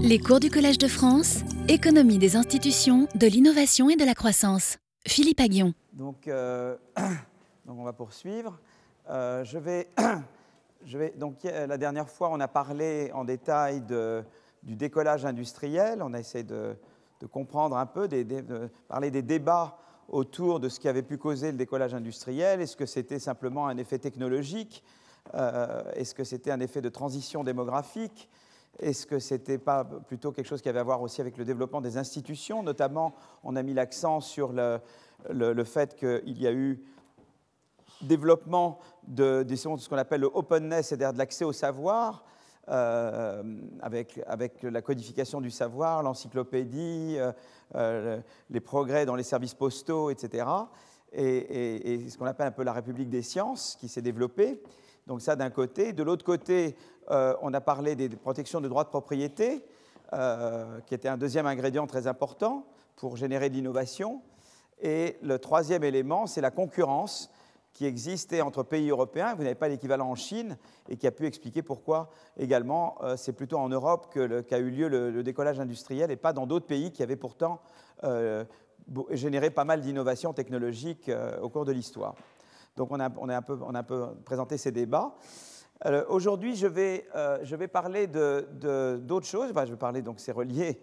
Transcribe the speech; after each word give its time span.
Les 0.00 0.18
cours 0.18 0.40
du 0.40 0.50
Collège 0.50 0.78
de 0.78 0.88
France, 0.88 1.40
économie 1.68 2.18
des 2.18 2.36
institutions, 2.36 3.08
de 3.14 3.26
l'innovation 3.26 3.90
et 3.90 3.96
de 3.96 4.04
la 4.04 4.14
croissance. 4.14 4.78
Philippe 5.06 5.40
Aguillon. 5.40 5.74
Donc, 5.92 6.28
euh, 6.28 6.76
donc 7.66 7.78
on 7.78 7.84
va 7.84 7.92
poursuivre. 7.92 8.58
Euh, 9.10 9.44
je 9.44 9.58
vais, 9.58 9.88
je 10.84 10.98
vais, 10.98 11.14
donc, 11.16 11.44
la 11.44 11.78
dernière 11.78 12.08
fois, 12.08 12.30
on 12.30 12.40
a 12.40 12.48
parlé 12.48 13.10
en 13.12 13.24
détail 13.24 13.80
de, 13.80 14.22
du 14.62 14.76
décollage 14.76 15.24
industriel. 15.24 16.02
On 16.02 16.14
a 16.14 16.20
essayé 16.20 16.44
de, 16.44 16.76
de 17.20 17.26
comprendre 17.26 17.76
un 17.76 17.86
peu, 17.86 18.08
de 18.08 18.70
parler 18.88 19.10
des 19.10 19.22
débats 19.22 19.78
autour 20.08 20.60
de 20.60 20.68
ce 20.68 20.80
qui 20.80 20.88
avait 20.88 21.02
pu 21.02 21.18
causer 21.18 21.50
le 21.50 21.58
décollage 21.58 21.94
industriel. 21.94 22.60
Est-ce 22.60 22.76
que 22.76 22.86
c'était 22.86 23.18
simplement 23.18 23.68
un 23.68 23.76
effet 23.78 23.98
technologique? 23.98 24.82
Euh, 25.34 25.82
Est-ce 25.94 26.14
que 26.14 26.24
c'était 26.24 26.50
un 26.50 26.60
effet 26.60 26.82
de 26.82 26.88
transition 26.88 27.44
démographique? 27.44 28.28
Est-ce 28.80 29.06
que 29.06 29.18
ce 29.18 29.34
n'était 29.34 29.58
pas 29.58 29.84
plutôt 29.84 30.32
quelque 30.32 30.46
chose 30.46 30.62
qui 30.62 30.68
avait 30.68 30.80
à 30.80 30.84
voir 30.84 31.00
aussi 31.02 31.20
avec 31.20 31.36
le 31.36 31.44
développement 31.44 31.80
des 31.80 31.96
institutions? 31.96 32.62
Notamment, 32.62 33.14
on 33.42 33.56
a 33.56 33.62
mis 33.62 33.74
l'accent 33.74 34.20
sur 34.20 34.52
le, 34.52 35.64
fait 35.64 35.94
qu'il 35.96 36.40
y 36.40 36.46
a 36.46 36.52
eu 36.52 36.82
développement 38.02 38.78
de, 39.06 39.44
ce 39.54 39.88
qu'on 39.88 39.96
appelle 39.96 40.22
le 40.22 40.30
openness, 40.32 40.88
c'est-à-dire 40.88 41.12
de 41.12 41.18
l'accès 41.18 41.44
au 41.44 41.52
savoir, 41.52 42.24
euh, 42.68 43.42
avec, 43.80 44.18
la 44.62 44.82
codification 44.82 45.40
du 45.40 45.50
savoir, 45.50 46.02
l'encyclopédie, 46.02 47.16
euh, 47.18 47.32
euh, 47.74 48.20
les 48.48 48.60
progrès 48.60 49.04
dans 49.04 49.16
les 49.16 49.22
services 49.22 49.54
postaux, 49.54 50.10
etc. 50.10 50.46
Et, 51.12 52.08
ce 52.08 52.16
qu'on 52.16 52.26
appelle 52.26 52.46
un 52.46 52.52
peu 52.52 52.64
la 52.64 52.72
République 52.72 53.10
des 53.10 53.22
sciences 53.22 53.76
qui 53.78 53.88
s'est 53.88 54.02
développée. 54.02 54.62
Donc 55.06 55.20
ça 55.20 55.36
d'un 55.36 55.50
côté. 55.50 55.92
De 55.92 56.02
l'autre 56.02 56.24
côté, 56.24 56.76
on 57.10 57.52
a 57.52 57.60
parlé 57.60 57.94
des 57.94 58.08
protections 58.08 58.60
de 58.60 58.68
droits 58.68 58.84
de 58.84 58.88
propriété, 58.88 59.64
qui 60.86 60.94
était 60.94 61.08
un 61.08 61.18
deuxième 61.18 61.46
ingrédient 61.46 61.86
très 61.86 62.06
important 62.06 62.66
pour 62.96 63.16
générer 63.16 63.50
de 63.50 63.54
l'innovation. 63.54 64.22
Et 64.80 65.18
le 65.22 65.38
troisième 65.38 65.84
élément, 65.84 66.26
c'est 66.26 66.40
la 66.40 66.50
concurrence 66.50 67.30
qui 67.74 67.86
existait 67.86 68.40
entre 68.40 68.62
pays 68.62 68.88
européens, 68.88 69.34
vous 69.34 69.42
n'avez 69.42 69.56
pas 69.56 69.68
l'équivalent 69.68 70.08
en 70.08 70.14
Chine, 70.14 70.56
et 70.88 70.96
qui 70.96 71.08
a 71.08 71.10
pu 71.10 71.26
expliquer 71.26 71.60
pourquoi 71.60 72.08
également 72.38 72.96
euh, 73.02 73.16
c'est 73.16 73.32
plutôt 73.32 73.58
en 73.58 73.68
Europe 73.68 74.14
qu'a 74.14 74.58
eu 74.58 74.70
lieu 74.70 74.88
le, 74.88 75.22
décollage 75.24 75.58
industriel 75.58 76.10
et 76.10 76.16
pas 76.16 76.32
dans 76.32 76.46
d'autres 76.46 76.66
pays 76.66 76.92
qui 76.92 77.02
avaient 77.02 77.16
pourtant 77.16 77.60
euh, 78.04 78.44
généré 79.10 79.50
pas 79.50 79.64
mal 79.64 79.80
d'innovations 79.80 80.32
technologiques 80.32 81.08
euh, 81.08 81.40
au 81.40 81.48
cours 81.48 81.64
de 81.64 81.72
l'histoire. 81.72 82.14
Donc 82.76 82.90
on 82.90 83.00
a, 83.00 83.08
on, 83.18 83.28
a 83.28 83.36
un 83.36 83.42
peu, 83.42 83.58
on 83.62 83.74
a 83.74 83.80
un 83.80 83.84
peu 83.84 84.06
présenté 84.24 84.58
ces 84.58 84.72
débats. 84.72 85.14
Aujourd'hui, 86.08 86.56
je, 86.56 86.66
vais, 86.66 87.06
je 87.42 87.56
vais 87.56 87.68
parler 87.68 88.06
d'autres 88.06 88.48
de, 89.00 89.24
choses. 89.24 89.52
je 89.54 89.70
vais 89.70 89.76
parler, 89.76 90.00
donc 90.00 90.18
c'est 90.18 90.32
relié. 90.32 90.80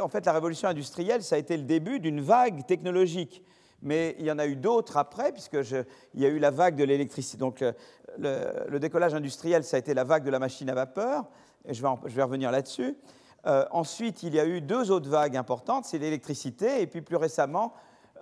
En 0.00 0.08
fait, 0.08 0.24
la 0.24 0.32
révolution 0.32 0.68
industrielle, 0.68 1.22
ça 1.24 1.34
a 1.34 1.38
été 1.38 1.56
le 1.56 1.64
début 1.64 1.98
d'une 1.98 2.20
vague 2.20 2.64
technologique 2.64 3.42
mais 3.82 4.16
il 4.18 4.26
y 4.26 4.30
en 4.30 4.38
a 4.38 4.46
eu 4.46 4.56
d'autres 4.56 4.96
après, 4.96 5.32
puisqu'il 5.32 5.86
y 6.14 6.26
a 6.26 6.28
eu 6.28 6.38
la 6.38 6.50
vague 6.50 6.76
de 6.76 6.84
l'électricité. 6.84 7.38
Donc 7.38 7.64
le, 8.18 8.78
décollage 8.78 9.14
industriel, 9.14 9.64
ça 9.64 9.76
a 9.76 9.78
été 9.80 9.94
la 9.94 10.04
vague 10.04 10.24
de 10.24 10.30
la 10.30 10.38
machine 10.38 10.68
à 10.70 10.74
vapeur, 10.74 11.24
et 11.64 11.74
je 11.74 11.82
vais, 11.82 12.22
revenir 12.22 12.50
là-dessus. 12.50 12.96
Euh, 13.46 13.64
ensuite, 13.70 14.22
il 14.22 14.34
y 14.34 14.40
a 14.40 14.46
eu 14.46 14.60
deux 14.60 14.90
autres 14.90 15.08
vagues 15.08 15.36
importantes, 15.36 15.84
c'est 15.84 15.98
l'électricité, 15.98 16.82
et 16.82 16.86
puis 16.86 17.02
plus 17.02 17.16
récemment, 17.16 17.72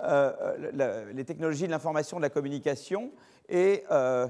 euh, 0.02 1.12
les 1.12 1.24
technologies 1.24 1.66
de 1.66 1.70
l'information, 1.70 2.16
de 2.16 2.22
la 2.22 2.30
communication, 2.30 3.10
et, 3.48 3.84
euh, 3.90 4.28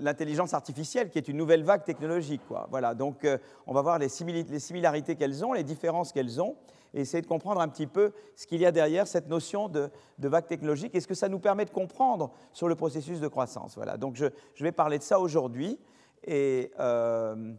l'intelligence 0.00 0.54
artificielle, 0.54 1.10
qui 1.10 1.18
est 1.18 1.28
une 1.28 1.36
nouvelle 1.36 1.64
vague 1.64 1.84
technologique. 1.84 2.42
Voilà, 2.70 2.94
donc 2.94 3.26
on 3.66 3.72
va 3.72 3.82
voir 3.82 3.98
les 3.98 4.08
similarités 4.08 5.16
qu'elles 5.16 5.44
ont, 5.44 5.52
les 5.52 5.64
différences 5.64 6.12
qu'elles 6.12 6.40
ont 6.40 6.56
et 6.96 7.00
essayer 7.00 7.20
de 7.20 7.26
comprendre 7.26 7.60
un 7.60 7.68
petit 7.68 7.86
peu 7.86 8.12
ce 8.34 8.46
qu'il 8.46 8.60
y 8.60 8.66
a 8.66 8.72
derrière 8.72 9.06
cette 9.06 9.28
notion 9.28 9.68
de, 9.68 9.90
vague 10.18 10.46
technologique 10.46 10.94
et 10.94 11.00
ce 11.00 11.06
que 11.06 11.14
ça 11.14 11.28
nous 11.28 11.38
permet 11.38 11.66
de 11.66 11.70
comprendre 11.70 12.32
sur 12.52 12.68
le 12.68 12.74
processus 12.74 13.20
de 13.20 13.28
croissance. 13.28 13.76
Voilà, 13.76 13.96
donc 13.98 14.16
je, 14.16 14.28
vais 14.60 14.72
parler 14.72 14.98
de 14.98 15.02
ça 15.02 15.20
aujourd'hui. 15.20 15.78
Et, 16.24 16.72
euh, 16.80 17.54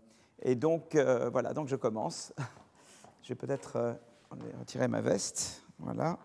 donc, 0.56 0.96
euh, 0.96 1.30
voilà, 1.30 1.54
donc 1.54 1.68
je 1.68 1.76
commence. 1.76 2.34
Je 3.22 3.30
vais 3.30 3.36
peut-être 3.36 3.76
euh, 3.76 3.94
retirer 4.60 4.88
ma 4.88 5.02
veste. 5.02 5.64
Voilà. 5.80 6.18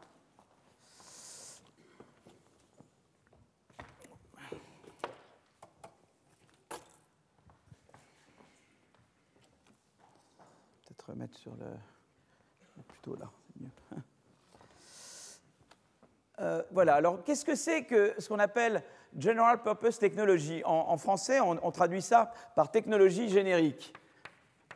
Remettre 11.07 11.37
sur 11.39 11.55
le 11.57 11.67
là, 13.19 13.31
euh, 16.41 16.63
voilà, 16.71 16.95
alors 16.95 17.23
qu'est-ce 17.25 17.45
que 17.45 17.55
c'est 17.55 17.85
que 17.85 18.15
ce 18.19 18.29
qu'on 18.29 18.39
appelle 18.39 18.83
General 19.19 19.61
Purpose 19.61 19.99
Technology? 19.99 20.63
En, 20.65 20.97
français, 20.97 21.41
on, 21.41 21.71
traduit 21.71 22.03
ça 22.03 22.33
par 22.55 22.71
technologie 22.71 23.29
générique. 23.29 23.93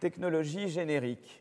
Technologie 0.01 0.69
générique. 0.69 1.41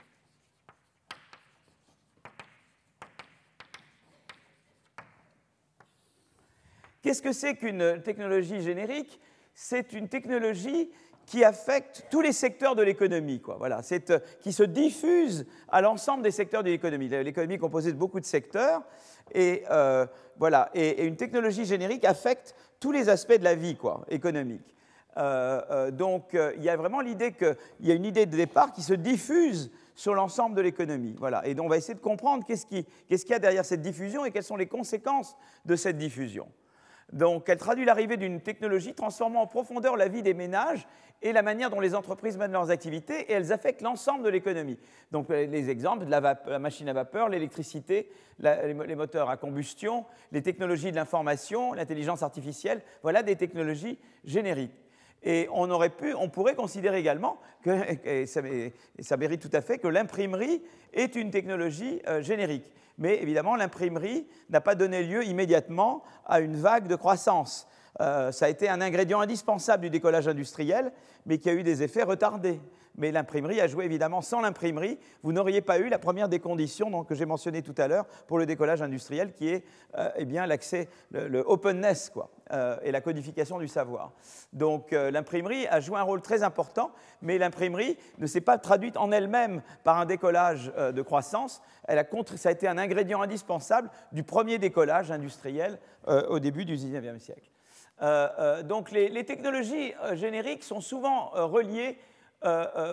Qu'est-ce 7.01 7.21
que 7.21 7.33
c'est 7.33 7.55
qu'une 7.55 8.01
technologie 8.01 8.61
générique? 8.61 9.19
C'est 9.53 9.93
une 9.93 10.09
technologie 10.09 10.91
qui 11.25 11.43
affecte 11.43 12.05
tous 12.11 12.21
les 12.21 12.31
secteurs 12.31 12.75
de 12.75 12.83
l'économie, 12.83 13.41
quoi. 13.41 13.55
Voilà, 13.57 13.81
euh, 13.91 14.19
qui 14.41 14.53
se 14.53 14.63
diffuse 14.63 15.45
à 15.69 15.81
l'ensemble 15.81 16.23
des 16.23 16.31
secteurs 16.31 16.63
de 16.63 16.69
l'économie. 16.69 17.09
L'économie 17.09 17.55
est 17.55 17.59
composée 17.59 17.91
de 17.91 17.97
beaucoup 17.97 18.19
de 18.19 18.25
secteurs, 18.25 18.83
et 19.33 19.63
euh, 19.71 20.05
voilà, 20.37 20.69
et, 20.73 21.03
une 21.05 21.15
technologie 21.15 21.65
générique 21.65 22.05
affecte 22.05 22.55
tous 22.79 22.91
les 22.91 23.09
aspects 23.09 23.37
de 23.37 23.43
la 23.43 23.55
vie, 23.55 23.75
quoi, 23.75 24.05
économique. 24.09 24.75
Euh, 25.17 25.91
donc, 25.91 26.37
il 26.57 26.63
y 26.63 26.69
a 26.69 26.75
vraiment 26.75 26.99
l'idée 26.99 27.31
qu'il 27.31 27.55
y 27.81 27.91
a 27.91 27.95
une 27.95 28.05
idée 28.05 28.25
de 28.25 28.35
départ 28.35 28.73
qui 28.73 28.83
se 28.83 28.93
diffuse 28.93 29.71
sur 29.95 30.13
l'ensemble 30.13 30.55
de 30.55 30.61
l'économie. 30.61 31.15
Voilà, 31.17 31.47
et 31.47 31.55
donc 31.55 31.67
on 31.67 31.69
va 31.69 31.77
essayer 31.77 31.93
de 31.93 31.99
comprendre 31.99 32.43
qu'est-ce 32.45 32.65
qu'il 32.65 32.85
y 33.09 33.33
a 33.33 33.39
derrière 33.39 33.63
cette 33.63 33.81
diffusion 33.81 34.25
et 34.25 34.31
quelles 34.31 34.43
sont 34.43 34.57
les 34.57 34.67
conséquences 34.67 35.37
de 35.63 35.77
cette 35.77 35.97
diffusion. 35.97 36.47
Donc, 37.15 37.47
elle 37.47 37.57
traduit 37.57 37.85
l'arrivée 37.85 38.17
d'une 38.17 38.41
technologie 38.41 38.93
transformant 38.93 39.43
en 39.43 39.47
profondeur 39.47 39.95
la 39.95 40.09
vie 40.09 40.21
des 40.21 40.33
ménages 40.33 40.85
et 41.21 41.31
la 41.31 41.41
manière 41.41 41.69
dont 41.69 41.79
les 41.79 41.95
entreprises 41.95 42.37
mènent 42.37 42.51
leurs 42.51 42.71
activités, 42.71 43.21
et 43.21 43.31
elles 43.31 43.53
affectent 43.53 43.81
l'ensemble 43.81 44.23
de 44.23 44.29
l'économie. 44.29 44.77
Donc, 45.13 45.29
les 45.29 45.69
exemples 45.69 46.05
de 46.05 46.11
la, 46.11 46.59
machine 46.59 46.89
à 46.89 46.93
vapeur, 46.93 47.29
l'électricité, 47.29 48.11
les 48.39 48.95
moteurs 48.95 49.29
à 49.29 49.37
combustion, 49.37 50.05
les 50.33 50.41
technologies 50.41 50.91
de 50.91 50.97
l'information, 50.97 51.71
l'intelligence 51.71 52.21
artificielle, 52.21 52.81
voilà 53.01 53.23
des 53.23 53.37
technologies 53.37 53.97
génériques. 54.25 54.85
Et 55.23 55.47
on 55.53 55.71
aurait 55.71 55.89
pu, 55.89 56.13
on 56.13 56.29
pourrait 56.29 56.53
considérer 56.53 56.99
également 56.99 57.39
que, 57.63 57.71
et 58.05 58.25
ça, 58.25 59.17
mérite 59.17 59.41
tout 59.41 59.55
à 59.55 59.61
fait, 59.61 59.77
que 59.77 59.87
l'imprimerie 59.87 60.61
est 60.93 61.15
une 61.15 61.31
technologie 61.31 62.01
euh, 62.07 62.21
générique. 62.21 62.69
Mais 62.97 63.21
évidemment, 63.21 63.55
l'imprimerie 63.55 64.27
n'a 64.49 64.61
pas 64.61 64.75
donné 64.75 65.03
lieu 65.03 65.25
immédiatement 65.25 66.03
à 66.25 66.39
une 66.39 66.55
vague 66.55 66.87
de 66.87 66.95
croissance. 66.95 67.67
Euh, 68.01 68.31
ça 68.31 68.45
a 68.45 68.49
été 68.49 68.69
un 68.69 68.81
ingrédient 68.81 69.21
indispensable 69.21 69.83
du 69.83 69.89
décollage 69.89 70.27
industriel, 70.27 70.91
mais 71.25 71.37
qui 71.37 71.49
a 71.49 71.53
eu 71.53 71.63
des 71.63 71.83
effets 71.83 72.03
retardés. 72.03 72.59
Mais 72.97 73.11
l'imprimerie 73.11 73.61
a 73.61 73.67
joué 73.67 73.85
évidemment. 73.85 74.21
Sans 74.21 74.41
l'imprimerie, 74.41 74.99
vous 75.23 75.33
n'auriez 75.33 75.61
pas 75.61 75.79
eu 75.79 75.89
la 75.89 75.99
première 75.99 76.29
des 76.29 76.39
conditions 76.39 77.03
que 77.03 77.15
j'ai 77.15 77.25
mentionnées 77.25 77.61
tout 77.61 77.75
à 77.77 77.87
l'heure 77.87 78.05
pour 78.27 78.37
le 78.37 78.45
décollage 78.45 78.81
industriel, 78.81 79.33
qui 79.33 79.49
est 79.49 79.63
euh, 79.97 80.09
eh 80.15 80.25
bien 80.25 80.45
l'accès, 80.45 80.89
le, 81.11 81.43
openness, 81.45 82.09
quoi, 82.09 82.29
euh, 82.51 82.77
et 82.83 82.91
la 82.91 83.01
codification 83.01 83.59
du 83.59 83.67
savoir. 83.67 84.11
Donc 84.53 84.91
l'imprimerie 84.91 85.67
a 85.67 85.79
joué 85.79 85.97
un 85.97 86.03
rôle 86.03 86.21
très 86.21 86.43
important, 86.43 86.91
mais 87.21 87.37
l'imprimerie 87.37 87.97
ne 88.17 88.27
s'est 88.27 88.41
pas 88.41 88.57
traduite 88.57 88.97
en 88.97 89.11
elle-même 89.11 89.61
par 89.83 89.99
un 89.99 90.05
décollage 90.05 90.71
de 90.75 91.01
croissance. 91.01 91.61
Elle 91.87 91.99
a 91.99 92.05
ça 92.37 92.49
a 92.49 92.51
été 92.51 92.67
un 92.67 92.77
ingrédient 92.77 93.21
indispensable 93.21 93.89
du 94.11 94.23
premier 94.23 94.57
décollage 94.57 95.11
industriel 95.11 95.79
au 96.07 96.39
début 96.39 96.65
du 96.65 96.75
XIXe 96.75 97.21
siècle. 97.21 97.49
Euh, 98.01 98.27
euh, 98.39 98.63
donc 98.63 98.91
les, 98.91 99.23
technologies 99.23 99.93
euh, 100.03 100.15
génériques 100.15 100.63
sont 100.63 100.81
souvent 100.81 101.29
reliées 101.33 101.97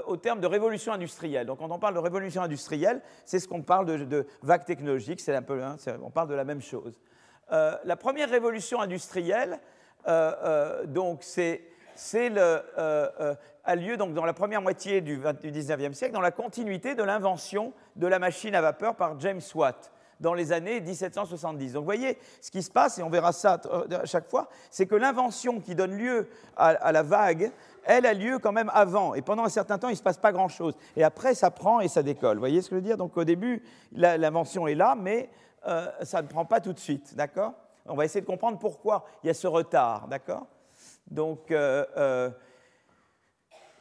au 0.07 0.17
terme 0.17 0.41
de 0.41 0.47
révolution 0.47 0.93
industrielle. 0.93 1.47
Donc 1.47 1.59
quand 1.59 1.71
on 1.71 1.79
parle 1.79 1.95
de 1.95 1.99
révolution 2.01 2.43
industrielle, 2.43 3.01
c'est 3.25 3.39
ce 3.39 3.49
qu'on 3.49 3.63
parle 3.63 3.87
de, 3.87 4.27
vague 4.43 4.65
technologique, 4.65 5.21
c'est 5.21 5.35
un 5.35 5.43
peu, 5.43 5.63
hein, 5.63 5.77
on 6.03 6.11
parle 6.11 6.29
de 6.29 6.35
la 6.35 6.45
même 6.45 6.63
chose. 6.63 6.99
la 7.51 7.97
première 7.97 8.31
révolution 8.31 8.81
industrielle, 8.81 9.61
donc 10.87 11.23
c'est 11.23 11.63
a 13.65 13.77
lieu 13.77 13.97
donc 13.97 14.15
dans 14.15 14.25
la 14.25 14.33
première 14.33 14.63
moitié 14.63 15.01
du, 15.01 15.19
XIXe 15.19 15.97
siècle, 15.97 16.13
dans 16.13 16.21
la 16.21 16.31
continuité 16.31 16.95
de 16.95 17.03
l'invention 17.03 17.73
de 17.97 18.07
la 18.07 18.19
machine 18.19 18.55
à 18.55 18.61
vapeur 18.61 18.97
par 18.97 19.19
James 19.21 19.41
Watt. 19.55 19.93
Dans 20.23 20.33
les 20.33 20.53
années 20.53 20.81
1770. 20.81 21.73
Donc 21.73 21.81
vous 21.81 21.85
voyez, 21.85 22.17
ce 22.41 22.51
qui 22.51 22.63
se 22.63 22.71
passe, 22.71 22.99
et 22.99 23.03
on 23.03 23.11
verra 23.11 23.33
ça 23.33 23.61
à 23.91 24.07
chaque 24.07 24.31
fois, 24.31 24.49
c'est 24.71 24.87
que 24.87 24.95
l'invention 24.95 25.61
qui 25.61 25.75
donne 25.75 25.97
lieu 25.99 26.29
à, 26.57 26.93
la 26.93 27.03
vague, 27.03 27.53
elle 27.85 28.07
a 28.07 28.15
lieu 28.15 28.39
quand 28.39 28.53
même 28.53 28.71
avant. 28.73 29.15
Et 29.15 29.21
pendant 29.21 29.45
un 29.45 29.51
certain 29.51 29.77
temps, 29.77 29.89
il 29.89 29.93
ne 29.93 29.97
se 29.97 30.03
passe 30.03 30.17
pas 30.17 30.33
grand-chose. 30.33 30.75
Et 30.97 31.05
après, 31.05 31.35
ça 31.35 31.51
prend 31.51 31.81
et 31.81 31.89
ça 31.89 32.03
décolle. 32.03 32.37
Vous 32.37 32.43
voyez 32.43 32.63
ce 32.63 32.71
que 32.71 32.77
je 32.77 32.81
veux 32.81 32.87
dire? 32.87 32.97
Donc 32.97 33.17
au 33.17 33.25
début, 33.25 33.63
l'invention 33.93 34.67
est 34.67 34.77
là, 34.77 34.95
mais 34.99 35.29
euh, 35.67 35.89
ça 36.03 36.23
ne 36.23 36.29
prend 36.29 36.45
pas 36.45 36.61
tout 36.61 36.73
de 36.73 36.79
suite. 36.79 37.15
D'accord? 37.17 37.53
On 37.87 37.97
va 37.97 38.05
essayer 38.05 38.21
de 38.21 38.27
comprendre 38.27 38.59
pourquoi 38.59 39.05
il 39.23 39.27
y 39.27 39.31
a 39.31 39.35
ce 39.35 39.49
retard. 39.49 40.07
D'accord? 40.09 40.47
Donc. 41.11 41.51
Euh, 41.51 41.85
euh, 41.97 42.31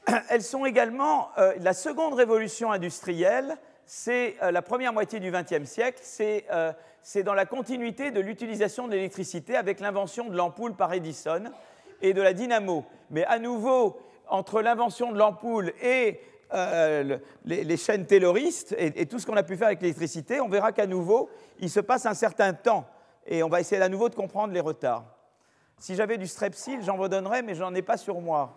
elles 0.29 0.41
sont 0.41 0.65
également 0.65 1.29
la 1.59 1.73
seconde 1.73 2.15
révolution 2.15 2.71
industrielle 2.71 3.55
c'est 3.93 4.37
euh, 4.41 4.51
la 4.51 4.61
première 4.61 4.93
moitié 4.93 5.19
du 5.19 5.31
XXe 5.31 5.69
siècle, 5.69 6.01
euh, 6.21 6.71
c'est 7.03 7.23
dans 7.23 7.33
la 7.33 7.45
continuité 7.45 8.11
de 8.11 8.21
l'utilisation 8.21 8.87
de 8.87 8.93
l'électricité 8.93 9.57
avec 9.57 9.81
l'invention 9.81 10.29
de 10.29 10.37
l'ampoule 10.37 10.75
par 10.75 10.93
Edison 10.93 11.43
et 12.01 12.13
de 12.13 12.21
la 12.21 12.31
dynamo. 12.31 12.85
Mais 13.09 13.25
à 13.25 13.37
nouveau, 13.37 13.99
entre 14.29 14.61
l'invention 14.61 15.11
de 15.11 15.17
l'ampoule 15.17 15.73
et 15.83 16.21
euh, 16.53 17.17
les, 17.43 17.75
chaînes 17.75 18.05
tayloristes 18.05 18.73
et, 18.77 19.05
tout 19.07 19.19
ce 19.19 19.25
qu'on 19.25 19.35
a 19.35 19.43
pu 19.43 19.57
faire 19.57 19.67
avec 19.67 19.81
l'électricité, 19.81 20.39
on 20.39 20.47
verra 20.47 20.71
qu'à 20.71 20.87
nouveau, 20.87 21.29
il 21.59 21.69
se 21.69 21.81
passe 21.81 22.05
un 22.05 22.13
certain 22.13 22.53
temps 22.53 22.85
et 23.27 23.43
on 23.43 23.49
va 23.49 23.59
essayer 23.59 23.81
à 23.81 23.89
nouveau 23.89 24.07
de 24.07 24.15
comprendre 24.15 24.53
les 24.53 24.61
retards. 24.61 25.03
Si 25.77 25.95
j'avais 25.95 26.17
du 26.17 26.27
strepsil, 26.27 26.79
j'en 26.81 26.95
redonnerais, 26.95 27.41
mais 27.41 27.55
j'en 27.55 27.75
ai 27.75 27.81
pas 27.81 27.97
sur 27.97 28.21
moi. 28.21 28.55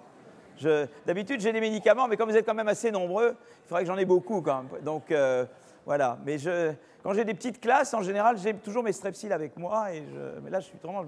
D'habitude, 1.07 1.41
j'ai 1.41 1.53
des 1.53 1.61
médicaments, 1.61 2.09
mais 2.09 2.17
comme 2.17 2.31
vous 2.31 2.37
êtes 2.37 2.47
quand 2.47 2.55
même 2.55 2.69
assez 2.69 2.91
nombreux, 2.91 3.37
il 3.65 3.69
faudrait 3.69 3.83
que 3.83 3.89
j'en 3.89 3.97
ai 3.97 4.05
beaucoup 4.05 4.41
quand 4.41 4.63
même. 4.63 4.83
Donc 4.83 5.11
euh, 5.11 5.45
voilà. 5.85 6.19
Mais 6.25 6.39
je, 6.39 6.73
quand 7.03 7.13
j'ai 7.13 7.25
des 7.25 7.35
petites 7.35 7.61
classes, 7.61 7.93
en 7.95 8.03
général, 8.03 8.39
j'ai 8.39 8.55
toujours 8.55 8.83
mes 8.83 8.93
strepsils 8.93 9.33
avec 9.33 9.57
moi. 9.57 9.87
Je, 9.93 10.41
mais 10.41 10.51
là, 10.51 10.61
je 10.61 10.67
suis 10.67 10.79
vraiment 10.83 11.05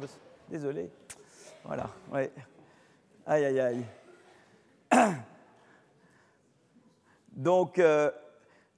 désolé. 0.49 0.91
Voilà. 1.65 1.91
Aïe, 3.27 3.45
aïe, 3.45 3.61
aïe. 3.61 3.85
Donc 7.33 7.79
euh, 7.79 8.11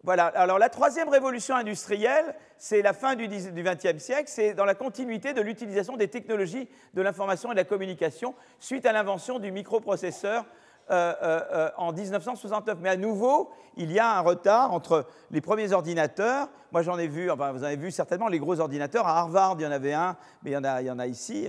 Alors 0.06 0.58
la 0.58 0.68
troisième 0.68 1.08
révolution 1.08 1.56
industrielle, 1.56 2.34
c'est 2.56 2.82
la 2.82 2.92
fin 2.92 3.16
du 3.16 3.26
XXe 3.28 3.98
siècle. 3.98 4.24
C'est 4.26 4.54
dans 4.54 4.64
la 4.64 4.74
continuité 4.74 5.32
de 5.32 5.40
l'utilisation 5.40 5.96
des 5.96 6.08
technologies 6.08 6.68
de 6.94 7.02
l'information 7.02 7.50
et 7.50 7.54
de 7.54 7.60
la 7.60 7.64
communication 7.64 8.34
suite 8.60 8.86
à 8.86 8.92
l'invention 8.92 9.38
du 9.38 9.50
microprocesseur 9.50 10.44
euh, 10.90 11.12
euh, 11.22 11.40
euh, 11.52 11.70
en 11.76 11.92
1969. 11.92 12.78
Mais 12.80 12.88
à 12.88 12.96
nouveau, 12.96 13.50
il 13.76 13.92
y 13.92 13.98
a 13.98 14.16
un 14.16 14.20
retard 14.20 14.72
entre 14.72 15.04
les 15.30 15.42
premiers 15.42 15.72
ordinateurs. 15.72 16.48
Moi, 16.72 16.80
j'en 16.80 16.96
ai 16.96 17.08
vu, 17.08 17.30
enfin, 17.30 17.52
vous 17.52 17.62
avez 17.62 17.76
vu 17.76 17.90
certainement 17.90 18.28
les 18.28 18.38
gros 18.38 18.58
ordinateurs. 18.58 19.06
À 19.06 19.18
Harvard, 19.18 19.56
il 19.58 19.64
y 19.64 19.66
en 19.66 19.70
avait 19.70 19.92
un, 19.92 20.16
mais 20.42 20.52
il 20.52 20.54
y 20.54 20.56
en 20.56 20.64
a, 20.64 20.82
en 20.82 20.98
ici. 21.00 21.46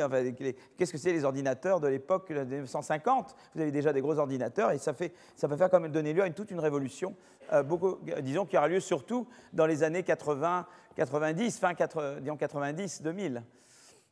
Qu'est-ce 0.77 0.91
que 0.91 0.97
c'est 0.97 1.13
les 1.13 1.23
ordinateurs 1.23 1.79
de 1.79 1.87
l'époque 1.87 2.33
de 2.33 2.43
1950 2.43 3.33
Vous 3.55 3.61
avez 3.61 3.71
déjà 3.71 3.93
des 3.93 4.01
gros 4.01 4.19
ordinateurs 4.19 4.71
et 4.71 4.77
ça, 4.77 4.91
fait, 4.91 5.13
ça 5.37 5.47
va 5.47 5.55
faire 5.55 5.69
quand 5.69 5.79
même 5.79 5.93
donner 5.93 6.11
lieu 6.11 6.23
à 6.23 6.29
toute 6.31 6.51
une 6.51 6.59
révolution, 6.59 7.15
beaucoup, 7.63 7.97
disons, 8.21 8.45
qui 8.45 8.57
aura 8.57 8.67
lieu 8.67 8.81
surtout 8.81 9.25
dans 9.53 9.65
les 9.65 9.83
années 9.83 10.03
80, 10.03 10.65
90, 10.97 11.59
fin 11.59 11.73
90, 11.73 13.01
2000. 13.03 13.43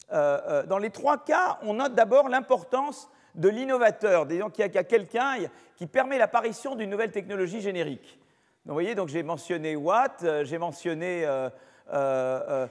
dans 0.09 0.77
les 0.77 0.89
trois 0.89 1.17
cas, 1.17 1.59
on 1.63 1.73
note 1.73 1.95
d'abord 1.95 2.29
l'importance 2.29 3.09
de 3.37 3.49
l'innovateur, 3.49 4.25
disons 4.25 4.49
qu'il 4.49 4.65
y 4.65 4.77
a, 4.77 4.83
quelqu'un 4.83 5.35
qui 5.75 5.85
permet 5.85 6.17
l'apparition 6.17 6.75
d'une 6.75 6.89
nouvelle 6.89 7.11
technologie 7.11 7.61
générique. 7.61 8.19
vous 8.65 8.73
voyez, 8.73 8.95
donc 8.95 9.09
j'ai 9.09 9.23
mentionné 9.23 9.75
Watt, 9.75 10.23
euh, 10.23 10.43
j'ai 10.43 10.57
mentionné, 10.57 11.23
euh, 11.25 11.49
euh, 11.93 12.67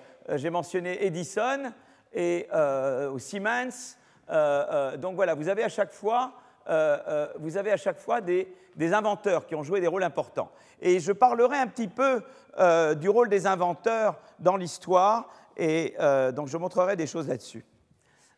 mentionné, 0.51 1.07
Edison 1.07 1.73
et 2.13 2.49
Siemens. 3.19 3.97
donc 4.99 5.15
voilà, 5.15 5.35
vous 5.35 5.49
avez 5.49 5.63
à 5.63 5.69
chaque 5.69 5.93
fois, 5.93 6.33
vous 7.39 7.57
avez 7.57 7.71
à 7.71 7.77
chaque 7.77 7.99
fois 7.99 8.21
des, 8.21 8.49
des, 8.75 8.93
inventeurs 8.93 9.47
qui 9.47 9.55
ont 9.55 9.63
joué 9.63 9.81
des 9.81 9.87
rôles 9.87 10.03
importants. 10.03 10.51
Et 10.81 10.99
je 10.99 11.13
parlerai 11.13 11.59
un 11.59 11.67
petit 11.67 11.89
peu 11.89 12.23
du 12.97 13.09
rôle 13.09 13.29
des 13.29 13.47
inventeurs 13.47 14.19
dans 14.39 14.57
l'histoire, 14.57 15.29
et 15.59 15.95
donc 16.35 16.49
je 16.49 16.57
montrerai 16.57 16.97
des 16.97 17.07
choses 17.07 17.29
là-dessus. 17.29 17.65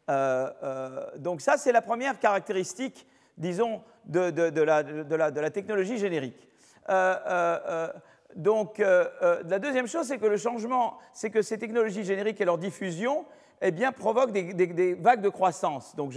Euh, 0.08 0.50
euh, 0.62 1.06
donc 1.16 1.40
ça, 1.40 1.56
c'est 1.56 1.72
la 1.72 1.82
première 1.82 2.18
caractéristique, 2.18 3.06
disons, 3.36 3.82
de, 4.06 4.30
la, 4.62 5.50
technologie 5.50 5.98
générique. 5.98 6.48
Euh, 6.88 7.88
donc 8.36 8.78
la 8.78 9.58
deuxième 9.58 9.86
chose, 9.86 10.06
c'est 10.06 10.18
que 10.18 10.26
le 10.26 10.36
changement, 10.36 10.98
c'est 11.12 11.30
que 11.30 11.42
ces 11.42 11.58
technologies 11.58 12.04
génériques 12.04 12.40
et 12.40 12.44
leur 12.44 12.58
diffusion, 12.58 13.26
eh 13.60 13.70
bien, 13.70 13.92
provoquent 13.92 14.32
des, 14.32 14.94
vagues 14.94 15.20
de 15.20 15.28
croissance. 15.28 15.94
Donc 15.96 16.14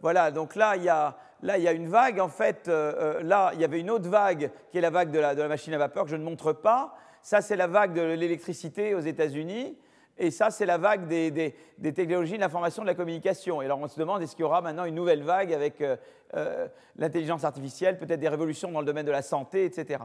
voilà, 0.00 0.30
donc 0.30 0.54
là, 0.54 0.76
il 0.76 0.84
y 0.84 0.88
a 1.68 1.72
une 1.72 1.88
vague, 1.88 2.20
en 2.20 2.28
fait, 2.28 2.68
là, 2.68 3.50
il 3.54 3.60
y 3.60 3.64
avait 3.64 3.80
une 3.80 3.90
autre 3.90 4.08
vague 4.08 4.50
qui 4.70 4.78
est 4.78 4.82
la 4.82 4.90
vague 4.90 5.10
de 5.10 5.18
la 5.18 5.48
machine 5.48 5.74
à 5.74 5.78
vapeur 5.78 6.04
que 6.04 6.10
je 6.10 6.16
ne 6.16 6.24
montre 6.24 6.52
pas. 6.52 6.96
Ça, 7.22 7.40
c'est 7.40 7.56
la 7.56 7.66
vague 7.66 7.92
de 7.92 8.02
l'électricité 8.02 8.94
aux 8.94 9.00
États-Unis. 9.00 9.76
Et 10.18 10.30
ça, 10.30 10.50
c'est 10.50 10.66
la 10.66 10.78
vague 10.78 11.06
des, 11.08 11.54
technologies 11.94 12.34
de 12.34 12.40
l'information 12.40 12.82
de 12.82 12.86
la 12.86 12.94
communication. 12.94 13.60
Et 13.60 13.66
alors, 13.66 13.78
on 13.80 13.88
se 13.88 13.98
demande, 13.98 14.22
est-ce 14.22 14.34
qu'il 14.34 14.44
y 14.44 14.46
aura 14.46 14.62
maintenant 14.62 14.84
une 14.84 14.94
nouvelle 14.94 15.22
vague 15.22 15.52
avec 15.52 15.80
euh, 15.80 15.96
euh, 16.34 16.68
l'intelligence 16.96 17.44
artificielle, 17.44 17.98
peut-être 17.98 18.20
des 18.20 18.28
révolutions 18.28 18.70
dans 18.72 18.80
le 18.80 18.86
domaine 18.86 19.06
de 19.06 19.10
la 19.12 19.22
santé, 19.22 19.64
etc. 19.64 20.00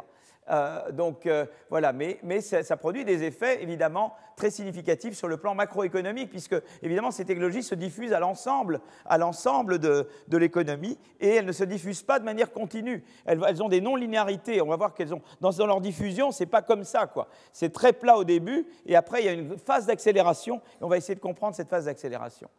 Euh, 0.49 0.91
donc 0.91 1.27
euh, 1.27 1.45
voilà, 1.69 1.93
mais, 1.93 2.19
ça, 2.41 2.77
produit 2.77 3.05
des 3.05 3.23
effets 3.23 3.61
évidemment 3.61 4.15
très 4.35 4.49
significatifs 4.49 5.15
sur 5.15 5.27
le 5.27 5.37
plan 5.37 5.55
macroéconomique, 5.55 6.29
puisque 6.29 6.55
évidemment 6.81 7.11
ces 7.11 7.25
technologies 7.25 7.63
se 7.63 7.75
diffusent 7.75 8.13
à 8.13 8.19
l'ensemble, 8.19 8.81
à 9.05 9.17
l'ensemble 9.17 9.77
de, 9.79 10.07
l'économie, 10.31 10.97
et 11.19 11.35
elles 11.35 11.45
ne 11.45 11.51
se 11.51 11.63
diffusent 11.63 12.03
pas 12.03 12.19
de 12.19 12.25
manière 12.25 12.51
continue. 12.51 13.03
Elles, 13.25 13.63
ont 13.63 13.69
des 13.69 13.81
non-linéarités. 13.81 14.61
On 14.61 14.67
va 14.67 14.75
voir 14.75 14.93
qu'elles 14.93 15.13
ont 15.13 15.21
dans, 15.41 15.51
dans, 15.51 15.67
leur 15.67 15.81
diffusion, 15.81 16.31
c'est 16.31 16.45
pas 16.45 16.61
comme 16.61 16.83
ça, 16.83 17.07
quoi. 17.07 17.27
C'est 17.53 17.71
très 17.71 17.93
plat 17.93 18.17
au 18.17 18.23
début, 18.23 18.65
et 18.85 18.95
après 18.95 19.21
il 19.21 19.25
y 19.25 19.29
a 19.29 19.33
une 19.33 19.57
phase 19.57 19.85
d'accélération, 19.85 20.57
et 20.81 20.83
on 20.83 20.87
va 20.87 20.97
essayer 20.97 21.15
de 21.15 21.19
comprendre 21.19 21.55
cette 21.55 21.69
phase 21.69 21.85
d'accélération. 21.85 22.49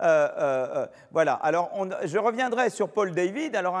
Euh, 0.00 0.86
voilà. 1.10 1.34
Alors, 1.34 1.70
je 2.04 2.18
reviendrai 2.18 2.70
sur 2.70 2.88
Paul 2.88 3.12
David. 3.12 3.56
Alors, 3.56 3.78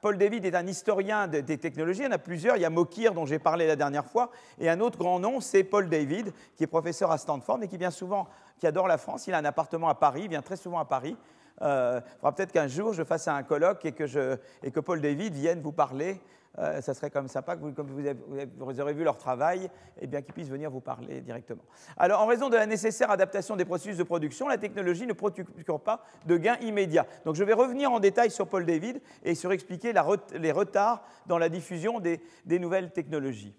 Paul 0.00 0.16
David 0.16 0.46
est 0.46 0.54
un 0.54 0.66
historien 0.66 1.28
des 1.28 1.58
technologies, 1.58 2.00
il 2.00 2.04
y 2.04 2.08
en 2.08 2.12
a 2.12 2.18
plusieurs, 2.18 2.56
il 2.56 2.62
y 2.62 2.64
a 2.64 2.70
Mokir 2.70 3.12
dont 3.12 3.26
j'ai 3.26 3.38
parlé 3.38 3.66
la 3.66 3.76
dernière 3.76 4.06
fois, 4.06 4.30
et 4.58 4.70
un 4.70 4.80
autre 4.80 4.96
grand 4.96 5.20
nom, 5.20 5.40
c'est 5.40 5.62
Paul 5.62 5.90
David, 5.90 6.32
qui 6.56 6.64
est 6.64 6.66
professeur 6.66 7.10
à 7.10 7.18
Stanford 7.18 7.58
et 7.62 7.68
qui 7.68 7.76
vient 7.76 7.90
souvent, 7.90 8.26
qui 8.58 8.66
adore 8.66 8.88
la 8.88 8.96
France, 8.96 9.26
il 9.26 9.34
a 9.34 9.38
un 9.38 9.44
appartement 9.44 9.90
à 9.90 9.94
Paris, 9.94 10.22
il 10.24 10.30
vient 10.30 10.40
très 10.40 10.56
souvent 10.56 10.78
à 10.78 10.86
Paris. 10.86 11.18
Euh, 11.60 12.00
il 12.02 12.14
faudra 12.14 12.34
peut-être 12.34 12.52
qu'un 12.52 12.68
jour 12.68 12.94
je 12.94 13.04
fasse 13.04 13.28
un 13.28 13.42
colloque 13.42 13.84
et 13.84 13.92
que 13.92 14.80
Paul 14.80 15.02
David 15.02 15.34
vienne 15.34 15.60
vous 15.60 15.72
parler 15.72 16.18
euh, 16.58 16.80
ça 16.80 16.94
serait 16.94 17.10
comme 17.10 17.28
sympa 17.28 17.54
que 17.54 17.60
vous, 17.60 17.72
comme 17.72 17.86
vous, 17.86 18.80
aurez 18.80 18.92
vu 18.92 19.04
leur 19.04 19.16
travail, 19.16 19.70
eh 20.00 20.06
bien 20.06 20.20
qu'ils 20.20 20.34
puissent 20.34 20.48
venir 20.48 20.70
vous 20.70 20.80
parler 20.80 21.20
directement. 21.20 21.62
Alors, 21.96 22.20
en 22.20 22.26
raison 22.26 22.48
de 22.48 22.56
la 22.56 22.66
nécessaire 22.66 23.10
adaptation 23.10 23.54
des 23.54 23.64
processus 23.64 23.96
de 23.96 24.02
production, 24.02 24.48
la 24.48 24.58
technologie 24.58 25.06
ne 25.06 25.12
procure 25.12 25.80
pas 25.80 26.04
de 26.26 26.36
gains 26.36 26.58
immédiats. 26.60 27.06
Donc, 27.24 27.36
je 27.36 27.44
vais 27.44 27.52
revenir 27.52 27.92
en 27.92 28.00
détail 28.00 28.30
sur 28.30 28.48
Paul 28.48 28.66
David 28.66 29.00
et 29.22 29.36
sur 29.36 29.52
expliquer 29.52 29.92
les 30.34 30.52
retards 30.52 31.04
dans 31.26 31.38
la 31.38 31.48
diffusion 31.48 32.00
des, 32.00 32.20
nouvelles 32.46 32.90
technologies. 32.90 33.54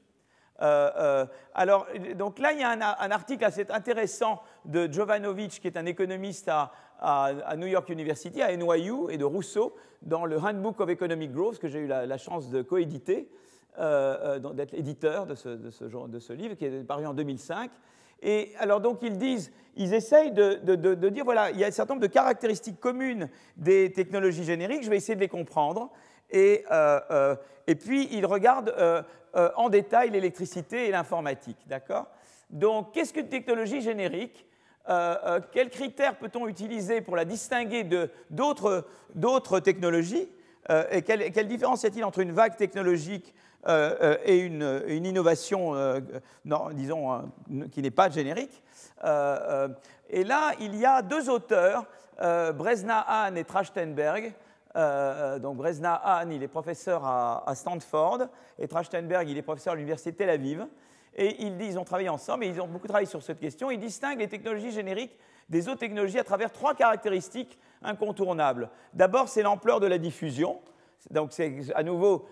Euh, 0.62 0.92
euh, 0.96 1.26
alors, 1.56 1.88
donc 2.16 2.40
là, 2.40 2.52
il 2.52 2.60
y 2.60 2.64
a 2.64 2.70
un, 2.70 3.12
article 3.12 3.46
assez 3.46 3.66
intéressant 3.72 4.44
de 4.66 4.92
Jovanovic, 4.92 5.60
qui 5.60 5.68
est 5.68 5.78
un 5.78 5.86
économiste 5.86 6.50
à, 6.50 6.72
à, 7.02 7.56
New 7.58 7.68
York 7.68 7.90
University, 7.90 8.42
à 8.42 8.56
NYU, 8.56 9.10
et 9.10 9.18
de 9.18 9.26
Rousseau 9.26 9.76
dans 10.04 10.26
le 10.26 10.38
Handbook 10.38 10.80
of 10.80 10.90
Economic 10.90 11.32
Growth, 11.32 11.60
que 11.60 11.68
j'ai 11.68 11.80
eu 11.80 11.88
la, 11.88 12.18
chance 12.18 12.50
de 12.50 12.62
coéditer, 12.62 13.30
euh, 13.80 14.40
euh, 14.44 14.54
d'être 14.54 14.74
éditeur 14.74 15.26
de 15.26 15.36
ce, 15.36 16.34
livre, 16.34 16.56
qui 16.56 16.66
est 16.66 16.84
paru 16.84 17.06
en 17.06 17.14
2005. 17.14 17.72
Et 18.24 18.52
alors 18.60 18.82
donc 18.82 19.00
ils 19.02 19.18
disent, 19.18 19.52
ils 19.76 19.96
essayent 19.96 20.32
de, 20.32 21.10
dire, 21.10 21.26
voilà, 21.26 21.50
il 21.50 21.58
y 21.58 21.64
a 21.64 21.68
un 21.68 21.72
certain 21.72 21.96
nombre 21.96 22.06
de 22.06 22.12
caractéristiques 22.12 22.80
communes 22.80 23.30
des 23.58 23.92
technologies 23.92 24.44
génériques, 24.44 24.84
je 24.84 24.92
vais 24.92 24.98
essayer 24.98 25.16
de 25.16 25.22
les 25.22 25.28
comprendre. 25.28 25.90
Et, 26.30 26.64
euh, 26.72 27.36
et 27.66 27.76
puis 27.76 28.08
ils 28.12 28.26
regardent 28.26 28.76
en 29.34 29.70
détail 29.70 30.12
l'électricité 30.12 30.88
et 30.88 30.92
l'informatique, 30.92 31.58
d'accord? 31.68 32.08
Donc 32.52 32.94
qu'est-ce 32.94 33.14
qu'une 33.14 33.30
technologie 33.30 33.82
générique? 33.82 34.46
Euh, 34.90 35.16
euh, 35.26 35.40
quels 35.52 35.70
critères 35.70 36.16
peut-on 36.16 36.48
utiliser 36.48 37.02
pour 37.02 37.16
la 37.16 37.26
distinguer 37.26 37.88
d'autres 38.30 39.60
technologies 39.60 40.28
euh, 40.70 40.86
et 40.92 41.04
quelle, 41.04 41.48
différence 41.48 41.84
y 41.84 41.88
a-t-il 41.88 42.04
entre 42.04 42.20
une 42.20 42.32
vague 42.32 42.56
technologique 42.56 43.34
et 44.26 44.40
une, 44.40 45.06
innovation, 45.06 45.76
disons, 46.72 47.32
qui 47.72 47.84
n'est 47.84 47.92
pas 47.92 48.10
générique 48.10 48.64
Et 49.04 50.24
là, 50.24 50.54
il 50.60 50.76
y 50.76 50.84
a 50.84 51.04
deux 51.04 51.30
auteurs, 51.30 51.86
Bresna 52.18 53.02
Hahn 53.02 53.38
et 53.38 53.44
Trachtenberg. 53.44 54.34
donc 54.74 55.58
Bresna 55.58 55.94
Hahn, 55.94 56.32
il 56.32 56.42
est 56.42 56.48
professeur 56.48 57.06
à, 57.06 57.48
à, 57.48 57.54
Stanford, 57.54 58.22
et 58.58 58.68
Trachtenberg, 58.68 59.30
il 59.30 59.38
est 59.38 59.44
professeur 59.44 59.74
à 59.74 59.76
l'université 59.76 60.12
Tel 60.12 60.32
Aviv. 60.32 60.66
Et 61.16 61.44
ils, 61.44 61.78
ont 61.78 61.84
travaillé 61.84 62.10
ensemble 62.10 62.46
et 62.46 62.48
ils 62.48 62.62
ont 62.62 62.68
beaucoup 62.68 62.88
travaillé 62.88 63.08
sur 63.08 63.22
cette 63.22 63.40
question. 63.40 63.70
Ils 63.70 63.80
distinguent 63.80 64.20
les 64.20 64.30
technologies 64.30 64.72
génériques 64.72 65.18
des 65.50 65.68
autres 65.68 65.80
technologies 65.80 66.20
à 66.20 66.24
travers 66.24 66.52
trois 66.52 66.74
caractéristiques 66.74 67.60
incontournables. 67.84 68.70
D'abord, 68.94 69.28
c'est 69.28 69.42
l'ampleur 69.42 69.82
de 69.82 69.88
la 69.88 69.98
diffusion. 69.98 70.62
Donc, 71.10 71.32
à 71.76 71.84
nouveau, 71.84 72.30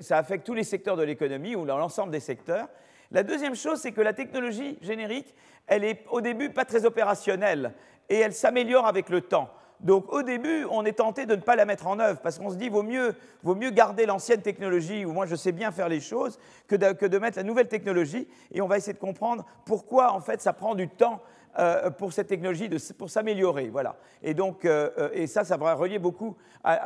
ça 0.00 0.18
affecte 0.18 0.44
tous 0.44 0.54
les 0.54 0.64
secteurs 0.64 0.96
de 0.96 1.02
l'économie 1.02 1.54
ou 1.54 1.64
l'ensemble 1.64 2.10
des 2.10 2.20
secteurs. 2.20 2.68
La 3.10 3.22
deuxième 3.22 3.54
chose, 3.54 3.80
c'est 3.80 3.92
que 3.92 4.00
la 4.00 4.12
technologie 4.12 4.78
générique, 4.82 5.34
elle 5.66 5.84
est 5.84 6.04
au 6.10 6.20
début 6.20 6.50
pas 6.50 6.64
très 6.64 6.84
opérationnelle 6.84 7.72
et 8.08 8.16
elle 8.16 8.34
s'améliore 8.34 8.86
avec 8.86 9.08
le 9.10 9.20
temps. 9.20 9.50
Donc 9.80 10.12
au 10.12 10.22
début, 10.22 10.66
on 10.70 10.84
est 10.84 10.94
tenté 10.94 11.24
de 11.24 11.36
ne 11.36 11.40
pas 11.40 11.54
la 11.54 11.64
mettre 11.64 11.86
en 11.86 12.00
œuvre 12.00 12.20
parce 12.20 12.38
qu'on 12.38 12.50
se 12.50 12.56
dit 12.56 12.68
vaut 12.68 12.82
mieux, 12.82 13.14
vaut 13.42 13.54
mieux 13.54 13.70
garder 13.70 14.06
l'ancienne 14.06 14.42
technologie 14.42 15.04
où 15.04 15.12
moi 15.12 15.26
je 15.26 15.36
sais 15.36 15.52
bien 15.52 15.70
faire 15.70 15.88
les 15.88 16.00
choses 16.00 16.38
que 16.66 16.74
de, 16.74 16.92
que 16.92 17.06
de, 17.06 17.18
mettre 17.18 17.38
la 17.38 17.44
nouvelle 17.44 17.68
technologie 17.68 18.26
et 18.52 18.60
on 18.60 18.66
va 18.66 18.76
essayer 18.76 18.92
de 18.92 18.98
comprendre 18.98 19.44
pourquoi 19.64 20.12
en 20.12 20.20
fait 20.20 20.40
ça 20.40 20.52
prend 20.52 20.74
du 20.74 20.88
temps 20.88 21.22
euh, 21.58 21.90
pour 21.90 22.12
cette 22.12 22.28
technologie, 22.28 22.68
de, 22.68 22.78
pour 22.92 23.10
s'améliorer. 23.10 23.68
Voilà. 23.68 23.96
Et 24.22 24.32
donc, 24.32 24.64
euh, 24.64 24.90
euh, 24.98 25.10
et 25.12 25.26
ça, 25.26 25.42
ça 25.42 25.56
va 25.56 25.74
relier 25.74 25.98
beaucoup 25.98 26.36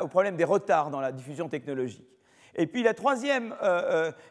au 0.01 0.09
problème 0.09 0.37
des 0.37 0.45
retards 0.45 0.91
dans 0.91 1.01
la 1.01 1.13
diffusion 1.13 1.49
technologique. 1.49 2.07
Et 2.55 2.67
puis 2.67 2.83
la 2.83 2.95
troisième 2.95 3.55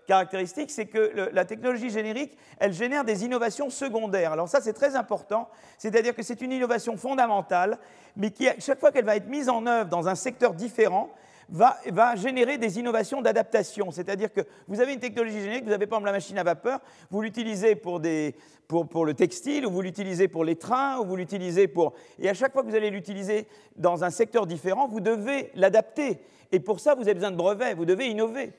caractéristique, 0.08 0.70
c'est 0.72 0.86
que 0.86 1.30
la 1.34 1.46
technologie 1.46 1.90
générique, 1.90 2.38
elle 2.60 2.74
génère 2.74 3.04
des 3.04 3.26
innovations 3.26 3.70
secondaires. 3.70 4.34
Alors 4.34 4.48
ça, 4.48 4.62
c'est 4.62 4.74
très 4.74 4.96
important, 4.96 5.50
c'est-à-dire 5.78 6.16
que 6.16 6.22
c'est 6.22 6.42
une 6.42 6.52
innovation 6.52 6.98
fondamentale, 6.98 7.80
mais 8.16 8.32
qui, 8.32 8.48
chaque 8.60 8.80
fois 8.80 8.92
qu'elle 8.92 9.06
va 9.06 9.16
être 9.16 9.28
mise 9.28 9.50
en 9.50 9.66
œuvre 9.66 9.90
dans 9.90 10.08
un 10.08 10.16
secteur 10.16 10.54
différent, 10.54 11.10
va, 11.52 12.16
générer 12.16 12.58
des 12.58 12.80
innovations 12.80 13.22
d'adaptation. 13.22 13.92
C'est-à-dire 13.92 14.32
que 14.32 14.42
vous 14.68 14.80
avez 14.80 14.94
une 14.94 15.00
technologie 15.00 15.42
générique, 15.42 15.66
vous 15.66 15.72
avez 15.72 15.86
par 15.86 16.00
exemple 16.00 16.08
la 16.08 16.14
machine 16.14 16.38
à 16.38 16.44
vapeur, 16.44 16.80
vous 17.10 17.22
l'utilisez 17.22 17.76
pour, 17.76 18.00
le 18.00 19.14
textile, 19.14 19.66
ou 19.66 19.72
vous 19.72 19.82
l'utilisez 19.82 20.28
pour 20.28 20.44
les 20.44 20.56
trains, 20.56 21.00
ou 21.00 21.06
vous 21.06 21.16
l'utilisez 21.16 21.68
pour... 21.68 21.94
Et 22.20 22.30
à 22.30 22.34
chaque 22.34 22.54
fois 22.54 22.64
que 22.64 22.70
vous 22.70 22.76
allez 22.76 22.90
l'utiliser 22.90 23.48
dans 23.76 24.04
un 24.04 24.10
secteur 24.10 24.48
différent, 24.48 24.88
vous 24.88 25.02
devez 25.02 25.52
l'adapter. 25.56 26.22
Et 26.52 26.60
pour 26.60 26.80
ça, 26.80 26.96
vous 26.96 27.04
avez 27.04 27.14
besoin 27.14 27.32
de 27.32 27.38
brevets, 27.38 27.76
vous 27.76 27.86
devez 27.86 28.08
innover. 28.08 28.54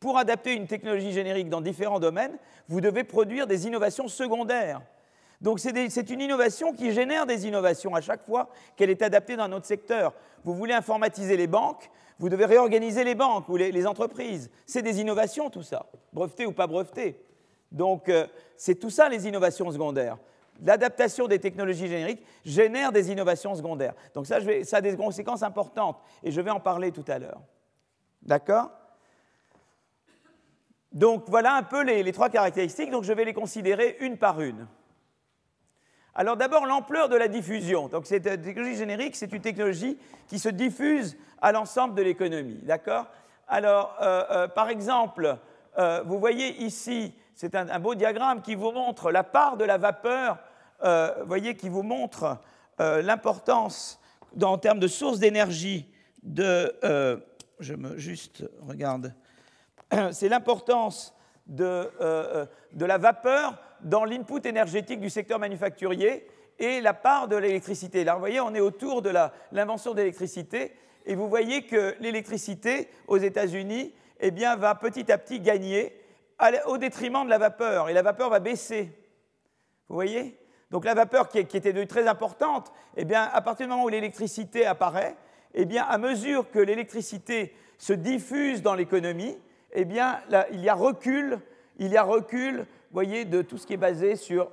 Pour 0.00 0.16
adapter 0.16 0.54
une 0.54 0.68
technologie 0.68 1.12
générique 1.12 1.48
dans 1.48 1.60
différents 1.60 1.98
domaines, 1.98 2.38
vous 2.68 2.80
devez 2.80 3.02
produire 3.02 3.48
des 3.48 3.66
innovations 3.66 4.06
secondaires. 4.06 4.80
Donc 5.40 5.60
c'est 5.60 6.10
une 6.10 6.20
innovation 6.20 6.72
qui 6.72 6.92
génère 6.92 7.24
des 7.24 7.46
innovations 7.46 7.94
à 7.94 8.00
chaque 8.00 8.24
fois 8.24 8.48
qu'elle 8.76 8.90
est 8.90 9.02
adaptée 9.02 9.36
dans 9.36 9.44
un 9.44 9.52
autre 9.52 9.66
secteur. 9.66 10.12
Vous 10.44 10.54
voulez 10.54 10.74
informatiser 10.74 11.36
les 11.36 11.46
banques, 11.46 11.90
vous 12.18 12.28
devez 12.28 12.46
réorganiser 12.46 13.04
les 13.04 13.14
banques 13.14 13.48
ou 13.48 13.56
les, 13.56 13.86
entreprises. 13.86 14.50
C'est 14.66 14.82
des 14.82 15.00
innovations 15.00 15.50
tout 15.50 15.62
ça, 15.62 15.86
breveté 16.12 16.46
ou 16.46 16.52
pas 16.52 16.66
breveté. 16.66 17.20
Donc 17.70 18.08
euh, 18.08 18.26
c'est 18.56 18.74
tout 18.74 18.90
ça 18.90 19.08
les 19.08 19.26
innovations 19.28 19.70
secondaires. 19.70 20.18
L'adaptation 20.60 21.28
des 21.28 21.38
technologies 21.38 21.86
génériques 21.86 22.24
génère 22.44 22.90
des 22.90 23.12
innovations 23.12 23.54
secondaires. 23.54 23.94
Donc 24.14 24.26
ça, 24.26 24.38
ça 24.64 24.78
a 24.78 24.80
des 24.80 24.96
conséquences 24.96 25.44
importantes 25.44 26.00
et 26.24 26.32
je 26.32 26.40
vais 26.40 26.50
en 26.50 26.58
parler 26.60 26.90
tout 26.90 27.04
à 27.06 27.18
l'heure. 27.18 27.40
D'accord? 28.22 28.70
Donc 30.90 31.24
voilà 31.28 31.54
un 31.54 31.62
peu 31.62 31.84
les 31.84 32.12
trois 32.12 32.30
caractéristiques, 32.30 32.90
donc 32.90 33.04
je 33.04 33.12
vais 33.12 33.24
les 33.24 33.34
considérer 33.34 33.98
une 34.00 34.16
par 34.16 34.40
une. 34.40 34.66
Alors 36.18 36.36
d'abord, 36.36 36.66
l'ampleur 36.66 37.08
de 37.08 37.14
la 37.14 37.28
diffusion. 37.28 37.86
Donc 37.86 38.04
cette 38.04 38.24
technologie 38.24 38.74
générique, 38.74 39.14
c'est 39.14 39.32
une 39.32 39.40
technologie 39.40 39.96
qui 40.26 40.40
se 40.40 40.48
diffuse 40.48 41.16
à 41.40 41.52
l'ensemble 41.52 41.94
de 41.94 42.02
l'économie. 42.02 42.58
D'accord? 42.64 43.06
Alors, 43.46 43.94
euh, 44.00 44.24
euh, 44.30 44.48
par 44.48 44.68
exemple, 44.68 45.36
euh, 45.78 46.02
vous 46.04 46.18
voyez 46.18 46.60
ici, 46.64 47.14
c'est 47.36 47.54
un, 47.54 47.78
beau 47.78 47.94
diagramme 47.94 48.42
qui 48.42 48.56
vous 48.56 48.72
montre 48.72 49.12
la 49.12 49.22
part 49.22 49.56
de 49.56 49.64
la 49.64 49.78
vapeur, 49.78 50.38
voyez, 51.24 51.54
qui 51.54 51.68
vous 51.68 51.84
montre 51.84 52.38
l'importance 52.80 54.00
en 54.42 54.58
termes 54.58 54.80
de 54.80 54.88
source 54.88 55.20
d'énergie 55.20 55.88
de... 56.24 56.74
je 57.60 57.74
me 57.74 57.96
juste 57.96 58.44
regarde. 58.66 59.14
C'est 60.10 60.28
l'importance 60.28 61.14
de 61.46 61.88
la 62.74 62.98
vapeur 62.98 63.54
dans 63.82 64.04
l'input 64.04 64.46
énergétique 64.46 65.00
du 65.00 65.10
secteur 65.10 65.38
manufacturier 65.38 66.26
et 66.58 66.80
la 66.80 66.94
part 66.94 67.28
de 67.28 67.36
l'électricité. 67.36 68.04
Là, 68.04 68.14
vous 68.14 68.20
voyez, 68.20 68.40
on 68.40 68.54
est 68.54 68.60
autour 68.60 69.02
de 69.02 69.12
l'invention 69.52 69.92
de 69.92 69.98
l'électricité 69.98 70.72
et 71.06 71.14
vous 71.14 71.28
voyez 71.28 71.62
que 71.66 71.94
l'électricité 72.00 72.88
aux 73.06 73.18
États-Unis 73.18 73.94
eh 74.20 74.30
bien, 74.30 74.56
va 74.56 74.74
petit 74.74 75.10
à 75.12 75.18
petit 75.18 75.40
gagner 75.40 75.94
au 76.66 76.78
détriment 76.78 77.24
de 77.24 77.30
la 77.30 77.38
vapeur 77.38 77.88
et 77.88 77.92
la 77.92 78.02
vapeur 78.02 78.30
va 78.30 78.40
baisser. 78.40 78.90
Vous 79.88 79.94
voyez? 79.94 80.38
Donc 80.70 80.84
la 80.84 80.94
vapeur 80.94 81.28
qui, 81.28 81.38
était 81.38 81.72
devenue 81.72 81.86
très 81.86 82.06
importante, 82.06 82.72
eh 82.96 83.04
bien, 83.04 83.28
à 83.32 83.40
partir 83.40 83.66
du 83.66 83.70
moment 83.70 83.84
où 83.84 83.88
l'électricité 83.88 84.66
apparaît, 84.66 85.16
eh 85.54 85.64
bien, 85.64 85.84
à 85.84 85.96
mesure 85.98 86.50
que 86.50 86.58
l'électricité 86.58 87.54
se 87.78 87.92
diffuse 87.92 88.60
dans 88.60 88.74
l'économie, 88.74 89.38
eh 89.72 89.84
bien, 89.84 90.20
il 90.52 90.60
y 90.60 90.68
a 90.68 90.74
recul, 90.74 91.38
il 91.78 91.90
y 91.90 91.96
a 91.96 92.02
recul 92.02 92.66
voyez, 92.92 93.24
de 93.24 93.42
tout 93.42 93.58
ce 93.58 93.66
qui 93.66 93.74
est 93.74 93.78
basé 93.78 94.16
sur 94.16 94.50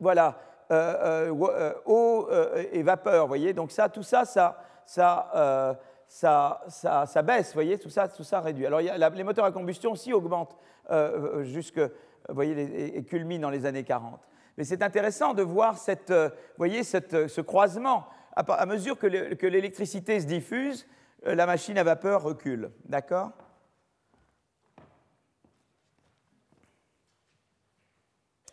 voilà, 0.00 0.38
euh, 0.70 1.30
euh, 1.30 1.48
euh, 1.50 1.72
eau 1.86 2.28
et 2.72 2.82
vapeur. 2.82 3.26
Voyez, 3.26 3.52
donc 3.52 3.70
ça, 3.70 3.88
tout 3.88 4.02
ça, 4.02 4.24
ça, 4.24 4.58
ça, 4.86 6.60
ça, 6.68 7.06
ça, 7.06 7.22
baisse. 7.22 7.52
Voyez, 7.54 7.78
tout 7.78 7.90
ça, 7.90 8.08
tout 8.08 8.24
ça 8.24 8.40
réduit. 8.40 8.66
Alors, 8.66 8.80
les 8.80 9.24
moteurs 9.24 9.44
à 9.44 9.52
combustion 9.52 9.92
aussi 9.92 10.12
augmentent 10.12 10.56
jusque, 11.42 11.80
voyez, 12.28 12.96
et, 12.96 13.04
culminent 13.04 13.42
dans 13.42 13.50
les 13.50 13.66
années 13.66 13.84
40. 13.84 14.20
Mais 14.56 14.64
c'est 14.64 14.82
intéressant 14.82 15.34
de 15.34 15.42
voir 15.42 15.78
cette, 15.78 16.12
voyez, 16.56 16.84
cette, 16.84 17.28
ce 17.28 17.40
croisement. 17.40 18.06
À, 18.34 18.64
mesure 18.64 18.98
que 18.98 19.46
l'électricité 19.46 20.20
se 20.20 20.26
diffuse, 20.26 20.86
la 21.22 21.44
machine 21.44 21.76
à 21.76 21.84
vapeur 21.84 22.22
recule. 22.22 22.70
D'accord? 22.86 23.32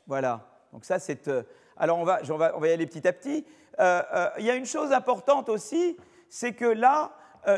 Voilà. 0.10 0.42
Donc 0.74 0.86
ça, 0.86 0.98
c'est... 0.98 1.28
Euh, 1.28 1.44
alors 1.78 2.00
on 2.00 2.04
va, 2.04 2.20
on, 2.30 2.36
va, 2.36 2.52
on 2.58 2.60
va, 2.60 2.68
y 2.68 2.72
aller 2.72 2.88
petit 2.88 3.08
à 3.08 3.14
petit. 3.14 3.46
Euh, 3.80 4.02
euh, 4.12 4.30
il 4.40 4.46
y 4.46 4.50
a 4.50 4.56
une 4.56 4.66
chose 4.66 4.92
importante 4.92 5.50
aussi, 5.50 5.96
c'est 6.28 6.54
que 6.54 6.66
là, 6.66 7.12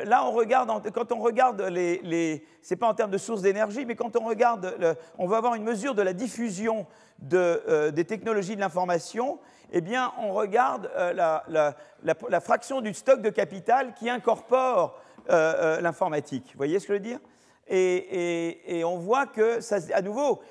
là, 0.06 0.26
on 0.26 0.32
regarde, 0.32 0.70
quand 0.94 1.12
on 1.12 1.20
regarde 1.20 1.62
les, 1.62 2.00
les 2.04 2.46
c'est 2.62 2.76
pas 2.76 2.88
en 2.88 2.94
termes 2.94 3.10
de 3.10 3.18
sources 3.18 3.42
d'énergie, 3.42 3.86
mais 3.86 3.96
quand 3.96 4.16
on 4.16 4.26
regarde, 4.26 4.96
on 5.18 5.28
veut 5.28 5.36
avoir 5.36 5.56
une 5.56 5.64
mesure 5.64 5.96
de 5.96 6.04
la 6.04 6.14
diffusion 6.14 6.86
de, 7.20 7.90
des 7.90 8.06
technologies 8.06 8.56
de 8.56 8.62
l'information, 8.62 9.40
eh 9.72 9.82
bien, 9.82 10.14
on 10.20 10.34
regarde 10.34 10.92
la, 10.96 11.44
la, 11.48 11.76
la, 12.04 12.40
fraction 12.40 12.82
du 12.82 12.94
stock 12.94 13.22
de 13.22 13.30
capital 13.32 13.94
qui 13.96 14.10
incorpore 14.10 15.02
l'informatique. 15.28 16.52
Vous 16.54 16.58
voyez 16.58 16.80
ce 16.80 16.86
que 16.88 16.94
je 16.94 17.00
veux 17.00 17.04
dire? 17.04 17.20
Et, 17.72 18.84
on 18.86 18.98
voit 18.98 19.28
que, 19.28 19.60
à 19.94 20.02
nouveau, 20.02 20.42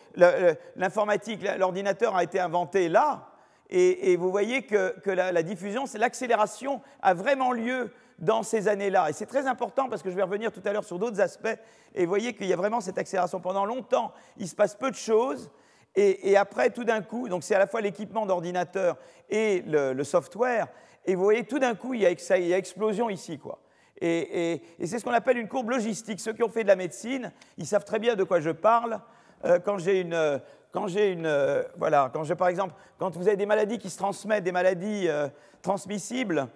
l'informatique, 0.76 1.42
l'ordinateur 1.58 2.16
a 2.16 2.24
été 2.24 2.40
inventé 2.40 2.88
là, 2.88 3.28
et, 3.68 4.16
vous 4.16 4.30
voyez 4.30 4.62
que, 4.62 4.94
la, 5.10 5.42
diffusion, 5.42 5.86
c'est 5.86 5.98
l'accélération 5.98 6.80
a 7.02 7.14
vraiment 7.14 7.52
lieu 7.52 7.92
dans 8.18 8.42
ces 8.42 8.68
années-là. 8.68 9.10
Et 9.10 9.12
c'est 9.12 9.26
très 9.26 9.46
important 9.46 9.88
parce 9.88 10.02
que 10.02 10.10
je 10.10 10.16
vais 10.16 10.22
revenir 10.22 10.52
tout 10.52 10.62
à 10.64 10.72
l'heure 10.72 10.84
sur 10.84 10.98
d'autres 10.98 11.20
aspects, 11.20 11.58
et 11.94 12.04
vous 12.04 12.08
voyez 12.08 12.34
qu'il 12.34 12.46
y 12.46 12.52
a 12.52 12.56
vraiment 12.56 12.80
cette 12.80 12.98
accélération. 12.98 13.40
Pendant 13.40 13.64
longtemps, 13.64 14.12
il 14.38 14.48
se 14.48 14.54
passe 14.54 14.74
peu 14.74 14.90
de 14.90 14.96
choses, 14.96 15.50
et, 15.96 16.36
après, 16.36 16.70
tout 16.70 16.84
d'un 16.84 17.02
coup, 17.02 17.28
donc 17.28 17.42
c'est 17.42 17.54
à 17.54 17.58
la 17.58 17.66
fois 17.66 17.80
l'équipement 17.80 18.24
d'ordinateur 18.24 18.96
et 19.28 19.62
le, 19.66 20.04
software, 20.04 20.68
et 21.04 21.14
vous 21.14 21.24
voyez, 21.24 21.44
tout 21.44 21.58
d'un 21.58 21.74
coup, 21.74 21.94
il 21.94 22.00
y, 22.00 22.06
a, 22.06 22.10
il 22.10 22.46
y 22.46 22.54
a 22.54 22.58
explosion 22.58 23.10
ici, 23.10 23.38
quoi. 23.38 23.58
Et, 24.00 24.62
c'est 24.84 24.98
ce 24.98 25.04
qu'on 25.04 25.12
appelle 25.12 25.38
une 25.38 25.48
courbe 25.48 25.70
logistique. 25.70 26.20
Ceux 26.20 26.32
qui 26.32 26.42
ont 26.42 26.48
fait 26.48 26.62
de 26.62 26.68
la 26.68 26.76
médecine, 26.76 27.32
ils 27.58 27.66
savent 27.66 27.84
très 27.84 27.98
bien 27.98 28.16
de 28.16 28.24
quoi 28.24 28.40
je 28.40 28.50
parle. 28.50 29.00
Euh, 29.44 29.58
quand 29.58 29.78
j'ai 29.78 30.00
une, 30.00 30.40
quand 30.72 30.86
j'ai 30.86 31.10
une, 31.12 31.26
euh, 31.26 31.62
voilà, 31.76 32.10
quand 32.12 32.26
par 32.36 32.48
exemple, 32.48 32.74
quand 32.98 33.16
vous 33.16 33.28
avez 33.28 33.36
des 33.36 33.46
maladies 33.46 33.78
qui 33.78 33.90
se 33.90 33.98
transmettent, 33.98 34.44
des 34.44 34.52
maladies 34.52 35.08
euh, 35.08 35.28
transmissibles, 35.62 36.48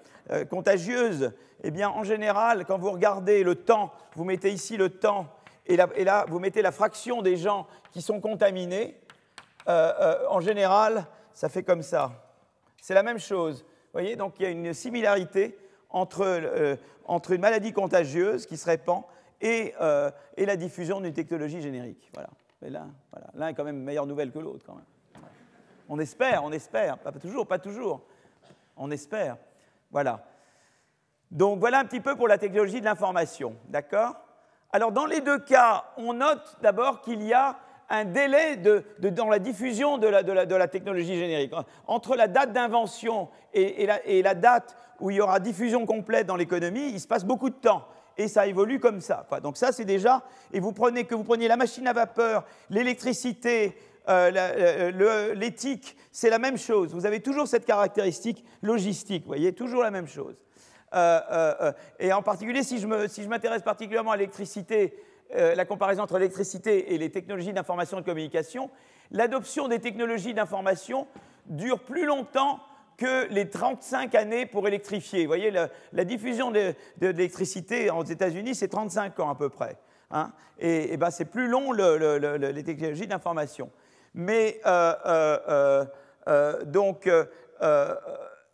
contagieuses, 0.49 1.33
eh 1.63 1.71
bien, 1.71 1.91
en 1.91 2.03
général, 2.03 2.65
quand 2.65 2.79
vous 2.79 2.91
regardez 2.91 3.45
le 3.45 3.57
temps, 3.57 3.93
vous 4.17 4.25
mettez 4.25 4.51
ici 4.51 4.79
le 4.79 4.89
temps, 4.89 5.27
et 5.67 5.77
là, 5.77 5.87
et 5.97 6.05
là 6.05 6.25
vous 6.29 6.39
mettez 6.39 6.63
la 6.63 6.73
fraction 6.73 7.21
des 7.21 7.37
gens 7.37 7.67
qui 7.91 8.01
sont 8.01 8.23
contaminés. 8.23 8.99
en 9.67 10.41
général, 10.41 11.07
ça 11.35 11.51
fait 11.51 11.63
comme 11.63 11.83
ça. 11.83 12.13
C'est 12.81 12.95
la 12.95 13.03
même 13.03 13.19
chose. 13.19 13.65
Vous 13.67 14.01
voyez, 14.01 14.17
donc 14.17 14.37
il 14.39 14.45
y 14.45 14.47
a 14.47 14.49
une 14.49 14.73
similarité 14.73 15.59
entre, 15.95 16.77
entre 17.05 17.31
une 17.31 17.41
maladie 17.41 17.73
contagieuse 17.73 18.47
qui 18.47 18.57
se 18.57 18.67
répand 18.67 19.05
et, 19.41 19.75
euh, 19.81 20.11
et 20.37 20.45
la 20.45 20.57
diffusion 20.57 21.01
d'une 21.01 21.15
technologie 21.15 21.63
générique. 21.63 22.11
Voilà. 22.13 22.29
Mais 22.61 22.71
l'un 22.71 22.91
voilà. 23.13 23.51
est 23.51 23.55
quand 23.55 23.65
même 23.65 23.81
meilleure 23.81 24.07
nouvelle 24.07 24.33
que 24.33 24.41
l'autre, 24.41 24.65
quand 24.67 24.75
même. 24.75 24.85
On 25.89 25.99
espère, 25.99 26.43
on 26.43 26.51
espère. 26.51 26.99
Pas 26.99 27.13
toujours, 27.13 27.47
pas 27.47 27.59
toujours. 27.59 28.03
On 28.77 28.91
espère. 28.91 29.37
Voilà. 29.91 30.27
Donc 31.31 31.61
voilà 31.61 31.79
un 31.79 31.85
petit 31.85 32.01
peu 32.01 32.17
pour 32.17 32.27
la 32.27 32.39
technologie 32.39 32.81
de 32.81 32.87
l'information. 32.87 33.55
D'accord? 33.69 34.17
Alors 34.73 34.91
dans 34.91 35.07
les 35.07 35.21
deux 35.21 35.39
cas, 35.39 35.85
on 35.97 36.15
note 36.15 36.57
d'abord 36.61 37.03
qu'il 37.03 37.23
y 37.23 37.33
a 37.33 37.59
un 37.91 38.05
délai 38.05 38.57
dans 38.57 39.29
la 39.29 39.39
diffusion 39.39 39.99
de 39.99 40.07
la, 40.07 40.69
technologie 40.69 41.17
générique. 41.17 41.53
Entre 41.87 42.17
la 42.17 42.29
date 42.29 42.53
d'invention 42.53 43.29
et, 43.53 43.87
la, 44.23 44.35
date 44.35 44.77
où 45.01 45.11
il 45.11 45.17
y 45.17 45.21
aura 45.21 45.41
diffusion 45.41 45.87
complète 45.87 46.27
dans 46.27 46.37
l'économie, 46.37 46.89
il 46.89 47.01
se 47.01 47.07
passe 47.07 47.25
beaucoup 47.25 47.51
de 47.51 47.55
temps. 47.55 47.87
Et 48.17 48.29
ça 48.29 48.47
évolue 48.47 48.79
comme 48.79 49.01
ça. 49.01 49.27
Donc 49.43 49.57
ça, 49.57 49.73
c'est 49.73 49.85
déjà... 49.85 50.23
Et 50.53 50.61
vous 50.61 50.73
prenez, 50.73 51.05
que 51.05 51.15
vous 51.15 51.25
preniez 51.25 51.49
la 51.49 51.57
machine 51.57 51.87
à 51.89 51.93
vapeur, 51.93 52.45
l'électricité, 52.71 53.77
euh, 54.09 54.31
euh, 54.37 55.35
l'éthique, 55.35 55.97
c'est 56.13 56.31
la 56.31 56.39
même 56.39 56.59
chose. 56.59 56.95
Vous 56.95 57.07
avez 57.07 57.21
toujours 57.21 57.49
cette 57.49 57.65
caractéristique 57.65 58.45
logistique, 58.63 59.23
vous 59.23 59.29
voyez, 59.29 59.53
toujours 59.53 59.83
la 59.83 59.91
même 59.91 60.07
chose. 60.07 60.37
Euh, 60.95 61.73
et 61.99 62.13
en 62.13 62.23
particulier, 62.23 62.63
si 62.63 62.79
je 62.79 63.29
m'intéresse 63.29 63.63
particulièrement 63.63 64.13
à 64.13 64.17
l'électricité, 64.17 64.95
la 65.35 65.65
comparaison 65.65 66.03
entre 66.03 66.19
l'électricité 66.19 66.95
et 66.95 66.99
les 66.99 67.11
technologies 67.11 67.53
d'information 67.53 67.99
et 67.99 68.01
de 68.01 68.07
communication, 68.07 68.71
l'adoption 69.11 69.69
des 69.69 69.81
technologies 69.81 70.35
d'information 70.35 71.07
dure 71.47 71.81
plus 71.81 72.07
longtemps 72.07 72.61
que 72.97 73.27
les 73.33 73.51
35 73.51 74.15
années 74.15 74.47
pour 74.47 74.69
électrifier. 74.69 75.23
Vous 75.23 75.29
voyez, 75.29 75.51
la, 75.51 76.05
diffusion 76.05 76.51
de, 76.51 76.75
l'électricité 77.01 77.91
aux 77.91 78.05
États-Unis, 78.05 78.55
c'est 78.55 78.69
35 78.69 79.19
ans 79.21 79.31
à 79.31 79.35
peu 79.35 79.49
près. 79.49 79.77
Hein. 80.11 80.33
et, 80.59 80.97
ben, 80.97 81.11
c'est 81.11 81.25
plus 81.25 81.49
long 81.49 81.73
les 81.73 82.63
technologies 82.63 83.07
d'information. 83.07 83.71
Mais 84.15 84.61
euh, 84.65 84.95
euh, 85.07 85.85
euh, 86.29 86.65
donc, 86.65 87.11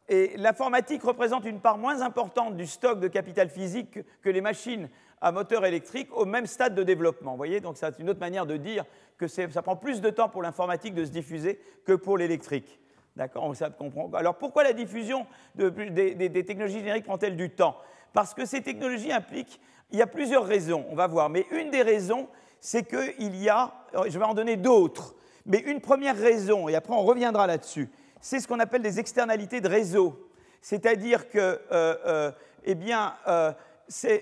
l'informatique 0.08 1.02
représente 1.02 1.44
une 1.44 1.60
part 1.60 1.78
moins 1.78 2.00
importante 2.00 2.56
du 2.56 2.66
stock 2.66 2.98
de 2.98 3.08
capital 3.08 3.50
physique 3.50 3.98
que 4.22 4.30
les 4.30 4.40
machines 4.40 4.88
à 5.20 5.32
moteur 5.32 5.64
électrique 5.66 6.08
au 6.16 6.24
même 6.24 6.46
stade 6.46 6.74
de 6.74 6.82
développement. 6.82 7.32
Vous 7.32 7.36
voyez, 7.36 7.60
donc 7.60 7.76
c'est 7.76 7.98
une 7.98 8.08
autre 8.10 8.20
manière 8.20 8.46
de 8.46 8.56
dire 8.56 8.84
que 9.18 9.26
ça 9.26 9.62
prend 9.62 9.76
plus 9.76 10.00
de 10.00 10.10
temps 10.10 10.28
pour 10.28 10.42
l'informatique 10.42 10.94
de 10.94 11.04
se 11.04 11.10
diffuser 11.10 11.60
que 11.84 11.92
pour 11.92 12.16
l'électrique. 12.16 12.80
D'accord 13.16 13.44
On 13.44 13.70
comprend. 13.72 14.10
Alors 14.14 14.36
pourquoi 14.36 14.64
la 14.64 14.72
diffusion 14.72 15.26
des, 15.54 16.44
technologies 16.46 16.78
génériques 16.78 17.04
prend-elle 17.04 17.36
du 17.36 17.50
temps? 17.50 17.76
Parce 18.12 18.34
que 18.34 18.46
ces 18.46 18.62
technologies 18.62 19.12
impliquent, 19.12 19.60
il 19.90 19.98
y 19.98 20.02
a 20.02 20.06
plusieurs 20.06 20.46
raisons, 20.46 20.86
on 20.88 20.94
va 20.94 21.06
voir, 21.06 21.28
mais 21.28 21.46
une 21.50 21.70
des 21.70 21.82
raisons, 21.82 22.28
c'est 22.60 22.84
qu'il 22.84 23.36
y 23.36 23.48
a, 23.48 23.72
je 24.08 24.18
vais 24.18 24.24
en 24.24 24.34
donner 24.34 24.56
d'autres, 24.56 25.14
mais 25.46 25.58
une 25.58 25.80
première 25.80 26.16
raison, 26.16 26.68
et 26.68 26.74
après 26.74 26.94
on 26.94 27.02
reviendra 27.02 27.46
là-dessus, 27.46 27.88
c'est 28.20 28.38
ce 28.38 28.48
qu'on 28.48 28.60
appelle 28.60 28.82
des 28.82 29.00
externalités 29.00 29.60
de 29.60 29.68
réseau. 29.68 30.30
C'est-à-dire 30.62 31.28
que, 31.28 31.38
euh, 31.38 31.58
euh, 31.72 32.32
eh 32.64 32.74
bien, 32.74 33.14
euh, 33.26 33.52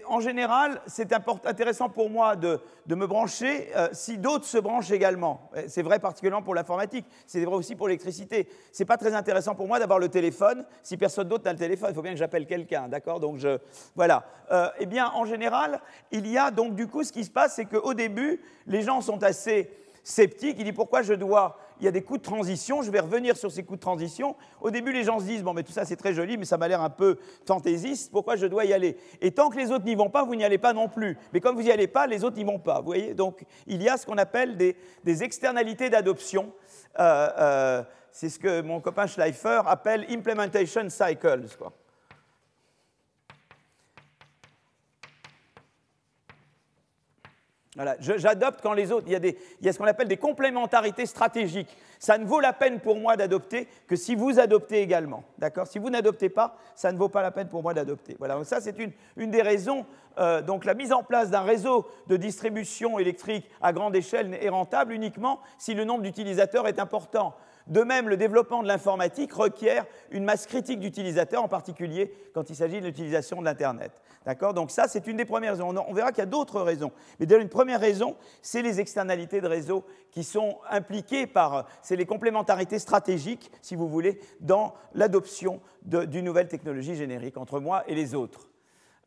en 0.06 0.20
général, 0.20 0.80
c'est 0.86 1.12
intéressant 1.44 1.88
pour 1.88 2.10
moi 2.10 2.36
de, 2.36 2.60
me 2.88 3.06
brancher 3.06 3.70
si 3.92 4.18
d'autres 4.18 4.44
se 4.44 4.58
branchent 4.58 4.90
également. 4.90 5.50
C'est 5.66 5.82
vrai 5.82 5.98
particulièrement 5.98 6.42
pour 6.42 6.54
l'informatique, 6.54 7.06
c'est 7.26 7.44
vrai 7.44 7.54
aussi 7.54 7.76
pour 7.76 7.88
l'électricité. 7.88 8.48
Ce 8.72 8.82
n'est 8.82 8.86
pas 8.86 8.96
très 8.96 9.14
intéressant 9.14 9.54
pour 9.54 9.66
moi 9.66 9.78
d'avoir 9.78 9.98
le 9.98 10.08
téléphone 10.08 10.64
si 10.82 10.96
personne 10.96 11.28
d'autre 11.28 11.44
n'a 11.44 11.52
le 11.52 11.58
téléphone. 11.58 11.90
Il 11.90 11.94
faut 11.94 12.02
bien 12.02 12.12
que 12.12 12.18
j'appelle 12.18 12.46
quelqu'un, 12.46 12.88
d'accord? 12.88 13.20
Donc, 13.20 13.38
je, 13.38 13.58
voilà. 13.94 14.24
eh 14.78 14.86
bien, 14.86 15.10
en 15.14 15.24
général, 15.24 15.80
il 16.10 16.26
y 16.26 16.38
a 16.38 16.50
donc 16.50 16.74
du 16.74 16.86
coup, 16.86 17.04
ce 17.04 17.12
qui 17.12 17.24
se 17.24 17.30
passe, 17.30 17.54
c'est 17.56 17.66
qu'au 17.66 17.94
début, 17.94 18.40
les 18.66 18.82
gens 18.82 19.00
sont 19.00 19.22
assez 19.22 19.70
sceptique, 20.02 20.56
il 20.58 20.64
dit 20.64 20.72
pourquoi 20.72 21.02
je 21.02 21.14
dois, 21.14 21.58
il 21.80 21.84
y 21.84 21.88
a 21.88 21.90
des 21.90 22.02
coûts 22.02 22.18
de 22.18 22.22
transition, 22.22 22.82
je 22.82 22.90
vais 22.90 23.00
revenir 23.00 23.36
sur 23.36 23.50
ces 23.50 23.62
coûts 23.62 23.76
de 23.76 23.80
transition. 23.80 24.36
Au 24.60 24.70
début, 24.70 24.92
les 24.92 25.04
gens 25.04 25.20
se 25.20 25.24
disent, 25.24 25.42
bon, 25.42 25.54
mais 25.54 25.62
tout 25.62 25.72
ça 25.72 25.84
c'est 25.84 25.96
très 25.96 26.12
joli, 26.12 26.36
mais 26.36 26.44
ça 26.44 26.56
m'a 26.56 26.68
l'air 26.68 26.82
un 26.82 26.90
peu 26.90 27.18
fantaisiste, 27.46 28.10
pourquoi 28.10 28.36
je 28.36 28.46
dois 28.46 28.64
y 28.64 28.72
aller? 28.72 28.96
Et 29.20 29.30
tant 29.30 29.48
que 29.50 29.56
les 29.56 29.70
autres 29.70 29.84
n'y 29.84 29.94
vont 29.94 30.10
pas, 30.10 30.24
vous 30.24 30.34
n'y 30.34 30.44
allez 30.44 30.58
pas 30.58 30.72
non 30.72 30.88
plus. 30.88 31.16
Mais 31.32 31.40
comme 31.40 31.56
vous 31.56 31.62
n'y 31.62 31.70
allez 31.70 31.88
pas, 31.88 32.06
les 32.06 32.24
autres 32.24 32.36
n'y 32.36 32.44
vont 32.44 32.58
pas. 32.58 32.80
Vous 32.80 32.86
voyez? 32.86 33.14
Donc 33.14 33.44
il 33.66 33.82
y 33.82 33.88
a 33.88 33.96
ce 33.96 34.06
qu'on 34.06 34.18
appelle 34.18 34.56
des, 34.56 34.76
externalités 35.22 35.90
d'adoption. 35.90 36.52
Euh, 36.98 37.28
euh, 37.38 37.82
c'est 38.10 38.28
ce 38.28 38.38
que 38.38 38.62
mon 38.62 38.80
copain 38.80 39.06
Schleifer 39.06 39.60
appelle 39.66 40.06
implementation 40.10 40.88
cycles. 40.88 41.46
Quoi. 41.58 41.72
J'adopte 48.00 48.60
quand 48.62 48.72
les 48.72 48.92
autres. 48.92 49.06
Il 49.06 49.12
y, 49.12 49.16
a 49.16 49.68
a 49.68 49.72
ce 49.72 49.78
qu'on 49.78 49.84
appelle 49.84 50.08
des 50.08 50.16
complémentarités 50.16 51.06
stratégiques. 51.06 51.76
Ça 51.98 52.18
ne 52.18 52.24
vaut 52.24 52.40
la 52.40 52.52
peine 52.52 52.80
pour 52.80 52.96
moi 52.96 53.16
d'adopter 53.16 53.68
que 53.86 53.96
si 53.96 54.14
vous 54.14 54.38
adoptez 54.38 54.80
également. 54.82 55.24
D'accord? 55.38 55.66
Si 55.66 55.78
vous 55.78 55.90
n'adoptez 55.90 56.28
pas, 56.28 56.56
ça 56.74 56.92
ne 56.92 56.98
vaut 56.98 57.08
pas 57.08 57.22
la 57.22 57.30
peine 57.30 57.48
pour 57.48 57.62
moi 57.62 57.74
d'adopter. 57.74 58.16
Voilà, 58.18 58.34
donc 58.34 58.46
ça 58.46 58.60
c'est 58.60 58.78
une, 58.78 58.92
une, 59.16 59.30
des 59.30 59.42
raisons. 59.42 59.86
Euh, 60.18 60.42
donc 60.42 60.64
la 60.64 60.74
mise 60.74 60.92
en 60.92 61.02
place 61.02 61.30
d'un 61.30 61.42
réseau 61.42 61.86
de 62.08 62.16
distribution 62.16 62.98
électrique 62.98 63.48
à 63.60 63.72
grande 63.72 63.94
échelle 63.94 64.36
est 64.40 64.48
rentable 64.48 64.92
uniquement 64.92 65.40
si 65.58 65.74
le 65.74 65.84
nombre 65.84 66.02
d'utilisateurs 66.02 66.66
est 66.66 66.78
important. 66.78 67.34
De 67.68 67.82
même, 67.82 68.08
le 68.08 68.16
développement 68.16 68.62
de 68.62 68.68
l'informatique 68.68 69.32
requiert 69.32 69.84
une 70.10 70.24
masse 70.24 70.46
critique 70.46 70.80
d'utilisateurs, 70.80 71.42
en 71.42 71.48
particulier 71.48 72.12
quand 72.32 72.48
il 72.48 72.56
s'agit 72.56 72.80
de 72.80 72.86
l'utilisation 72.86 73.40
de 73.40 73.44
l'Internet. 73.44 73.92
D'accord? 74.24 74.54
Donc 74.54 74.70
ça, 74.70 74.88
c'est 74.88 75.06
une 75.06 75.18
des 75.18 75.26
premières 75.26 75.52
raisons. 75.52 75.74
On 75.86 75.92
verra 75.92 76.10
qu'il 76.10 76.18
y 76.18 76.22
a 76.22 76.26
d'autres 76.26 76.60
raisons. 76.62 76.92
Mais 77.20 77.26
déjà, 77.26 77.40
une 77.40 77.48
première 77.48 77.80
raison, 77.80 78.16
c'est 78.40 78.62
les 78.62 78.80
externalités 78.80 79.40
de 79.40 79.46
réseau 79.46 79.84
qui 80.10 80.24
sont 80.24 80.58
impliquées 80.70 81.26
par... 81.26 81.66
C'est 81.82 81.96
les 81.96 82.06
complémentarités 82.06 82.78
stratégiques, 82.78 83.50
si 83.60 83.76
vous 83.76 83.88
voulez, 83.88 84.18
dans 84.40 84.74
l'adoption 84.94 85.60
d'une 85.82 86.24
nouvelle 86.24 86.48
technologie 86.48 86.94
générique 86.94 87.36
entre 87.36 87.60
moi 87.60 87.84
et 87.86 87.94
les 87.94 88.14
autres. 88.14 88.47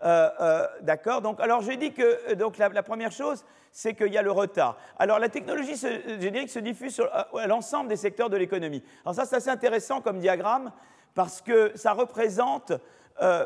Euh, 0.03 0.29
euh, 0.39 0.67
d'accord 0.81 1.21
Donc, 1.21 1.39
alors 1.39 1.61
j'ai 1.61 1.77
dit 1.77 1.93
que 1.93 2.31
euh, 2.31 2.35
donc, 2.35 2.57
la, 2.57 2.83
première 2.83 3.11
chose, 3.11 3.45
c'est 3.71 3.93
qu'il 3.93 4.11
y 4.11 4.17
a 4.17 4.21
le 4.21 4.31
retard. 4.31 4.77
Alors, 4.97 5.19
la 5.19 5.29
technologie 5.29 5.75
générique 5.75 6.49
se 6.49 6.59
diffuse 6.59 6.93
sur 6.93 7.09
l'ensemble 7.47 7.89
des 7.89 7.95
secteurs 7.95 8.29
de 8.29 8.37
l'économie. 8.37 8.83
Alors, 9.05 9.15
ça, 9.15 9.25
c'est 9.25 9.35
assez 9.35 9.49
intéressant 9.49 10.01
comme 10.01 10.19
diagramme 10.19 10.71
parce 11.13 11.41
que 11.41 11.71
ça 11.75 11.93
représente, 11.93 12.73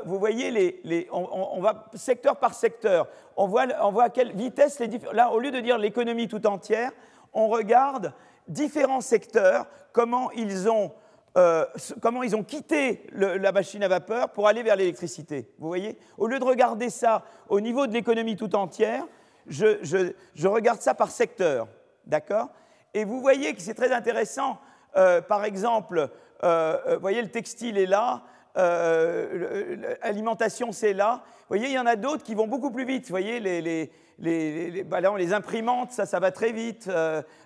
vous 0.06 0.18
voyez, 0.18 0.50
les, 0.84 1.08
on, 1.12 1.60
va 1.62 1.86
secteur 1.94 2.38
par 2.38 2.54
secteur. 2.54 3.08
On 3.36 3.48
voit, 3.48 3.66
on 3.82 3.92
voit 3.92 4.06
à 4.06 4.10
quelle 4.10 4.32
vitesse 4.32 4.80
les 4.80 4.88
Là, 5.12 5.32
au 5.32 5.40
lieu 5.40 5.52
de 5.52 5.60
dire 5.60 5.78
l'économie 5.78 6.28
tout 6.28 6.48
entière, 6.48 6.92
on 7.34 7.48
regarde 7.48 8.14
différents 8.48 9.02
secteurs, 9.02 9.68
comment 9.92 10.32
ils 10.32 10.70
ont 10.70 10.92
euh, 11.38 11.66
comment 12.02 12.24
ils 12.24 12.36
ont 12.36 12.44
quitté 12.44 13.06
la 13.12 13.52
machine 13.52 13.84
à 13.84 13.90
vapeur 13.90 14.30
pour 14.30 14.48
aller 14.48 14.64
vers 14.64 14.78
l'électricité. 14.78 15.50
Vous 15.60 15.68
voyez? 15.68 15.98
Au 16.18 16.28
lieu 16.28 16.40
de 16.40 16.46
regarder 16.46 16.90
ça 16.90 17.24
au 17.50 17.60
niveau 17.60 17.88
de 17.88 17.94
l'économie 17.94 18.38
tout 18.38 18.56
entière, 18.56 19.04
je, 19.48 20.48
regarde 20.48 20.80
ça 20.80 20.94
par 20.94 21.12
secteur. 21.12 21.68
D'accord? 22.06 22.50
Et 22.94 23.04
vous 23.04 23.20
voyez 23.20 23.54
que 23.54 23.62
c'est 23.62 23.74
très 23.74 23.92
intéressant. 23.92 24.60
Euh, 24.96 25.22
par 25.22 25.44
exemple, 25.44 26.10
euh, 26.46 26.78
vous 26.94 27.02
voyez, 27.02 27.22
le 27.22 27.30
textile 27.30 27.78
est 27.78 27.86
là, 27.86 28.24
l'alimentation 28.56 30.72
c'est 30.72 30.94
là. 30.94 31.24
Vous 31.26 31.58
voyez, 31.58 31.68
il 31.68 31.74
y 31.74 31.80
en 31.80 31.86
a 31.86 31.98
d'autres 31.98 32.24
qui 32.24 32.36
vont 32.36 32.48
beaucoup 32.48 32.72
plus 32.72 32.86
vite. 32.86 33.04
Vous 33.04 33.10
voyez, 33.10 33.42
les, 33.42 33.92
les, 34.20 34.84
bah 34.86 35.02
les 35.18 35.34
imprimantes, 35.34 35.92
ça, 35.92 36.06
ça 36.06 36.22
va 36.22 36.32
très 36.32 36.54
vite. 36.54 36.90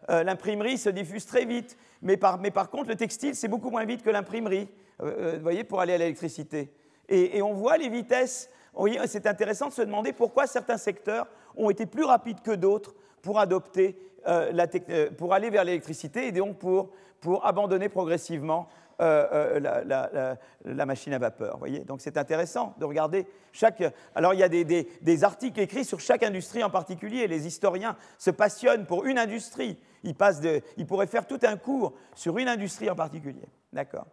L'imprimerie 0.08 0.78
se 0.78 0.90
diffuse 0.90 1.26
très 1.26 1.46
vite. 1.46 1.76
Mais 2.02 2.18
par, 2.18 2.70
contre, 2.70 2.90
le 2.90 2.96
textile, 2.96 3.36
c'est 3.36 3.48
beaucoup 3.48 3.70
moins 3.70 3.86
vite 3.86 4.04
que 4.04 4.10
l'imprimerie, 4.10 4.70
euh, 5.02 5.36
euh, 5.36 5.40
voyez, 5.42 5.64
pour 5.64 5.82
aller 5.82 5.94
à 5.94 5.98
l'électricité. 5.98 6.72
Et, 7.10 7.42
on 7.42 7.54
voit 7.54 7.78
les 7.78 7.90
vitesses. 7.90 8.50
C'est 9.08 9.26
intéressant 9.26 9.68
de 9.68 9.74
se 9.74 9.82
demander 9.82 10.14
pourquoi 10.14 10.48
certains 10.48 10.78
secteurs 10.78 11.28
ont 11.58 11.70
été 11.70 11.86
plus 11.86 12.04
rapides 12.04 12.42
que 12.42 12.52
d'autres 12.52 12.96
pour 13.22 13.40
adopter 13.40 13.98
euh, 14.28 15.10
pour 15.18 15.34
aller 15.34 15.50
vers 15.50 15.64
l'électricité 15.64 16.28
et 16.28 16.32
donc 16.32 16.58
pour, 16.58 16.90
pour 17.22 17.46
abandonner 17.46 17.88
progressivement 17.88 18.68
la, 19.00 20.86
machine 20.86 21.14
à 21.14 21.20
vapeur. 21.20 21.58
Voyez 21.58 21.80
Donc 21.80 22.02
c'est 22.02 22.18
intéressant 22.18 22.76
de 22.80 22.86
regarder 22.86 23.28
chaque. 23.52 23.84
Alors 24.16 24.34
il 24.34 24.40
y 24.40 24.44
a 24.44 24.50
des, 24.50 25.24
articles 25.24 25.60
écrits 25.60 25.86
sur 25.86 26.00
chaque 26.00 26.24
industrie 26.24 26.64
en 26.64 26.70
particulier. 26.70 27.28
Les 27.28 27.48
historiens 27.48 27.96
se 28.18 28.32
passionnent 28.32 28.86
pour 28.86 29.06
une 29.06 29.18
industrie. 29.18 29.78
Il, 30.04 30.16
passe 30.16 30.40
de, 30.42 30.62
il 30.78 30.86
pourrait 30.86 31.08
faire 31.08 31.28
tout 31.28 31.40
un 31.44 31.58
cours 31.58 31.94
sur 32.16 32.38
une 32.38 32.48
industrie 32.48 32.90
en 32.90 32.96
particulier. 32.96 33.48
D'accord 33.74 34.08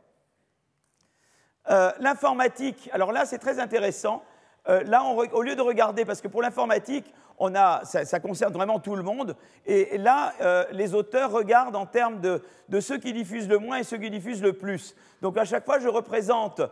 euh, 1.70 1.90
L'informatique, 2.01 2.88
alors 2.92 3.12
là 3.12 3.25
c'est 3.27 3.38
très 3.38 3.59
intéressant. 3.59 4.22
Euh, 4.68 4.83
là, 4.83 5.05
au 5.05 5.42
lieu 5.42 5.55
de 5.55 5.62
regarder, 5.62 6.05
parce 6.05 6.20
que 6.20 6.27
pour 6.27 6.42
l'informatique, 6.42 7.12
on 7.38 7.55
a, 7.55 7.85
ça, 7.85 8.20
concerne 8.20 8.53
vraiment 8.53 8.79
tout 8.79 8.96
le 8.96 9.03
monde, 9.03 9.37
et, 9.66 9.99
là, 9.99 10.33
euh, 10.40 10.64
les 10.72 10.94
auteurs 10.94 11.31
regardent 11.31 11.77
en 11.77 11.87
termes 11.87 12.20
de, 12.20 12.40
ceux 12.81 12.99
qui 12.99 13.12
diffusent 13.12 13.49
le 13.49 13.59
moins 13.59 13.79
et 13.79 13.85
ceux 13.85 13.99
qui 13.99 14.11
diffusent 14.11 14.42
le 14.42 14.55
plus. 14.55 14.94
Donc 15.22 15.37
à 15.37 15.44
chaque 15.44 15.64
fois, 15.64 15.79
je 15.79 15.88
représente 15.88 16.62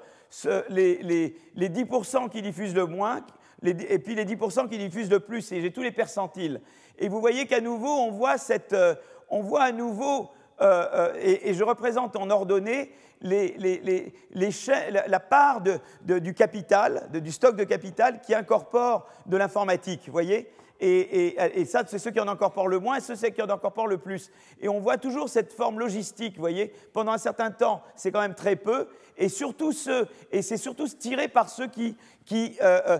les, 0.70 1.02
les, 1.02 1.36
les 1.54 1.68
10% 1.68 2.28
qui 2.30 2.42
diffusent 2.42 2.74
le 2.74 2.86
moins, 2.86 3.20
et 3.62 3.98
puis 3.98 4.14
les 4.14 4.24
10% 4.24 4.68
qui 4.68 4.78
diffusent 4.78 5.10
le 5.10 5.20
plus, 5.20 5.52
et 5.52 5.60
j'ai 5.60 5.72
tous 5.72 5.82
les 5.82 5.92
percentiles. 5.92 6.60
Et 6.98 7.08
vous 7.08 7.20
voyez 7.20 7.46
qu'à 7.46 7.60
nouveau, 7.60 7.90
on 7.90 8.10
voit, 8.10 8.38
cette, 8.38 8.72
euh, 8.72 8.94
on 9.28 9.40
voit 9.40 9.64
à 9.64 9.72
nouveau, 9.72 10.30
euh, 10.60 10.86
euh, 10.92 11.12
et, 11.20 11.54
je 11.54 11.64
représente 11.64 12.16
en 12.16 12.30
ordonnée 12.30 12.92
la, 13.20 15.20
part 15.20 15.62
du 16.02 16.34
capital, 16.34 17.08
du 17.12 17.32
stock 17.32 17.56
de 17.56 17.64
capital 17.64 18.20
qui 18.20 18.34
incorpore 18.34 19.06
de 19.26 19.36
l'informatique, 19.36 20.02
vous 20.06 20.12
voyez? 20.12 20.50
Et, 20.80 21.64
ça, 21.64 21.82
c'est 21.86 21.98
ceux 21.98 22.10
qui 22.10 22.20
en 22.20 22.28
incorporent 22.28 22.68
le 22.68 22.78
moins 22.78 22.96
et 22.96 23.00
ceux 23.00 23.14
qui 23.14 23.40
en 23.40 23.48
incorporent 23.48 23.86
le 23.86 23.98
plus. 23.98 24.30
Et 24.60 24.68
on 24.68 24.80
voit 24.80 24.98
toujours 24.98 25.28
cette 25.28 25.52
forme 25.52 25.78
logistique, 25.78 26.34
vous 26.34 26.42
voyez? 26.42 26.72
Pendant 26.92 27.12
un 27.12 27.18
certain 27.18 27.50
temps, 27.50 27.82
c'est 27.96 28.12
quand 28.12 28.20
même 28.20 28.34
très 28.34 28.56
peu. 28.56 28.88
Et 29.16 29.28
c'est 29.28 30.56
surtout 30.56 30.88
tiré 30.98 31.28
par 31.28 31.48
ceux 31.48 31.68
qui, 31.68 31.96
qui, 32.26 32.58
euh, 32.62 32.98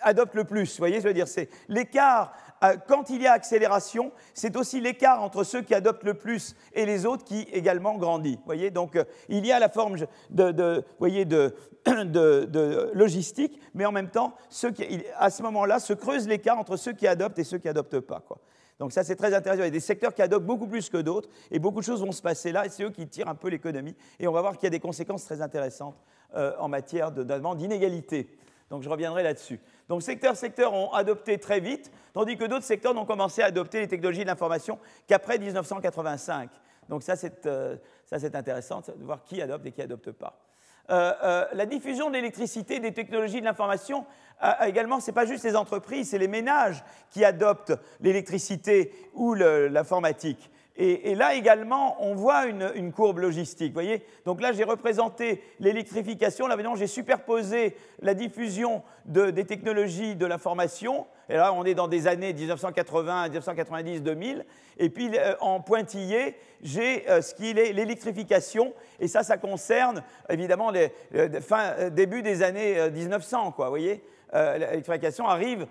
adoptent 0.00 0.34
le 0.34 0.44
plus. 0.44 0.72
Vous 0.72 0.78
voyez, 0.78 1.00
je 1.00 1.08
veux 1.08 1.14
dire, 1.14 1.28
c'est 1.28 1.50
l'écart 1.68 2.32
quand 2.88 3.10
il 3.10 3.22
y 3.22 3.26
a 3.26 3.32
accélération, 3.32 4.12
c'est 4.34 4.56
aussi 4.56 4.80
l'écart 4.80 5.22
entre 5.22 5.44
ceux 5.44 5.62
qui 5.62 5.74
adoptent 5.74 6.04
le 6.04 6.14
plus 6.14 6.54
et 6.72 6.86
les 6.86 7.06
autres 7.06 7.24
qui 7.24 7.42
également 7.52 7.96
grandit. 7.96 8.38
Voyez 8.46 8.70
Donc, 8.70 8.96
euh, 8.96 9.04
il 9.28 9.44
y 9.46 9.52
a 9.52 9.58
la 9.58 9.68
forme 9.68 9.96
de, 10.30 10.84
voyez, 10.98 11.24
de, 11.24 11.54
logistique, 12.94 13.60
mais 13.74 13.84
en 13.84 13.92
même 13.92 14.10
temps, 14.10 14.34
ceux 14.48 14.70
qui, 14.70 15.02
à 15.18 15.30
ce 15.30 15.42
moment-là, 15.42 15.78
se 15.78 15.92
creuse 15.92 16.26
l'écart 16.26 16.58
entre 16.58 16.76
ceux 16.76 16.92
qui 16.92 17.06
adoptent 17.06 17.38
et 17.38 17.44
ceux 17.44 17.58
qui 17.58 17.66
n'adoptent 17.66 18.00
pas. 18.00 18.22
Donc 18.78 18.92
ça, 18.92 19.04
c'est 19.04 19.16
très 19.16 19.32
intéressant. 19.34 19.62
Il 19.62 19.66
y 19.66 19.68
a 19.68 19.70
des 19.70 19.80
secteurs 19.80 20.14
qui 20.14 20.22
adoptent 20.22 20.46
beaucoup 20.46 20.66
plus 20.66 20.90
que 20.90 20.98
d'autres, 20.98 21.28
et 21.50 21.58
beaucoup 21.58 21.80
de 21.80 21.84
choses 21.84 22.02
vont 22.02 22.12
se 22.12 22.22
passer 22.22 22.52
là, 22.52 22.66
et 22.66 22.68
c'est 22.68 22.84
eux 22.84 22.90
qui 22.90 23.06
tirent 23.06 23.28
un 23.28 23.34
peu 23.34 23.48
l'économie. 23.48 23.94
Et 24.18 24.28
on 24.28 24.32
va 24.32 24.40
voir 24.40 24.54
qu'il 24.54 24.64
y 24.64 24.66
a 24.68 24.70
des 24.70 24.80
conséquences 24.80 25.24
très 25.24 25.40
intéressantes 25.40 25.96
euh, 26.34 26.52
en 26.58 26.68
matière 26.68 27.10
d'inégalité. 27.10 28.28
Donc 28.70 28.82
je 28.82 28.88
reviendrai 28.88 29.22
là-dessus. 29.22 29.60
Donc 29.88 30.02
secteurs 30.02 30.36
secteurs 30.36 30.74
ont 30.74 30.92
adopté 30.92 31.38
très 31.38 31.60
vite, 31.60 31.92
tandis 32.12 32.36
que 32.36 32.44
d'autres 32.44 32.64
secteurs 32.64 32.94
n'ont 32.94 33.04
commencé 33.04 33.42
à 33.42 33.46
adopter 33.46 33.80
les 33.80 33.88
technologies 33.88 34.22
de 34.22 34.26
l'information 34.26 34.78
qu'après 35.06 35.38
1985. 35.38 36.50
Donc 36.88 37.02
ça 37.02 37.16
c'est, 37.16 37.46
euh, 37.46 37.76
intéressant 38.12 38.80
de 38.80 39.04
voir 39.04 39.22
qui 39.22 39.40
adopte 39.40 39.66
et 39.66 39.72
qui 39.72 39.80
n'adopte 39.80 40.10
pas. 40.12 40.40
Euh, 40.90 41.12
euh, 41.22 41.46
la 41.52 41.66
diffusion 41.66 42.08
de 42.08 42.14
l'électricité, 42.14 42.78
des 42.78 42.92
technologies 42.92 43.40
de 43.40 43.44
l'information, 43.44 44.06
également, 44.64 45.00
ce 45.00 45.06
n'est 45.06 45.14
pas 45.14 45.24
juste 45.24 45.44
les 45.44 45.56
entreprises, 45.56 46.10
c'est 46.10 46.18
les 46.18 46.28
ménages 46.28 46.84
qui 47.10 47.24
adoptent 47.24 47.72
l'électricité 48.00 48.92
ou 49.14 49.32
l'informatique. 49.34 50.50
Et, 50.78 51.14
là 51.14 51.34
également, 51.34 51.96
on 52.04 52.14
voit 52.14 52.46
une, 52.46 52.92
courbe 52.92 53.18
logistique. 53.18 53.72
Voyez 53.72 54.04
Donc 54.26 54.42
là, 54.42 54.52
j'ai 54.52 54.64
représenté 54.64 55.42
l'électrification. 55.58 56.46
Là, 56.46 56.56
maintenant, 56.56 56.76
j'ai 56.76 56.86
superposé 56.86 57.74
la 58.02 58.12
diffusion 58.12 58.82
des 59.06 59.44
technologies 59.44 60.16
de 60.16 60.26
l'information. 60.26 61.06
Et 61.28 61.36
là, 61.36 61.52
on 61.54 61.64
est 61.64 61.74
dans 61.74 61.88
des 61.88 62.06
années 62.06 62.32
1980, 62.34 63.24
1990, 63.28 64.02
2000. 64.02 64.44
Et 64.78 64.90
puis, 64.90 65.10
euh, 65.14 65.34
en 65.40 65.60
pointillé, 65.60 66.36
j'ai 66.62 67.08
euh, 67.08 67.22
ce 67.22 67.34
qui 67.34 67.50
est 67.50 67.72
l'électrification. 67.72 68.74
Et 69.00 69.08
ça, 69.08 69.22
ça 69.22 69.38
concerne 69.38 70.02
évidemment 70.28 70.70
les, 70.70 70.92
euh, 71.14 71.40
fin, 71.40 71.88
début 71.88 72.22
des 72.22 72.42
années 72.42 72.90
1900. 72.90 73.52
Quoi, 73.52 73.70
voyez 73.70 74.02
L'électrification 74.34 75.26
arrive, 75.26 75.66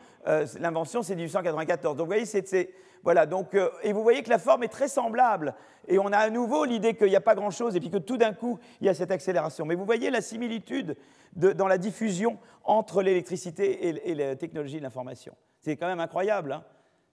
l'invention, 0.59 1.03
c'est 1.03 1.13
1894. 1.13 1.95
Donc, 1.95 2.05
vous 2.05 2.09
voyez, 2.09 2.25
c'est 2.25 2.71
voilà, 3.05 3.27
donc, 3.27 3.53
euh, 3.53 3.69
et 3.83 3.93
vous 3.93 4.01
voyez 4.01 4.23
que 4.23 4.31
la 4.31 4.39
forme 4.39 4.63
est 4.63 4.67
très 4.67 4.87
semblable. 4.87 5.53
Et 5.87 5.99
on 5.99 6.07
a 6.07 6.17
à 6.17 6.31
nouveau 6.31 6.65
l'idée 6.65 6.95
qu'il 6.95 7.07
n'y 7.07 7.15
a 7.15 7.21
pas 7.21 7.35
grand-chose 7.35 7.75
et 7.75 7.79
puis 7.79 7.91
que 7.91 7.99
tout 7.99 8.17
d'un 8.17 8.33
coup, 8.33 8.57
il 8.81 8.87
y 8.87 8.89
a 8.89 8.95
cette 8.95 9.11
accélération. 9.11 9.63
Mais 9.63 9.75
vous 9.75 9.85
voyez 9.85 10.09
la 10.09 10.21
similitude 10.21 10.97
dans 11.33 11.67
la 11.67 11.77
diffusion 11.77 12.39
entre 12.63 13.03
l'électricité 13.03 14.09
et, 14.09 14.15
la 14.15 14.35
technologie 14.35 14.79
de 14.79 14.83
l'information. 14.83 15.35
C'est 15.61 15.77
quand 15.77 15.85
même 15.85 15.99
incroyable. 15.99 16.51
Hein. 16.51 16.63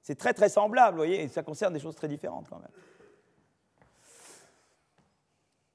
c'est 0.01 0.15
très 0.17 0.33
très 0.33 0.49
semblable, 0.49 0.93
vous 0.93 1.05
voyez, 1.05 1.25
et 1.25 1.29
ça 1.29 1.43
concerne 1.43 1.75
des 1.75 1.81
choses 1.81 1.95
très 1.95 2.09
différentes 2.09 2.49
quand 2.49 2.59
même. 2.59 2.71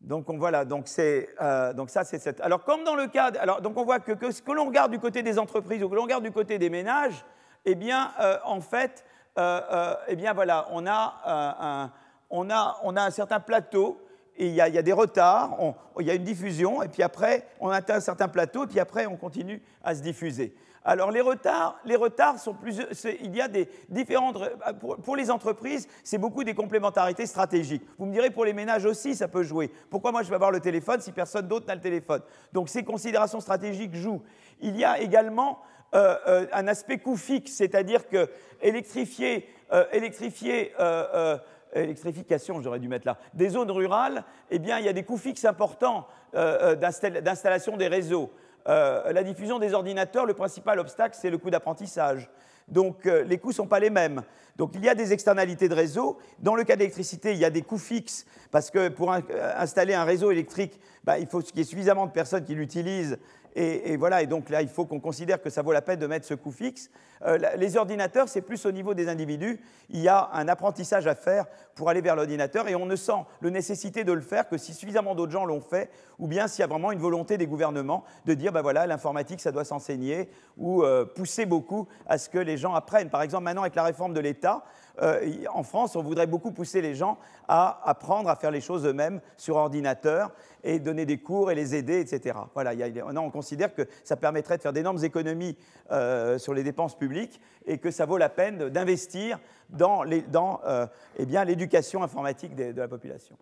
Donc 0.01 0.29
on, 0.29 0.37
voilà, 0.39 0.65
donc, 0.65 0.87
euh, 0.97 1.73
donc 1.73 1.91
ça 1.91 2.03
c'est 2.03 2.17
cette. 2.17 2.41
Alors 2.41 2.63
comme 2.63 2.83
dans 2.83 2.95
le 2.95 3.07
cas, 3.07 3.31
alors 3.39 3.61
donc 3.61 3.77
on 3.77 3.83
voit 3.83 3.99
que, 3.99 4.13
que, 4.13 4.41
que 4.41 4.51
l'on 4.51 4.65
regarde 4.65 4.91
du 4.91 4.99
côté 4.99 5.21
des 5.21 5.37
entreprises 5.37 5.83
ou 5.83 5.89
que 5.89 5.95
l'on 5.95 6.03
regarde 6.03 6.23
du 6.23 6.31
côté 6.31 6.57
des 6.57 6.69
ménages, 6.69 7.23
eh 7.65 7.75
bien 7.75 8.13
euh, 8.19 8.37
en 8.45 8.61
fait 8.61 9.03
eh 9.37 10.15
bien 10.15 10.33
voilà, 10.33 10.67
on 10.71 10.85
a, 10.87 11.13
euh, 11.27 11.65
un, 11.65 11.91
on, 12.29 12.49
a, 12.49 12.79
on 12.83 12.95
a, 12.95 13.03
un 13.03 13.11
certain 13.11 13.39
plateau, 13.39 14.01
et 14.39 14.47
il 14.47 14.53
y, 14.53 14.61
a, 14.61 14.69
des 14.69 14.93
retards, 14.93 15.57
il 15.99 16.05
y 16.05 16.11
a 16.11 16.13
une 16.13 16.23
diffusion, 16.23 16.83
et 16.83 16.87
puis 16.87 17.01
après, 17.01 17.47
on 17.59 17.69
atteint 17.69 17.95
un 17.95 17.99
certain 17.99 18.27
plateau, 18.27 18.65
et 18.65 18.67
puis 18.67 18.79
après, 18.79 19.07
on 19.07 19.15
continue 19.15 19.63
à 19.83 19.95
se 19.95 20.01
diffuser. 20.01 20.55
Alors 20.85 21.11
les 21.11 21.19
retards, 21.19 21.77
les 21.83 21.97
retards 21.97 22.39
sont 22.39 22.53
plus, 22.53 22.79
il 23.21 23.35
y 23.35 23.41
a 23.41 23.49
des 23.49 23.67
différentes, 23.89 24.37
pour, 24.79 24.95
pour 24.95 25.15
les 25.17 25.29
entreprises, 25.29 25.85
c'est 26.01 26.17
beaucoup 26.17 26.45
des 26.45 26.53
complémentarités 26.53 27.25
stratégiques. 27.25 27.83
Vous 27.97 28.05
me 28.05 28.13
direz 28.13 28.29
pour 28.29 28.45
les 28.45 28.53
ménages 28.53 28.85
aussi, 28.85 29.13
ça 29.13 29.27
peut 29.27 29.43
jouer. 29.43 29.69
Pourquoi 29.89 30.13
moi 30.13 30.23
je 30.23 30.29
vais 30.29 30.35
avoir 30.35 30.51
le 30.51 30.61
téléphone 30.61 31.01
si 31.01 31.11
personne 31.11 31.45
d'autre 31.45 31.67
n'a 31.67 31.75
le 31.75 31.81
téléphone? 31.81 32.21
Donc 32.53 32.69
ces 32.69 32.85
considérations 32.85 33.41
stratégiques 33.41 33.95
jouent. 33.95 34.21
Il 34.61 34.77
y 34.77 34.85
a 34.85 35.01
également 35.01 35.59
euh, 35.95 36.17
euh, 36.27 36.45
un 36.51 36.67
aspect 36.67 36.97
coût 36.97 37.15
fixe, 37.15 37.53
c'est-à-dire 37.53 38.09
que 38.09 38.29
électrifier, 38.61 39.47
euh, 39.71 41.37
électrification, 41.73 42.61
j'aurais 42.61 42.79
dû 42.79 42.89
mettre 42.89 43.07
là, 43.07 43.17
des 43.33 43.49
zones 43.49 43.71
rurales, 43.71 44.25
eh 44.51 44.59
bien, 44.59 44.79
il 44.79 44.85
y 44.85 44.89
a 44.89 44.93
des 44.93 45.03
coûts 45.03 45.17
fixes 45.17 45.45
importants 45.45 46.07
d'installation 46.33 47.77
des 47.77 47.87
réseaux. 47.87 48.31
la 48.65 49.23
diffusion 49.23 49.59
des 49.59 49.73
ordinateurs, 49.73 50.25
le 50.25 50.33
principal 50.33 50.77
obstacle, 50.79 51.17
c'est 51.19 51.29
le 51.29 51.37
coût 51.37 51.49
d'apprentissage. 51.49 52.29
Donc 52.67 53.05
les 53.05 53.37
coûts 53.37 53.49
ne 53.49 53.53
sont 53.53 53.67
pas 53.67 53.79
les 53.79 53.89
mêmes. 53.89 54.23
Donc 54.57 54.71
il 54.75 54.83
y 54.83 54.89
a 54.89 54.95
des 54.95 55.13
externalités 55.13 55.69
de 55.69 55.73
réseau. 55.73 56.17
Dans 56.39 56.53
le 56.53 56.63
cas 56.63 56.75
de 56.75 56.79
l'électricité, 56.79 57.31
il 57.31 57.37
y 57.37 57.45
a 57.45 57.49
des 57.49 57.61
coûts 57.61 57.77
fixes, 57.77 58.25
parce 58.51 58.69
que 58.69 58.89
pour 58.89 59.13
installer 59.13 59.93
un 59.93 60.03
réseau 60.03 60.31
électrique, 60.31 60.79
bah, 61.05 61.17
il 61.17 61.27
faut 61.27 61.39
qu'il 61.39 61.57
y 61.57 61.61
ait 61.61 61.63
suffisamment 61.63 62.05
de 62.05 62.11
personnes 62.11 62.43
qui 62.43 62.55
l'utilisent 62.55 63.17
et, 63.55 63.97
voilà, 63.97 64.21
et 64.21 64.27
donc 64.27 64.49
là, 64.49 64.61
il 64.61 64.67
faut 64.67 64.85
qu'on 64.85 64.99
considère 64.99 65.41
que 65.41 65.49
ça 65.49 65.61
vaut 65.61 65.71
la 65.71 65.81
peine 65.81 65.99
de 65.99 66.07
mettre 66.07 66.25
ce 66.25 66.33
coût 66.33 66.51
fixe. 66.51 66.91
Euh, 67.25 67.37
les 67.55 67.77
ordinateurs, 67.77 68.29
c'est 68.29 68.41
plus 68.41 68.65
au 68.65 68.71
niveau 68.71 68.93
des 68.93 69.09
individus. 69.09 69.59
Il 69.89 69.99
y 69.99 70.07
a 70.07 70.29
un 70.33 70.47
apprentissage 70.47 71.07
à 71.07 71.15
faire 71.15 71.45
pour 71.73 71.89
aller 71.89 72.01
vers 72.01 72.15
l'ordinateur 72.15 72.67
et 72.67 72.75
on 72.75 72.85
ne 72.85 72.95
sent 72.95 73.25
le 73.39 73.49
nécessité 73.49 74.03
de 74.03 74.11
le 74.11 74.21
faire 74.21 74.47
que 74.47 74.57
si 74.57 74.73
suffisamment 74.73 75.15
d'autres 75.15 75.31
gens 75.31 75.45
l'ont 75.45 75.61
fait 75.61 75.89
ou 76.19 76.27
bien 76.27 76.47
s'il 76.47 76.61
y 76.61 76.63
a 76.63 76.67
vraiment 76.67 76.91
une 76.91 76.99
volonté 76.99 77.37
des 77.37 77.47
gouvernements 77.47 78.03
de 78.25 78.33
dire, 78.33 78.51
ben 78.51 78.61
voilà, 78.61 78.85
l'informatique, 78.85 79.41
ça 79.41 79.51
doit 79.51 79.65
s'enseigner 79.65 80.29
ou 80.57 80.83
euh, 80.83 81.05
pousser 81.05 81.45
beaucoup 81.45 81.87
à 82.05 82.17
ce 82.17 82.29
que 82.29 82.37
les 82.39 82.57
gens 82.57 82.75
apprennent. 82.75 83.09
Par 83.09 83.21
exemple, 83.21 83.45
maintenant, 83.45 83.61
avec 83.61 83.75
la 83.75 83.83
réforme 83.83 84.13
de 84.13 84.19
l'État, 84.19 84.63
euh, 85.01 85.43
en 85.53 85.63
France, 85.63 85.95
on 85.95 86.01
voudrait 86.01 86.27
beaucoup 86.27 86.51
pousser 86.51 86.81
les 86.81 86.95
gens 86.95 87.17
à 87.47 87.81
apprendre 87.87 88.29
à 88.29 88.35
faire 88.35 88.51
les 88.51 88.61
choses 88.61 88.85
eux-mêmes 88.85 89.21
sur 89.37 89.55
ordinateur 89.55 90.31
et 90.63 90.79
donner 90.79 91.05
des 91.05 91.19
cours 91.19 91.51
et 91.51 91.55
les 91.55 91.75
aider, 91.75 91.99
etc. 91.99 92.37
Voilà, 92.53 92.73
on 93.15 93.29
considère 93.29 93.73
que 93.73 93.87
ça 94.03 94.15
permettrait 94.15 94.57
de 94.57 94.61
faire 94.61 94.73
d'énormes 94.73 95.03
économies 95.03 95.57
euh, 95.91 96.37
sur 96.37 96.53
les 96.53 96.63
dépenses 96.63 96.97
publiques 96.97 97.39
et 97.65 97.77
que 97.77 97.91
ça 97.91 98.05
vaut 98.05 98.17
la 98.17 98.29
peine 98.29 98.69
d'investir 98.69 99.39
dans, 99.69 100.03
euh, 100.05 100.87
eh 101.17 101.25
l'éducation 101.45 102.03
informatique 102.03 102.55
de, 102.55 102.79
la 102.79 102.87
population. 102.87 103.37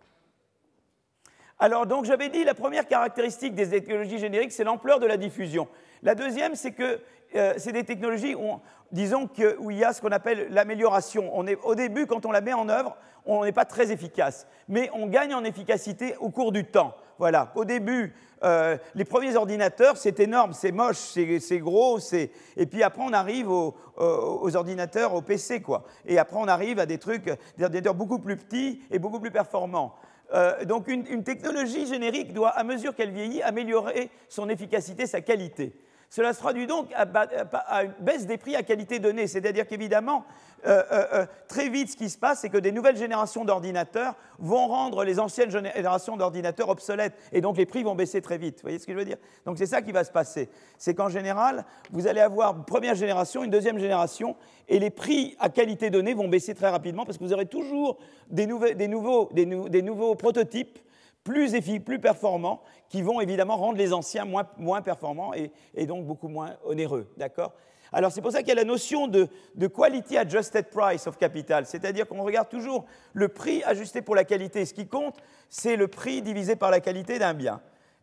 Alors, 1.57 1.85
donc, 1.85 2.03
j'avais 2.03 2.29
dit, 2.29 2.43
la 2.43 2.53
première 2.53 2.85
caractéristique 2.85 3.55
des 3.55 3.69
technologies 3.69 4.19
génériques, 4.19 4.51
c'est 4.51 4.65
l'ampleur 4.65 4.99
de 4.99 5.05
la 5.05 5.15
diffusion. 5.15 5.69
La 6.03 6.13
deuxième, 6.13 6.55
c'est 6.55 6.73
que 6.73 6.99
c'est 7.33 7.71
des 7.71 7.83
technologies 7.83 8.35
où 8.35 8.59
disons 8.91 9.27
que, 9.27 9.57
où 9.59 9.71
il 9.71 9.77
y 9.77 9.83
a 9.83 9.93
ce 9.93 10.01
qu'on 10.01 10.11
appelle 10.11 10.47
l'amélioration. 10.51 11.33
au 11.37 11.75
début, 11.75 12.05
quand 12.05 12.25
on 12.25 12.31
la 12.31 12.41
met 12.41 12.53
en 12.53 12.69
œuvre, 12.69 12.95
on 13.25 13.43
n'est 13.43 13.51
pas 13.51 13.65
très 13.65 13.91
efficace, 13.91 14.47
mais 14.67 14.89
on 14.93 15.07
gagne 15.07 15.33
en 15.33 15.43
efficacité 15.43 16.15
au 16.19 16.29
cours 16.29 16.51
du 16.51 16.65
temps. 16.65 16.95
Voilà. 17.17 17.51
Au 17.55 17.65
début, 17.65 18.13
euh, 18.43 18.77
les 18.93 19.05
premiers 19.05 19.35
ordinateurs, 19.35 19.97
c'est 19.97 20.19
énorme, 20.19 20.53
c'est 20.53 20.71
moche, 20.71 20.97
c'est 20.97 21.59
gros, 21.59 21.99
et 22.11 22.65
puis 22.65 22.83
après 22.83 23.01
on 23.03 23.13
arrive 23.13 23.49
aux, 23.49 23.75
ordinateurs, 24.55 25.13
aux 25.13 25.21
PC, 25.21 25.61
quoi. 25.61 25.85
Et 26.05 26.19
après 26.19 26.37
on 26.37 26.47
arrive 26.47 26.79
à 26.79 26.85
des 26.85 26.97
trucs, 26.97 27.25
des 27.57 27.63
ordinateurs 27.63 27.95
beaucoup 27.95 28.19
plus 28.19 28.37
petits 28.37 28.81
et 28.91 28.99
beaucoup 28.99 29.19
plus 29.19 29.31
performants. 29.31 29.95
Euh, 30.33 30.65
donc 30.65 30.87
une, 30.87 31.23
technologie 31.23 31.85
générique 31.85 32.33
doit, 32.33 32.49
à 32.49 32.63
mesure 32.63 32.95
qu'elle 32.95 33.11
vieillit, 33.11 33.41
améliorer 33.41 34.09
son 34.27 34.49
efficacité, 34.49 35.05
sa 35.05 35.21
qualité. 35.21 35.73
Cela 36.09 36.33
se 36.33 36.39
traduit 36.39 36.67
donc 36.67 36.89
à, 36.93 37.83
une 37.83 37.93
baisse 37.99 38.25
des 38.25 38.37
prix 38.37 38.55
à 38.55 38.63
qualité 38.63 38.99
donnée. 38.99 39.27
C'est-à-dire 39.27 39.67
qu'évidemment, 39.67 40.25
euh, 40.65 40.81
euh, 40.91 41.05
euh, 41.13 41.25
très 41.47 41.69
vite, 41.69 41.91
ce 41.91 41.97
qui 41.97 42.09
se 42.09 42.17
passe, 42.17 42.39
c'est 42.39 42.49
que 42.49 42.57
des 42.57 42.71
nouvelles 42.71 42.97
générations 42.97 43.45
d'ordinateurs 43.45 44.15
vont 44.39 44.67
rendre 44.67 45.03
les 45.03 45.19
anciennes 45.19 45.51
générations 45.51 46.17
d'ordinateurs 46.17 46.69
obsolètes. 46.69 47.13
Et 47.31 47.41
donc 47.41 47.57
les 47.57 47.65
prix 47.65 47.83
vont 47.83 47.95
baisser 47.95 48.21
très 48.21 48.37
vite. 48.37 48.57
Vous 48.57 48.63
voyez 48.63 48.79
ce 48.79 48.87
que 48.87 48.93
je 48.93 48.97
veux 48.97 49.05
dire? 49.05 49.17
Donc 49.45 49.57
c'est 49.57 49.65
ça 49.65 49.81
qui 49.81 49.91
va 49.91 50.03
se 50.03 50.11
passer. 50.11 50.49
C'est 50.77 50.95
qu'en 50.95 51.09
général, 51.09 51.65
vous 51.91 52.07
allez 52.07 52.21
avoir 52.21 52.55
une 52.57 52.65
première 52.65 52.95
génération, 52.95 53.43
une 53.43 53.51
deuxième 53.51 53.77
génération, 53.77 54.35
et 54.67 54.79
les 54.79 54.89
prix 54.89 55.35
à 55.39 55.49
qualité 55.49 55.89
donnée 55.89 56.13
vont 56.13 56.27
baisser 56.27 56.55
très 56.55 56.69
rapidement 56.69 57.05
parce 57.05 57.17
que 57.17 57.23
vous 57.23 57.33
aurez 57.33 57.45
toujours 57.45 57.97
des, 58.29 58.47
nouveaux 58.47 60.15
prototypes 60.15 60.79
plus, 61.25 61.59
plus 61.79 61.99
performants, 61.99 62.61
qui 62.87 63.01
vont 63.01 63.19
évidemment 63.19 63.57
rendre 63.57 63.77
les 63.77 63.91
anciens 63.91 64.23
moins, 64.23 64.47
moins 64.57 64.81
performants 64.81 65.33
et, 65.33 65.85
donc 65.85 66.05
beaucoup 66.05 66.29
moins 66.29 66.51
onéreux. 66.63 67.11
D'accord? 67.17 67.51
Alors 67.91 68.11
c'est 68.11 68.21
pour 68.21 68.31
ça 68.31 68.39
qu'il 68.39 68.49
y 68.49 68.51
a 68.51 68.55
la 68.55 68.63
notion 68.63 69.07
de, 69.07 69.27
quality 69.67 70.17
adjusted 70.17 70.69
price 70.69 71.07
of 71.07 71.17
capital, 71.17 71.65
c'est-à-dire 71.65 72.07
qu'on 72.07 72.23
regarde 72.23 72.47
toujours 72.47 72.85
le 73.13 73.27
prix 73.27 73.63
ajusté 73.63 74.01
pour 74.01 74.15
la 74.15 74.23
qualité. 74.23 74.65
Ce 74.65 74.73
qui 74.73 74.87
compte, 74.87 75.17
c'est 75.49 75.75
le 75.75 75.87
prix 75.87 76.21
divisé 76.21 76.55
par 76.55 76.71
la 76.71 76.79
qualité 76.79 77.17
d'un 77.19 77.33
bien. 77.33 77.59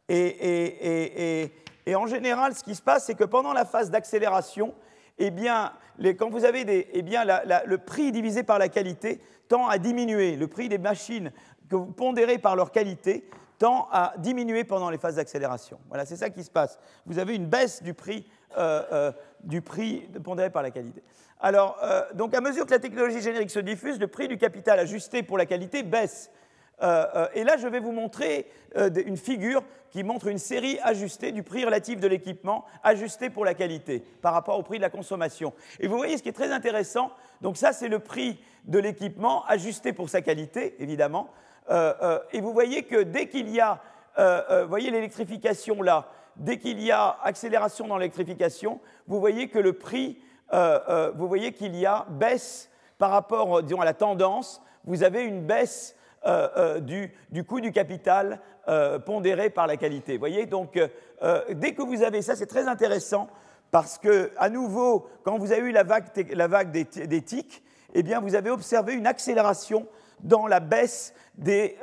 Et, 0.08 1.48
et, 1.86 1.94
en 1.94 2.06
général, 2.06 2.54
ce 2.54 2.64
qui 2.64 2.74
se 2.74 2.82
passe, 2.82 3.06
c'est 3.06 3.14
que 3.14 3.24
pendant 3.24 3.52
la 3.52 3.64
phase 3.64 3.90
d'accélération, 3.90 4.74
eh 5.18 5.30
bien, 5.30 5.72
quand 6.18 6.28
vous 6.28 6.44
avez 6.44 6.64
des, 6.64 6.88
eh 6.92 7.02
bien, 7.02 7.24
le 7.64 7.78
prix 7.78 8.10
divisé 8.10 8.42
par 8.42 8.58
la 8.58 8.68
qualité 8.68 9.20
tend 9.48 9.68
à 9.68 9.78
diminuer. 9.78 10.36
Le 10.36 10.48
prix 10.48 10.68
des 10.68 10.78
machines 10.78 11.30
que 11.72 11.76
vous 11.76 11.86
pondérez 11.86 12.36
par 12.36 12.54
leur 12.54 12.70
qualité 12.70 13.24
tend 13.58 13.88
à 13.90 14.12
diminuer 14.18 14.64
pendant 14.64 14.90
les 14.90 14.98
phases 14.98 15.16
d'accélération. 15.16 15.78
Voilà, 15.88 16.04
c'est 16.04 16.16
ça 16.16 16.28
qui 16.28 16.44
se 16.44 16.50
passe. 16.50 16.78
Vous 17.06 17.18
avez 17.18 17.34
une 17.34 17.46
baisse 17.46 17.82
du 17.82 17.94
prix, 17.94 18.28
euh, 18.58 18.82
euh, 18.92 19.12
du 19.42 19.62
prix 19.62 20.06
pondéré 20.22 20.50
par 20.50 20.62
la 20.62 20.70
qualité. 20.70 21.02
Alors, 21.40 21.78
euh, 21.82 22.02
donc 22.12 22.34
à 22.34 22.42
mesure 22.42 22.66
que 22.66 22.72
la 22.72 22.78
technologie 22.78 23.22
générique 23.22 23.50
se 23.50 23.58
diffuse, 23.58 23.98
le 23.98 24.06
prix 24.06 24.28
du 24.28 24.36
capital 24.36 24.78
ajusté 24.78 25.22
pour 25.22 25.38
la 25.38 25.46
qualité 25.46 25.82
baisse. 25.82 26.30
Euh, 26.82 27.26
et 27.32 27.42
là, 27.42 27.56
je 27.56 27.68
vais 27.68 27.80
vous 27.80 27.92
montrer 27.92 28.50
une 28.74 29.16
figure 29.16 29.62
qui 29.90 30.02
montre 30.02 30.26
une 30.26 30.38
série 30.38 30.78
ajustée 30.82 31.32
du 31.32 31.42
prix 31.42 31.64
relatif 31.64 32.00
de 32.00 32.08
l'équipement, 32.08 32.64
ajusté 32.82 33.30
pour 33.30 33.44
la 33.44 33.54
qualité, 33.54 34.00
par 34.20 34.34
rapport 34.34 34.58
au 34.58 34.62
prix 34.62 34.78
de 34.78 34.82
la 34.82 34.90
consommation. 34.90 35.52
Et 35.80 35.86
vous 35.86 35.96
voyez 35.96 36.18
ce 36.18 36.22
qui 36.22 36.30
est 36.30 36.32
très 36.32 36.50
intéressant, 36.50 37.12
donc 37.40 37.56
ça 37.56 37.72
c'est 37.72 37.88
le 37.88 37.98
prix 37.98 38.40
de 38.64 38.78
l'équipement 38.78 39.44
ajusté 39.46 39.92
pour 39.92 40.08
sa 40.08 40.22
qualité, 40.22 40.74
évidemment. 40.78 41.28
Et 41.70 42.40
vous 42.40 42.52
voyez 42.52 42.82
que 42.82 43.02
dès 43.02 43.28
qu'il 43.28 43.48
y 43.50 43.60
a, 43.60 43.80
vous 44.16 44.68
voyez 44.68 44.90
l'électrification 44.90 45.82
là, 45.82 46.08
dès 46.36 46.58
qu'il 46.58 46.80
y 46.80 46.90
a 46.90 47.18
accélération 47.22 47.86
dans 47.86 47.98
l'électrification, 47.98 48.80
vous 49.06 49.20
voyez 49.20 49.48
que 49.48 49.58
le 49.58 49.72
prix, 49.72 50.18
vous 50.52 51.28
voyez 51.28 51.52
qu'il 51.52 51.76
y 51.76 51.86
a 51.86 52.06
baisse 52.10 52.70
par 52.98 53.10
rapport 53.10 53.62
disons, 53.62 53.80
à 53.80 53.84
la 53.84 53.94
tendance, 53.94 54.62
vous 54.84 55.02
avez 55.02 55.24
une 55.24 55.44
baisse 55.44 55.96
euh, 56.24 56.48
euh, 56.56 57.08
du, 57.32 57.44
coût 57.44 57.60
du 57.60 57.72
capital 57.72 58.38
euh, 58.68 59.00
pondéré 59.00 59.50
par 59.50 59.66
la 59.66 59.76
qualité. 59.76 60.12
Vous 60.12 60.20
voyez, 60.20 60.46
donc 60.46 60.78
dès 61.50 61.74
que 61.74 61.82
vous 61.82 62.04
avez 62.04 62.22
ça, 62.22 62.36
c'est 62.36 62.46
très 62.46 62.68
intéressant 62.68 63.28
parce 63.72 63.98
que, 63.98 64.30
à 64.36 64.48
nouveau, 64.48 65.08
quand 65.24 65.36
vous 65.38 65.50
avez 65.50 65.62
eu 65.62 65.72
la 65.72 65.82
vague, 65.82 66.04
la 66.32 66.46
vague 66.46 66.70
des, 66.70 67.22
tics, 67.22 67.64
eh 67.94 68.04
bien, 68.04 68.20
vous 68.20 68.36
avez 68.36 68.50
observé 68.50 68.94
une 68.94 69.08
accélération 69.08 69.88
dans 70.22 70.46
la 70.46 70.60
baisse 70.60 71.14
des, 71.36 71.76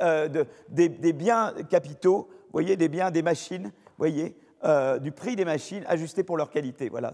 des, 0.68 1.12
biens 1.12 1.54
capitaux, 1.68 2.28
des 2.54 2.88
biens 2.88 3.10
des 3.10 3.22
machines, 3.22 3.72
voyez, 3.98 4.36
du 5.00 5.12
prix 5.12 5.36
des 5.36 5.44
machines 5.44 5.84
ajustés 5.86 6.24
pour 6.24 6.36
leur 6.36 6.50
qualité. 6.50 6.88
Voilà, 6.88 7.12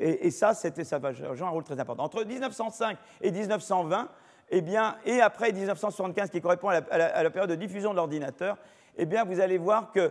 et, 0.00 0.26
et, 0.26 0.30
ça, 0.30 0.54
ça 0.54 0.70
joue 1.34 1.44
un 1.44 1.50
rôle 1.50 1.64
très 1.64 1.78
important. 1.80 2.04
Entre 2.04 2.24
1905 2.24 2.98
et 3.20 3.30
1920, 3.30 4.08
eh 4.50 4.60
bien, 4.60 4.96
et 5.04 5.20
après 5.20 5.52
1975, 5.52 6.30
qui 6.30 6.40
correspond 6.40 6.68
à 6.68 7.22
la, 7.22 7.30
période 7.30 7.50
de 7.50 7.54
diffusion 7.54 7.90
de 7.90 7.96
l'ordinateur, 7.96 8.56
eh 8.96 9.04
vous 9.04 9.40
allez 9.40 9.58
voir 9.58 9.92
que, 9.92 10.10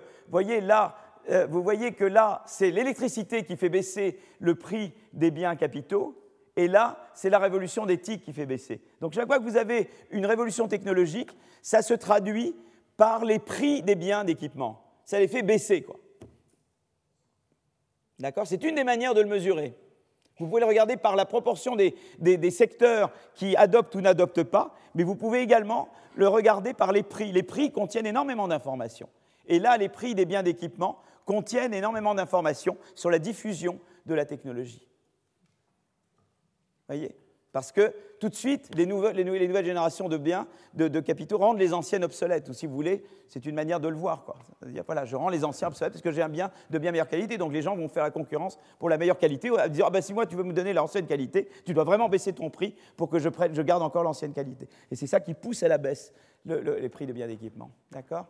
euh, 1.29 1.47
vous 1.49 1.63
voyez 1.63 1.91
que 1.93 2.05
là, 2.05 2.43
c'est 2.45 2.71
l'électricité 2.71 3.43
qui 3.43 3.57
fait 3.57 3.69
baisser 3.69 4.19
le 4.39 4.55
prix 4.55 4.93
des 5.13 5.31
biens 5.31 5.55
capitaux, 5.55 6.15
et 6.57 6.67
là, 6.67 6.97
c'est 7.13 7.29
la 7.29 7.37
révolution 7.37 7.85
TIC 7.85 8.23
qui 8.23 8.33
fait 8.33 8.47
baisser. 8.47 8.81
Donc, 8.99 9.13
chaque 9.13 9.27
fois 9.27 9.37
que 9.37 9.43
vous 9.43 9.57
avez 9.57 9.89
une 10.09 10.25
révolution 10.25 10.67
technologique, 10.67 11.29
ça 11.61 11.83
se 11.83 11.93
traduit 11.93 12.55
par 12.97 13.23
les 13.23 13.37
prix 13.37 13.83
des 13.83 13.93
biens 13.93 14.23
d'équipement. 14.23 14.83
Ça 15.05 15.19
les 15.19 15.27
fait 15.27 15.43
baisser, 15.43 15.83
quoi. 15.83 15.97
D'accord? 18.19 18.47
C'est 18.47 18.63
une 18.63 18.73
des 18.73 18.83
manières 18.83 19.13
de 19.13 19.21
le 19.21 19.27
mesurer. 19.27 19.75
Vous 20.39 20.47
pouvez 20.47 20.61
le 20.61 20.65
regarder 20.65 20.97
par 20.97 21.15
la 21.15 21.25
proportion 21.25 21.75
des, 21.75 21.93
secteurs 22.49 23.11
qui 23.35 23.55
adoptent 23.55 23.93
ou 23.93 24.01
n'adoptent 24.01 24.43
pas, 24.43 24.73
mais 24.95 25.03
vous 25.03 25.15
pouvez 25.15 25.41
également 25.41 25.89
le 26.15 26.27
regarder 26.27 26.73
par 26.73 26.91
les 26.91 27.03
prix. 27.03 27.31
Les 27.31 27.43
prix 27.43 27.71
contiennent 27.71 28.07
énormément 28.07 28.47
d'informations. 28.47 29.09
Et 29.47 29.59
là, 29.59 29.77
les 29.77 29.89
prix 29.89 30.15
des 30.15 30.25
biens 30.25 30.41
d'équipement 30.41 30.99
contiennent 31.25 31.73
énormément 31.75 32.15
d'informations 32.15 32.77
sur 32.95 33.11
la 33.11 33.19
diffusion 33.19 33.79
de 34.07 34.15
la 34.15 34.25
technologie. 34.25 34.86
Voyez 36.87 37.15
parce 37.57 37.71
que 37.71 37.91
tout 38.19 38.29
de 38.29 38.35
suite, 38.35 38.69
les 38.75 38.85
nouvelles, 38.85 39.65
générations 39.65 40.09
de 40.09 40.17
biens, 40.17 40.45
de, 40.75 40.99
capitaux, 40.99 41.39
rendent 41.39 41.57
les 41.57 41.73
anciennes 41.73 42.03
obsolètes. 42.03 42.47
Ou 42.49 42.53
si 42.53 42.67
vous 42.67 42.75
voulez, 42.75 43.03
c'est 43.27 43.47
une 43.47 43.55
manière 43.55 43.79
de 43.79 43.87
le 43.87 43.95
voir. 43.95 44.25
Voilà, 44.85 45.05
je 45.05 45.15
rends 45.15 45.29
les 45.29 45.43
anciens 45.43 45.69
obsolètes 45.69 45.93
parce 45.93 46.03
que 46.03 46.11
j'ai 46.11 46.21
un 46.21 46.29
bien 46.29 46.51
de 46.69 46.77
bien 46.77 46.91
meilleure 46.91 47.07
qualité. 47.07 47.39
Donc 47.39 47.51
les 47.51 47.63
gens 47.63 47.75
vont 47.75 47.89
faire 47.89 48.03
la 48.03 48.11
concurrence 48.11 48.59
pour 48.77 48.89
la 48.89 48.99
meilleure 48.99 49.17
qualité. 49.17 49.49
Ou 49.49 49.57
dire, 49.69 49.85
ah 49.87 49.89
ben, 49.89 50.03
si 50.03 50.13
moi 50.13 50.27
tu 50.27 50.35
veux 50.35 50.43
me 50.43 50.53
donner 50.53 50.71
l'ancienne 50.71 51.07
qualité, 51.07 51.49
tu 51.65 51.73
dois 51.73 51.83
vraiment 51.83 52.09
baisser 52.09 52.31
ton 52.31 52.51
prix 52.51 52.75
pour 52.95 53.09
que 53.09 53.17
je, 53.17 53.29
je 53.51 53.61
garde 53.63 53.81
encore 53.81 54.03
l'ancienne 54.03 54.33
qualité. 54.33 54.69
Et 54.91 54.95
c'est 54.95 55.07
ça 55.07 55.19
qui 55.19 55.33
pousse 55.33 55.63
à 55.63 55.67
la 55.67 55.79
baisse 55.79 56.13
les 56.45 56.89
prix 56.89 57.07
de 57.07 57.13
biens 57.13 57.27
d'équipement. 57.27 57.71
D'accord? 57.91 58.27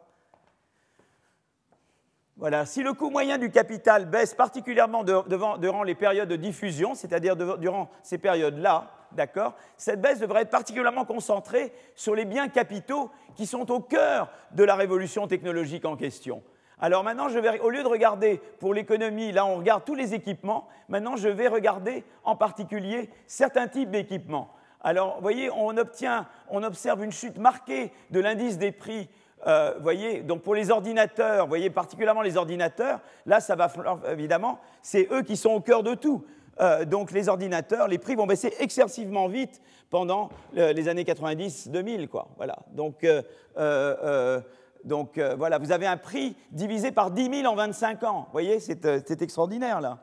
Voilà. 2.38 2.66
Si 2.66 2.84
le 2.84 2.94
coût 2.94 3.10
moyen 3.10 3.38
du 3.38 3.50
capital 3.50 4.06
baisse 4.06 4.36
particulièrement 4.36 5.04
durant 5.04 5.84
les 5.84 5.96
périodes 5.96 6.30
de 6.30 6.36
diffusion, 6.36 6.94
c'est-à-dire 6.94 7.36
durant 7.36 7.90
ces 8.04 8.20
périodes-là, 8.20 8.92
d'accord, 9.12 9.56
cette 9.76 10.02
baisse 10.02 10.20
devrait 10.20 10.44
être 10.44 10.52
particulièrement 10.52 11.06
concentrée 11.06 11.74
sur 11.96 12.14
les 12.14 12.26
biens 12.26 12.48
capitaux 12.48 13.10
qui 13.36 13.46
sont 13.46 13.72
au 13.72 13.80
cœur 13.80 14.30
de 14.52 14.64
la 14.64 14.76
révolution 14.76 15.28
technologique 15.28 15.86
en 15.86 15.96
question. 15.96 16.44
Alors 16.80 17.04
maintenant, 17.04 17.28
je 17.28 17.40
vais, 17.40 17.60
au 17.60 17.72
lieu 17.72 17.82
de 17.82 17.88
regarder 17.88 18.40
pour 18.60 18.74
l'économie, 18.74 19.32
là 19.32 19.46
on 19.46 19.58
regarde 19.58 19.84
tous 19.84 19.96
les 19.96 20.14
équipements, 20.14 20.68
maintenant 20.90 21.16
je 21.16 21.30
vais 21.30 21.48
regarder 21.48 22.04
en 22.24 22.36
particulier 22.36 23.10
certains 23.26 23.68
types 23.68 23.90
d'équipements. 23.90 24.54
Alors, 24.82 25.16
vous 25.16 25.22
voyez, 25.22 25.50
on, 25.50 25.76
obtient, 25.76 26.28
on 26.50 26.62
observe 26.62 27.04
une 27.04 27.12
chute 27.12 27.40
marquée 27.40 27.92
de 28.12 28.20
l'indice 28.20 28.60
des 28.60 28.72
prix 28.72 29.10
euh, 29.48 29.76
voyez, 29.80 30.24
donc 30.24 30.42
pour 30.42 30.56
les 30.56 30.72
ordinateurs, 30.72 31.48
voyez 31.48 31.70
particulièrement 31.70 32.22
les 32.22 32.36
ordinateurs, 32.36 33.00
là, 33.26 33.40
ça 33.40 33.56
va 33.56 33.72
évidemment, 34.12 34.60
c'est 34.82 35.08
eux 35.12 35.22
qui 35.22 35.38
sont 35.38 35.52
au 35.52 35.62
cœur 35.62 35.84
de 35.84 35.96
tout. 35.96 36.26
Euh, 36.60 36.84
donc 36.84 37.12
les 37.12 37.30
ordinateurs, 37.30 37.88
les 37.88 37.98
prix 37.98 38.16
vont 38.16 38.28
baisser 38.28 38.54
excessivement 38.60 39.28
vite 39.28 39.62
pendant 39.90 40.30
les 40.54 40.90
années 40.90 41.04
90-2000, 41.04 42.10
quoi. 42.10 42.28
Voilà. 42.36 42.58
Donc, 42.72 43.06
euh, 43.06 44.42
donc 44.84 45.18
voilà, 45.18 45.60
vous 45.60 45.72
avez 45.72 45.88
un 45.88 45.96
prix 45.96 46.36
divisé 46.52 46.92
par 46.92 47.12
10 47.12 47.42
000 47.44 47.54
en 47.54 47.56
25 47.56 48.04
ans. 48.04 48.24
Vous 48.26 48.32
voyez, 48.34 48.60
c'est 48.60 49.22
extraordinaire 49.22 49.80
là. 49.80 50.00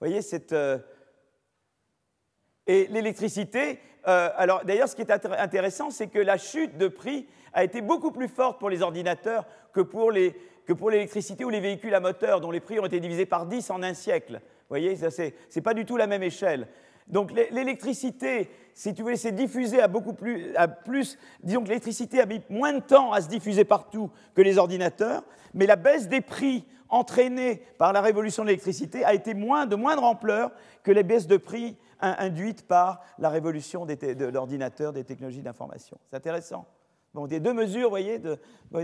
Vous 0.00 0.08
voyez, 0.08 0.22
c'est 0.22 0.52
et 2.66 2.86
l'électricité, 2.88 3.78
alors 4.04 4.64
d'ailleurs, 4.64 4.88
ce 4.88 4.96
qui 4.96 5.02
est 5.02 5.12
intéressant, 5.12 5.90
c'est 5.90 6.08
que 6.08 6.18
la 6.18 6.36
chute 6.36 6.78
de 6.78 6.88
prix 6.88 7.28
a 7.52 7.64
été 7.64 7.80
beaucoup 7.80 8.10
plus 8.10 8.28
forte 8.28 8.58
pour 8.58 8.70
les 8.70 8.82
ordinateurs 8.82 9.46
que 9.72 9.80
pour 9.80 10.10
l'électricité 10.10 11.44
ou 11.44 11.50
les 11.50 11.60
véhicules 11.60 11.94
à 11.94 12.00
moteur, 12.00 12.40
dont 12.40 12.50
les 12.50 12.60
prix 12.60 12.78
ont 12.78 12.86
été 12.86 13.00
divisés 13.00 13.26
par 13.26 13.46
10 13.46 13.70
en 13.70 13.82
un 13.82 13.94
siècle. 13.94 14.34
Vous 14.34 14.68
voyez, 14.68 14.96
ce 14.96 15.22
n'est 15.22 15.62
pas 15.62 15.74
du 15.74 15.84
tout 15.84 15.96
la 15.96 16.06
même 16.06 16.22
échelle. 16.22 16.68
Donc 17.08 17.32
l'électricité, 17.32 18.48
si 18.74 18.94
tu 18.94 19.02
veux, 19.02 19.16
s'est 19.16 19.32
diffusée 19.32 19.82
à 19.82 19.88
beaucoup 19.88 20.14
plus, 20.14 20.54
à 20.56 20.68
plus, 20.68 21.18
disons 21.42 21.62
que 21.62 21.68
l'électricité 21.68 22.20
a 22.20 22.26
mis 22.26 22.40
moins 22.48 22.72
de 22.72 22.80
temps 22.80 23.12
à 23.12 23.20
se 23.20 23.28
diffuser 23.28 23.64
partout 23.64 24.10
que 24.34 24.40
les 24.40 24.56
ordinateurs, 24.56 25.24
mais 25.52 25.66
la 25.66 25.76
baisse 25.76 26.08
des 26.08 26.20
prix 26.20 26.64
entraînée 26.88 27.62
par 27.76 27.92
la 27.92 28.00
révolution 28.00 28.44
de 28.44 28.48
l'électricité 28.48 29.04
a 29.04 29.14
été 29.14 29.34
moins, 29.34 29.66
de 29.66 29.76
moindre 29.76 30.04
ampleur 30.04 30.52
que 30.82 30.92
les 30.92 31.02
baisses 31.02 31.26
de 31.26 31.38
prix 31.38 31.76
induites 32.00 32.66
par 32.66 33.00
la 33.18 33.28
révolution 33.30 33.84
de 33.86 34.24
l'ordinateur, 34.26 34.92
des 34.92 35.04
technologies 35.04 35.42
d'information. 35.42 35.98
C'est 36.08 36.16
intéressant. 36.16 36.66
Donc 37.14 37.28
des 37.28 37.40
deux 37.40 37.52
mesures, 37.52 37.84
vous 37.84 37.90
voyez, 37.90 38.18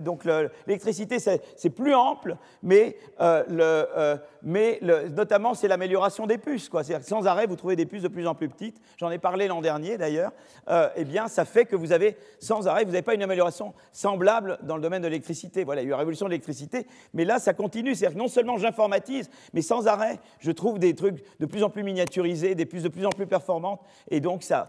donc 0.02 0.24
l'électricité 0.26 1.18
c'est 1.18 1.70
plus 1.70 1.94
ample, 1.94 2.36
mais, 2.62 2.96
euh, 3.20 3.42
le, 3.48 3.62
euh, 3.62 4.16
mais 4.42 4.80
notamment 4.82 5.54
c'est 5.54 5.68
l'amélioration 5.68 6.26
des 6.26 6.38
puces. 6.38 6.68
Quoi. 6.68 6.82
Sans 6.84 7.26
arrêt, 7.26 7.46
vous 7.46 7.56
trouvez 7.56 7.76
des 7.76 7.86
puces 7.86 8.02
de 8.02 8.08
plus 8.08 8.26
en 8.26 8.34
plus 8.34 8.48
petites. 8.48 8.80
J'en 8.96 9.10
ai 9.10 9.18
parlé 9.18 9.48
l'an 9.48 9.60
dernier 9.60 9.98
d'ailleurs. 9.98 10.32
Euh, 10.68 10.88
eh 10.96 11.04
bien, 11.04 11.28
ça 11.28 11.44
fait 11.44 11.64
que 11.64 11.76
vous 11.76 11.92
avez 11.92 12.16
sans 12.38 12.68
arrêt, 12.68 12.84
vous 12.84 12.92
n'avez 12.92 13.02
pas 13.02 13.14
une 13.14 13.22
amélioration 13.22 13.74
semblable 13.92 14.58
dans 14.62 14.76
le 14.76 14.82
domaine 14.82 15.02
de 15.02 15.08
l'électricité. 15.08 15.64
Voilà, 15.64 15.82
il 15.82 15.84
y 15.84 15.86
a 15.86 15.88
eu 15.88 15.90
la 15.92 15.98
révolution 15.98 16.26
de 16.26 16.30
l'électricité, 16.30 16.86
mais 17.14 17.24
là 17.24 17.38
ça 17.38 17.54
continue. 17.54 17.94
C'est-à-dire 17.94 18.16
que 18.16 18.22
non 18.22 18.28
seulement 18.28 18.56
j'informatise, 18.56 19.30
mais 19.52 19.62
sans 19.62 19.86
arrêt, 19.86 20.18
je 20.40 20.50
trouve 20.50 20.78
des 20.78 20.94
trucs 20.94 21.22
de 21.40 21.46
plus 21.46 21.62
en 21.62 21.70
plus 21.70 21.82
miniaturisés, 21.82 22.54
des 22.54 22.66
puces 22.66 22.82
de 22.82 22.88
plus 22.88 23.06
en 23.06 23.10
plus 23.10 23.26
performantes, 23.26 23.80
et 24.10 24.20
donc 24.20 24.42
ça, 24.42 24.68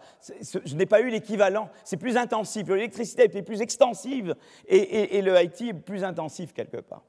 je 0.65 0.75
n'ai 0.75 0.86
pas 0.86 1.01
eu 1.01 1.10
l'équivalent. 1.10 1.69
C'est 1.84 1.97
plus 1.97 2.17
intensif. 2.17 2.67
L'électricité 2.67 3.23
a 3.23 3.25
été 3.25 3.41
plus 3.41 3.62
extensive 3.62 4.36
et, 4.67 5.21
le 5.21 5.41
IT 5.41 5.62
est 5.62 5.73
plus 5.73 6.03
intensif 6.03 6.53
quelque 6.53 6.77
part. 6.77 7.03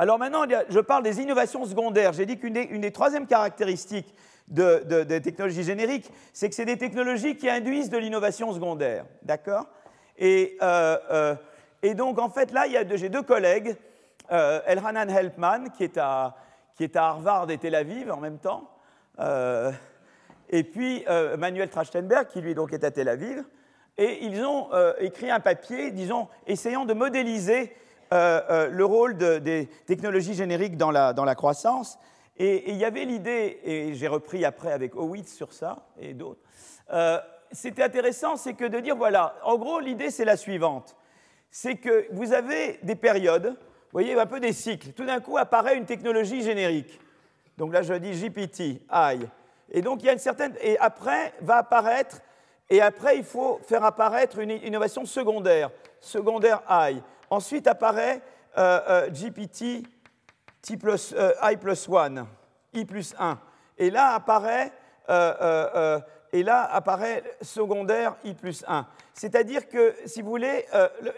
Alors 0.00 0.18
maintenant, 0.18 0.44
je 0.70 0.80
parle 0.80 1.02
des 1.02 1.20
innovations 1.20 1.66
secondaires. 1.66 2.14
J'ai 2.14 2.24
dit 2.24 2.38
qu'une 2.38 2.54
des, 2.54 2.90
troisièmes 2.90 3.26
caractéristiques 3.26 4.14
des 4.48 5.20
technologies 5.20 5.62
génériques, 5.62 6.10
c'est 6.32 6.48
que 6.48 6.54
c'est 6.54 6.64
des 6.64 6.78
technologies 6.78 7.36
qui 7.36 7.50
induisent 7.50 7.90
de 7.90 7.98
l'innovation 7.98 8.50
secondaire. 8.50 9.04
D'accord? 9.22 9.66
Et, 10.16 10.56
euh, 10.62 10.96
euh, 11.10 11.34
et, 11.82 11.92
donc, 11.92 12.18
en 12.18 12.30
fait, 12.30 12.50
là, 12.52 12.64
j'ai 12.94 13.10
deux 13.10 13.20
collègues, 13.20 13.76
euh, 14.32 14.62
Elhanan 14.66 15.10
Helpman, 15.10 15.68
qui 15.76 15.84
est, 15.84 15.98
à, 15.98 16.34
qui 16.76 16.84
est 16.84 16.96
à 16.96 17.08
Harvard 17.08 17.50
et 17.50 17.58
Tel 17.58 17.74
Aviv 17.74 18.10
en 18.10 18.20
même 18.20 18.38
temps, 18.38 18.70
euh, 19.18 19.70
et 20.48 20.64
puis 20.64 21.04
Manuel 21.36 21.68
Trachtenberg, 21.68 22.26
qui 22.28 22.40
lui 22.40 22.54
donc 22.54 22.72
est 22.72 22.84
à 22.84 22.90
Tel 22.90 23.06
Aviv, 23.06 23.44
et 23.98 24.24
ils 24.24 24.42
ont 24.46 24.70
écrit 24.98 25.30
un 25.30 25.40
papier, 25.40 25.90
disons, 25.90 26.28
essayant 26.46 26.86
de 26.86 26.94
modéliser 26.94 27.76
le 28.12 28.82
rôle 28.82 29.16
des 29.16 29.68
technologies 29.86 30.34
génériques 30.34 30.76
dans 30.76 30.90
la, 30.90 31.12
dans 31.12 31.24
la 31.24 31.34
croissance. 31.34 31.98
Et 32.36 32.70
il 32.70 32.76
y 32.76 32.84
avait 32.84 33.04
l'idée, 33.04 33.60
et 33.64 33.94
j'ai 33.94 34.08
repris 34.08 34.44
après 34.44 34.72
avec 34.72 34.94
Howitz 34.94 35.34
sur 35.34 35.52
ça 35.52 35.86
et 35.98 36.14
d'autres, 36.14 36.40
c'était 37.52 37.82
intéressant, 37.82 38.36
c'est 38.36 38.54
que 38.54 38.64
de 38.64 38.78
dire, 38.80 38.96
voilà, 38.96 39.34
en 39.44 39.58
gros, 39.58 39.80
l'idée, 39.80 40.10
c'est 40.10 40.24
la 40.24 40.36
suivante. 40.36 40.96
C'est 41.50 41.76
que 41.76 42.06
vous 42.12 42.32
avez 42.32 42.78
des 42.82 42.94
périodes, 42.94 43.48
vous 43.48 43.92
voyez, 43.92 44.18
un 44.18 44.26
peu 44.26 44.38
des 44.38 44.52
cycles. 44.52 44.92
Tout 44.92 45.04
d'un 45.04 45.20
coup 45.20 45.36
apparaît 45.36 45.76
une 45.76 45.84
technologie 45.84 46.42
générique. 46.42 47.00
Donc 47.58 47.72
là, 47.72 47.82
je 47.82 47.92
dis 47.94 48.12
GPT, 48.12 48.82
I. 48.90 49.18
Et 49.72 49.82
donc, 49.82 50.02
il 50.02 50.06
y 50.06 50.08
a 50.08 50.12
une 50.12 50.18
certaine. 50.18 50.54
Et 50.60 50.78
après, 50.78 51.34
va 51.40 51.56
apparaître. 51.56 52.20
Et 52.68 52.80
après, 52.80 53.16
il 53.16 53.24
faut 53.24 53.60
faire 53.66 53.84
apparaître 53.84 54.38
une 54.38 54.50
innovation 54.50 55.04
secondaire, 55.04 55.70
secondaire 56.00 56.62
I. 56.70 57.02
Ensuite 57.30 57.68
apparaît 57.68 58.20
euh, 58.58 58.80
euh, 58.88 59.10
GPT 59.10 59.86
euh, 61.14 61.32
I 61.42 61.56
plus 61.56 61.88
1, 61.88 62.26
I 62.74 62.84
plus 62.84 63.14
1. 63.18 63.38
Et 63.78 63.90
là 63.90 64.14
apparaît 64.14 64.72
et 66.32 66.42
là 66.44 66.62
apparaît 66.62 67.24
secondaire 67.40 68.16
I 68.24 68.34
plus 68.34 68.64
1. 68.66 68.86
C'est-à-dire 69.14 69.68
que, 69.68 69.94
si 70.06 70.22
vous 70.22 70.28
voulez, 70.30 70.66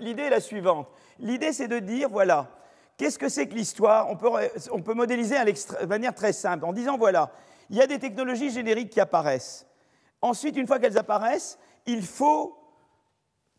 l'idée 0.01 0.23
est 0.23 0.31
la 0.31 0.41
suivante. 0.41 0.89
L'idée, 1.19 1.53
c'est 1.53 1.69
de 1.69 1.79
dire, 1.79 2.09
voilà, 2.09 2.49
qu'est-ce 2.97 3.19
que 3.19 3.29
c'est 3.29 3.47
que 3.47 3.55
l'histoire? 3.55 4.09
On 4.09 4.17
peut, 4.17 4.31
on 4.71 4.81
peut, 4.81 4.95
modéliser 4.95 5.37
de 5.39 5.87
manière 5.87 6.15
très 6.15 6.33
simple, 6.33 6.65
en 6.65 6.73
disant, 6.73 6.97
voilà, 6.97 7.31
il 7.69 7.77
y 7.77 7.83
a 7.83 7.87
des 7.87 7.99
technologies 7.99 8.51
génériques 8.51 8.91
qui 8.91 9.01
apparaissent. 9.01 9.67
Ensuite, 10.23 10.57
une 10.57 10.67
fois 10.67 10.79
qu'elles 10.79 10.97
apparaissent, 10.97 11.59
il 11.85 12.03
faut, 12.03 12.57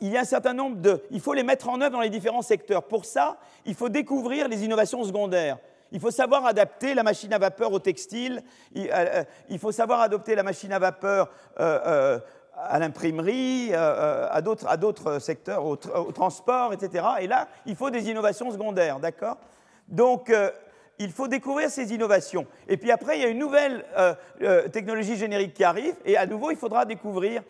il 0.04 0.12
y 0.12 0.18
a 0.18 0.20
un 0.20 0.24
certain 0.24 0.52
nombre 0.52 0.76
de, 0.76 1.02
il 1.10 1.20
faut 1.20 1.32
les 1.32 1.42
mettre 1.42 1.70
en 1.70 1.80
œuvre 1.80 1.92
dans 1.92 2.00
les 2.02 2.10
différents 2.10 2.42
secteurs. 2.42 2.82
Pour 2.82 3.06
ça, 3.06 3.38
il 3.64 3.74
faut 3.74 3.88
découvrir 3.88 4.48
les 4.48 4.62
innovations 4.62 5.02
secondaires. 5.02 5.56
Il 5.92 6.00
faut 6.00 6.10
savoir 6.10 6.44
adapter 6.44 6.92
la 6.92 7.02
machine 7.02 7.32
à 7.32 7.38
vapeur 7.38 7.72
au 7.72 7.78
textile, 7.78 8.42
il, 8.74 8.90
euh, 8.90 9.24
euh, 9.50 9.58
faut 9.58 9.72
savoir 9.72 10.00
adopter 10.00 10.34
la 10.34 10.42
machine 10.42 10.72
à 10.72 10.78
vapeur 10.78 11.30
euh, 11.58 12.18
à 12.54 12.78
l'imprimerie, 12.78 13.72
à 13.74 14.40
d'autres 14.42 15.18
secteurs, 15.20 15.64
au, 15.64 15.76
transport, 15.76 16.74
etc. 16.74 17.04
Et 17.20 17.26
là, 17.26 17.48
il 17.64 17.74
faut 17.74 17.88
des 17.88 18.10
innovations 18.10 18.50
secondaires, 18.52 19.00
d'accord? 19.00 19.38
Donc, 19.88 20.32
il 21.00 21.10
faut 21.10 21.26
découvrir 21.26 21.68
ces 21.68 21.92
innovations. 21.92 22.46
Et 22.68 22.76
puis 22.76 22.92
après, 22.92 23.18
il 23.18 23.22
y 23.22 23.24
a 23.24 23.28
une 23.28 23.40
nouvelle 23.40 23.84
technologie 24.72 25.16
générique 25.16 25.54
qui 25.54 25.64
arrive, 25.64 25.96
et 26.04 26.16
à 26.16 26.26
nouveau, 26.26 26.52
il 26.52 26.56
faudra 26.56 26.84
découvrir 26.84 27.42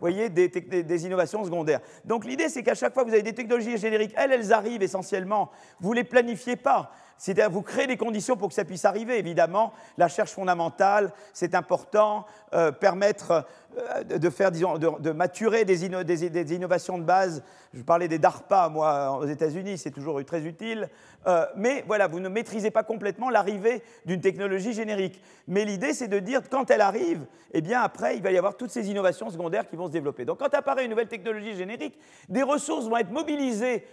voyez, 0.00 0.28
des, 0.28 0.48
des, 0.48 1.06
innovations 1.06 1.44
secondaires. 1.44 1.80
Donc 2.04 2.24
l'idée, 2.24 2.48
c'est 2.48 2.62
qu'à 2.62 2.74
chaque 2.74 2.94
fois, 2.94 3.04
vous 3.04 3.12
avez 3.12 3.22
des 3.22 3.34
technologies 3.34 3.76
génériques, 3.78 4.14
elles, 4.16 4.32
elles 4.32 4.52
arrivent 4.52 4.82
essentiellement, 4.82 5.50
vous 5.80 5.90
ne 5.90 5.96
les 5.96 6.04
planifiez 6.04 6.56
pas 6.56 6.92
c'est-à-dire 7.20 7.50
vous 7.50 7.60
créez 7.60 7.86
les 7.86 7.98
conditions 7.98 8.34
pour 8.34 8.48
que 8.48 8.54
ça 8.54 8.64
puisse 8.64 8.86
arriver. 8.86 9.18
Évidemment, 9.18 9.74
la 9.98 10.06
recherche 10.06 10.32
fondamentale, 10.32 11.12
c'est 11.34 11.54
important, 11.54 12.24
euh, 12.54 12.72
permettre 12.72 13.44
euh, 13.76 14.02
de 14.04 14.30
faire, 14.30 14.50
disons, 14.50 14.78
de, 14.78 15.10
maturer 15.10 15.66
des, 15.66 15.84
innovations 15.84 16.96
de 16.96 17.04
base. 17.04 17.42
Je 17.74 17.82
parlais 17.82 18.08
des 18.08 18.18
DARPA, 18.18 18.70
moi, 18.70 19.18
aux 19.20 19.26
États-Unis, 19.26 19.76
c'est 19.76 19.90
toujours 19.90 20.24
très 20.24 20.46
utile. 20.46 20.88
Euh, 21.26 21.44
mais 21.56 21.84
voilà, 21.86 22.08
vous 22.08 22.20
ne 22.20 22.30
maîtrisez 22.30 22.70
pas 22.70 22.84
complètement 22.84 23.28
l'arrivée 23.28 23.82
d'une 24.06 24.22
technologie 24.22 24.72
générique. 24.72 25.22
Mais 25.46 25.66
l'idée, 25.66 25.92
c'est 25.92 26.08
de 26.08 26.20
dire, 26.20 26.40
quand 26.48 26.70
elle 26.70 26.80
arrive, 26.80 27.26
eh 27.52 27.60
bien, 27.60 27.82
après, 27.82 28.16
il 28.16 28.22
va 28.22 28.32
y 28.32 28.38
avoir 28.38 28.56
toutes 28.56 28.70
ces 28.70 28.90
innovations 28.90 29.28
secondaires 29.28 29.68
qui 29.68 29.76
vont 29.76 29.88
se 29.88 29.92
développer. 29.92 30.24
Donc, 30.24 30.38
quand 30.38 30.54
apparaît 30.54 30.84
une 30.84 30.90
nouvelle 30.90 31.08
technologie 31.08 31.54
générique, 31.54 31.98
des 32.30 32.42
ressources 32.42 32.88
vont 32.88 32.96
être 32.96 33.12
mobilisées 33.12 33.84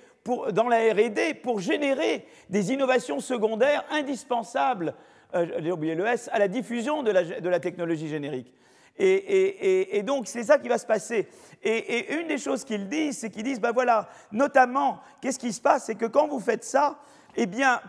dans 0.51 0.67
la 0.67 0.93
RD 0.93 1.41
pour 1.41 1.59
générer 1.59 2.25
des 2.49 2.71
innovations 2.71 3.19
secondaires 3.19 3.83
indispensables, 3.91 4.93
euh, 5.35 5.45
j'ai 5.59 5.71
oublié 5.71 5.95
le 5.95 6.05
S, 6.05 6.29
à 6.31 6.39
la 6.39 6.47
diffusion 6.47 7.03
de 7.03 7.11
la, 7.11 7.59
technologie 7.59 8.07
générique. 8.07 8.53
Et, 8.99 10.01
donc, 10.03 10.27
c'est 10.27 10.43
ça 10.43 10.57
qui 10.57 10.67
va 10.67 10.77
se 10.77 10.85
passer. 10.85 11.27
Et, 11.63 12.15
une 12.15 12.27
des 12.27 12.37
choses 12.37 12.63
qu'ils 12.63 12.87
disent, 12.87 13.19
c'est 13.19 13.29
qu'ils 13.29 13.43
disent, 13.43 13.61
ben 13.61 13.71
voilà, 13.71 14.09
notamment, 14.31 14.99
qu'est-ce 15.21 15.39
qui 15.39 15.53
se 15.53 15.61
passe 15.61 15.85
C'est 15.85 15.95
que 15.95 16.05
quand 16.05 16.27
vous 16.27 16.39
faites 16.39 16.63
ça, 16.63 16.97
eh 17.35 17.45
bien, 17.45 17.79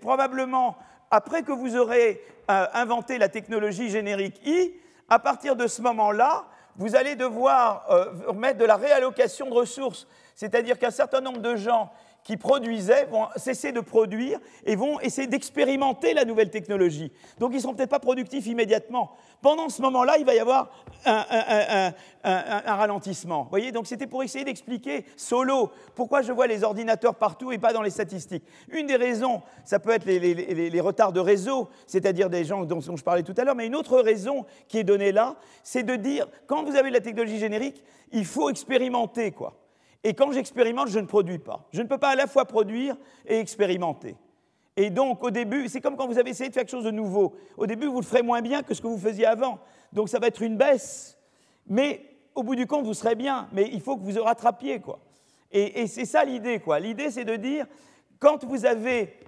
probablement, 0.00 0.76
après 1.10 1.42
que 1.42 1.52
vous 1.52 1.76
aurez 1.76 2.22
euh, 2.50 2.66
inventé 2.72 3.18
la 3.18 3.28
technologie 3.28 3.90
générique 3.90 4.40
I, 4.46 4.72
à 5.08 5.18
partir 5.18 5.56
de 5.56 5.66
ce 5.66 5.82
moment-là, 5.82 6.46
vous 6.76 6.96
allez 6.96 7.16
devoir 7.16 7.84
euh, 7.90 8.32
mettre 8.32 8.58
de 8.58 8.64
la 8.64 8.76
réallocation 8.76 9.50
de 9.50 9.54
ressources. 9.54 10.06
C'est-à-dire 10.40 10.78
qu'un 10.78 10.90
certain 10.90 11.20
nombre 11.20 11.42
de 11.42 11.54
gens 11.54 11.90
qui 12.24 12.38
produisaient 12.38 13.04
vont 13.10 13.26
cesser 13.36 13.72
de 13.72 13.80
produire 13.80 14.40
et 14.64 14.74
vont 14.74 14.98
essayer 15.00 15.28
d'expérimenter 15.28 16.14
la 16.14 16.24
nouvelle 16.24 16.48
technologie. 16.48 17.12
Donc 17.38 17.50
ils 17.52 17.56
ne 17.56 17.60
seront 17.60 17.74
peut-être 17.74 17.90
pas 17.90 17.98
productifs 17.98 18.46
immédiatement. 18.46 19.10
Pendant 19.42 19.68
ce 19.68 19.82
moment-là, 19.82 20.16
il 20.18 20.24
va 20.24 20.34
y 20.34 20.38
avoir 20.38 20.70
un, 21.04 21.92
ralentissement. 22.24 23.42
Vous 23.42 23.50
voyez, 23.50 23.70
donc 23.70 23.86
c'était 23.86 24.06
pour 24.06 24.22
essayer 24.22 24.46
d'expliquer 24.46 25.04
solo 25.14 25.72
pourquoi 25.94 26.22
je 26.22 26.32
vois 26.32 26.46
les 26.46 26.64
ordinateurs 26.64 27.16
partout 27.16 27.52
et 27.52 27.58
pas 27.58 27.74
dans 27.74 27.82
les 27.82 27.90
statistiques. 27.90 28.44
Une 28.70 28.86
des 28.86 28.96
raisons, 28.96 29.42
ça 29.66 29.78
peut 29.78 29.90
être 29.90 30.06
les, 30.06 30.80
retards 30.80 31.12
de 31.12 31.20
réseau, 31.20 31.68
c'est-à-dire 31.86 32.30
des 32.30 32.44
gens 32.44 32.64
dont, 32.64 32.78
dont 32.78 32.96
je 32.96 33.04
parlais 33.04 33.24
tout 33.24 33.34
à 33.36 33.44
l'heure, 33.44 33.56
mais 33.56 33.66
une 33.66 33.76
autre 33.76 34.00
raison 34.00 34.46
qui 34.68 34.78
est 34.78 34.84
donnée 34.84 35.12
là, 35.12 35.36
c'est 35.62 35.82
de 35.82 35.96
dire, 35.96 36.26
quand 36.46 36.64
vous 36.64 36.76
avez 36.76 36.88
la 36.88 37.00
technologie 37.00 37.38
générique, 37.38 37.84
il 38.10 38.24
faut 38.24 38.48
expérimenter, 38.48 39.32
quoi. 39.32 39.59
Et 40.02 40.14
quand 40.14 40.32
j'expérimente, 40.32 40.88
je 40.88 40.98
ne 40.98 41.06
produis 41.06 41.38
pas. 41.38 41.68
Je 41.72 41.82
ne 41.82 41.86
peux 41.86 41.98
pas 41.98 42.10
à 42.10 42.16
la 42.16 42.26
fois 42.26 42.44
produire 42.44 42.96
et 43.26 43.38
expérimenter. 43.38 44.16
Et 44.76 44.88
donc, 44.88 45.22
au 45.22 45.30
début, 45.30 45.68
c'est 45.68 45.80
comme 45.80 45.96
quand 45.96 46.06
vous 46.06 46.18
avez 46.18 46.30
essayé 46.30 46.48
de 46.48 46.54
faire 46.54 46.62
quelque 46.62 46.70
chose 46.70 46.84
de 46.84 46.90
nouveau. 46.90 47.34
Au 47.56 47.66
début, 47.66 47.86
vous 47.86 48.00
le 48.00 48.06
ferez 48.06 48.22
moins 48.22 48.40
bien 48.40 48.62
que 48.62 48.72
ce 48.72 48.80
que 48.80 48.86
vous 48.86 48.98
faisiez 48.98 49.26
avant. 49.26 49.58
Donc, 49.92 50.08
ça 50.08 50.18
va 50.18 50.28
être 50.28 50.42
une 50.42 50.56
baisse. 50.56 51.18
Mais 51.66 52.00
au 52.34 52.42
bout 52.42 52.54
du 52.54 52.66
compte, 52.66 52.86
vous 52.86 52.94
serez 52.94 53.14
bien. 53.14 53.48
Mais 53.52 53.68
il 53.72 53.82
faut 53.82 53.96
que 53.96 54.02
vous 54.02 54.22
rattrapiez, 54.22 54.80
quoi. 54.80 55.00
Et, 55.52 55.82
et 55.82 55.86
c'est 55.86 56.06
ça 56.06 56.24
l'idée, 56.24 56.60
quoi. 56.60 56.80
L'idée, 56.80 57.10
c'est 57.10 57.24
de 57.24 57.36
dire, 57.36 57.66
quand 58.18 58.44
vous 58.44 58.64
avez 58.64 59.18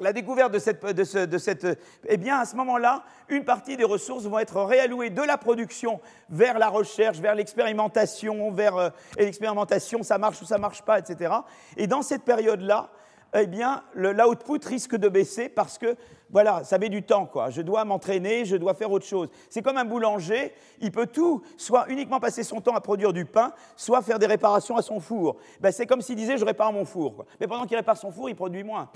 la 0.00 0.12
découverte 0.12 0.52
de 0.52 0.58
cette, 0.58 0.84
de, 0.84 1.38
cette, 1.38 1.66
eh 2.06 2.16
bien, 2.16 2.38
à 2.38 2.44
ce 2.44 2.56
moment-là, 2.56 3.04
une 3.28 3.44
partie 3.44 3.76
des 3.76 3.84
ressources 3.84 4.24
vont 4.24 4.38
être 4.38 4.62
réallouées 4.62 5.10
de 5.10 5.22
la 5.22 5.38
production 5.38 6.00
vers 6.28 6.58
la 6.58 6.68
recherche, 6.68 7.18
vers 7.18 7.34
l'expérimentation, 7.34 8.50
vers 8.50 8.76
euh, 8.76 8.90
l'expérimentation, 9.18 10.02
ça 10.02 10.18
marche 10.18 10.40
ou 10.42 10.44
ça 10.44 10.58
marche 10.58 10.82
pas, 10.82 10.98
etc. 10.98 11.34
Et 11.76 11.86
dans 11.86 12.02
cette 12.02 12.22
période-là, 12.22 12.90
eh 13.34 13.46
bien, 13.46 13.82
l'output 13.94 14.60
risque 14.64 14.96
de 14.96 15.08
baisser 15.08 15.48
parce 15.48 15.78
que, 15.78 15.96
voilà, 16.30 16.64
ça 16.64 16.78
met 16.78 16.88
du 16.88 17.02
temps, 17.02 17.26
quoi. 17.26 17.50
Je 17.50 17.62
dois 17.62 17.84
m'entraîner, 17.84 18.44
je 18.44 18.56
dois 18.56 18.74
faire 18.74 18.90
autre 18.90 19.06
chose. 19.06 19.28
C'est 19.48 19.62
comme 19.62 19.76
un 19.76 19.84
boulanger, 19.84 20.52
il 20.80 20.90
peut 20.90 21.06
tout, 21.06 21.42
soit 21.56 21.88
uniquement 21.88 22.20
passer 22.20 22.42
son 22.42 22.60
temps 22.60 22.74
à 22.74 22.80
produire 22.80 23.12
du 23.12 23.24
pain, 23.24 23.52
soit 23.76 24.02
faire 24.02 24.18
des 24.18 24.26
réparations 24.26 24.76
à 24.76 24.82
son 24.82 25.00
four. 25.00 25.36
Ben, 25.60 25.70
c'est 25.72 25.86
comme 25.86 26.00
s'il 26.00 26.16
disait, 26.16 26.38
je 26.38 26.44
répare 26.44 26.72
mon 26.72 26.84
four. 26.84 27.24
Mais 27.40 27.46
pendant 27.46 27.66
qu'il 27.66 27.76
répare 27.76 27.96
son 27.96 28.10
four, 28.10 28.28
il 28.28 28.36
produit 28.36 28.64
moins. 28.64 28.90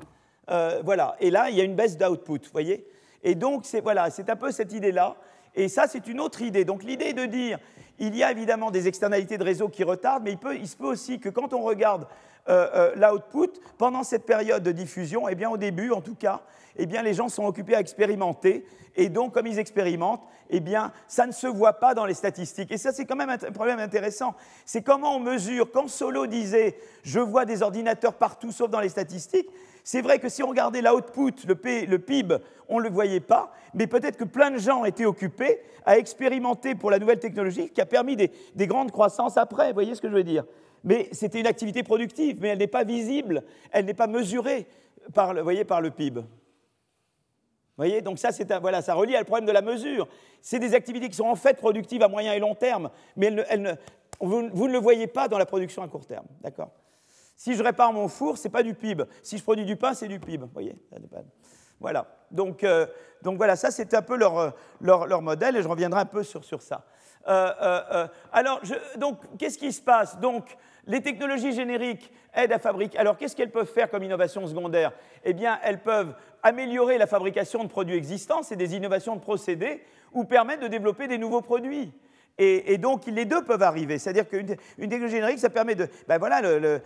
Euh, 0.50 0.82
voilà. 0.84 1.16
Et 1.20 1.30
là, 1.30 1.50
il 1.50 1.56
y 1.56 1.60
a 1.60 1.64
une 1.64 1.74
baisse 1.74 1.96
d'output, 1.96 2.40
voyez 2.52 2.86
Et 3.22 3.34
donc, 3.34 3.64
c'est 3.64 3.80
voilà, 3.80 4.08
un 4.28 4.36
peu 4.36 4.50
cette 4.50 4.72
idée-là. 4.72 5.16
Et 5.54 5.68
ça, 5.68 5.86
c'est 5.88 6.06
une 6.06 6.20
autre 6.20 6.42
idée. 6.42 6.64
Donc, 6.64 6.82
l'idée 6.82 7.12
de 7.12 7.24
dire, 7.26 7.58
il 7.98 8.16
y 8.16 8.22
a 8.22 8.30
évidemment 8.30 8.70
des 8.70 8.88
externalités 8.88 9.38
de 9.38 9.44
réseau 9.44 9.68
qui 9.68 9.84
retardent, 9.84 10.24
mais 10.24 10.32
il, 10.32 10.38
peut, 10.38 10.56
il 10.56 10.68
se 10.68 10.76
peut 10.76 10.86
aussi 10.86 11.20
que 11.20 11.28
quand 11.28 11.52
on 11.52 11.62
regarde 11.62 12.06
euh, 12.48 12.68
euh, 12.74 12.94
l'output, 12.96 13.60
pendant 13.78 14.02
cette 14.02 14.26
période 14.26 14.62
de 14.62 14.72
diffusion, 14.72 15.28
eh 15.28 15.34
bien, 15.34 15.48
au 15.48 15.56
début, 15.56 15.92
en 15.92 16.00
tout 16.00 16.16
cas, 16.16 16.42
eh 16.76 16.86
bien, 16.86 17.02
les 17.02 17.14
gens 17.14 17.28
sont 17.28 17.46
occupés 17.46 17.76
à 17.76 17.80
expérimenter. 17.80 18.66
Et 18.96 19.08
donc, 19.08 19.32
comme 19.32 19.46
ils 19.46 19.58
expérimentent, 19.58 20.22
eh 20.50 20.60
bien, 20.60 20.92
ça 21.08 21.26
ne 21.26 21.32
se 21.32 21.46
voit 21.46 21.74
pas 21.74 21.94
dans 21.94 22.06
les 22.06 22.14
statistiques. 22.14 22.70
Et 22.70 22.76
ça, 22.76 22.92
c'est 22.92 23.06
quand 23.06 23.16
même 23.16 23.30
un 23.30 23.38
problème 23.38 23.78
intéressant. 23.78 24.34
C'est 24.66 24.82
comment 24.82 25.16
on 25.16 25.20
mesure. 25.20 25.70
Quand 25.72 25.88
Solo 25.88 26.26
disait, 26.26 26.76
je 27.02 27.18
vois 27.18 27.44
des 27.44 27.62
ordinateurs 27.62 28.14
partout 28.14 28.52
sauf 28.52 28.70
dans 28.70 28.80
les 28.80 28.88
statistiques, 28.88 29.48
c'est 29.84 30.00
vrai 30.00 30.18
que 30.18 30.30
si 30.30 30.42
on 30.42 30.48
regardait 30.48 30.80
l'output, 30.80 31.46
le, 31.46 31.86
le 31.86 31.98
PIB, 31.98 32.38
on 32.68 32.78
ne 32.78 32.84
le 32.84 32.90
voyait 32.90 33.20
pas, 33.20 33.52
mais 33.74 33.86
peut-être 33.86 34.16
que 34.16 34.24
plein 34.24 34.50
de 34.50 34.58
gens 34.58 34.86
étaient 34.86 35.04
occupés 35.04 35.60
à 35.84 35.98
expérimenter 35.98 36.74
pour 36.74 36.90
la 36.90 36.98
nouvelle 36.98 37.18
technologie 37.18 37.68
qui 37.68 37.82
a 37.82 37.86
permis 37.86 38.16
des, 38.16 38.30
grandes 38.66 38.90
croissances 38.90 39.36
après, 39.36 39.68
vous 39.68 39.74
voyez 39.74 39.94
ce 39.94 40.00
que 40.00 40.08
je 40.08 40.14
veux 40.14 40.24
dire? 40.24 40.44
Mais 40.84 41.08
c'était 41.12 41.38
une 41.38 41.46
activité 41.46 41.82
productive, 41.82 42.38
mais 42.40 42.48
elle 42.48 42.58
n'est 42.58 42.66
pas 42.66 42.82
visible, 42.84 43.42
elle 43.70 43.84
n'est 43.84 43.94
pas 43.94 44.06
mesurée 44.06 44.66
par 45.12 45.34
le, 45.34 45.42
voyez, 45.42 45.64
par 45.64 45.82
le 45.82 45.90
PIB. 45.90 46.20
Vous 46.20 46.26
voyez, 47.76 48.00
donc 48.00 48.18
ça, 48.18 48.30
voilà, 48.60 48.80
ça 48.80 48.94
relie 48.94 49.16
à 49.16 49.24
problème 49.24 49.46
de 49.46 49.52
la 49.52 49.62
mesure. 49.62 50.08
C'est 50.40 50.60
des 50.60 50.74
activités 50.74 51.10
qui 51.10 51.16
sont 51.16 51.26
en 51.26 51.36
fait 51.36 51.58
productives 51.58 52.02
à 52.02 52.08
moyen 52.08 52.32
et 52.32 52.38
long 52.38 52.54
terme, 52.54 52.88
mais 53.16 53.30
vous, 54.20 54.48
vous, 54.50 54.68
ne 54.68 54.72
le 54.72 54.78
voyez 54.78 55.08
pas 55.08 55.28
dans 55.28 55.38
la 55.38 55.46
production 55.46 55.82
à 55.82 55.88
court 55.88 56.06
terme. 56.06 56.26
D'accord? 56.40 56.70
Si 57.36 57.54
je 57.54 57.62
répare 57.62 57.92
mon 57.92 58.08
four, 58.08 58.38
ce 58.38 58.44
n'est 58.44 58.52
pas 58.52 58.62
du 58.62 58.74
PIB. 58.74 59.04
Si 59.22 59.38
je 59.38 59.42
produis 59.42 59.64
du 59.64 59.76
pain, 59.76 59.94
c'est 59.94 60.08
du 60.08 60.20
PIB. 60.20 60.44
Vous 60.44 60.52
voyez 60.52 60.76
Voilà. 61.80 62.06
Donc, 62.30 62.64
euh, 62.64 62.86
donc 63.22 63.36
voilà, 63.36 63.56
ça 63.56 63.70
c'est 63.70 63.94
un 63.94 64.02
peu 64.02 64.16
leur, 64.16 64.54
leur, 64.80 65.06
leur, 65.06 65.22
modèle 65.22 65.56
et 65.56 65.62
je 65.62 65.68
reviendrai 65.68 66.00
un 66.00 66.06
peu 66.06 66.22
sur, 66.22 66.44
sur 66.44 66.62
ça. 66.62 66.84
Euh, 67.28 67.52
euh, 67.60 68.08
alors, 68.32 68.60
donc, 68.96 69.18
qu'est-ce 69.38 69.58
qui 69.58 69.72
se 69.72 69.80
passe? 69.80 70.18
Donc, 70.20 70.56
les 70.86 71.00
technologies 71.00 71.52
génériques 71.52 72.12
aident 72.34 72.52
à 72.52 72.58
fabriquer. 72.58 72.98
Alors, 72.98 73.16
qu'est-ce 73.16 73.34
qu'elles 73.34 73.50
peuvent 73.50 73.70
faire 73.70 73.90
comme 73.90 74.02
innovation 74.02 74.46
secondaire? 74.46 74.92
Eh 75.24 75.32
bien, 75.32 75.58
elles 75.62 75.80
peuvent 75.80 76.14
améliorer 76.42 76.98
la 76.98 77.06
fabrication 77.06 77.64
de 77.64 77.68
produits 77.68 77.96
existants, 77.96 78.42
c'est 78.42 78.56
des 78.56 78.76
innovations 78.76 79.16
de 79.16 79.20
procédés, 79.20 79.82
ou 80.12 80.24
permettre 80.24 80.62
de 80.62 80.68
développer 80.68 81.08
des 81.08 81.18
nouveaux 81.18 81.40
produits. 81.40 81.92
Et, 82.38 82.78
donc, 82.78 83.06
les 83.06 83.26
deux 83.26 83.44
peuvent 83.44 83.62
arriver. 83.62 83.98
C'est-à-dire 83.98 84.28
qu'une 84.28 84.56
technologie 84.76 85.14
générique, 85.14 85.38
ça 85.38 85.50
permet 85.50 85.76
de. 85.76 85.86
Ben 86.08 86.18
voilà, 86.18 86.42
euh, 86.44 86.80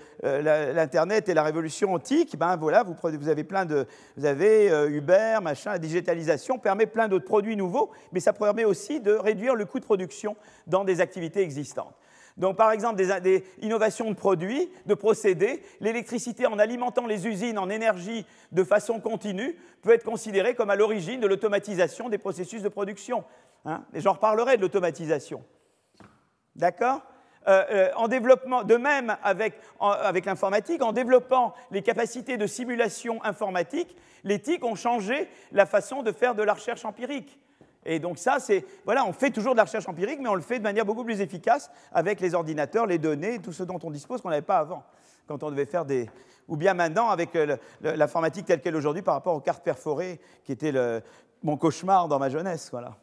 l'Internet 0.74 1.30
et 1.30 1.34
la 1.34 1.42
révolution 1.42 1.94
antique, 1.94 2.36
ben 2.36 2.56
voilà, 2.56 2.82
vous, 2.82 2.94
vous 3.02 3.28
avez 3.28 3.44
plein 3.44 3.64
de. 3.64 3.86
Vous 4.18 4.26
avez 4.26 4.70
euh, 4.70 4.90
Uber, 4.90 5.38
machin, 5.42 5.72
la 5.72 5.78
digitalisation 5.78 6.58
permet 6.58 6.84
plein 6.84 7.08
d'autres 7.08 7.24
produits 7.24 7.56
nouveaux, 7.56 7.90
mais 8.12 8.20
ça 8.20 8.34
permet 8.34 8.66
aussi 8.66 9.00
de 9.00 9.12
réduire 9.12 9.54
le 9.54 9.64
coût 9.64 9.80
de 9.80 9.86
production 9.86 10.36
dans 10.66 10.84
des 10.84 11.00
activités 11.00 11.40
existantes. 11.40 11.94
Donc, 12.38 12.56
par 12.56 12.70
exemple, 12.70 13.02
des, 13.20 13.44
innovations 13.62 14.10
de 14.10 14.16
produits, 14.16 14.70
de 14.86 14.94
procédés, 14.94 15.62
l'électricité 15.80 16.46
en 16.46 16.58
alimentant 16.58 17.06
les 17.06 17.26
usines 17.26 17.58
en 17.58 17.68
énergie 17.68 18.24
de 18.52 18.64
façon 18.64 19.00
continue 19.00 19.56
peut 19.82 19.92
être 19.92 20.04
considérée 20.04 20.54
comme 20.54 20.70
à 20.70 20.76
l'origine 20.76 21.20
de 21.20 21.26
l'automatisation 21.26 22.08
des 22.08 22.18
processus 22.18 22.62
de 22.62 22.68
production. 22.68 23.24
Hein 23.64 23.82
et 23.92 24.00
j'en 24.00 24.12
reparlerai 24.12 24.56
de 24.56 24.62
l'automatisation. 24.62 25.44
D'accord? 26.56 27.02
Euh, 27.46 27.64
euh, 27.70 27.90
en 27.96 28.08
développement, 28.08 28.62
de 28.62 28.76
même 28.76 29.16
avec, 29.22 29.54
avec 29.80 30.26
l'informatique, 30.26 30.82
en 30.82 30.92
développant 30.92 31.54
les 31.70 31.82
capacités 31.82 32.36
de 32.36 32.46
simulation 32.46 33.24
informatique, 33.24 33.96
les 34.24 34.38
TIC 34.38 34.64
ont 34.64 34.74
changé 34.74 35.30
la 35.52 35.64
façon 35.64 36.02
de 36.02 36.12
faire 36.12 36.34
de 36.34 36.42
la 36.42 36.52
recherche 36.52 36.84
empirique. 36.84 37.40
Et 37.86 38.00
donc 38.00 38.18
ça, 38.18 38.38
c'est, 38.38 38.66
voilà, 38.84 39.06
on 39.06 39.12
fait 39.12 39.30
toujours 39.30 39.52
de 39.52 39.56
la 39.56 39.64
recherche 39.64 39.88
empirique, 39.88 40.18
mais 40.20 40.28
on 40.28 40.34
le 40.34 40.42
fait 40.42 40.58
de 40.58 40.64
manière 40.64 40.84
beaucoup 40.84 41.04
plus 41.04 41.22
efficace 41.22 41.70
avec 41.92 42.20
les 42.20 42.34
ordinateurs, 42.34 42.84
les 42.84 42.98
données, 42.98 43.38
tout 43.38 43.52
ce 43.52 43.62
dont 43.62 43.78
on 43.82 43.90
dispose 43.90 44.20
qu'on 44.20 44.28
n'avait 44.28 44.42
pas 44.42 44.58
avant, 44.58 44.82
quand 45.26 45.42
on 45.42 45.50
devait 45.50 45.64
faire 45.64 45.86
des... 45.86 46.10
Ou 46.48 46.56
bien 46.56 46.74
maintenant 46.74 47.08
avec 47.08 47.30
l'informatique 47.80 48.46
telle 48.46 48.60
qu'elle 48.60 48.76
aujourd'hui 48.76 49.02
par 49.02 49.14
rapport 49.14 49.34
aux 49.34 49.40
cartes 49.40 49.62
perforées, 49.62 50.18
qui 50.44 50.52
était 50.52 50.72
mon 51.42 51.56
cauchemar 51.56 52.08
dans 52.08 52.18
ma 52.18 52.30
jeunesse, 52.30 52.68
voilà 52.70 52.96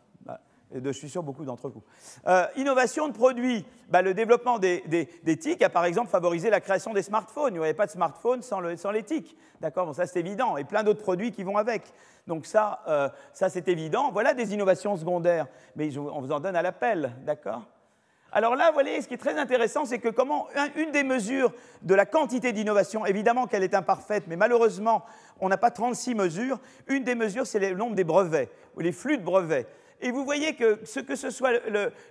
je 0.84 0.92
suis 0.92 1.10
sûr 1.10 1.24
beaucoup 1.24 1.46
d'entre 1.46 1.70
vous. 1.70 1.84
Euh, 2.28 2.46
innovation 2.56 3.08
de 3.08 3.14
produits. 3.14 3.66
Bah, 3.90 4.02
le 4.02 4.14
développement 4.14 4.60
des, 4.60 4.84
des, 4.88 5.38
TIC 5.38 5.62
a 5.62 5.70
par 5.70 5.86
exemple 5.86 6.10
favorisé 6.10 6.50
la 6.50 6.60
création 6.60 6.94
des 6.94 7.04
smartphones. 7.04 7.54
Il 7.54 7.54
n'y 7.54 7.60
aurait 7.60 7.74
pas 7.74 7.86
de 7.86 7.92
smartphone 7.92 8.42
sans, 8.42 8.60
le, 8.60 8.76
les 8.92 9.04
TIC. 9.04 9.36
D'accord? 9.62 9.86
Bon, 9.86 9.94
Ça 9.94 10.08
c'est 10.08 10.20
évident. 10.20 10.58
Et 10.58 10.64
plein 10.64 10.84
d'autres 10.84 11.02
produits 11.02 11.32
qui 11.32 11.44
vont 11.44 11.58
avec. 11.58 11.84
Donc 12.28 12.46
ça, 12.46 12.82
euh, 12.88 13.10
ça 13.34 13.50
c'est 13.50 13.68
évident. 13.68 14.12
Voilà 14.12 14.34
des 14.34 14.54
innovations 14.54 14.98
secondaires. 14.98 15.48
Mais 15.76 15.96
on 15.98 16.22
vous 16.22 16.32
en 16.32 16.40
donne 16.40 16.56
à 16.56 16.62
l'appel. 16.62 17.14
D'accord? 17.26 17.64
Alors 18.36 18.58
là, 18.58 18.68
vous 18.68 18.74
voyez, 18.74 19.02
ce 19.02 19.08
qui 19.08 19.14
est 19.14 19.18
très 19.18 19.38
intéressant, 19.38 19.86
c'est 19.86 20.00
que 20.00 20.10
comment 20.10 20.48
une 20.76 20.92
des 20.92 21.04
mesures 21.04 21.54
de 21.84 21.96
la 21.96 22.06
quantité 22.06 22.52
d'innovation, 22.52 23.06
évidemment 23.06 23.48
qu'elle 23.48 23.64
est 23.64 23.74
imparfaite, 23.74 24.26
mais 24.28 24.36
malheureusement, 24.36 25.06
on 25.40 25.48
n'a 25.48 25.56
pas 25.56 25.72
36 25.72 26.16
mesures. 26.16 26.60
Une 26.88 27.06
des 27.06 27.16
mesures, 27.16 27.48
c'est 27.48 27.60
le 27.60 27.78
nombre 27.78 27.96
des 27.96 28.04
brevets, 28.04 28.50
ou 28.76 28.82
les 28.82 28.92
flux 28.92 29.18
de 29.18 29.24
brevets. 29.24 29.68
Et 30.02 30.12
vous 30.12 30.26
voyez 30.26 30.56
que 30.56 30.80
ce 30.84 31.00
que 31.00 31.16
ce 31.16 31.30
soit 31.30 31.52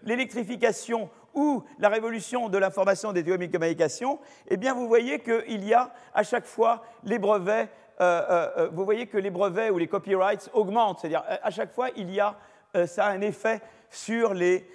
l'électrification 0.03 1.11
ou 1.35 1.65
la 1.79 1.89
révolution 1.89 2.49
de 2.49 2.59
l'information 2.59 3.13
des 3.13 3.25
télécommunications, 3.25 4.19
eh 4.49 4.57
bien 4.57 4.75
vous 4.75 4.89
voyez 4.89 5.21
qu'il 5.21 5.65
y 5.65 5.75
a 5.75 5.93
à 6.15 6.23
chaque 6.23 6.47
fois 6.47 6.85
les 7.05 7.19
brevets, 7.19 7.69
euh, 8.01 8.23
euh, 8.29 8.49
euh, 8.59 8.69
vous 8.73 8.85
voyez 8.85 9.07
que 9.07 9.19
les 9.19 9.31
brevets 9.31 9.71
ou 9.71 9.79
les 9.79 9.89
copyrights 9.89 10.49
augmentent, 10.55 11.01
c'est-à-dire 11.01 11.25
à 11.29 11.51
chaque 11.51 11.73
fois 11.73 11.89
il 11.97 12.11
y 12.11 12.21
a 12.21 12.37
ça 12.87 13.07
a 13.07 13.11
un 13.11 13.21
effet 13.21 13.61
sur 13.89 14.35
les, 14.35 14.69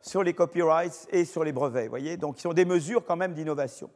sur 0.00 0.22
les 0.22 0.34
copyrights 0.34 1.06
et 1.10 1.24
sur 1.24 1.44
les 1.44 1.52
brevets, 1.52 1.88
voyez, 1.88 2.16
donc 2.16 2.38
ils 2.38 2.42
sont 2.42 2.52
des 2.52 2.64
mesures 2.64 3.04
quand 3.04 3.16
même 3.16 3.34
d'innovation. 3.34 3.88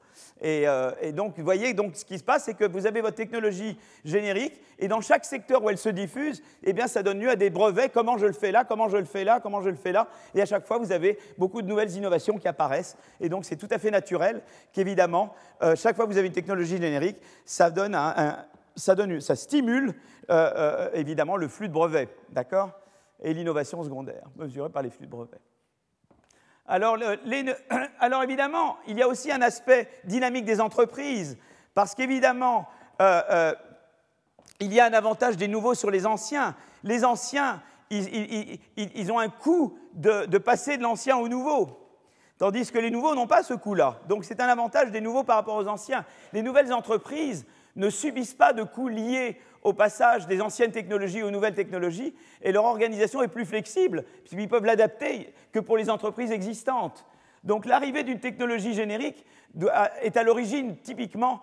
Euh, 0.45 0.93
et, 1.01 1.13
donc, 1.13 1.35
vous 1.37 1.45
voyez, 1.45 1.75
donc, 1.75 1.97
ce 1.97 2.05
qui 2.05 2.19
se 2.19 2.25
passe, 2.25 2.45
c'est 2.45 2.55
que 2.55 2.65
vous 2.65 2.87
avez 2.87 3.01
votre 3.01 3.17
technologie 3.17 3.79
générique, 4.05 4.61
et 4.79 4.89
dans 4.89 5.01
chaque 5.01 5.25
secteur 5.25 5.63
où 5.63 5.71
elle 5.71 5.79
se 5.79 5.89
diffuse, 5.89 6.43
eh 6.63 6.73
bien, 6.73 6.87
ça 6.87 7.03
donne 7.03 7.21
lieu 7.21 7.31
à 7.31 7.37
des 7.37 7.51
brevets. 7.51 7.91
Comment 7.93 8.19
je 8.19 8.27
le 8.27 8.33
fais 8.33 8.53
là 8.53 8.65
Comment 8.65 8.89
je 8.89 8.99
le 8.99 9.05
fais 9.05 9.25
là 9.25 9.41
Comment 9.41 9.63
je 9.63 9.71
le 9.71 9.77
fais 9.77 9.93
là 9.93 10.09
Et 10.35 10.43
à 10.43 10.47
chaque 10.47 10.67
fois, 10.67 10.79
vous 10.79 10.93
avez 10.93 11.19
beaucoup 11.39 11.63
de 11.63 11.67
nouvelles 11.67 11.93
innovations 11.93 12.39
qui 12.39 12.49
apparaissent. 12.49 12.97
Et 13.21 13.29
donc, 13.29 13.45
c'est 13.45 13.57
tout 13.57 13.69
à 13.71 13.79
fait 13.79 13.91
naturel 13.91 14.43
qu'évidemment, 14.73 15.35
euh, 15.63 15.75
chaque 15.77 15.97
fois 15.97 16.07
que 16.07 16.11
vous 16.11 16.19
avez 16.19 16.29
une 16.29 16.35
technologie 16.35 16.77
générique, 16.77 17.17
ça 17.45 17.71
donne 17.71 17.97
ça, 18.77 19.37
stimule 19.37 19.95
euh, 20.29 20.91
évidemment 20.93 21.37
le 21.37 21.49
flux 21.49 21.69
de 21.69 21.73
brevets, 21.73 22.11
d'accord? 22.31 22.71
Et 23.23 23.33
l'innovation 23.33 23.83
secondaire, 23.83 24.25
mesurée 24.37 24.71
par 24.71 24.83
les 24.83 24.91
flux 24.91 25.07
de 25.07 25.11
brevets. 25.11 25.41
Alors, 26.67 26.99
alors, 28.01 28.23
évidemment, 28.23 28.77
il 28.87 28.99
y 28.99 29.03
a 29.03 29.09
aussi 29.09 29.31
un 29.31 29.43
aspect 29.43 29.89
dynamique 30.05 30.45
des 30.45 30.61
entreprises, 30.61 31.39
parce 31.75 31.95
qu'évidemment, 31.95 32.69
euh, 33.01 33.23
euh, 33.31 33.55
il 34.61 34.73
y 34.73 34.81
a 34.81 34.87
un 34.87 34.93
avantage 34.93 35.37
des 35.37 35.49
nouveaux 35.49 35.75
sur 35.75 35.91
les 35.91 36.07
anciens. 36.07 36.57
Les 36.83 37.05
anciens, 37.05 37.63
ils, 37.91 39.13
ont 39.13 39.19
un 39.19 39.29
coût 39.29 39.79
de, 39.95 40.27
de 40.27 40.39
passer 40.39 40.77
de 40.77 40.83
l'ancien 40.83 41.17
au 41.17 41.29
nouveau. 41.29 41.87
Tandis 42.39 42.71
que 42.71 42.79
les 42.79 42.91
nouveaux 42.91 43.15
n'ont 43.15 43.27
pas 43.27 43.43
ce 43.43 43.55
coût-là. 43.55 44.01
Donc 44.09 44.25
c'est 44.25 44.41
un 44.41 44.49
avantage 44.49 44.91
des 44.91 45.01
nouveaux 45.01 45.25
par 45.25 45.37
rapport 45.37 45.57
aux 45.57 45.69
anciens. 45.69 46.05
Les 46.33 46.43
nouvelles 46.43 46.73
entreprises 46.73 47.47
ne 47.77 47.91
subissent 47.91 48.35
pas 48.35 48.53
de 48.53 48.63
coûts 48.63 48.89
liés 48.89 49.41
au 49.67 49.73
passage 49.73 50.29
des 50.29 50.41
anciennes 50.41 50.71
technologies 50.71 51.25
aux 51.25 51.33
nouvelles 51.33 51.57
technologies, 51.57 52.15
et 52.41 52.53
leur 52.53 52.65
organisation 52.65 53.21
est 53.21 53.29
plus 53.29 53.45
flexible, 53.45 54.05
puisqu'ils 54.25 54.49
peuvent 54.49 54.65
l'adapter 54.65 55.35
que 55.51 55.59
pour 55.59 55.77
les 55.77 55.91
entreprises 55.91 56.31
existantes. 56.31 57.05
Donc 57.47 57.65
l'arrivée 57.65 58.03
d'une 58.03 58.21
technologie 58.21 58.75
générique 58.75 59.25
est 60.03 60.17
à 60.17 60.23
l'origine 60.23 60.77
typiquement 60.77 61.41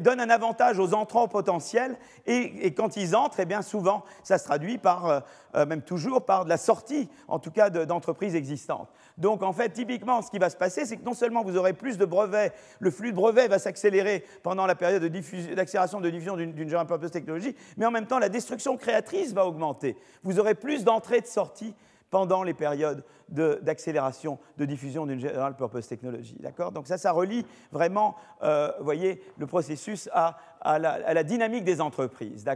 donne 0.00 0.20
un 0.20 0.30
avantage 0.30 0.78
aux 0.78 0.94
entrants 0.94 1.28
potentiels 1.28 1.96
et, 2.26 2.72
quand 2.74 2.96
ils 2.96 3.14
entrent, 3.14 3.40
eh 3.40 3.44
bien 3.44 3.62
souvent 3.62 4.04
ça 4.22 4.38
se 4.38 4.44
traduit 4.44 4.78
par, 4.78 5.06
euh, 5.06 5.20
euh, 5.54 5.66
même 5.66 5.82
toujours 5.82 6.24
par 6.24 6.44
de 6.44 6.48
la 6.48 6.56
sortie, 6.56 7.08
en 7.28 7.38
tout 7.38 7.50
cas 7.50 7.70
d'entreprises 7.70 8.34
existantes. 8.34 8.88
Donc 9.18 9.42
en 9.42 9.52
fait, 9.52 9.70
typiquement, 9.70 10.22
ce 10.22 10.30
qui 10.30 10.38
va 10.38 10.50
se 10.50 10.56
passer, 10.56 10.84
c'est 10.84 10.96
que 10.96 11.04
non 11.04 11.14
seulement 11.14 11.42
vous 11.42 11.56
aurez 11.56 11.72
plus 11.72 11.96
de 11.96 12.04
brevets, 12.04 12.52
le 12.80 12.90
flux 12.90 13.12
de 13.12 13.16
brevets 13.16 13.48
va 13.48 13.58
s'accélérer 13.58 14.24
pendant 14.42 14.66
la 14.66 14.74
période 14.74 15.04
d'accélération 15.04 16.00
de, 16.00 16.10
diffusion 16.10 16.36
d'une 16.36 16.68
general 16.68 16.86
purpose 16.86 17.10
technologie, 17.10 17.54
mais 17.76 17.86
en 17.86 17.90
même 17.90 18.06
temps, 18.06 18.18
la 18.18 18.28
destruction 18.28 18.76
créatrice 18.76 19.32
va 19.32 19.46
augmenter. 19.46 19.96
Vous 20.22 20.38
aurez 20.38 20.54
plus 20.54 20.84
d'entrées 20.84 21.18
et 21.18 21.22
de 21.22 21.26
sorties 21.26 21.74
pendant 22.16 22.42
les 22.42 22.54
périodes 22.54 23.04
d'accélération 23.28 24.38
de, 24.56 24.64
diffusion 24.64 25.04
d'une 25.04 25.20
general 25.20 25.54
purpose 25.54 25.86
technology. 25.86 26.34
Donc 26.72 26.86
ça, 26.86 26.96
ça 26.96 27.12
relie 27.12 27.44
vraiment, 27.70 28.16
euh, 28.42 28.72
voyez, 28.80 29.22
le 29.36 29.46
processus 29.46 30.08
à, 30.14 30.38
la, 30.78 31.22
dynamique 31.24 31.64
des 31.64 31.82
entreprises. 31.82 32.46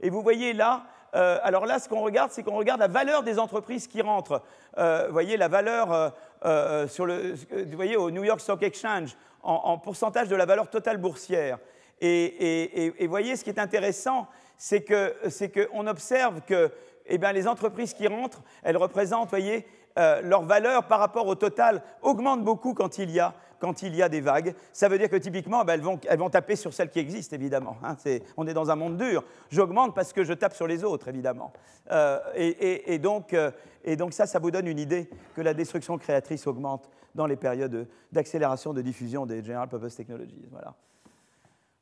Et 0.00 0.10
vous 0.10 0.20
voyez 0.20 0.52
là, 0.52 0.84
euh, 1.14 1.38
alors 1.42 1.64
là, 1.64 1.78
ce 1.78 1.88
qu'on 1.88 2.02
regarde, 2.02 2.32
c'est 2.32 2.42
qu'on 2.42 2.58
regarde 2.58 2.80
la 2.80 2.88
valeur 2.88 3.22
des 3.22 3.38
entreprises 3.38 3.86
qui 3.86 4.02
rentrent. 4.02 4.42
Euh, 4.76 5.06
vous 5.06 5.14
voyez, 5.14 5.38
la 5.38 5.48
valeur 5.48 6.12
sur 6.90 7.06
le, 7.06 7.32
voyez, 7.74 7.96
au 7.96 8.10
New 8.10 8.24
York 8.24 8.42
Stock 8.42 8.62
Exchange 8.62 9.16
en, 9.42 9.78
pourcentage 9.78 10.28
de 10.28 10.36
la 10.36 10.44
valeur 10.44 10.68
totale 10.68 10.98
boursière. 10.98 11.58
Et, 12.02 12.92
vous 13.00 13.08
voyez, 13.08 13.36
ce 13.36 13.44
qui 13.44 13.48
est 13.48 13.58
intéressant, 13.58 14.28
c'est 14.58 14.84
qu'on 14.84 15.86
observe 15.86 16.42
que 16.42 16.70
eh 17.08 17.18
bien, 17.18 17.32
les 17.32 17.48
entreprises 17.48 17.94
qui 17.94 18.06
rentrent, 18.06 18.42
elles 18.62 18.76
représentent, 18.76 19.30
voyez, 19.30 19.66
euh, 19.98 20.20
leur 20.22 20.42
valeur 20.42 20.86
par 20.86 21.00
rapport 21.00 21.26
au 21.26 21.34
total 21.34 21.82
augmente 22.02 22.44
beaucoup 22.44 22.72
quand 22.72 22.98
il 22.98 23.10
y 23.10 23.18
a, 23.18 23.34
quand 23.58 23.82
il 23.82 23.96
y 23.96 24.02
a 24.02 24.08
des 24.08 24.20
vagues. 24.20 24.54
Ça 24.72 24.88
veut 24.88 24.96
dire 24.96 25.08
que 25.08 25.16
typiquement, 25.16 25.64
ben, 25.64 25.74
elles, 25.74 25.80
vont, 25.80 25.98
elles, 26.08 26.18
vont, 26.18 26.30
taper 26.30 26.54
sur 26.54 26.72
celles 26.72 26.90
qui 26.90 27.00
existent, 27.00 27.34
évidemment. 27.34 27.76
Hein. 27.82 27.96
on 28.36 28.46
est 28.46 28.54
dans 28.54 28.70
un 28.70 28.76
monde 28.76 28.96
dur. 28.96 29.24
J'augmente 29.50 29.96
parce 29.96 30.12
que 30.12 30.22
je 30.22 30.32
tape 30.34 30.54
sur 30.54 30.68
les 30.68 30.84
autres, 30.84 31.08
évidemment. 31.08 31.52
Euh, 31.90 32.20
et, 32.36 32.98
donc, 32.98 33.32
euh, 33.32 33.50
et, 33.82 33.96
donc, 33.96 34.12
ça, 34.12 34.26
ça 34.26 34.38
vous 34.38 34.52
donne 34.52 34.68
une 34.68 34.78
idée 34.78 35.10
que 35.34 35.40
la 35.40 35.54
destruction 35.54 35.98
créatrice 35.98 36.46
augmente 36.46 36.88
dans 37.16 37.26
les 37.26 37.36
périodes 37.36 37.88
d'accélération 38.12 38.72
de 38.72 38.82
diffusion 38.82 39.26
des 39.26 39.42
General 39.42 39.68
Purpose 39.68 39.96
Technologies. 39.96 40.46
Voilà. 40.52 40.74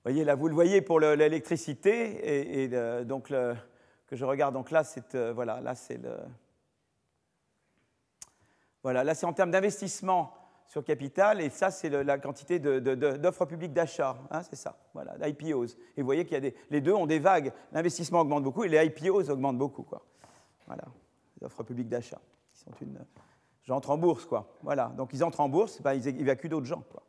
Voyez, 0.04 0.24
là, 0.24 0.36
vous 0.36 0.48
le 0.48 0.54
voyez 0.54 0.80
pour 0.80 1.00
l'électricité, 1.00 2.62
et, 2.62 2.68
donc 3.04 3.28
le, 3.28 3.54
que 4.06 4.16
je 4.16 4.24
regarde. 4.24 4.54
Donc 4.54 4.70
là, 4.70 4.84
c'est 4.84 5.14
euh, 5.14 5.32
voilà, 5.32 5.60
là 5.60 5.74
c'est 5.74 6.00
voilà, 8.82 9.02
là 9.02 9.14
c'est 9.14 9.26
en 9.26 9.32
termes 9.32 9.50
d'investissement 9.50 10.32
sur 10.66 10.84
capital, 10.84 11.40
et 11.40 11.48
ça 11.48 11.70
c'est 11.70 11.88
la 11.88 12.18
quantité 12.18 12.58
d'offres 12.58 13.44
publiques 13.44 13.72
d'achat, 13.72 14.16
hein, 14.30 14.42
c'est 14.42 14.56
ça, 14.56 14.76
voilà, 14.94 15.16
d'IPOs. 15.18 15.76
Et 15.96 16.02
vous 16.02 16.06
voyez 16.06 16.24
qu'il 16.24 16.34
y 16.34 16.36
a 16.36 16.40
des, 16.40 16.54
les 16.70 16.80
deux 16.80 16.92
ont 16.92 17.06
des 17.06 17.18
vagues. 17.18 17.52
L'investissement 17.72 18.20
augmente 18.20 18.42
beaucoup 18.42 18.64
et 18.64 18.68
les 18.68 18.84
IPOs 18.84 19.30
augmentent 19.30 19.58
beaucoup, 19.58 19.82
quoi. 19.82 20.02
Voilà, 20.66 20.84
les 21.40 21.46
offres 21.46 21.62
publiques 21.62 21.88
d'achat, 21.88 22.20
qui 22.52 22.60
sont 22.60 22.72
une, 22.80 22.98
j'entre 23.62 23.90
en 23.90 23.98
bourse, 23.98 24.24
quoi. 24.24 24.56
Voilà, 24.62 24.92
donc 24.96 25.12
ils 25.12 25.22
entrent 25.22 25.40
en 25.40 25.48
bourse, 25.48 25.80
ben, 25.80 25.94
ils 25.94 26.06
évacuent 26.08 26.48
d'autres 26.48 26.66
gens, 26.66 26.82
quoi. 26.90 27.02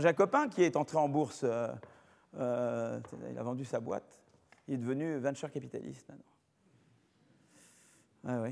J'ai 0.00 0.08
un 0.08 0.12
copain 0.12 0.48
qui 0.48 0.62
est 0.62 0.76
entré 0.76 0.98
en 0.98 1.08
bourse, 1.08 1.42
euh, 1.42 1.68
euh, 2.38 3.00
il 3.28 3.38
a 3.38 3.42
vendu 3.42 3.64
sa 3.64 3.80
boîte, 3.80 4.19
Il 4.70 4.74
est 4.74 4.78
devenu 4.78 5.18
venture 5.18 5.50
capitaliste. 5.50 6.12
Ah 8.24 8.40
oui. 8.40 8.50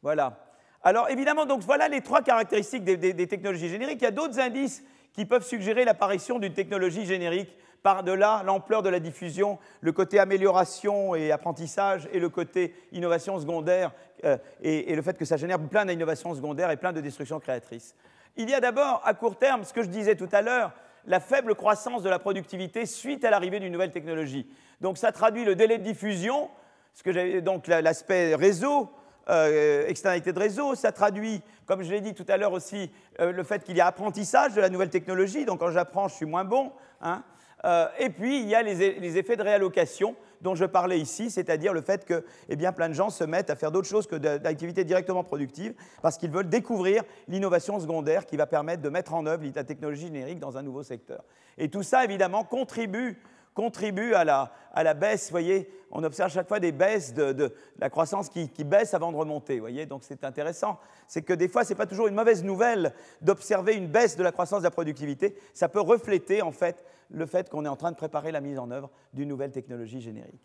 Voilà. 0.00 0.56
Alors 0.82 1.10
évidemment, 1.10 1.44
donc 1.44 1.60
voilà 1.60 1.88
les 1.88 2.00
trois 2.00 2.22
caractéristiques 2.22 2.84
des, 2.84 3.26
technologies 3.26 3.68
génériques. 3.68 4.00
Il 4.00 4.04
y 4.04 4.08
a 4.08 4.12
d'autres 4.12 4.40
indices 4.40 4.82
qui 5.12 5.26
peuvent 5.26 5.44
suggérer 5.44 5.84
l'apparition 5.84 6.38
d'une 6.38 6.54
technologie 6.54 7.04
générique 7.04 7.54
par-delà 7.82 8.42
l'ampleur 8.46 8.82
de 8.82 8.88
la 8.88 8.98
diffusion, 8.98 9.58
le 9.82 9.92
côté 9.92 10.18
amélioration 10.18 11.14
et 11.14 11.32
apprentissage 11.32 12.08
et 12.10 12.18
le 12.18 12.30
côté 12.30 12.74
innovation 12.90 13.38
secondaire 13.38 13.92
euh, 14.24 14.38
et, 14.62 14.94
le 14.94 15.02
fait 15.02 15.18
que 15.18 15.26
ça 15.26 15.36
génère 15.36 15.58
plein 15.58 15.84
d'innovations 15.84 16.34
secondaires 16.34 16.70
et 16.70 16.78
plein 16.78 16.94
de 16.94 17.02
destructions 17.02 17.40
créatrices. 17.40 17.94
Il 18.36 18.48
y 18.48 18.54
a 18.54 18.60
d'abord, 18.60 19.02
à 19.04 19.12
court 19.12 19.36
terme, 19.36 19.64
ce 19.64 19.74
que 19.74 19.82
je 19.82 19.88
disais 19.88 20.14
tout 20.14 20.30
à 20.32 20.40
l'heure, 20.40 20.72
la 21.06 21.20
faible 21.20 21.54
croissance 21.54 22.02
de 22.02 22.08
la 22.08 22.18
productivité 22.18 22.86
suite 22.86 23.24
à 23.24 23.30
l'arrivée 23.30 23.60
d'une 23.60 23.72
nouvelle 23.72 23.90
technologie. 23.90 24.46
Donc 24.80 24.98
ça 24.98 25.12
traduit 25.12 25.44
le 25.44 25.54
délai 25.54 25.78
de 25.78 25.84
diffusion, 25.84 26.50
ce 26.94 27.02
que 27.02 27.40
donc 27.40 27.66
l'aspect 27.66 28.34
réseau, 28.34 28.90
euh, 29.30 29.86
externalité 29.86 30.32
de 30.32 30.38
réseau, 30.38 30.74
ça 30.74 30.92
traduit, 30.92 31.42
comme 31.66 31.82
je 31.82 31.90
l'ai 31.90 32.00
dit 32.00 32.14
tout 32.14 32.26
à 32.28 32.36
l'heure 32.36 32.52
aussi, 32.52 32.90
euh, 33.20 33.32
le 33.32 33.42
fait 33.42 33.64
qu'il 33.64 33.76
y 33.76 33.80
a 33.80 33.86
apprentissage 33.86 34.54
de 34.54 34.60
la 34.60 34.68
nouvelle 34.68 34.90
technologie, 34.90 35.46
donc 35.46 35.60
quand 35.60 35.70
j'apprends, 35.70 36.08
je 36.08 36.14
suis 36.14 36.26
moins 36.26 36.44
bon. 36.44 36.72
Hein. 37.00 37.22
Euh, 37.64 37.86
et 37.98 38.10
puis, 38.10 38.40
il 38.40 38.48
y 38.48 38.54
a 38.54 38.62
les, 38.62 39.16
effets 39.16 39.36
de 39.36 39.42
réallocation 39.42 40.16
dont 40.44 40.54
je 40.54 40.66
parlais 40.66 41.00
ici, 41.00 41.30
c'est-à-dire 41.30 41.72
le 41.72 41.80
fait 41.80 42.04
que 42.04 42.24
eh 42.50 42.54
bien, 42.54 42.70
plein 42.70 42.90
de 42.90 42.94
gens 42.94 43.08
se 43.08 43.24
mettent 43.24 43.48
à 43.48 43.56
faire 43.56 43.72
d'autres 43.72 43.88
choses 43.88 44.06
que 44.06 44.14
d'activités 44.16 44.84
directement 44.84 45.24
productives 45.24 45.74
parce 46.02 46.18
qu'ils 46.18 46.30
veulent 46.30 46.50
découvrir 46.50 47.02
l'innovation 47.28 47.80
secondaire 47.80 48.26
qui 48.26 48.36
va 48.36 48.46
permettre 48.46 48.82
de 48.82 48.90
mettre 48.90 49.14
en 49.14 49.24
œuvre 49.24 49.42
la 49.54 49.64
technologie 49.64 50.02
générique 50.02 50.38
dans 50.38 50.58
un 50.58 50.62
nouveau 50.62 50.82
secteur. 50.82 51.24
Et 51.56 51.70
tout 51.70 51.82
ça, 51.82 52.04
évidemment, 52.04 52.44
contribue 52.44 53.18
contribue 53.54 54.14
à 54.14 54.24
la, 54.24 54.52
à 54.72 54.82
la 54.82 54.94
baisse. 54.94 55.26
Vous 55.26 55.32
voyez, 55.32 55.70
on 55.90 56.02
observe 56.02 56.30
chaque 56.30 56.48
fois 56.48 56.60
des 56.60 56.72
baisses 56.72 57.14
de, 57.14 57.54
la 57.78 57.88
croissance 57.88 58.28
qui, 58.28 58.48
qui, 58.48 58.64
baisse 58.64 58.94
avant 58.94 59.12
de 59.12 59.16
remonter. 59.16 59.54
Vous 59.54 59.60
voyez, 59.60 59.86
donc 59.86 60.02
c'est 60.04 60.24
intéressant. 60.24 60.78
C'est 61.06 61.22
que 61.22 61.32
des 61.32 61.48
fois, 61.48 61.64
ce 61.64 61.70
n'est 61.70 61.76
pas 61.76 61.86
toujours 61.86 62.08
une 62.08 62.14
mauvaise 62.14 62.42
nouvelle 62.44 62.92
d'observer 63.22 63.74
une 63.74 63.86
baisse 63.86 64.16
de 64.16 64.22
la 64.22 64.32
croissance 64.32 64.60
de 64.60 64.64
la 64.64 64.70
productivité. 64.70 65.36
Ça 65.54 65.68
peut 65.68 65.80
refléter 65.80 66.42
en 66.42 66.52
fait 66.52 66.84
le 67.10 67.26
fait 67.26 67.48
qu'on 67.48 67.64
est 67.64 67.68
en 67.68 67.76
train 67.76 67.92
de 67.92 67.96
préparer 67.96 68.32
la 68.32 68.40
mise 68.40 68.58
en 68.58 68.70
œuvre 68.70 68.90
d'une 69.12 69.28
nouvelle 69.28 69.52
technologie 69.52 70.00
générique. 70.00 70.42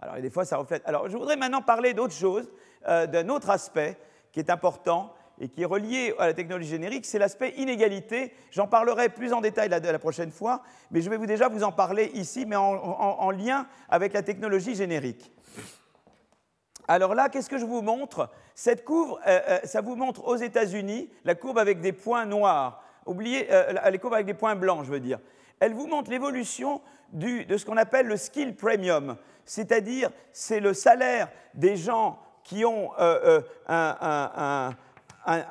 Alors, 0.00 0.16
et 0.16 0.22
des 0.22 0.30
fois, 0.30 0.44
ça 0.44 0.56
reflète. 0.56 0.82
Alors, 0.86 1.08
je 1.08 1.16
voudrais 1.16 1.36
maintenant 1.36 1.62
parler 1.62 1.92
d'autre 1.92 2.14
chose, 2.14 2.48
euh, 2.86 3.06
d'un 3.06 3.28
autre 3.28 3.50
aspect 3.50 3.98
qui 4.32 4.38
est 4.38 4.50
important, 4.50 5.12
et 5.40 5.48
qui 5.48 5.62
est 5.62 5.66
relié 5.66 6.14
à 6.18 6.26
la 6.26 6.34
technologie 6.34 6.70
générique, 6.70 7.06
c'est 7.06 7.18
l'aspect 7.18 7.54
inégalité. 7.56 8.32
J'en 8.50 8.66
parlerai 8.66 9.08
plus 9.08 9.32
en 9.32 9.40
détail 9.40 9.68
la, 9.68 9.98
prochaine 9.98 10.30
fois, 10.30 10.62
mais 10.90 11.00
je 11.00 11.10
vais 11.10 11.16
vous 11.16 11.26
déjà 11.26 11.48
vous 11.48 11.64
en 11.64 11.72
parler 11.72 12.10
ici, 12.14 12.44
mais 12.46 12.56
en, 12.56 13.30
lien 13.30 13.66
avec 13.88 14.12
la 14.12 14.22
technologie 14.22 14.74
générique. 14.74 15.30
Alors 16.88 17.14
là, 17.14 17.28
qu'est-ce 17.28 17.50
que 17.50 17.58
je 17.58 17.66
vous 17.66 17.82
montre? 17.82 18.30
Cette 18.54 18.84
courbe, 18.84 19.18
euh, 19.26 19.40
euh, 19.48 19.58
ça 19.64 19.82
vous 19.82 19.94
montre 19.94 20.26
aux 20.26 20.36
États-Unis 20.36 21.10
la 21.24 21.34
courbe 21.34 21.58
avec 21.58 21.80
des 21.80 21.92
points 21.92 22.24
noirs. 22.24 22.82
Oubliez, 23.06 23.46
euh, 23.52 23.90
les 23.90 23.98
courbes 23.98 24.14
avec 24.14 24.26
des 24.26 24.34
points 24.34 24.56
blancs, 24.56 24.84
je 24.84 24.90
veux 24.90 25.00
dire. 25.00 25.18
Elle 25.60 25.74
vous 25.74 25.86
montre 25.86 26.10
l'évolution 26.10 26.80
de 27.12 27.56
ce 27.56 27.64
qu'on 27.64 27.76
appelle 27.76 28.06
le 28.06 28.16
skill 28.16 28.54
premium, 28.54 29.16
c'est-à-dire 29.44 30.10
c'est 30.32 30.60
le 30.60 30.74
salaire 30.74 31.28
des 31.54 31.76
gens 31.76 32.18
qui 32.44 32.64
ont 32.64 32.92
un 32.98 33.42
un, 33.68 34.74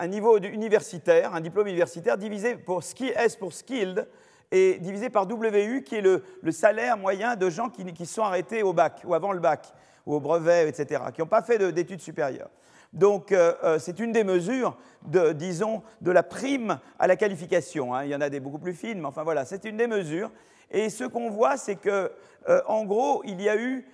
niveau 0.08 0.38
universitaire, 0.38 1.34
un 1.34 1.42
diplôme 1.42 1.68
universitaire, 1.68 2.18
divisé 2.18 2.56
pour 2.56 2.82
S 3.00 3.36
pour 3.36 3.54
skilled, 3.54 4.08
et 4.52 4.78
divisé 4.80 5.10
par 5.10 5.28
WU, 5.28 5.84
qui 5.84 5.96
est 5.96 6.02
le, 6.02 6.24
salaire 6.52 6.98
moyen 6.98 7.36
de 7.36 7.50
gens 7.50 7.70
qui, 7.70 8.06
sont 8.06 8.24
arrêtés 8.24 8.64
au 8.64 8.74
bac, 8.74 9.02
ou 9.06 9.14
avant 9.14 9.32
le 9.32 9.40
bac, 9.40 9.74
ou 10.06 10.16
au 10.16 10.20
brevet, 10.20 10.70
etc., 10.70 11.02
qui 11.14 11.22
n'ont 11.22 11.28
pas 11.28 11.42
fait 11.42 11.72
d'études 11.72 12.02
supérieures. 12.02 12.50
Donc, 12.94 13.32
euh, 13.32 13.54
euh, 13.64 13.80
c'est 13.80 14.00
une 14.00 14.14
des 14.14 14.24
mesures, 14.24 14.78
de, 15.06 15.34
disons, 15.34 15.84
de 16.02 16.12
la 16.12 16.24
prime 16.24 16.80
à 16.98 17.08
la 17.08 17.18
qualification. 17.18 17.94
Hein. 17.94 18.06
Il 18.06 18.10
y 18.10 18.16
en 18.16 18.22
a 18.22 18.30
des 18.30 18.40
beaucoup 18.40 18.60
plus 18.60 18.74
fines, 18.74 19.00
mais 19.00 19.08
enfin 19.08 19.24
voilà, 19.24 19.44
c'est 19.44 19.66
une 19.66 19.76
des 19.76 19.88
mesures. 19.88 20.32
Et 20.72 20.90
ce 20.90 21.04
qu'on 21.04 21.30
voit, 21.30 21.58
c'est 21.58 21.76
que, 21.76 22.12
euh, 22.48 22.62
en 22.68 22.86
gros, 22.86 23.22
il 23.26 23.42
y 23.42 23.50
a 23.50 23.58
eu, 23.58 23.86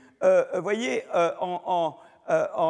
vous 0.53 0.61
voyez, 0.61 1.03
en, 1.41 1.97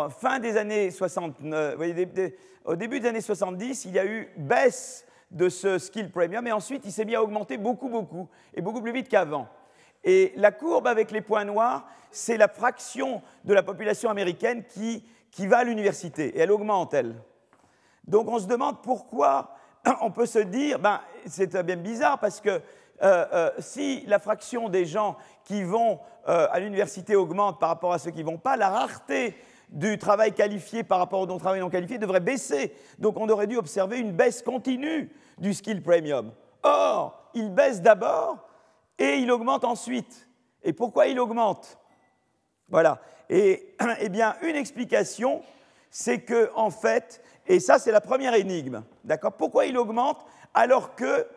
fin 0.09 0.39
des 0.39 0.57
années 0.57 0.91
60, 0.91 1.35
vous 1.41 1.51
voyez, 1.75 2.05
des, 2.05 2.35
au 2.65 2.75
début 2.75 2.99
des 2.99 3.09
années 3.09 3.21
70, 3.21 3.85
il 3.85 3.91
y 3.91 3.99
a 3.99 4.05
eu 4.05 4.29
baisse 4.37 5.05
de 5.31 5.49
ce 5.49 5.79
skill 5.79 6.11
premium 6.11 6.45
et 6.47 6.51
ensuite 6.51 6.83
il 6.85 6.91
s'est 6.91 7.05
mis 7.05 7.15
à 7.15 7.23
augmenter 7.23 7.57
beaucoup, 7.57 7.89
beaucoup 7.89 8.29
et 8.53 8.61
beaucoup 8.61 8.81
plus 8.81 8.93
vite 8.93 9.09
qu'avant. 9.09 9.47
Et 10.03 10.33
la 10.35 10.51
courbe 10.51 10.87
avec 10.87 11.11
les 11.11 11.21
points 11.21 11.45
noirs, 11.45 11.87
c'est 12.11 12.37
la 12.37 12.47
fraction 12.47 13.21
de 13.45 13.53
la 13.53 13.63
population 13.63 14.09
américaine 14.09 14.63
qui, 14.65 15.03
qui 15.31 15.47
va 15.47 15.59
à 15.59 15.63
l'université 15.63 16.27
et 16.29 16.39
elle 16.39 16.51
augmente, 16.51 16.93
elle. 16.93 17.15
Donc 18.05 18.27
on 18.27 18.39
se 18.39 18.47
demande 18.47 18.81
pourquoi 18.81 19.55
on 20.01 20.11
peut 20.11 20.25
se 20.25 20.39
dire, 20.39 20.79
ben, 20.79 21.01
c'est 21.25 21.55
bien 21.65 21.77
bizarre 21.77 22.19
parce 22.19 22.41
que 22.41 22.49
euh, 22.49 22.61
euh, 23.33 23.51
si 23.59 24.05
la 24.05 24.19
fraction 24.19 24.69
des 24.69 24.85
gens 24.85 25.17
qui 25.43 25.63
vont 25.63 25.99
euh, 26.27 26.47
à 26.51 26.59
l'université 26.59 27.15
augmente 27.15 27.59
par 27.59 27.69
rapport 27.69 27.93
à 27.93 27.99
ceux 27.99 28.11
qui 28.11 28.19
ne 28.19 28.29
vont 28.29 28.37
pas, 28.37 28.55
la 28.57 28.69
rareté 28.69 29.35
du 29.69 29.97
travail 29.97 30.33
qualifié 30.33 30.83
par 30.83 30.99
rapport 30.99 31.19
au 31.19 31.39
travail 31.39 31.59
non 31.59 31.69
qualifié 31.69 31.97
devrait 31.97 32.19
baisser. 32.19 32.73
Donc 32.99 33.17
on 33.17 33.27
aurait 33.29 33.47
dû 33.47 33.57
observer 33.57 33.97
une 33.99 34.11
baisse 34.11 34.41
continue 34.41 35.11
du 35.37 35.53
skill 35.53 35.81
premium. 35.81 36.31
Or, 36.61 37.29
il 37.33 37.51
baisse 37.51 37.81
d'abord 37.81 38.47
et 38.99 39.15
il 39.15 39.31
augmente 39.31 39.63
ensuite. 39.63 40.27
Et 40.63 40.73
pourquoi 40.73 41.07
il 41.07 41.19
augmente? 41.19 41.77
Voilà. 42.69 42.99
Et 43.29 43.75
eh 43.99 44.09
bien, 44.09 44.35
une 44.43 44.55
explication, 44.55 45.41
c'est 45.89 46.21
que 46.21 46.51
en 46.55 46.69
fait, 46.69 47.21
et 47.47 47.59
ça 47.59 47.79
c'est 47.79 47.91
la 47.91 48.01
première 48.01 48.35
énigme, 48.35 48.83
d'accord? 49.03 49.33
Pourquoi 49.33 49.65
il 49.65 49.77
augmente 49.77 50.25
alors 50.53 50.95
que, 50.95 51.05
euh, 51.05 51.27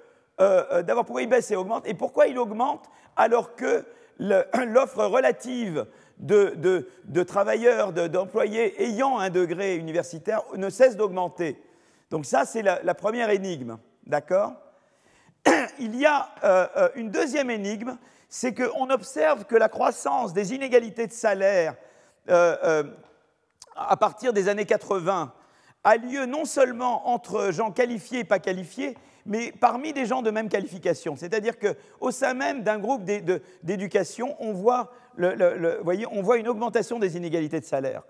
euh, 0.41 0.83
d'abord 0.83 1.07
pourquoi 1.07 1.23
il 1.23 1.29
baisse 1.29 1.51
et 1.51 1.57
augmente, 1.57 1.87
et 1.87 1.95
pourquoi 1.95 2.27
il 2.27 2.39
augmente 2.39 2.89
alors 3.17 3.57
que 3.57 3.85
l'offre 4.19 5.05
relative 5.05 5.87
de, 6.19 7.23
travailleurs, 7.23 7.93
d'employés 7.93 8.83
ayant 8.83 9.19
un 9.19 9.31
degré 9.31 9.77
universitaire 9.77 10.43
ne 10.57 10.71
cesse 10.71 10.97
d'augmenter. 10.97 11.61
Donc 12.11 12.25
ça, 12.27 12.45
c'est 12.45 12.63
la, 12.63 12.95
première 12.95 13.31
énigme. 13.31 13.79
D'accord 14.07 14.55
Il 15.79 15.97
y 15.97 16.07
a 16.07 16.31
euh, 16.45 16.67
euh, 16.77 16.89
une 16.95 17.11
deuxième 17.11 17.51
énigme, 17.51 17.97
c'est 18.29 18.55
qu'on 18.55 18.91
observe 18.91 19.45
que 19.45 19.57
la 19.57 19.69
croissance 19.69 20.33
des 20.33 20.55
inégalités 20.55 21.07
de 21.07 21.13
salaire 21.13 21.77
euh, 22.29 22.83
à 23.77 23.97
partir 23.97 24.33
des 24.33 24.49
années 24.49 24.65
80 24.65 25.33
a 25.85 25.97
lieu 25.97 26.27
non 26.27 26.45
seulement 26.45 27.09
entre 27.09 27.53
gens 27.53 27.71
qualifiés 27.71 28.21
et 28.21 28.25
pas 28.25 28.41
qualifiés, 28.41 28.97
mais 29.27 29.53
parmi 29.53 29.93
des 29.93 30.07
gens 30.07 30.23
de 30.23 30.31
même 30.31 30.49
qualification. 30.49 31.17
C'est-à-dire 31.17 31.55
qu'au 31.59 32.11
sein 32.11 32.35
même 32.35 32.63
d'un 32.63 32.79
groupe 32.79 33.05
d'éducation, 33.63 34.37
on, 34.39 34.53
voit 34.53 34.93
on 35.19 36.23
voit 36.23 36.39
une 36.39 36.49
augmentation 36.49 36.99
des 36.99 37.17
inégalités 37.17 37.61
de 37.61 37.65
salaire. 37.65 38.03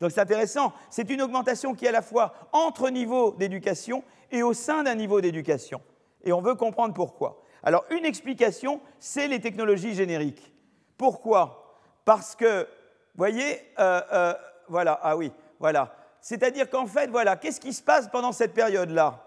Donc 0.00 0.10
c'est 0.10 0.20
intéressant. 0.20 0.72
C'est 0.90 1.08
une 1.10 1.22
augmentation 1.22 1.74
qui 1.74 1.86
est 1.86 1.88
à 1.88 1.92
la 1.92 2.02
fois 2.02 2.34
entre 2.52 2.90
niveaux 2.90 3.32
d'éducation 3.32 4.02
et 4.30 4.42
au 4.42 4.52
sein 4.52 4.82
d'un 4.82 4.94
niveau 4.94 5.20
d'éducation. 5.20 5.80
Et 6.24 6.32
on 6.32 6.42
veut 6.42 6.54
comprendre 6.54 6.94
pourquoi. 6.94 7.42
Alors 7.62 7.84
une 7.90 8.04
explication, 8.04 8.80
c'est 8.98 9.28
les 9.28 9.40
technologies 9.40 9.94
génériques. 9.94 10.52
Pourquoi? 10.98 11.78
Parce 12.04 12.34
que, 12.34 12.68
voyez, 13.14 13.60
euh, 13.78 14.00
euh, 14.12 14.34
voilà, 14.68 14.98
ah 15.02 15.16
oui, 15.16 15.32
voilà. 15.58 15.94
C'est-à-dire 16.20 16.68
qu'en 16.70 16.86
fait, 16.86 17.08
voilà, 17.08 17.36
qu'est-ce 17.36 17.60
qui 17.60 17.72
se 17.72 17.82
passe 17.82 18.08
pendant 18.08 18.32
cette 18.32 18.54
période-là? 18.54 19.23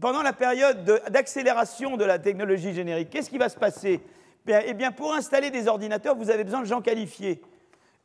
Pendant 0.00 0.22
la 0.22 0.32
période 0.32 0.84
d'accélération 1.10 1.96
de, 1.96 2.04
la 2.04 2.18
technologie 2.18 2.72
générique, 2.74 3.10
qu'est-ce 3.10 3.30
qui 3.30 3.38
va 3.38 3.48
se 3.48 3.58
passer? 3.58 4.00
Eh 4.46 4.74
bien, 4.74 4.92
pour 4.92 5.12
installer 5.12 5.50
des 5.50 5.68
ordinateurs, 5.68 6.16
vous 6.16 6.30
avez 6.30 6.44
besoin 6.44 6.60
de 6.60 6.66
gens 6.66 6.80
qualifiés. 6.80 7.42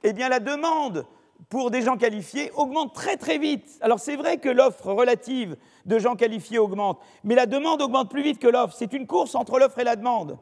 Eh 0.04 0.14
bien, 0.14 0.30
la 0.30 0.40
demande 0.40 1.06
pour 1.50 1.72
des 1.72 1.82
gens 1.82 1.98
qualifiés 1.98 2.52
augmente 2.56 2.94
très 2.94 3.18
très 3.18 3.38
vite. 3.38 3.78
Alors 3.82 4.00
c'est 4.00 4.16
vrai 4.16 4.38
que 4.38 4.50
l'offre 4.50 4.92
relative 4.92 5.56
de 5.86 6.00
gens 6.00 6.16
qualifiés 6.16 6.58
augmente, 6.58 7.00
mais 7.24 7.36
la 7.36 7.46
demande 7.46 7.82
augmente 7.82 8.10
plus 8.10 8.24
vite 8.24 8.40
que 8.40 8.48
l'offre. 8.48 8.76
C'est 8.78 8.94
une 8.94 9.08
course 9.08 9.36
entre 9.36 9.60
l'offre 9.60 9.80
et 9.80 9.84
la 9.84 9.96
demande. 9.96 10.38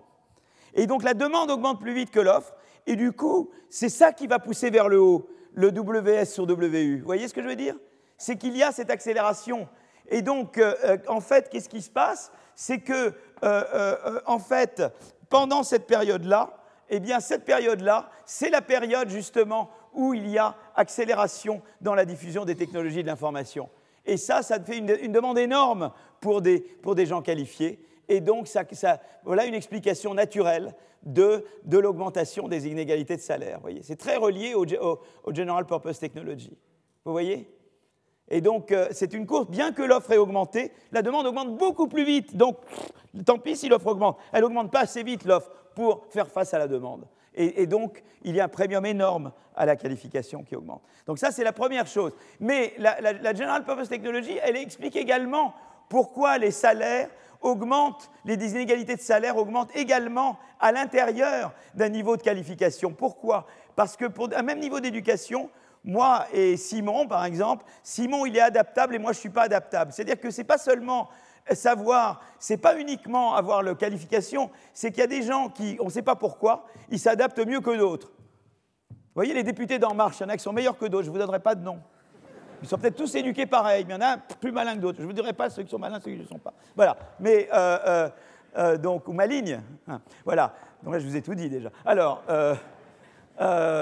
Et 0.73 0.87
donc 0.87 1.03
la 1.03 1.13
demande 1.13 1.51
augmente 1.51 1.79
plus 1.79 1.93
vite 1.93 2.11
que 2.11 2.19
l'offre, 2.19 2.53
et 2.87 2.95
du 2.95 3.11
coup, 3.11 3.51
c'est 3.69 3.89
ça 3.89 4.11
qui 4.11 4.27
va 4.27 4.39
pousser 4.39 4.69
vers 4.69 4.89
le 4.89 4.99
haut, 4.99 5.27
le 5.53 5.69
WS 5.69 6.25
sur 6.25 6.45
WU. 6.45 6.99
Vous 6.99 7.05
voyez 7.05 7.27
ce 7.27 7.33
que 7.33 7.41
je 7.41 7.47
veux 7.47 7.55
dire? 7.55 7.75
C'est 8.17 8.37
qu'il 8.37 8.55
y 8.55 8.63
a 8.63 8.71
cette 8.71 8.89
accélération 8.89 9.67
et 10.09 10.21
donc, 10.21 10.57
euh, 10.57 10.75
euh, 10.83 10.97
en 11.07 11.21
fait, 11.21 11.49
qu'est-ce 11.49 11.69
qui 11.69 11.81
se 11.81 11.89
passe? 11.89 12.31
C'est 12.55 12.79
que, 12.79 13.13
euh, 13.43 14.19
en 14.25 14.39
fait, 14.39 14.83
pendant 15.29 15.63
cette 15.63 15.87
période-là, 15.87 16.57
eh 16.89 16.99
bien, 16.99 17.19
cette 17.21 17.45
période-là, 17.45 18.09
c'est 18.25 18.49
la 18.49 18.61
période 18.61 19.09
justement 19.09 19.71
où 19.93 20.13
il 20.13 20.27
y 20.27 20.37
a 20.37 20.55
accélération 20.75 21.61
dans 21.79 21.95
la 21.95 22.05
diffusion 22.05 22.43
des 22.43 22.55
technologies 22.55 23.01
de 23.01 23.07
l'information. 23.07 23.69
Et 24.05 24.17
ça, 24.17 24.41
ça 24.41 24.59
fait 24.59 24.77
une, 24.77 25.11
demande 25.11 25.37
énorme 25.37 25.91
pour 26.19 26.41
des, 26.41 26.59
pour 26.59 26.95
des 26.95 27.05
gens 27.05 27.21
qualifiés. 27.21 27.83
Et 28.09 28.19
donc, 28.19 28.47
ça, 28.47 28.65
voilà 29.23 29.45
une 29.45 29.53
explication 29.53 30.13
naturelle 30.13 30.75
de, 31.03 31.45
de 31.63 31.77
l'augmentation 31.77 32.47
des 32.47 32.67
inégalités 32.67 33.15
de 33.15 33.21
salaire. 33.21 33.61
C'est 33.83 33.97
très 33.97 34.17
relié 34.17 34.53
au, 34.53 34.65
au, 34.65 35.33
General 35.33 35.65
Purpose 35.65 35.99
Technology. 35.99 36.57
Vous 37.05 37.11
voyez? 37.11 37.47
Et 38.31 38.39
donc, 38.39 38.71
euh, 38.71 38.87
c'est 38.91 39.13
une 39.13 39.27
courbe, 39.27 39.51
bien 39.51 39.73
que 39.73 39.83
l'offre 39.83 40.13
ait 40.13 40.17
augmenté, 40.17 40.71
la 40.93 41.01
demande 41.01 41.27
augmente 41.27 41.57
beaucoup 41.57 41.87
plus 41.87 42.05
vite. 42.05 42.37
Donc, 42.37 42.57
tant 43.25 43.37
pis 43.37 43.57
si 43.57 43.67
l'offre 43.67 43.87
augmente. 43.87 44.17
Elle 44.31 44.41
n'augmente 44.41 44.71
pas 44.71 44.79
assez 44.79 45.03
vite, 45.03 45.25
l'offre, 45.25 45.51
pour 45.75 46.05
faire 46.09 46.29
face 46.29 46.53
à 46.53 46.57
la 46.57 46.67
demande. 46.67 47.05
Et, 47.33 47.65
donc, 47.65 48.03
il 48.23 48.35
y 48.35 48.41
a 48.41 48.45
un 48.45 48.49
premium 48.49 48.85
énorme 48.85 49.31
à 49.55 49.65
la 49.65 49.77
qualification 49.77 50.43
qui 50.43 50.55
augmente. 50.55 50.81
Donc 51.07 51.17
ça, 51.17 51.31
c'est 51.31 51.45
la 51.45 51.53
première 51.53 51.87
chose. 51.87 52.13
Mais 52.41 52.73
la, 52.77 53.33
General 53.33 53.63
Purpose 53.63 53.87
Technology, 53.87 54.37
elle 54.43 54.57
explique 54.57 54.97
également 54.97 55.53
pourquoi 55.87 56.37
les 56.37 56.51
salaires 56.51 57.09
augmentent, 57.41 58.11
les 58.25 58.35
inégalités 58.51 58.95
de 58.95 59.01
salaire 59.01 59.37
augmentent 59.37 59.73
également 59.75 60.37
à 60.59 60.73
l'intérieur 60.73 61.53
d'un 61.73 61.87
niveau 61.87 62.17
de 62.17 62.21
qualification. 62.21 62.91
Pourquoi? 62.91 63.47
Parce 63.77 63.95
que 63.95 64.05
pour 64.05 64.29
un 64.35 64.41
même 64.41 64.59
niveau 64.59 64.81
d'éducation, 64.81 65.49
moi 65.83 66.25
et 66.31 66.57
Simon, 66.57 67.07
par 67.07 67.25
exemple, 67.25 67.65
Simon, 67.83 68.25
il 68.25 68.37
est 68.37 68.41
adaptable 68.41 68.95
et 68.95 68.99
moi, 68.99 69.13
je 69.13 69.17
ne 69.17 69.21
suis 69.21 69.29
pas 69.29 69.43
adaptable. 69.43 69.91
C'est-à-dire 69.91 70.19
que 70.19 70.29
ce 70.29 70.41
n'est 70.41 70.47
pas 70.47 70.57
seulement 70.57 71.09
savoir, 71.51 72.21
c'est 72.39 72.57
pas 72.57 72.77
uniquement 72.77 73.35
avoir 73.35 73.63
la 73.63 73.75
qualification, 73.75 74.51
c'est 74.73 74.91
qu'il 74.91 75.01
y 75.01 75.03
a 75.03 75.07
des 75.07 75.23
gens 75.23 75.49
qui, 75.49 75.77
on 75.79 75.85
ne 75.85 75.89
sait 75.89 76.01
pas 76.01 76.15
pourquoi, 76.15 76.65
ils 76.89 76.99
s'adaptent 76.99 77.45
mieux 77.45 77.61
que 77.61 77.75
d'autres. 77.75 78.11
Vous 78.89 79.15
voyez, 79.15 79.33
les 79.33 79.43
députés 79.43 79.79
d'En 79.79 79.93
Marche, 79.93 80.19
il 80.19 80.23
y 80.23 80.25
en 80.25 80.29
a 80.29 80.37
qui 80.37 80.43
sont 80.43 80.53
meilleurs 80.53 80.77
que 80.77 80.85
d'autres, 80.85 81.03
je 81.03 81.09
ne 81.09 81.13
vous 81.13 81.19
donnerai 81.19 81.39
pas 81.39 81.55
de 81.55 81.63
nom. 81.63 81.81
Ils 82.61 82.67
sont 82.67 82.77
peut-être 82.77 82.95
tous 82.95 83.15
éduqués 83.15 83.45
pareil, 83.45 83.85
mais 83.87 83.95
il 83.95 84.01
y 84.01 84.03
en 84.03 84.07
a 84.07 84.17
plus 84.17 84.51
malins 84.51 84.75
que 84.75 84.81
d'autres. 84.81 84.97
Je 84.97 85.03
ne 85.03 85.07
vous 85.07 85.13
dirai 85.13 85.33
pas 85.33 85.49
ceux 85.49 85.63
qui 85.63 85.69
sont 85.69 85.79
malins, 85.79 85.99
ceux 85.99 86.11
qui 86.11 86.17
ne 86.17 86.21
le 86.21 86.27
sont 86.27 86.37
pas. 86.37 86.53
Voilà. 86.75 86.95
Mais, 87.19 87.49
euh, 87.51 87.79
euh, 87.85 88.09
euh, 88.57 88.77
donc, 88.77 89.07
ou 89.07 89.13
maligne. 89.13 89.61
Hein. 89.87 90.01
Voilà. 90.23 90.53
Donc 90.83 90.93
là, 90.93 90.99
je 90.99 91.07
vous 91.07 91.15
ai 91.15 91.21
tout 91.21 91.33
dit 91.33 91.49
déjà. 91.49 91.69
Alors, 91.85 92.23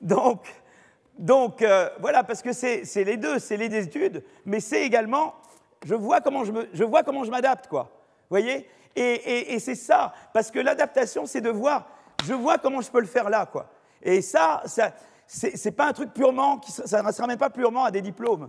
donc, 0.00 0.52
donc 1.18 1.64
voilà, 2.00 2.24
parce 2.24 2.42
que 2.42 2.52
c'est 2.52 2.84
les 3.04 3.16
deux, 3.16 3.38
c'est 3.38 3.56
les 3.56 3.74
études, 3.74 4.22
mais 4.44 4.60
c'est 4.60 4.82
également 4.82 5.34
je 5.84 5.94
vois 5.94 6.20
comment 6.20 6.44
je, 7.24 7.30
m'adapte, 7.30 7.68
quoi. 7.68 7.90
Vous 8.28 8.36
voyez? 8.36 8.68
Et, 8.94 9.58
c'est 9.60 9.74
ça, 9.74 10.12
parce 10.32 10.50
que 10.50 10.58
l'adaptation, 10.58 11.26
c'est 11.26 11.40
de 11.40 11.50
voir, 11.50 11.86
je 12.24 12.32
vois 12.32 12.58
comment 12.58 12.80
je 12.80 12.90
peux 12.90 13.00
le 13.00 13.06
faire 13.06 13.28
là, 13.28 13.46
quoi. 13.46 13.70
Et 14.02 14.22
ça, 14.22 14.62
ça 14.66 14.92
c'est 15.26 15.72
pas 15.72 15.88
un 15.88 15.92
truc 15.92 16.12
purement, 16.12 16.60
ça 16.62 17.02
ne 17.02 17.12
se 17.12 17.20
ramène 17.20 17.36
pas 17.36 17.50
purement 17.50 17.84
à 17.84 17.90
des 17.90 18.00
diplômes. 18.00 18.48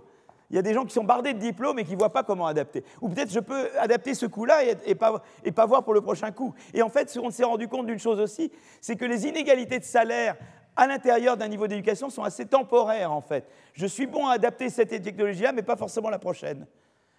Il 0.49 0.55
y 0.55 0.59
a 0.59 0.61
des 0.61 0.73
gens 0.73 0.85
qui 0.85 0.93
sont 0.93 1.03
bardés 1.03 1.33
de 1.33 1.39
diplômes 1.39 1.77
et 1.79 1.83
qui 1.83 1.93
ne 1.93 1.97
voient 1.97 2.13
pas 2.13 2.23
comment 2.23 2.47
adapter. 2.47 2.83
Ou 3.01 3.09
peut-être 3.09 3.31
je 3.31 3.39
peux 3.39 3.67
adapter 3.77 4.13
ce 4.13 4.25
coup-là 4.25 4.63
et, 4.63 4.77
et, 4.85 4.95
pas, 4.95 5.21
et 5.43 5.51
pas 5.51 5.65
voir 5.65 5.83
pour 5.83 5.93
le 5.93 5.99
prochain 5.99 6.31
coup. 6.31 6.53
Et 6.73 6.81
en 6.81 6.89
fait, 6.89 7.17
on 7.21 7.29
s'est 7.31 7.43
rendu 7.43 7.67
compte 7.67 7.87
d'une 7.87 7.99
chose 7.99 8.19
aussi, 8.19 8.51
c'est 8.79 8.95
que 8.95 9.03
les 9.03 9.27
inégalités 9.27 9.79
de 9.79 9.83
salaire 9.83 10.37
à 10.77 10.87
l'intérieur 10.87 11.35
d'un 11.35 11.49
niveau 11.49 11.67
d'éducation 11.67 12.09
sont 12.09 12.23
assez 12.23 12.45
temporaires 12.45 13.11
en 13.11 13.21
fait. 13.21 13.45
Je 13.73 13.85
suis 13.85 14.07
bon 14.07 14.27
à 14.27 14.33
adapter 14.33 14.69
cette 14.69 14.89
technologie-là, 14.89 15.51
mais 15.51 15.63
pas 15.63 15.75
forcément 15.75 16.09
la 16.09 16.19
prochaine 16.19 16.65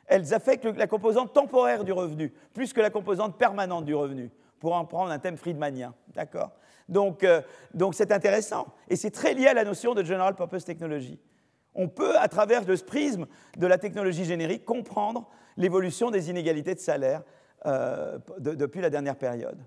elles 0.09 0.35
affectent 0.35 0.65
la 0.65 0.87
composante 0.87 1.33
temporaire 1.33 1.85
du 1.85 1.93
revenu, 1.93 2.33
plus 2.55 2.73
que 2.73 2.81
la 2.81 2.91
composante 2.91 3.39
permanente 3.39 3.85
du 3.85 3.95
revenu, 3.95 4.31
pour 4.59 4.75
en 4.75 4.85
prendre 4.85 5.13
un 5.13 5.19
thème 5.19 5.37
friedmanien. 5.37 5.95
D'accord? 6.15 6.51
Donc, 6.89 7.23
euh, 7.23 7.43
donc 7.75 7.95
c'est 7.95 8.11
intéressant. 8.11 8.67
Et 8.89 8.97
c'est 8.97 9.11
très 9.11 9.35
lié 9.35 9.47
à 9.47 9.55
la 9.55 9.65
notion 9.65 9.95
de 9.95 10.03
General 10.03 10.35
Purpose 10.35 10.65
Technology. 10.65 11.21
On 11.75 11.89
peut, 11.89 12.19
à 12.19 12.27
travers 12.29 12.65
le 12.65 12.77
prisme 12.79 13.27
de 13.57 13.67
la 13.67 13.79
technologie 13.79 14.25
générique, 14.25 14.65
comprendre 14.65 15.29
l'évolution 15.57 16.11
des 16.11 16.31
inégalités 16.31 16.75
de 16.75 16.81
salaire 16.81 17.23
euh, 17.67 18.19
depuis 18.39 18.81
la 18.81 18.91
dernière 18.91 19.17
période. 19.17 19.59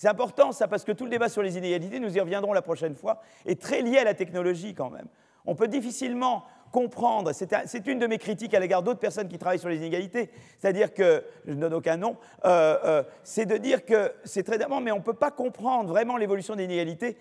C'est 0.00 0.08
important 0.08 0.50
ça, 0.52 0.66
parce 0.66 0.84
que 0.84 0.92
tout 0.92 1.04
le 1.04 1.10
débat 1.10 1.28
sur 1.28 1.42
les 1.42 1.58
inégalités, 1.58 2.00
nous 2.00 2.16
y 2.16 2.20
reviendrons 2.20 2.54
la 2.54 2.62
prochaine 2.62 2.94
fois, 2.94 3.20
est 3.44 3.60
très 3.60 3.82
lié 3.82 3.98
à 3.98 4.04
la 4.04 4.14
technologie 4.14 4.72
quand 4.72 4.88
même. 4.88 5.04
On 5.44 5.54
peut 5.54 5.68
difficilement 5.68 6.44
comprendre, 6.72 7.32
c'est 7.34 7.86
une 7.86 7.98
de 7.98 8.06
mes 8.06 8.16
critiques 8.16 8.54
à 8.54 8.60
l'égard 8.60 8.82
d'autres 8.82 8.98
personnes 8.98 9.28
qui 9.28 9.36
travaillent 9.36 9.58
sur 9.58 9.68
les 9.68 9.76
inégalités, 9.76 10.30
c'est-à-dire 10.58 10.94
que, 10.94 11.22
je 11.46 11.52
ne 11.52 11.60
donne 11.60 11.74
aucun 11.74 11.98
nom, 11.98 12.16
euh, 12.46 12.78
euh, 12.82 13.02
c'est 13.24 13.44
de 13.44 13.58
dire 13.58 13.84
que 13.84 14.10
c'est 14.24 14.42
très 14.42 14.56
d'abord, 14.56 14.80
mais 14.80 14.90
on 14.90 15.00
ne 15.00 15.02
peut 15.02 15.12
pas 15.12 15.30
comprendre 15.30 15.90
vraiment 15.90 16.16
l'évolution 16.16 16.56
des 16.56 16.64
inégalités 16.64 17.18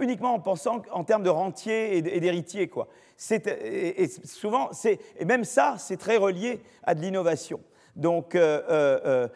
uniquement 0.00 0.34
en 0.34 0.40
pensant 0.40 0.82
en 0.90 1.04
termes 1.04 1.22
de 1.22 1.30
rentiers 1.30 1.98
et 1.98 2.02
d'héritiers. 2.02 2.66
Quoi. 2.66 2.88
Et, 3.30 4.08
souvent, 4.24 4.70
même 5.24 5.44
ça, 5.44 5.76
c'est 5.78 5.98
très 5.98 6.16
relié 6.16 6.64
à 6.82 6.96
de 6.96 7.00
l'innovation. 7.00 7.60
Donc, 7.94 8.34
euh, 8.34 9.28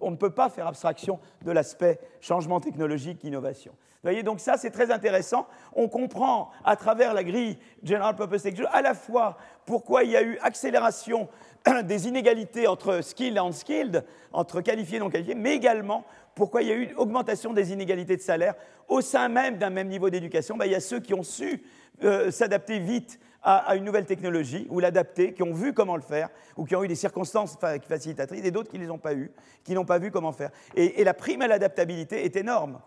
on, 0.00 0.10
ne 0.10 0.16
peut 0.16 0.30
pas 0.30 0.48
faire 0.48 0.66
abstraction 0.66 1.18
de 1.44 1.50
l'aspect 1.50 2.00
changement 2.20 2.60
technologique, 2.60 3.24
innovation. 3.24 3.72
Vous 3.72 4.10
voyez, 4.12 4.22
donc 4.22 4.40
ça, 4.40 4.56
c'est 4.56 4.70
très 4.70 4.90
intéressant. 4.90 5.46
On 5.74 5.88
comprend 5.88 6.50
à 6.64 6.76
travers 6.76 7.14
la 7.14 7.24
grille 7.24 7.58
General 7.82 8.14
Purpose 8.14 8.42
Technology 8.42 8.72
à 8.76 8.82
la 8.82 8.94
fois 8.94 9.36
pourquoi 9.64 10.04
il 10.04 10.10
y 10.10 10.16
a 10.16 10.22
eu 10.22 10.38
accélération 10.42 11.28
des 11.84 12.06
inégalités 12.06 12.66
entre 12.66 13.00
skilled 13.02 13.36
et 13.36 13.40
unskilled, 13.40 14.04
entre 14.32 14.60
qualifiés 14.60 14.98
et 14.98 15.00
non 15.00 15.10
qualifiés, 15.10 15.34
mais 15.34 15.54
également 15.54 16.04
pourquoi 16.34 16.62
il 16.62 16.68
y 16.68 16.72
a 16.72 16.76
eu 16.76 16.94
augmentation 16.96 17.52
des 17.52 17.72
inégalités 17.72 18.16
de 18.16 18.22
salaire 18.22 18.54
au 18.88 19.00
sein 19.00 19.28
même 19.28 19.56
d'un 19.56 19.70
même 19.70 19.88
niveau 19.88 20.10
d'éducation. 20.10 20.56
Ben, 20.56 20.66
il 20.66 20.72
y 20.72 20.76
a 20.76 20.80
ceux 20.80 21.00
qui 21.00 21.14
ont 21.14 21.24
su 21.24 21.64
euh, 22.04 22.30
s'adapter 22.30 22.78
vite 22.78 23.18
à, 23.46 23.76
une 23.76 23.84
nouvelle 23.84 24.06
technologie 24.06 24.66
ou 24.70 24.80
l'adapter, 24.80 25.32
qui 25.32 25.44
ont 25.44 25.54
vu 25.54 25.72
comment 25.72 25.94
le 25.94 26.02
faire, 26.02 26.28
ou 26.56 26.64
qui 26.64 26.74
ont 26.74 26.82
eu 26.82 26.88
des 26.88 26.96
circonstances 26.96 27.56
facilitatrices, 27.88 28.44
et 28.44 28.50
d'autres 28.50 28.68
qui 28.68 28.78
ne 28.78 28.84
les 28.84 28.90
ont 28.90 28.98
pas 28.98 29.14
eues, 29.14 29.30
qui 29.62 29.72
n'ont 29.72 29.84
pas 29.84 29.98
vu 29.98 30.10
comment 30.10 30.32
faire. 30.32 30.50
Et, 30.74 31.04
la 31.04 31.14
prime 31.14 31.42
à 31.42 31.46
l'adaptabilité 31.46 32.24
est 32.24 32.34
énorme. 32.34 32.80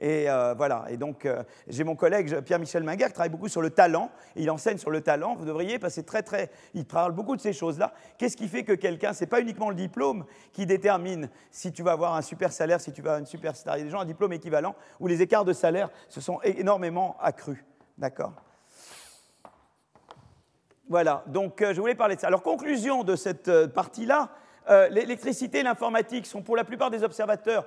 Et 0.00 0.28
euh, 0.28 0.54
voilà. 0.54 0.86
Et 0.88 0.96
donc, 0.96 1.26
euh, 1.26 1.44
j'ai 1.68 1.84
mon 1.84 1.94
collègue 1.94 2.40
Pierre-Michel 2.40 2.82
Minguer 2.82 3.06
qui 3.06 3.12
travaille 3.12 3.30
beaucoup 3.30 3.48
sur 3.48 3.62
le 3.62 3.70
talent. 3.70 4.10
il 4.34 4.50
enseigne 4.50 4.78
sur 4.78 4.90
le 4.90 5.02
talent. 5.02 5.36
Vous 5.36 5.44
devriez 5.44 5.78
passer 5.78 6.02
très, 6.02 6.22
très. 6.22 6.50
Il 6.74 6.86
parle 6.86 7.12
beaucoup 7.12 7.36
de 7.36 7.40
ces 7.40 7.52
choses-là. 7.52 7.92
Qu'est-ce 8.18 8.36
qui 8.36 8.48
fait 8.48 8.64
que 8.64 8.72
quelqu'un, 8.72 9.12
c'est 9.12 9.26
pas 9.26 9.40
uniquement 9.40 9.68
le 9.68 9.76
diplôme 9.76 10.24
qui 10.52 10.66
détermine 10.66 11.28
si 11.50 11.70
tu 11.70 11.82
vas 11.82 11.92
avoir 11.92 12.16
un 12.16 12.22
super 12.22 12.50
salaire, 12.50 12.80
si 12.80 12.92
tu 12.92 13.02
vas 13.02 13.10
avoir 13.10 13.20
une 13.20 13.26
super 13.26 13.54
star. 13.54 13.76
Il 13.76 13.80
y 13.80 13.82
a 13.82 13.84
des 13.84 13.90
gens 13.90 14.00
à 14.00 14.02
un 14.02 14.06
diplôme 14.06 14.32
équivalent 14.32 14.74
où 14.98 15.06
les 15.06 15.22
écarts 15.22 15.44
de 15.44 15.52
salaire 15.52 15.90
se 16.08 16.20
sont 16.20 16.40
énormément 16.42 17.16
accrus. 17.20 17.62
D'accord? 17.98 18.32
Voilà, 20.90 21.22
donc 21.28 21.62
euh, 21.62 21.72
je 21.72 21.80
voulais 21.80 21.94
parler 21.94 22.16
de 22.16 22.20
ça. 22.20 22.26
Alors, 22.26 22.42
conclusion 22.42 23.04
de 23.04 23.14
cette 23.14 23.46
euh, 23.46 23.68
partie-là, 23.68 24.30
euh, 24.68 24.88
l'électricité 24.88 25.60
et 25.60 25.62
l'informatique 25.62 26.26
sont 26.26 26.42
pour 26.42 26.56
la 26.56 26.64
plupart 26.64 26.90
des 26.90 27.04
observateurs 27.04 27.64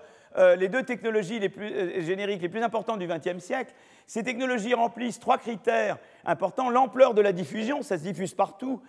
les 0.57 0.67
deux 0.67 0.82
technologies 0.82 1.38
les 1.38 1.49
plus, 1.49 2.01
génériques 2.01 2.41
les 2.41 2.49
plus 2.49 2.63
importantes 2.63 2.97
du 2.97 3.05
XXe 3.05 3.38
siècle. 3.38 3.71
Ces 4.07 4.24
technologies 4.24 4.74
remplissent 4.74 5.19
trois 5.19 5.38
critères 5.38 5.99
importants. 6.26 6.71
L'ampleur 6.71 7.13
de 7.13 7.21
la 7.21 7.32
diffusion, 7.34 7.84
ça 7.84 7.99
se 7.99 8.01
diffuse 8.01 8.34
partout. 8.34 8.82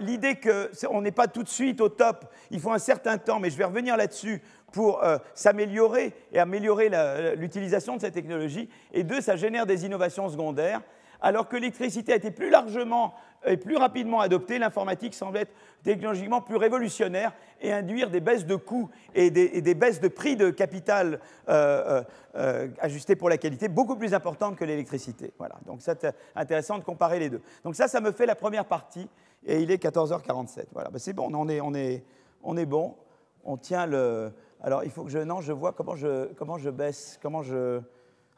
L'idée 0.00 0.38
qu'on 0.38 1.00
n'est 1.00 1.10
pas 1.10 1.26
tout 1.26 1.42
de 1.42 1.48
suite 1.48 1.80
au 1.80 1.88
top, 1.88 2.26
il 2.50 2.60
faut 2.60 2.70
un 2.70 2.78
certain 2.78 3.16
temps, 3.16 3.40
mais 3.40 3.48
je 3.48 3.56
vais 3.56 3.64
revenir 3.64 3.96
là-dessus 3.96 4.42
pour 4.72 5.02
s'améliorer 5.32 6.12
et 6.32 6.38
améliorer 6.38 6.90
l'utilisation 7.34 7.96
de 7.96 8.02
cette 8.02 8.12
technologie. 8.12 8.68
Et 8.92 9.04
deux, 9.04 9.22
ça 9.22 9.36
génère 9.36 9.64
des 9.64 9.86
innovations 9.86 10.28
secondaires 10.28 10.82
alors 11.24 11.48
que 11.48 11.56
l'électricité 11.56 12.12
a 12.12 12.16
été 12.16 12.30
plus 12.30 12.50
largement 12.50 13.14
et 13.46 13.56
plus 13.56 13.78
rapidement 13.78 14.20
adoptée, 14.20 14.58
l'informatique 14.58 15.14
semble 15.14 15.38
être 15.38 15.52
technologiquement 15.82 16.42
plus 16.42 16.56
révolutionnaire 16.56 17.32
et 17.62 17.72
induire 17.72 18.10
des 18.10 18.20
baisses 18.20 18.44
de 18.44 18.56
coûts 18.56 18.90
et 19.14 19.30
des, 19.30 19.74
baisses 19.74 20.00
de 20.00 20.08
prix 20.08 20.36
de 20.36 20.50
capital 20.50 21.20
euh, 21.48 22.02
euh, 22.02 22.02
euh, 22.36 22.68
ajustés 22.78 23.16
pour 23.16 23.30
la 23.30 23.38
qualité 23.38 23.68
beaucoup 23.68 23.96
plus 23.96 24.12
importantes 24.12 24.56
que 24.56 24.66
l'électricité. 24.66 25.32
Voilà, 25.38 25.54
donc 25.64 25.80
c'est 25.80 26.06
intéressant 26.36 26.78
de 26.78 26.84
comparer 26.84 27.18
les 27.18 27.30
deux. 27.30 27.40
Donc 27.64 27.74
ça, 27.74 27.88
ça 27.88 28.02
me 28.02 28.12
fait 28.12 28.26
la 28.26 28.34
première 28.34 28.66
partie 28.66 29.08
et 29.46 29.62
il 29.62 29.70
est 29.70 29.82
14h47. 29.82 30.66
Voilà, 30.74 30.90
ben, 30.90 30.98
c'est 30.98 31.14
bon, 31.14 31.30
on 31.32 31.48
est, 31.48 31.62
on, 31.62 31.72
est, 31.72 32.04
on 32.42 32.54
est 32.58 32.66
bon, 32.66 32.96
on 33.44 33.56
tient 33.56 33.86
le... 33.86 34.30
Alors 34.62 34.84
il 34.84 34.90
faut 34.90 35.04
que 35.04 35.10
je... 35.10 35.20
Non, 35.20 35.40
je 35.40 35.52
vois 35.52 35.72
comment 35.72 35.96
je, 35.96 36.26
comment 36.34 36.58
je 36.58 36.68
baisse, 36.68 37.18
comment 37.22 37.42
je... 37.42 37.80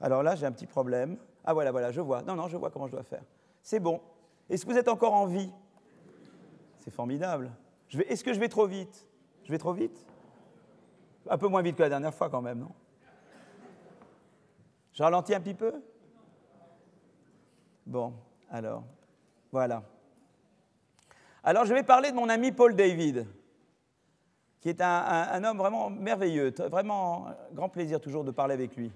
Alors 0.00 0.22
là, 0.22 0.36
j'ai 0.36 0.46
un 0.46 0.52
petit 0.52 0.66
problème. 0.66 1.16
Ah 1.46 1.54
voilà, 1.54 1.70
voilà, 1.70 1.92
je 1.92 2.00
vois. 2.00 2.22
Non, 2.22 2.34
non, 2.34 2.48
je 2.48 2.56
vois 2.56 2.70
comment 2.70 2.88
je 2.88 2.92
dois 2.92 3.04
faire. 3.04 3.22
C'est 3.62 3.80
bon. 3.80 4.00
Est-ce 4.50 4.66
que 4.66 4.72
vous 4.72 4.78
êtes 4.78 4.88
encore 4.88 5.14
en 5.14 5.26
vie? 5.26 5.52
C'est 6.80 6.90
formidable. 6.90 7.52
Est-ce 8.08 8.24
que 8.24 8.34
je 8.34 8.40
vais 8.40 8.48
trop 8.48 8.66
vite? 8.66 9.06
Je 9.44 9.52
vais 9.52 9.58
trop 9.58 9.72
vite? 9.72 10.06
Un 11.28 11.38
peu 11.38 11.48
moins 11.48 11.62
vite 11.62 11.76
que 11.76 11.82
la 11.82 11.88
dernière 11.88 12.14
fois 12.14 12.28
quand 12.28 12.42
même, 12.42 12.58
non? 12.58 12.72
Je 14.92 15.02
ralentis 15.02 15.34
un 15.34 15.40
petit 15.40 15.54
peu? 15.54 15.72
Bon, 17.86 18.12
alors, 18.50 18.82
voilà. 19.52 19.82
Alors 21.44 21.64
je 21.64 21.74
vais 21.74 21.82
parler 21.84 22.10
de 22.10 22.16
mon 22.16 22.28
ami 22.28 22.50
Paul 22.50 22.74
David, 22.74 23.26
qui 24.60 24.68
est 24.68 24.80
un 24.80 25.44
homme 25.44 25.58
vraiment 25.58 25.90
merveilleux, 25.90 26.52
vraiment 26.70 27.26
grand 27.52 27.68
plaisir 27.68 28.00
toujours 28.00 28.24
de 28.24 28.32
parler 28.32 28.54
avec 28.54 28.74
lui. 28.74 28.90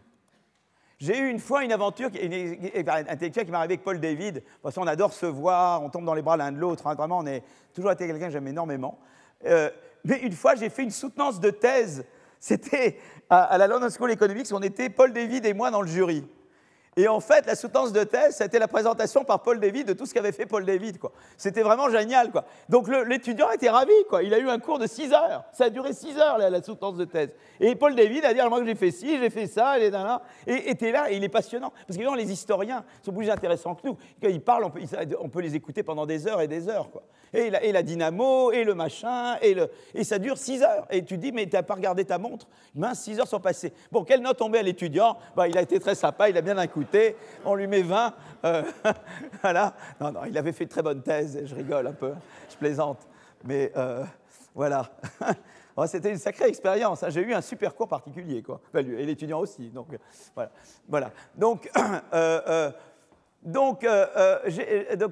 J'ai 1.01 1.19
eu 1.19 1.31
une 1.31 1.39
fois 1.39 1.65
une 1.65 1.73
aventure 1.73 2.09
intellectuelle 2.09 3.47
qui 3.47 3.51
m'est 3.51 3.57
arrivée 3.57 3.75
avec 3.75 3.83
Paul 3.83 3.99
David. 3.99 4.43
Parce 4.63 4.75
qu'on 4.75 4.87
adore 4.87 5.15
se 5.15 5.25
voir, 5.25 5.83
on 5.83 5.89
tombe 5.89 6.05
dans 6.05 6.13
les 6.13 6.21
bras 6.21 6.37
l'un 6.37 6.53
de 6.53 6.59
l'autre. 6.59 6.87
Hein. 6.87 6.95
vraiment, 6.95 7.19
on 7.19 7.27
est 7.27 7.43
toujours 7.73 7.91
été 7.91 8.07
quelqu'un 8.07 8.27
que 8.27 8.33
j'aime 8.33 8.49
énormément. 8.49 8.99
Euh, 9.47 9.71
mais 10.05 10.19
une 10.19 10.33
fois, 10.33 10.57
j'ai 10.57 10.69
fait 10.69 10.83
une 10.83 10.91
soutenance 10.91 11.41
de 11.41 11.49
thèse. 11.51 12.05
C'était 12.39 12.99
à, 13.31 13.45
à 13.45 13.57
la 13.57 13.67
London 13.67 13.89
School 13.89 14.11
Economics, 14.11 14.47
on 14.53 14.63
était 14.63 14.91
Paul 14.91 15.13
David 15.13 15.47
et 15.47 15.55
moi 15.55 15.71
dans 15.71 15.81
le 15.81 15.89
jury. 15.89 16.27
Et 16.97 17.07
en 17.07 17.21
fait, 17.21 17.47
la 17.47 17.55
soutenance 17.55 17.93
de 17.93 18.03
thèse, 18.03 18.37
c'était 18.37 18.59
la 18.59 18.67
présentation 18.67 19.23
par 19.23 19.43
Paul 19.43 19.61
David 19.61 19.87
de 19.87 19.93
tout 19.93 20.07
ce 20.07 20.15
qu'avait 20.15 20.33
fait 20.33 20.47
Paul 20.47 20.65
David. 20.65 20.99
C'était 21.37 21.63
vraiment 21.63 21.89
génial. 21.89 22.33
Donc 22.69 22.89
l'étudiant 23.07 23.51
était 23.53 23.71
ravi. 23.71 23.93
Il 24.25 24.35
a 24.35 24.39
eu 24.39 24.49
un 24.49 24.59
cours 24.59 24.81
de 24.81 24.89
6 24.89 25.13
heures. 25.13 25.45
Ça 25.53 25.67
a 25.67 25.71
duré 25.71 25.93
6 25.93 26.19
heures, 26.19 26.39
la, 26.39 26.63
soutenance 26.63 26.97
de 26.97 27.05
thèse. 27.05 27.31
Et 27.61 27.77
Paul 27.77 27.95
David 27.95 28.25
a 28.25 28.35
dit, 28.35 28.41
moi 28.49 28.65
j'ai 28.65 28.75
fait 28.75 28.91
ci, 28.91 29.19
j'ai 29.19 29.31
fait 29.31 29.47
ça, 29.47 29.79
et, 29.79 29.93
et 30.47 30.71
était 30.71 30.91
là, 30.91 31.11
et 31.13 31.17
il 31.17 31.23
est 31.23 31.29
passionnant. 31.29 31.73
Parce 31.87 31.97
que 31.97 32.17
les 32.17 32.33
historiens 32.33 32.85
sont 33.03 33.13
plus 33.13 33.31
intéressants 33.31 33.77
que 33.77 33.87
nous. 33.87 33.97
Quand 34.21 34.29
ils 34.29 34.41
parlent, 34.41 34.65
on 35.21 35.29
peut, 35.29 35.41
les 35.41 35.55
écouter 35.55 35.85
pendant 35.85 36.07
des 36.07 36.27
heures 36.27 36.41
et 36.41 36.49
des 36.49 36.69
heures. 36.69 36.89
Et, 37.33 37.51
la, 37.51 37.61
la 37.61 37.83
dynamo, 37.85 38.51
et 38.51 38.65
le 38.65 38.75
machin, 38.75 39.37
et, 39.43 39.55
ça 40.03 40.19
dure 40.19 40.37
6 40.37 40.63
heures. 40.65 40.89
Et 40.91 41.05
tu 41.05 41.17
dis, 41.19 41.31
mais 41.31 41.47
tu 41.47 41.55
n'as 41.55 41.63
pas 41.63 41.75
regardé 41.75 42.05
ta 42.05 42.19
montre? 42.19 42.49
Mince, 42.75 43.03
6 43.03 43.21
heures 43.21 43.29
sont 43.29 43.39
passées. 43.39 43.73
Bon, 43.93 44.03
quelle 44.03 44.21
note 44.21 44.41
met 44.51 44.59
à 44.59 44.63
l'étudiant? 44.63 45.17
Bah, 45.37 45.47
Il 45.47 45.57
a 45.57 45.63
été 45.63 45.79
très 45.79 45.95
sympa, 45.95 46.29
il 46.29 46.37
a 46.37 46.41
bien 46.41 46.59
on 47.45 47.55
lui 47.55 47.67
met 47.67 47.83
20. 47.83 48.15
Euh, 48.45 48.63
voilà. 49.43 49.75
Non, 50.01 50.13
non, 50.13 50.21
il 50.27 50.37
avait 50.37 50.53
fait 50.53 50.65
une 50.65 50.71
très 50.71 50.83
bonne 50.83 51.03
thèse, 51.03 51.41
je 51.45 51.55
rigole 51.55 51.87
un 51.87 51.93
peu, 51.93 52.13
je 52.51 52.57
plaisante. 52.57 53.07
Mais 53.45 53.73
euh, 53.77 54.05
voilà. 54.55 54.89
Oh, 55.77 55.87
c'était 55.87 56.11
une 56.11 56.19
sacrée 56.19 56.49
expérience. 56.49 57.03
Hein. 57.05 57.11
J'ai 57.11 57.23
eu 57.23 57.33
un 57.33 57.41
super 57.41 57.75
cours 57.75 57.89
particulier, 57.89 58.43
quoi. 58.43 58.61
et 58.75 58.83
l'étudiant 58.83 59.39
aussi. 59.39 59.71
Donc, 59.71 59.87
voilà. 60.35 60.51
voilà. 60.87 61.11
Donc, 61.37 61.71
euh, 62.13 62.71
donc, 63.43 63.87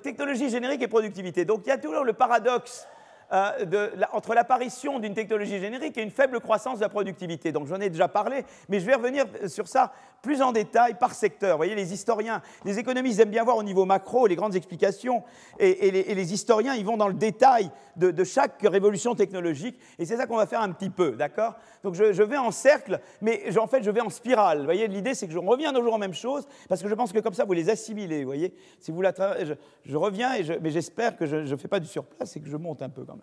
technologie 0.02 0.50
générique 0.50 0.82
et 0.82 0.88
productivité. 0.88 1.46
Donc, 1.46 1.62
il 1.64 1.68
y 1.68 1.72
a 1.72 1.78
toujours 1.78 2.04
le 2.04 2.12
paradoxe 2.12 2.86
euh, 3.30 3.90
entre 4.12 4.32
l'apparition 4.32 4.98
d'une 4.98 5.12
technologie 5.12 5.58
générique 5.58 5.98
et 5.98 6.02
une 6.02 6.10
faible 6.10 6.40
croissance 6.40 6.78
de 6.78 6.84
la 6.84 6.88
productivité. 6.88 7.52
Donc 7.52 7.66
j'en 7.66 7.78
ai 7.78 7.90
déjà 7.90 8.08
parlé, 8.08 8.42
mais 8.70 8.80
je 8.80 8.86
vais 8.86 8.94
revenir 8.94 9.26
sur 9.48 9.68
ça 9.68 9.92
plus 10.22 10.42
en 10.42 10.52
détail 10.52 10.94
par 10.94 11.14
secteur. 11.14 11.52
Vous 11.52 11.58
voyez, 11.58 11.74
les 11.74 11.92
historiens, 11.92 12.42
les 12.64 12.78
économistes 12.78 13.20
aiment 13.20 13.30
bien 13.30 13.44
voir 13.44 13.56
au 13.56 13.62
niveau 13.62 13.84
macro 13.84 14.26
les 14.26 14.36
grandes 14.36 14.56
explications, 14.56 15.22
et, 15.58 15.90
les, 15.90 16.32
historiens, 16.32 16.74
ils 16.74 16.84
vont 16.84 16.96
dans 16.96 17.08
le 17.08 17.14
détail 17.14 17.70
de, 17.96 18.24
chaque 18.24 18.60
révolution 18.62 19.14
technologique, 19.14 19.78
et 19.98 20.04
c'est 20.04 20.16
ça 20.16 20.26
qu'on 20.26 20.36
va 20.36 20.46
faire 20.46 20.60
un 20.60 20.72
petit 20.72 20.90
peu, 20.90 21.12
d'accord? 21.12 21.54
Donc 21.82 21.94
je, 21.94 22.22
vais 22.22 22.36
en 22.36 22.50
cercle, 22.50 23.00
mais 23.20 23.56
en 23.58 23.66
fait 23.66 23.82
je 23.82 23.90
vais 23.90 24.00
en 24.00 24.10
spirale. 24.10 24.58
Vous 24.58 24.64
voyez, 24.64 24.88
l'idée 24.88 25.14
c'est 25.14 25.26
que 25.26 25.32
je 25.32 25.38
reviens 25.38 25.72
toujours 25.72 25.94
en 25.94 25.98
même 25.98 26.14
chose, 26.14 26.46
parce 26.68 26.82
que 26.82 26.88
je 26.88 26.94
pense 26.94 27.12
que 27.12 27.18
comme 27.20 27.34
ça 27.34 27.44
vous 27.44 27.52
les 27.52 27.70
assimilez, 27.70 28.20
vous 28.20 28.28
voyez? 28.28 28.54
Si 28.80 28.90
vous 28.90 29.02
la 29.02 29.12
je, 29.44 29.54
je, 29.84 29.96
reviens, 29.96 30.32
mais 30.60 30.70
j'espère 30.70 31.16
que 31.16 31.26
je 31.26 31.36
ne 31.36 31.56
fais 31.56 31.68
pas 31.68 31.80
du 31.80 31.86
surplace 31.86 32.36
et 32.36 32.40
que 32.40 32.48
je 32.48 32.56
monte 32.56 32.82
un 32.82 32.88
peu 32.88 33.04
quand 33.04 33.14
même. 33.14 33.22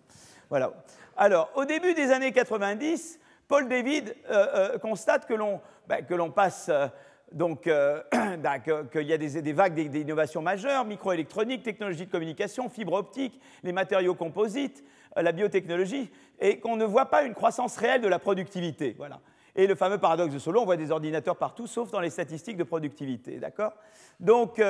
Voilà. 0.50 0.74
Alors, 1.18 1.50
au 1.56 1.66
début 1.66 1.94
des 1.94 2.12
années 2.12 2.32
90, 2.32 3.20
Paul 3.48 3.68
David 3.68 4.16
euh, 4.30 4.74
euh, 4.74 4.78
constate 4.78 5.28
que 5.28 5.34
l'on 5.34 5.62
ben, 5.88 6.32
passe 6.32 6.70
euh, 6.70 6.88
donc 7.32 7.66
ben, 8.12 8.60
qu'il 8.92 9.08
y 9.08 9.14
a 9.14 9.18
des, 9.18 9.54
vagues 9.54 9.90
d'innovations 9.90 10.42
majeures, 10.42 10.86
microélectronique, 10.86 11.64
technologie 11.64 12.06
de 12.06 12.12
communication, 12.12 12.70
fibre 12.70 12.94
optique, 12.94 13.40
les 13.64 13.72
matériaux 13.72 14.16
composites, 14.16 14.84
la 15.16 15.32
biotechnologie, 15.32 16.12
et 16.40 16.60
qu'on 16.60 16.76
ne 16.76 16.86
voit 16.86 17.08
pas 17.08 17.24
une 17.24 17.34
croissance 17.34 17.78
réelle 17.78 18.02
de 18.02 18.08
la 18.08 18.20
productivité. 18.20 18.96
Voilà. 18.98 19.20
Et 19.56 19.68
le 19.68 19.76
fameux 19.76 19.98
paradoxe 19.98 20.34
de 20.34 20.40
Solo, 20.40 20.62
on 20.62 20.66
voit 20.66 20.78
des 20.78 20.92
ordinateurs 20.92 21.38
partout, 21.38 21.68
sauf 21.68 21.90
dans 21.92 22.02
les 22.02 22.10
statistiques 22.10 22.58
de 22.58 22.64
productivité. 22.64 23.38
D'accord? 23.38 23.74
Donc, 24.20 24.62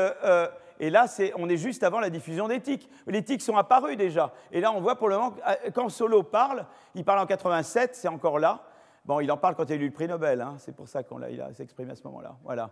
et 0.79 0.89
là, 0.89 1.05
on 1.37 1.49
est 1.49 1.57
juste 1.57 1.83
avant 1.83 1.99
la 1.99 2.09
diffusion 2.09 2.47
des 2.47 2.59
tics. 2.59 2.89
Les 3.07 3.23
tics 3.23 3.41
sont 3.41 3.57
apparus 3.57 3.97
déjà. 3.97 4.33
Et 4.51 4.59
là, 4.59 4.71
on 4.71 4.81
voit 4.81 4.97
pour 4.97 5.09
le 5.09 5.15
moment, 5.15 5.35
quand 5.73 5.89
Solo 5.89 6.23
parle, 6.23 6.65
il 6.95 7.05
parle 7.05 7.19
en 7.19 7.25
87, 7.25 7.95
c'est 7.95 8.07
encore 8.07 8.39
là. 8.39 8.63
Bon, 9.05 9.19
il 9.19 9.31
en 9.31 9.37
parle 9.37 9.55
quand 9.55 9.69
il 9.69 9.73
a 9.73 9.75
eu 9.75 9.85
le 9.85 9.91
prix 9.91 10.07
Nobel, 10.07 10.41
hein. 10.41 10.55
c'est 10.57 10.75
pour 10.75 10.87
ça 10.87 11.03
qu'il 11.03 11.41
a, 11.41 11.53
s'exprime 11.53 11.91
à 11.91 11.95
ce 11.95 12.03
moment-là. 12.05 12.35
Voilà. 12.43 12.71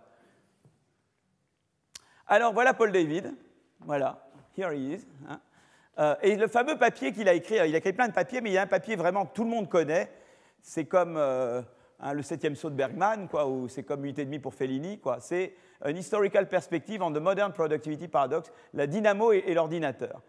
Alors, 2.27 2.53
voilà 2.53 2.73
Paul 2.73 2.91
David. 2.91 3.35
Voilà, 3.81 4.25
here 4.57 4.73
he 4.73 4.93
is. 4.93 5.05
Hein. 5.29 5.39
Euh, 5.99 6.15
et 6.23 6.35
le 6.35 6.47
fameux 6.47 6.77
papier 6.77 7.11
qu'il 7.11 7.29
a 7.29 7.33
écrit, 7.33 7.55
il 7.55 7.75
a 7.75 7.77
écrit 7.77 7.93
plein 7.93 8.07
de 8.07 8.13
papiers, 8.13 8.41
mais 8.41 8.49
il 8.49 8.53
y 8.53 8.57
a 8.57 8.63
un 8.63 8.67
papier 8.67 8.95
vraiment 8.95 9.25
que 9.25 9.33
tout 9.33 9.43
le 9.43 9.49
monde 9.49 9.69
connaît. 9.69 10.11
C'est 10.61 10.85
comme 10.85 11.17
euh, 11.17 11.61
hein, 11.99 12.13
le 12.13 12.23
septième 12.23 12.55
saut 12.55 12.71
de 12.71 12.75
Bergman, 12.75 13.27
quoi, 13.27 13.47
ou 13.47 13.67
c'est 13.67 13.83
comme 13.83 14.03
8,5 14.03 14.39
pour 14.41 14.55
Fellini. 14.55 14.99
Quoi. 14.99 15.19
C'est 15.19 15.53
une 15.85 15.97
historical 15.97 16.47
perspective 16.47 17.01
on 17.01 17.11
the 17.11 17.17
modern 17.17 17.51
productivity 17.51 18.07
paradox, 18.07 18.51
la 18.73 18.87
dynamo 18.87 19.31
et 19.31 19.53
l'ordinateur. 19.53 20.21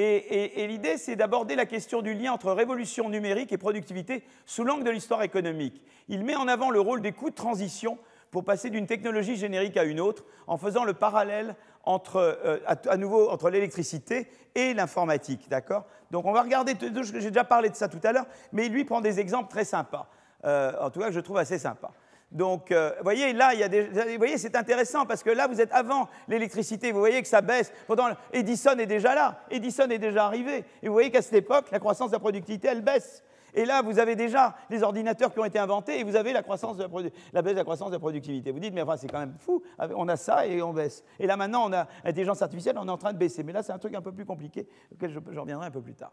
Et, 0.00 0.68
l'idée, 0.68 0.96
c'est 0.96 1.16
d'aborder 1.16 1.56
la 1.56 1.66
question 1.66 2.02
du 2.02 2.14
lien 2.14 2.32
entre 2.32 2.52
révolution 2.52 3.08
numérique 3.08 3.50
et 3.50 3.58
productivité 3.58 4.22
sous 4.46 4.62
l'angle 4.62 4.84
de 4.84 4.90
l'histoire 4.90 5.24
économique. 5.24 5.82
Il 6.08 6.24
met 6.24 6.36
en 6.36 6.46
avant 6.46 6.70
le 6.70 6.80
rôle 6.80 7.02
des 7.02 7.10
coûts 7.10 7.30
de 7.30 7.34
transition 7.34 7.98
pour 8.30 8.44
passer 8.44 8.70
d'une 8.70 8.86
technologie 8.86 9.34
générique 9.34 9.76
à 9.76 9.82
une 9.82 9.98
autre, 9.98 10.24
en 10.46 10.56
faisant 10.56 10.84
le 10.84 10.94
parallèle 10.94 11.56
entre, 11.82 12.16
euh, 12.16 12.58
à, 12.66 12.96
nouveau 12.96 13.28
entre 13.28 13.50
l'électricité 13.50 14.28
et 14.54 14.72
l'informatique. 14.72 15.48
D'accord? 15.48 15.84
Donc 16.12 16.26
on 16.26 16.32
va 16.32 16.42
regarder, 16.42 16.74
j'ai 16.80 17.30
déjà 17.30 17.44
parlé 17.44 17.68
de 17.68 17.74
ça 17.74 17.88
tout 17.88 18.00
à 18.04 18.12
l'heure, 18.12 18.26
mais 18.52 18.68
lui 18.68 18.84
prend 18.84 19.00
des 19.00 19.18
exemples 19.18 19.50
très 19.50 19.64
sympas, 19.64 20.08
euh, 20.44 20.72
en 20.80 20.90
tout 20.90 21.00
cas 21.00 21.08
que 21.08 21.14
je 21.14 21.20
trouve 21.20 21.38
assez 21.38 21.58
sympas. 21.58 21.92
Donc, 22.30 22.72
euh, 22.72 22.92
vous 22.98 23.04
voyez, 23.04 23.32
là, 23.32 23.54
il 23.54 23.60
y 23.60 23.62
a 23.62 23.68
des, 23.68 23.84
vous 23.84 24.18
voyez, 24.18 24.36
c'est 24.36 24.54
intéressant 24.54 25.06
parce 25.06 25.22
que 25.22 25.30
là, 25.30 25.46
vous 25.46 25.60
êtes 25.60 25.72
avant 25.72 26.08
l'électricité. 26.28 26.92
Vous 26.92 26.98
voyez 26.98 27.22
que 27.22 27.28
ça 27.28 27.40
baisse. 27.40 27.72
Pourtant, 27.86 28.08
Edison 28.32 28.76
est 28.78 28.86
déjà 28.86 29.14
là. 29.14 29.40
Edison 29.50 29.88
est 29.88 29.98
déjà 29.98 30.26
arrivé. 30.26 30.64
Et 30.82 30.88
vous 30.88 30.92
voyez 30.92 31.10
qu'à 31.10 31.22
cette 31.22 31.34
époque, 31.34 31.70
la 31.70 31.78
croissance 31.78 32.10
de 32.10 32.16
la 32.16 32.20
productivité, 32.20 32.68
elle 32.68 32.82
baisse. 32.82 33.22
Et 33.54 33.64
là, 33.64 33.82
vous 33.82 33.98
avez 33.98 34.14
déjà 34.14 34.54
les 34.68 34.82
ordinateurs 34.82 35.32
qui 35.32 35.40
ont 35.40 35.44
été 35.44 35.58
inventés 35.58 35.98
et 35.98 36.04
vous 36.04 36.16
avez 36.16 36.32
la, 36.32 36.42
baisse 36.42 36.60
de 36.60 37.52
la 37.56 37.64
croissance 37.64 37.88
de 37.88 37.94
la 37.94 37.98
productivité. 37.98 38.50
Vous 38.50 38.60
dites, 38.60 38.74
mais 38.74 38.82
enfin, 38.82 38.96
c'est 38.96 39.08
quand 39.08 39.20
même 39.20 39.36
fou. 39.38 39.62
On 39.78 40.06
a 40.08 40.16
ça 40.16 40.46
et 40.46 40.60
on 40.60 40.72
baisse. 40.72 41.02
Et 41.18 41.26
là, 41.26 41.36
maintenant, 41.36 41.68
on 41.68 41.72
a 41.72 41.86
l'intelligence 42.04 42.42
artificielle, 42.42 42.76
on 42.78 42.86
est 42.86 42.90
en 42.90 42.98
train 42.98 43.12
de 43.12 43.18
baisser. 43.18 43.42
Mais 43.42 43.52
là, 43.52 43.62
c'est 43.62 43.72
un 43.72 43.78
truc 43.78 43.94
un 43.94 44.02
peu 44.02 44.12
plus 44.12 44.26
compliqué, 44.26 44.68
auquel 44.92 45.10
je, 45.10 45.18
reviendrai 45.18 45.66
un 45.66 45.70
peu 45.70 45.80
plus 45.80 45.94
tard. 45.94 46.12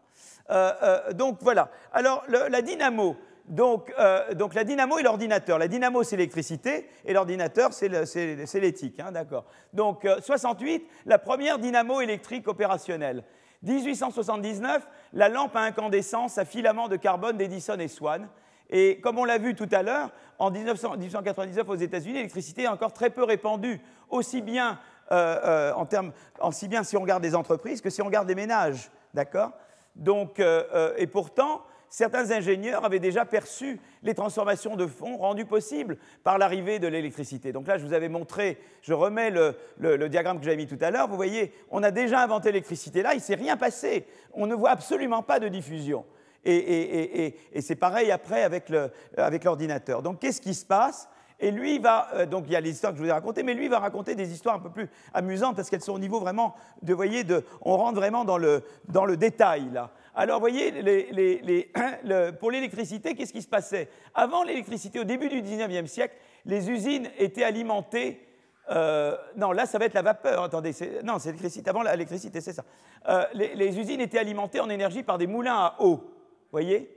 Euh, 0.50 0.72
euh, 0.82 1.12
donc, 1.12 1.38
voilà. 1.42 1.70
Alors, 1.92 2.24
la 2.28 2.62
dynamo, 2.62 3.16
euh, 3.48 4.34
donc, 4.34 4.54
la 4.54 4.64
dynamo 4.64 4.98
et 4.98 5.02
l'ordinateur. 5.02 5.58
La 5.58 5.68
dynamo, 5.68 6.02
c'est 6.02 6.16
l'électricité 6.16 6.88
et 7.04 7.12
l'ordinateur, 7.12 7.72
c'est 7.72 8.60
l'éthique. 8.60 9.00
Hein, 9.00 9.12
d'accord. 9.12 9.44
Donc, 9.72 10.06
68, 10.20 10.82
euh, 10.82 10.86
la 11.06 11.18
première 11.18 11.58
dynamo 11.58 12.00
électrique 12.00 12.48
opérationnelle. 12.48 13.22
1879, 13.62 14.86
la 15.12 15.28
lampe 15.28 15.56
à 15.56 15.60
incandescence 15.60 16.38
à 16.38 16.44
filament 16.44 16.88
de 16.88 16.96
carbone 16.96 17.36
d'Edison 17.36 17.78
et 17.78 17.88
Swan. 17.88 18.28
Et 18.68 19.00
comme 19.00 19.18
on 19.18 19.24
l'a 19.24 19.38
vu 19.38 19.54
tout 19.54 19.68
à 19.70 19.82
l'heure, 19.82 20.10
en 20.38 20.50
1899 20.50 21.68
aux 21.68 21.74
États-Unis, 21.76 22.14
l'électricité 22.14 22.62
est 22.62 22.68
encore 22.68 22.92
très 22.92 23.10
peu 23.10 23.24
répandue, 23.24 23.80
aussi 24.10 24.42
bien, 24.42 24.78
euh, 25.12 25.72
en 25.72 25.86
termes, 25.86 26.12
aussi 26.40 26.68
bien 26.68 26.82
si 26.82 26.96
on 26.96 27.00
regarde 27.00 27.22
les 27.22 27.34
entreprises 27.34 27.80
que 27.80 27.90
si 27.90 28.02
on 28.02 28.06
regarde 28.06 28.28
les 28.28 28.34
ménages. 28.34 28.90
D'accord 29.14 29.52
Donc, 29.94 30.40
et 30.40 31.06
pourtant, 31.06 31.62
certains 31.88 32.30
ingénieurs 32.30 32.84
avaient 32.84 32.98
déjà 32.98 33.24
perçu 33.24 33.80
les 34.02 34.14
transformations 34.14 34.76
de 34.76 34.86
fond 34.86 35.16
rendues 35.16 35.44
possibles 35.44 35.96
par 36.24 36.38
l'arrivée 36.38 36.78
de 36.78 36.88
l'électricité. 36.88 37.52
Donc 37.52 37.66
là, 37.66 37.78
je 37.78 37.86
vous 37.86 37.92
avais 37.92 38.08
montré, 38.08 38.58
je 38.82 38.92
remets 38.92 39.30
le, 39.30 40.08
diagramme 40.08 40.38
que 40.38 40.44
j'avais 40.44 40.56
mis 40.56 40.66
tout 40.66 40.78
à 40.80 40.90
l'heure, 40.90 41.08
vous 41.08 41.16
voyez, 41.16 41.52
on 41.70 41.82
a 41.82 41.90
déjà 41.90 42.22
inventé 42.22 42.50
l'électricité 42.50 43.02
là, 43.02 43.12
il 43.14 43.18
ne 43.18 43.22
s'est 43.22 43.34
rien 43.34 43.56
passé, 43.56 44.06
on 44.32 44.46
ne 44.46 44.54
voit 44.54 44.70
absolument 44.70 45.22
pas 45.22 45.40
de 45.40 45.48
diffusion. 45.48 46.04
Et, 46.44 47.34
c'est 47.60 47.74
pareil 47.74 48.12
après 48.12 48.44
avec 48.44 49.44
l'ordinateur. 49.44 50.02
Donc 50.02 50.20
qu'est-ce 50.20 50.40
qui 50.40 50.54
se 50.54 50.64
passe? 50.64 51.08
Et 51.38 51.50
lui 51.50 51.78
va, 51.78 52.08
euh, 52.14 52.26
donc 52.26 52.44
il 52.46 52.52
y 52.52 52.56
a 52.56 52.60
les 52.60 52.70
histoires 52.70 52.92
que 52.92 52.98
je 52.98 53.02
vous 53.02 53.08
ai 53.08 53.12
racontées, 53.12 53.42
mais 53.42 53.54
lui 53.54 53.68
va 53.68 53.78
raconter 53.78 54.14
des 54.14 54.32
histoires 54.32 54.56
un 54.56 54.60
peu 54.60 54.70
plus 54.70 54.88
amusantes 55.12 55.56
parce 55.56 55.68
qu'elles 55.68 55.82
sont 55.82 55.94
au 55.94 55.98
niveau 55.98 56.20
vraiment, 56.20 56.54
de, 56.82 56.92
vous 56.92 56.96
voyez, 56.96 57.24
on 57.62 57.76
rentre 57.76 57.96
vraiment 57.96 58.24
dans 58.24 58.38
le, 58.38 58.62
dans 58.88 59.04
le 59.04 59.16
détail 59.16 59.70
là. 59.72 59.90
Alors, 60.18 60.36
vous 60.36 60.48
voyez, 60.48 60.72
pour 62.40 62.50
l'électricité, 62.50 63.14
qu'est-ce 63.14 63.34
qui 63.34 63.42
se 63.42 63.48
passait? 63.48 63.90
Avant 64.14 64.44
l'électricité, 64.44 64.98
au 64.98 65.04
début 65.04 65.28
du 65.28 65.42
19e 65.42 65.86
siècle, 65.86 66.14
les 66.46 66.70
usines 66.70 67.10
étaient 67.18 67.44
alimentées. 67.44 68.26
Euh, 68.70 69.14
non, 69.36 69.52
là, 69.52 69.66
ça 69.66 69.78
va 69.78 69.84
être 69.84 69.92
la 69.92 70.00
vapeur. 70.00 70.44
Attendez, 70.44 70.72
non, 71.04 71.18
c'est 71.18 71.28
l'électricité. 71.28 71.68
Avant 71.68 71.82
l'électricité, 71.82 72.40
c'est 72.40 72.54
ça. 72.54 72.64
Euh, 73.10 73.24
les, 73.34 73.78
usines 73.78 74.00
étaient 74.00 74.18
alimentées 74.18 74.58
en 74.58 74.70
énergie 74.70 75.02
par 75.02 75.18
des 75.18 75.26
moulins 75.26 75.54
à 75.54 75.76
eau. 75.80 75.96
Vous 75.96 76.50
voyez? 76.50 76.90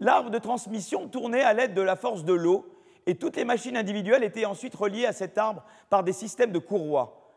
L'arbre 0.00 0.30
de 0.30 0.38
transmission 0.38 1.06
tournait 1.06 1.42
à 1.42 1.52
l'aide 1.52 1.74
de 1.74 1.82
la 1.82 1.94
force 1.94 2.24
de 2.24 2.32
l'eau 2.32 2.66
et 3.08 3.14
toutes 3.14 3.36
les 3.36 3.46
machines 3.46 3.74
individuelles 3.78 4.22
étaient 4.22 4.44
ensuite 4.44 4.74
reliées 4.74 5.06
à 5.06 5.14
cet 5.14 5.38
arbre 5.38 5.64
par 5.88 6.04
des 6.04 6.12
systèmes 6.12 6.52
de 6.52 6.58
courroies. 6.58 7.32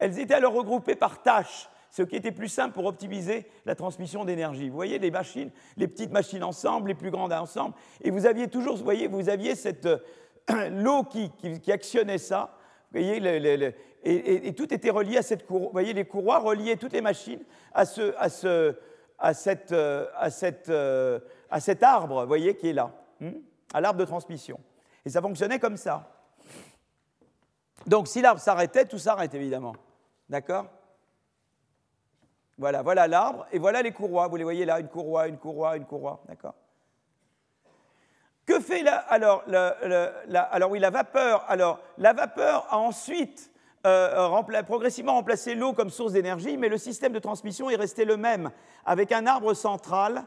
Elles 0.00 0.18
étaient 0.18 0.34
alors 0.34 0.52
regroupées 0.52 0.96
par 0.96 1.22
tâches 1.22 1.68
ce 1.92 2.02
qui 2.02 2.16
était 2.16 2.32
plus 2.32 2.48
simple 2.48 2.74
pour 2.74 2.86
optimiser 2.86 3.46
la 3.64 3.76
transmission 3.76 4.24
d'énergie. 4.24 4.68
Vous 4.68 4.74
voyez 4.74 4.98
les 4.98 5.12
machines, 5.12 5.52
les 5.76 5.86
petites 5.86 6.10
machines 6.10 6.42
ensemble, 6.42 6.88
les 6.88 6.96
plus 6.96 7.12
grandes 7.12 7.32
ensemble, 7.32 7.76
et 8.00 8.10
vous 8.10 8.26
aviez 8.26 8.48
toujours, 8.48 8.76
vous 8.76 8.82
voyez, 8.82 9.06
vous 9.06 9.28
aviez 9.28 9.54
cette 9.54 9.86
euh, 9.86 9.98
l'eau 10.70 11.04
qui, 11.04 11.30
actionnait 11.70 12.18
ça. 12.18 12.58
Vous 12.90 12.98
voyez, 13.00 13.74
et, 14.02 14.52
tout 14.54 14.74
était 14.74 14.90
relié 14.90 15.18
à 15.18 15.22
cette 15.22 15.46
courroie. 15.46 15.66
Vous 15.66 15.72
voyez, 15.72 15.92
les 15.92 16.04
courroies 16.04 16.40
reliaient 16.40 16.76
toutes 16.76 16.94
les 16.94 17.00
machines 17.00 17.44
à, 17.72 17.84
cet 19.34 19.72
arbre, 21.82 22.22
vous 22.22 22.26
voyez, 22.26 22.56
qui 22.56 22.70
est 22.70 22.72
là, 22.72 22.90
hmm, 23.20 23.30
à 23.72 23.80
l'arbre 23.80 24.00
de 24.00 24.04
transmission. 24.04 24.58
Et 25.04 25.10
ça 25.10 25.20
fonctionnait 25.20 25.58
comme 25.58 25.76
ça. 25.76 26.08
Donc 27.86 28.08
si 28.08 28.20
l'arbre 28.20 28.40
s'arrêtait, 28.40 28.84
tout 28.84 28.98
s'arrête 28.98 29.34
évidemment. 29.34 29.74
D'accord? 30.28 30.66
Voilà, 32.58 32.82
voilà 32.82 33.08
l'arbre 33.08 33.46
et 33.50 33.58
voilà 33.58 33.82
les 33.82 33.92
courroies. 33.92 34.28
Vous 34.28 34.36
les 34.36 34.44
voyez 34.44 34.64
là, 34.64 34.78
une 34.78 34.88
courroie, 34.88 35.26
une 35.26 35.38
courroie, 35.38 35.76
une 35.76 35.86
courroie. 35.86 36.22
D'accord? 36.28 36.54
Que 38.46 38.60
fait 38.60 38.82
la, 38.82 38.96
alors, 38.96 39.44
alors 40.34 40.70
oui, 40.70 40.78
la 40.78 40.90
vapeur 40.90 41.44
Alors 41.48 41.80
la 41.98 42.12
vapeur 42.12 42.66
a 42.70 42.78
ensuite 42.78 43.52
euh, 43.86 44.62
progressivement 44.62 45.14
remplacé 45.14 45.54
l'eau 45.54 45.72
comme 45.72 45.90
source 45.90 46.12
d'énergie, 46.12 46.56
mais 46.56 46.68
le 46.68 46.78
système 46.78 47.12
de 47.12 47.18
transmission 47.18 47.70
est 47.70 47.76
resté 47.76 48.04
le 48.04 48.16
même, 48.16 48.50
avec 48.84 49.10
un 49.12 49.26
arbre 49.26 49.54
central 49.54 50.24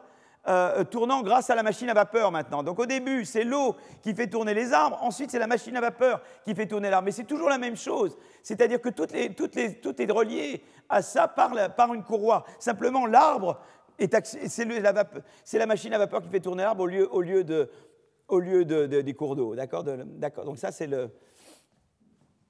euh, 0.47 0.83
tournant 0.83 1.23
grâce 1.23 1.49
à 1.49 1.55
la 1.55 1.63
machine 1.63 1.89
à 1.89 1.93
vapeur 1.93 2.31
maintenant. 2.31 2.61
Donc 2.61 2.79
au 2.79 2.85
début, 2.85 3.25
c'est 3.25 3.43
l'eau 3.43 3.75
qui 4.03 4.13
fait 4.13 4.27
tourner 4.27 4.53
les 4.53 4.73
arbres, 4.73 4.99
ensuite 5.01 5.31
c'est 5.31 5.39
la 5.39 5.47
machine 5.47 5.75
à 5.75 5.81
vapeur 5.81 6.21
qui 6.43 6.53
fait 6.53 6.67
tourner 6.67 6.89
l'arbre. 6.89 7.05
Mais 7.05 7.11
c'est 7.11 7.23
toujours 7.23 7.49
la 7.49 7.57
même 7.57 7.75
chose. 7.75 8.15
C'est-à-dire 8.43 8.79
que 8.79 8.89
tout 8.89 9.07
est 9.11 10.11
relié 10.11 10.63
à 10.87 11.01
ça 11.01 11.27
par, 11.27 11.93
une 11.93 12.03
courroie. 12.03 12.45
Simplement, 12.59 13.05
l'arbre, 13.07 13.59
c'est 13.97 15.57
la, 15.57 15.65
machine 15.65 15.93
à 15.93 15.97
vapeur 15.97 16.21
qui 16.21 16.29
fait 16.29 16.39
tourner 16.39 16.63
l'arbre 16.63 16.83
au 16.83 18.39
lieu, 18.39 18.63
des 18.63 19.13
cours 19.13 19.35
d'eau. 19.35 19.55
D'accord? 19.55 19.83
Donc 19.83 20.57
ça, 20.57 20.71
c'est 20.71 20.87
le... 20.87 21.09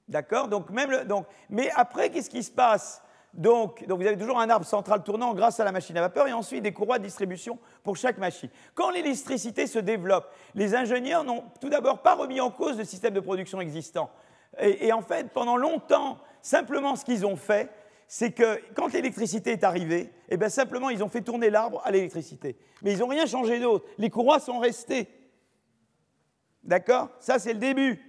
D'accord? 0.07 0.47
Donc, 0.49 0.67
donc, 1.07 1.25
Mais 1.49 1.71
après, 1.75 2.09
qu'est-ce 2.09 2.29
qui 2.29 2.43
se 2.43 2.51
passe? 2.51 3.01
Donc, 3.35 3.83
vous 3.87 4.07
avez 4.07 4.17
toujours 4.17 4.39
un 4.39 4.49
arbre 4.49 4.65
central 4.65 5.03
tournant 5.03 5.33
grâce 5.33 5.59
à 5.59 5.65
la 5.65 5.73
machine 5.73 5.97
à 5.97 6.01
vapeur 6.01 6.27
et 6.27 6.33
ensuite 6.33 6.63
des 6.63 6.71
courroies 6.71 6.99
de 6.99 7.03
distribution 7.03 7.59
pour 7.83 7.97
chaque 7.97 8.17
machine. 8.17 8.49
Quand 8.73 8.91
l'électricité 8.91 9.67
se 9.67 9.77
développe, 9.77 10.33
les 10.53 10.73
ingénieurs 10.73 11.25
n'ont 11.25 11.43
tout 11.59 11.67
d'abord 11.67 12.01
pas 12.01 12.15
remis 12.15 12.39
en 12.39 12.49
cause 12.49 12.77
le 12.77 12.85
système 12.85 13.13
de 13.13 13.19
production 13.19 13.59
existant. 13.59 14.09
Et, 14.57 14.93
en 14.93 15.01
fait, 15.01 15.31
pendant 15.33 15.57
longtemps, 15.57 16.17
simplement 16.41 16.95
ce 16.95 17.03
qu'ils 17.03 17.25
ont 17.25 17.35
fait, 17.35 17.69
c'est 18.07 18.31
que 18.31 18.61
quand 18.73 18.93
l'électricité 18.93 19.51
est 19.51 19.65
arrivée, 19.65 20.13
eh 20.29 20.37
bien 20.37 20.47
simplement 20.47 20.89
ils 20.89 21.03
ont 21.03 21.09
fait 21.09 21.21
tourner 21.21 21.49
l'arbre 21.49 21.81
à 21.83 21.91
l'électricité. 21.91 22.55
Mais 22.83 22.93
ils 22.93 22.99
n'ont 22.99 23.07
rien 23.07 23.25
changé 23.25 23.59
d'autre. 23.59 23.85
Les 23.97 24.09
courroies 24.09 24.39
sont 24.39 24.59
restées. 24.59 25.09
D'accord? 26.63 27.09
Ça, 27.19 27.37
c'est 27.37 27.53
le 27.53 27.59
début. 27.59 27.99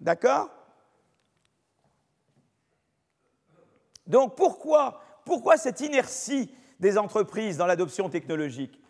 D'accord? 0.00 0.48
Donc 4.06 4.36
pourquoi, 4.36 5.00
pourquoi 5.24 5.56
cette 5.56 5.80
inertie 5.80 6.50
des 6.78 6.98
entreprises 6.98 7.56
dans 7.56 7.66
l'adoption 7.66 8.08
technologique? 8.08 8.80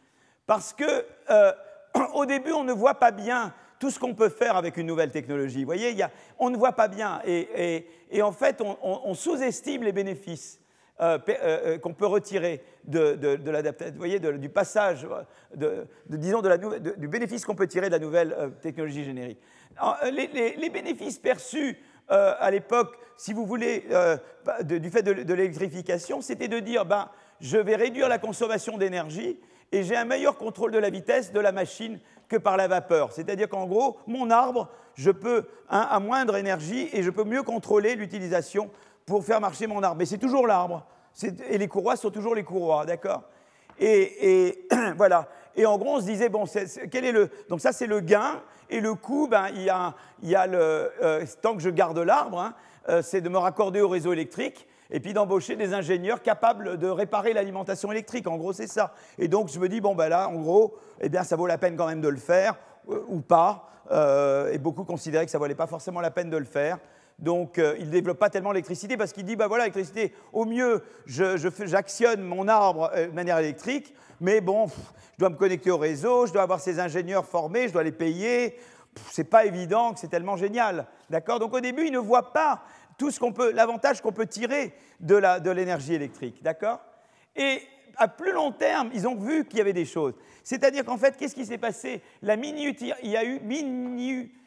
Parce 0.46 0.72
que 0.72 1.06
euh, 1.30 1.52
au 2.14 2.26
début, 2.26 2.52
on 2.52 2.64
ne 2.64 2.72
voit 2.72 2.94
pas 2.94 3.10
bien 3.10 3.54
tout 3.78 3.90
ce 3.90 3.98
qu'on 3.98 4.14
peut 4.14 4.28
faire 4.28 4.56
avec 4.56 4.76
une 4.76 4.86
nouvelle 4.86 5.10
technologie. 5.10 5.60
Vous 5.60 5.66
voyez, 5.66 5.96
on 6.38 6.50
ne 6.50 6.56
voit 6.56 6.72
pas 6.72 6.88
bien. 6.88 7.22
Et, 7.24 7.86
en 8.20 8.32
fait, 8.32 8.60
on, 8.60 9.14
sous-estime 9.14 9.82
les 9.84 9.92
bénéfices 9.92 10.60
euh, 11.00 11.18
euh, 11.28 11.78
qu'on 11.78 11.94
peut 11.94 12.06
retirer 12.06 12.62
de, 12.84 13.38
l'adaptation, 13.50 13.94
voyez, 13.96 14.20
du 14.20 14.48
passage, 14.50 15.06
disons, 16.08 16.42
du 16.98 17.08
bénéfice 17.08 17.46
qu'on 17.46 17.54
peut 17.54 17.66
tirer 17.66 17.86
de 17.86 17.92
la 17.94 17.98
nouvelle 17.98 18.52
technologie 18.60 19.04
générique. 19.04 19.38
les, 20.12 20.70
bénéfices 20.70 21.18
perçus 21.18 21.78
euh, 22.10 22.34
à 22.38 22.50
l'époque, 22.50 22.98
si 23.16 23.32
vous 23.32 23.46
voulez, 23.46 23.84
euh, 23.90 24.16
du 24.62 24.90
fait 24.90 25.02
de, 25.02 25.34
l'électrification, 25.34 26.20
c'était 26.20 26.48
de 26.48 26.58
dire, 26.58 26.84
ben, 26.84 27.08
je 27.40 27.58
vais 27.58 27.76
réduire 27.76 28.08
la 28.08 28.18
consommation 28.18 28.78
d'énergie 28.78 29.38
et 29.72 29.82
j'ai 29.82 29.96
un 29.96 30.04
meilleur 30.04 30.36
contrôle 30.36 30.72
de 30.72 30.78
la 30.78 30.90
vitesse 30.90 31.32
de 31.32 31.40
la 31.40 31.52
machine 31.52 32.00
que 32.28 32.36
par 32.36 32.56
la 32.56 32.68
vapeur. 32.68 33.12
C'est-à-dire 33.12 33.48
qu'en 33.48 33.66
gros, 33.66 33.98
mon 34.06 34.30
arbre, 34.30 34.68
je 34.94 35.10
peux, 35.10 35.46
à 35.68 35.98
moindre 36.00 36.36
énergie, 36.36 36.88
et 36.92 37.02
je 37.02 37.10
peux 37.10 37.24
mieux 37.24 37.42
contrôler 37.42 37.94
l'utilisation 37.94 38.70
pour 39.06 39.24
faire 39.24 39.40
marcher 39.40 39.66
mon 39.66 39.82
arbre. 39.82 39.96
Mais 39.96 40.06
c'est 40.06 40.18
toujours 40.18 40.46
l'arbre. 40.46 40.86
Et 41.48 41.58
les 41.58 41.68
courroies 41.68 41.96
sont 41.96 42.10
toujours 42.10 42.34
les 42.34 42.44
courroies, 42.44 42.86
d'accord? 42.86 43.22
Et, 43.78 44.66
voilà. 44.96 45.28
Et 45.56 45.66
en 45.66 45.78
gros, 45.78 45.96
on 45.96 46.00
se 46.00 46.06
disait, 46.06 46.28
bon, 46.28 46.44
quel 46.90 47.04
est 47.04 47.12
le. 47.12 47.30
Donc, 47.48 47.60
ça, 47.60 47.72
c'est 47.72 47.86
le 47.86 48.00
gain. 48.00 48.40
Et 48.70 48.80
le 48.80 48.94
coût, 48.94 49.26
ben, 49.28 49.48
il, 49.54 49.62
y 49.62 49.70
a, 49.70 49.94
il 50.22 50.28
y 50.28 50.36
a 50.36 50.46
le. 50.46 50.92
Euh, 51.02 51.24
tant 51.42 51.56
que 51.56 51.62
je 51.62 51.70
garde 51.70 51.98
l'arbre, 51.98 52.38
hein, 52.38 52.54
euh, 52.88 53.02
c'est 53.02 53.20
de 53.20 53.28
me 53.28 53.38
raccorder 53.38 53.80
au 53.80 53.88
réseau 53.88 54.12
électrique 54.12 54.66
et 54.92 55.00
puis 55.00 55.12
d'embaucher 55.12 55.56
des 55.56 55.74
ingénieurs 55.74 56.22
capables 56.22 56.78
de 56.78 56.88
réparer 56.88 57.32
l'alimentation 57.32 57.92
électrique. 57.92 58.26
En 58.26 58.36
gros, 58.36 58.52
c'est 58.52 58.66
ça. 58.66 58.94
Et 59.18 59.28
donc, 59.28 59.48
je 59.48 59.58
me 59.58 59.68
dis, 59.68 59.80
bon, 59.80 59.94
ben 59.94 60.08
là, 60.08 60.28
en 60.28 60.40
gros, 60.40 60.76
eh 61.00 61.08
bien, 61.08 61.22
ça 61.22 61.36
vaut 61.36 61.46
la 61.46 61.58
peine 61.58 61.76
quand 61.76 61.86
même 61.86 62.00
de 62.00 62.08
le 62.08 62.16
faire, 62.16 62.56
euh, 62.88 63.02
ou 63.08 63.20
pas. 63.20 63.66
et 64.52 64.58
beaucoup 64.58 64.84
considéraient 64.84 65.24
que 65.24 65.32
ça 65.32 65.38
ne 65.38 65.42
valait 65.42 65.56
pas 65.56 65.66
forcément 65.66 66.00
la 66.00 66.12
peine 66.12 66.30
de 66.30 66.36
le 66.36 66.44
faire. 66.44 66.78
Donc, 67.18 67.58
il 67.58 67.86
ne 67.86 67.90
développe 67.90 68.18
pas 68.18 68.30
tellement 68.30 68.52
l'électricité 68.52 68.96
parce 68.96 69.12
qu'il 69.12 69.24
dit, 69.24 69.36
bah 69.36 69.46
voilà, 69.46 69.64
l'électricité, 69.64 70.14
au 70.32 70.44
mieux, 70.46 70.82
j'actionne 71.06 72.22
mon 72.22 72.48
arbre 72.48 72.90
de 72.96 73.12
manière 73.12 73.38
électrique, 73.38 73.92
mais 74.20 74.40
bon, 74.40 74.68
je 74.68 75.18
dois 75.18 75.30
me 75.30 75.36
connecter 75.36 75.70
au 75.70 75.78
réseau, 75.78 76.26
je 76.26 76.32
dois 76.32 76.42
avoir 76.42 76.60
ces 76.60 76.78
ingénieurs 76.78 77.24
formés, 77.26 77.68
je 77.68 77.72
dois 77.72 77.82
les 77.82 77.92
payer. 77.92 78.56
C'est 79.10 79.24
pas 79.24 79.44
évident 79.44 79.92
que 79.94 80.00
c'est 80.00 80.08
tellement 80.08 80.36
génial. 80.36 80.86
D'accord? 81.08 81.38
Donc 81.38 81.54
au 81.54 81.60
début, 81.60 81.86
ils 81.86 81.92
ne 81.92 81.98
voient 81.98 82.32
pas 82.32 82.62
tout 82.98 83.10
ce 83.10 83.18
qu'on 83.18 83.32
peut, 83.32 83.52
l'avantage 83.52 84.00
qu'on 84.02 84.12
peut 84.12 84.26
tirer 84.26 84.74
de 85.00 85.50
l'énergie 85.50 85.94
électrique. 85.94 86.42
D'accord? 86.42 86.80
Et 87.34 87.62
à 87.96 88.08
plus 88.08 88.32
long 88.32 88.52
terme, 88.52 88.90
ils 88.92 89.06
ont 89.08 89.14
vu 89.14 89.46
qu'il 89.46 89.58
y 89.58 89.60
avait 89.62 89.72
des 89.72 89.84
choses. 89.84 90.14
C'est-à-dire 90.42 90.84
qu'en 90.84 90.98
fait, 90.98 91.16
qu'est-ce 91.16 91.34
qui 91.34 91.46
s'est 91.46 91.58
passé? 91.58 92.02
La 92.22 92.34
Il 92.34 92.92
y 93.02 93.16
a 93.16 93.24
eu 93.24 93.40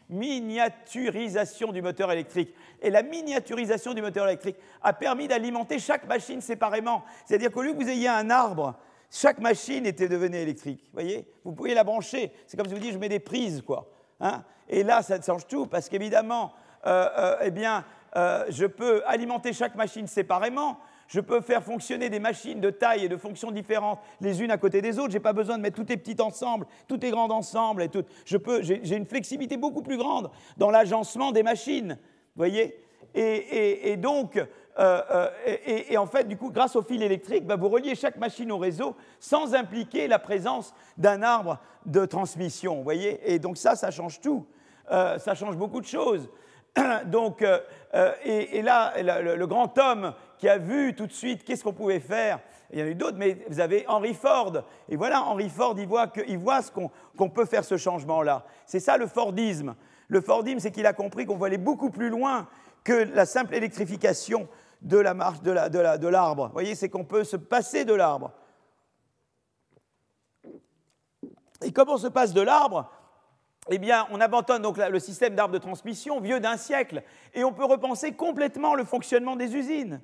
miniaturisation 0.09 1.71
du 1.71 1.81
moteur 1.81 2.11
électrique. 2.11 2.53
Et 2.81 2.89
la 2.89 3.01
miniaturisation 3.01 3.93
du 3.93 4.01
moteur 4.01 4.27
électrique 4.27 4.57
a 4.81 4.93
permis 4.93 5.27
d'alimenter 5.27 5.79
chaque 5.79 6.05
machine 6.07 6.41
séparément. 6.41 7.03
C'est-à-dire 7.25 7.51
qu'au 7.51 7.61
lieu 7.61 7.73
que 7.73 7.83
vous 7.83 7.89
ayez 7.89 8.09
un 8.09 8.29
arbre 8.29 8.75
chaque 9.15 9.39
machine 9.39 9.85
était 9.85 10.09
devenue 10.09 10.37
électrique. 10.37 10.81
Vous 10.85 10.99
voyez 10.99 11.27
Vous 11.43 11.53
pouviez 11.53 11.75
la 11.75 11.83
brancher. 11.83 12.31
C'est 12.47 12.57
comme 12.57 12.67
si 12.67 12.73
vous 12.73 12.79
dites, 12.79 12.93
je 12.93 12.97
mets 12.97 13.09
des 13.09 13.19
prises, 13.19 13.61
quoi. 13.61 13.91
Hein 14.19 14.43
et 14.67 14.81
là, 14.81 15.03
ça 15.03 15.21
change 15.21 15.45
tout, 15.45 15.67
parce 15.67 15.87
qu'évidemment, 15.87 16.51
euh, 16.87 17.07
euh, 17.15 17.35
eh 17.43 17.51
bien, 17.51 17.85
euh, 18.15 18.45
je 18.49 18.65
peux 18.65 19.03
alimenter 19.05 19.53
chaque 19.53 19.75
machine 19.75 20.07
séparément. 20.07 20.79
Je 21.07 21.19
peux 21.19 21.41
faire 21.41 21.63
fonctionner 21.63 22.09
des 22.09 22.19
machines 22.19 22.59
de 22.59 22.71
taille 22.71 23.05
et 23.05 23.09
de 23.09 23.17
fonctions 23.17 23.51
différentes 23.51 23.99
les 24.19 24.41
unes 24.41 24.49
à 24.49 24.57
côté 24.57 24.81
des 24.81 24.97
autres. 24.97 25.11
Je 25.11 25.17
n'ai 25.17 25.23
pas 25.23 25.33
besoin 25.33 25.57
de 25.57 25.61
mettre 25.61 25.75
toutes 25.75 25.89
les 25.89 25.97
petites 25.97 26.21
ensemble, 26.21 26.65
toutes 26.87 27.03
les 27.03 27.11
grandes 27.11 27.31
ensemble. 27.31 27.87
J'ai, 28.25 28.95
une 28.95 29.05
flexibilité 29.05 29.57
beaucoup 29.57 29.83
plus 29.83 29.97
grande 29.97 30.31
dans 30.57 30.71
l'agencement 30.71 31.31
des 31.31 31.43
machines. 31.43 31.99
Vous 32.35 32.39
voyez 32.39 32.79
et, 33.15 33.95
donc, 33.97 34.43
euh, 34.79 35.01
euh, 35.11 35.29
et, 35.65 35.97
en 35.97 36.07
fait, 36.07 36.27
du 36.27 36.37
coup, 36.37 36.51
grâce 36.51 36.75
au 36.75 36.81
fil 36.81 37.03
électrique, 37.03 37.45
bah, 37.45 37.55
vous 37.55 37.69
reliez 37.69 37.95
chaque 37.95 38.17
machine 38.17 38.51
au 38.51 38.57
réseau 38.57 38.95
sans 39.19 39.53
impliquer 39.53 40.07
la 40.07 40.19
présence 40.19 40.73
d'un 40.97 41.21
arbre 41.21 41.59
de 41.85 42.05
transmission. 42.05 42.77
Vous 42.77 42.83
voyez 42.83 43.19
Et 43.31 43.39
donc 43.39 43.57
ça, 43.57 43.75
ça 43.75 43.91
change 43.91 44.19
tout. 44.19 44.45
Euh, 44.91 45.19
ça 45.19 45.35
change 45.35 45.57
beaucoup 45.57 45.81
de 45.81 45.85
choses. 45.85 46.29
donc, 47.05 47.45
et, 48.25 48.61
là, 48.63 48.93
le, 49.21 49.45
grand 49.45 49.77
homme 49.77 50.13
qui 50.39 50.49
a 50.49 50.57
vu 50.57 50.95
tout 50.95 51.05
de 51.05 51.13
suite 51.13 51.43
qu'est-ce 51.43 51.63
qu'on 51.63 51.73
pouvait 51.73 51.99
faire, 51.99 52.39
il 52.71 52.79
y 52.79 52.81
en 52.81 52.85
a 52.85 52.89
eu 52.89 52.95
d'autres, 52.95 53.17
mais 53.17 53.37
vous 53.47 53.59
avez 53.59 53.85
Henry 53.87 54.15
Ford. 54.15 54.63
Et 54.89 54.95
voilà, 54.95 55.21
Henry 55.21 55.49
Ford, 55.49 55.75
il 55.77 55.87
voit, 55.87 56.11
voit 56.37 56.63
ce 56.63 56.71
qu'on 56.71 57.29
peut 57.29 57.45
faire 57.45 57.63
ce 57.63 57.77
changement-là. 57.77 58.43
C'est 58.65 58.79
ça 58.79 58.97
le 58.97 59.05
Fordisme. 59.05 59.75
Le 60.07 60.21
Fordisme, 60.21 60.59
c'est 60.59 60.71
qu'il 60.71 60.87
a 60.87 60.93
compris 60.93 61.27
qu'on 61.27 61.37
voulait 61.37 61.59
beaucoup 61.59 61.91
plus 61.91 62.09
loin 62.09 62.47
que 62.83 62.93
la 63.13 63.25
simple 63.25 63.53
électrification 63.55 64.47
de 64.83 64.97
la 64.97 65.13
marche 65.13 65.41
de 65.41 66.07
l'arbre. 66.07 66.47
Vous 66.47 66.53
voyez, 66.53 66.75
c'est 66.75 66.89
qu'on 66.89 67.05
peut 67.05 67.23
se 67.23 67.37
passer 67.37 67.85
de 67.85 67.93
l'arbre. 67.93 68.31
Et 71.63 71.71
comment 71.71 71.93
on 71.93 71.97
se 71.97 72.07
passe 72.07 72.33
de 72.33 72.41
l'arbre? 72.41 72.89
Eh 73.69 73.77
bien, 73.77 74.07
on 74.11 74.19
abandonne 74.19 74.61
donc 74.61 74.77
le 74.77 74.99
système 74.99 75.35
d'arbre 75.35 75.53
de 75.53 75.59
transmission 75.59 76.19
vieux 76.19 76.39
d'un 76.39 76.57
siècle 76.57 77.01
et 77.33 77.43
on 77.43 77.53
peut 77.53 77.63
repenser 77.63 78.11
complètement 78.11 78.75
le 78.75 78.83
fonctionnement 78.83 79.35
des 79.35 79.55
usines. 79.55 80.01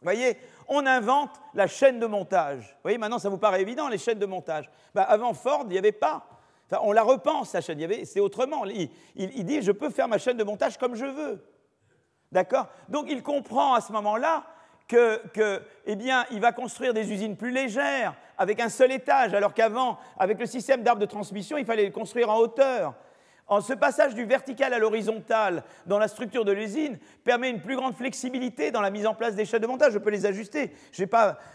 Vous 0.00 0.04
voyez, 0.04 0.36
on 0.66 0.86
invente 0.86 1.30
la 1.54 1.66
chaîne 1.66 2.00
de 2.00 2.06
montage. 2.06 2.70
Vous 2.76 2.82
voyez, 2.82 2.98
maintenant 2.98 3.18
ça 3.18 3.28
vous 3.28 3.38
paraît 3.38 3.60
évident, 3.60 3.88
les 3.88 3.98
chaînes 3.98 4.18
de 4.18 4.26
montage. 4.26 4.68
Ben, 4.94 5.02
avant 5.02 5.34
Ford, 5.34 5.62
il 5.66 5.72
n'y 5.72 5.78
avait 5.78 5.92
pas. 5.92 6.26
On 6.82 6.92
la 6.92 7.02
repense, 7.02 7.52
la 7.52 7.60
chaîne. 7.60 7.86
C'est 8.04 8.20
autrement. 8.20 8.64
Il, 8.64 9.44
dit, 9.44 9.62
je 9.62 9.72
peux 9.72 9.90
faire 9.90 10.08
ma 10.08 10.18
chaîne 10.18 10.36
de 10.36 10.44
montage 10.44 10.78
comme 10.78 10.94
je 10.94 11.06
veux. 11.06 11.44
D'accord? 12.32 12.68
Donc 12.88 13.06
il 13.08 13.22
comprend 13.22 13.74
à 13.74 13.80
ce 13.80 13.92
moment-là 13.92 14.44
que, 14.86 15.62
eh 15.86 15.94
bien, 15.94 16.24
il 16.32 16.40
va 16.40 16.50
construire 16.52 16.92
des 16.92 17.12
usines 17.12 17.36
plus 17.36 17.52
légères, 17.52 18.14
avec 18.36 18.58
un 18.58 18.68
seul 18.68 18.90
étage, 18.90 19.34
alors 19.34 19.54
qu'avant, 19.54 19.98
avec 20.18 20.40
le 20.40 20.46
système 20.46 20.82
d'arbres 20.82 21.00
de 21.00 21.06
transmission, 21.06 21.56
il 21.58 21.64
fallait 21.64 21.84
les 21.84 21.92
construire 21.92 22.28
en 22.28 22.38
hauteur. 22.38 22.94
En 23.46 23.60
ce 23.60 23.72
passage 23.72 24.14
du 24.14 24.24
vertical 24.24 24.72
à 24.72 24.78
l'horizontal 24.78 25.64
dans 25.86 25.98
la 25.98 26.08
structure 26.08 26.44
de 26.44 26.52
l'usine 26.52 26.98
permet 27.24 27.50
une 27.50 27.60
plus 27.60 27.74
grande 27.74 27.94
flexibilité 27.94 28.70
dans 28.70 28.80
la 28.80 28.90
mise 28.90 29.06
en 29.06 29.14
place 29.14 29.34
des 29.34 29.44
chaînes 29.44 29.62
de 29.62 29.66
montage. 29.66 29.92
Je 29.92 29.98
peux 29.98 30.10
les 30.10 30.24
ajuster. 30.24 30.72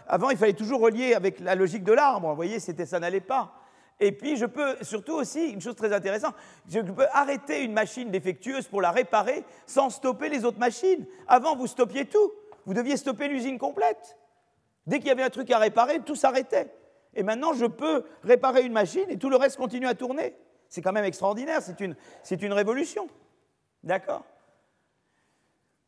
Avant, 0.06 0.28
il 0.30 0.36
fallait 0.36 0.52
toujours 0.52 0.80
relier 0.80 1.14
avec 1.14 1.40
la 1.40 1.54
logique 1.54 1.84
de 1.84 1.92
l'arbre. 1.92 2.28
Vous 2.28 2.36
voyez, 2.36 2.60
ça 2.60 3.00
n'allait 3.00 3.20
pas. 3.20 3.54
Et 3.98 4.12
puis, 4.12 4.36
je 4.36 4.44
peux 4.44 4.76
surtout 4.82 5.14
aussi, 5.14 5.50
une 5.50 5.60
chose 5.60 5.74
très 5.74 5.92
intéressante, 5.92 6.34
je 6.68 6.80
peux 6.80 7.06
arrêter 7.12 7.62
une 7.62 7.72
machine 7.72 8.10
défectueuse 8.10 8.68
pour 8.68 8.82
la 8.82 8.90
réparer 8.90 9.44
sans 9.66 9.88
stopper 9.88 10.28
les 10.28 10.44
autres 10.44 10.58
machines. 10.58 11.06
Avant, 11.26 11.56
vous 11.56 11.66
stoppiez 11.66 12.04
tout. 12.04 12.32
Vous 12.66 12.74
deviez 12.74 12.96
stopper 12.96 13.28
l'usine 13.28 13.58
complète. 13.58 14.18
Dès 14.86 14.98
qu'il 14.98 15.08
y 15.08 15.10
avait 15.10 15.22
un 15.22 15.30
truc 15.30 15.50
à 15.50 15.58
réparer, 15.58 16.00
tout 16.00 16.14
s'arrêtait. 16.14 16.72
Et 17.14 17.22
maintenant, 17.22 17.54
je 17.54 17.64
peux 17.64 18.04
réparer 18.22 18.62
une 18.62 18.72
machine 18.72 19.06
et 19.08 19.18
tout 19.18 19.30
le 19.30 19.36
reste 19.36 19.56
continue 19.56 19.86
à 19.86 19.94
tourner. 19.94 20.34
C'est 20.68 20.82
quand 20.82 20.92
même 20.92 21.04
extraordinaire, 21.04 21.62
c'est 21.62 21.80
une, 21.80 21.96
une, 22.30 22.52
révolution. 22.52 23.08
D'accord? 23.82 24.24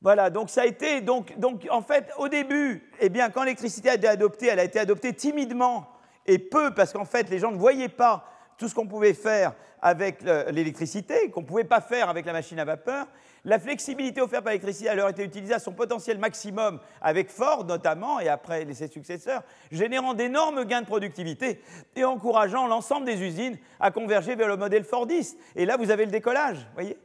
Voilà, 0.00 0.30
donc 0.30 0.48
ça 0.48 0.62
a 0.62 0.66
été, 0.66 1.00
donc, 1.00 1.36
donc 1.38 1.66
en 1.70 1.82
fait, 1.82 2.10
au 2.16 2.28
début, 2.28 2.90
eh 3.00 3.08
bien, 3.08 3.28
quand 3.28 3.42
l'électricité 3.42 3.90
a 3.90 3.94
été 3.94 4.08
adoptée, 4.08 4.46
elle 4.46 4.60
a 4.60 4.64
été 4.64 4.78
adoptée 4.78 5.12
timidement 5.12 5.86
et 6.28 6.38
peu, 6.38 6.72
parce 6.72 6.92
qu'en 6.92 7.04
fait, 7.04 7.28
les 7.30 7.40
gens 7.40 7.50
ne 7.50 7.58
voyaient 7.58 7.88
pas 7.88 8.24
tout 8.56 8.68
ce 8.68 8.74
qu'on 8.74 8.86
pouvait 8.86 9.14
faire 9.14 9.54
avec 9.80 10.22
l'électricité, 10.22 11.30
qu'on 11.30 11.42
ne 11.42 11.46
pouvait 11.46 11.64
pas 11.64 11.80
faire 11.80 12.08
avec 12.08 12.26
la 12.26 12.32
machine 12.32 12.58
à 12.58 12.64
vapeur. 12.64 13.06
La 13.44 13.60
flexibilité 13.60 14.20
offerte 14.20 14.42
par 14.42 14.50
l'électricité 14.50 14.88
a 14.88 14.92
alors 14.92 15.08
été 15.08 15.22
utilisée 15.22 15.54
à 15.54 15.60
son 15.60 15.72
potentiel 15.72 16.18
maximum 16.18 16.80
avec 17.00 17.30
Ford 17.30 17.64
notamment 17.64 18.18
et 18.18 18.28
après 18.28 18.66
ses 18.74 18.88
successeurs, 18.88 19.42
générant 19.70 20.12
d'énormes 20.12 20.64
gains 20.64 20.82
de 20.82 20.86
productivité 20.86 21.62
et 21.94 22.04
encourageant 22.04 22.66
l'ensemble 22.66 23.06
des 23.06 23.22
usines 23.22 23.56
à 23.78 23.92
converger 23.92 24.34
vers 24.34 24.48
le 24.48 24.56
modèle 24.56 24.82
Fordiste. 24.82 25.38
Et 25.54 25.64
là, 25.64 25.76
vous 25.76 25.92
avez 25.92 26.04
le 26.04 26.10
décollage, 26.10 26.66
voyez? 26.74 26.98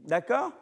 D'accord? 0.00 0.52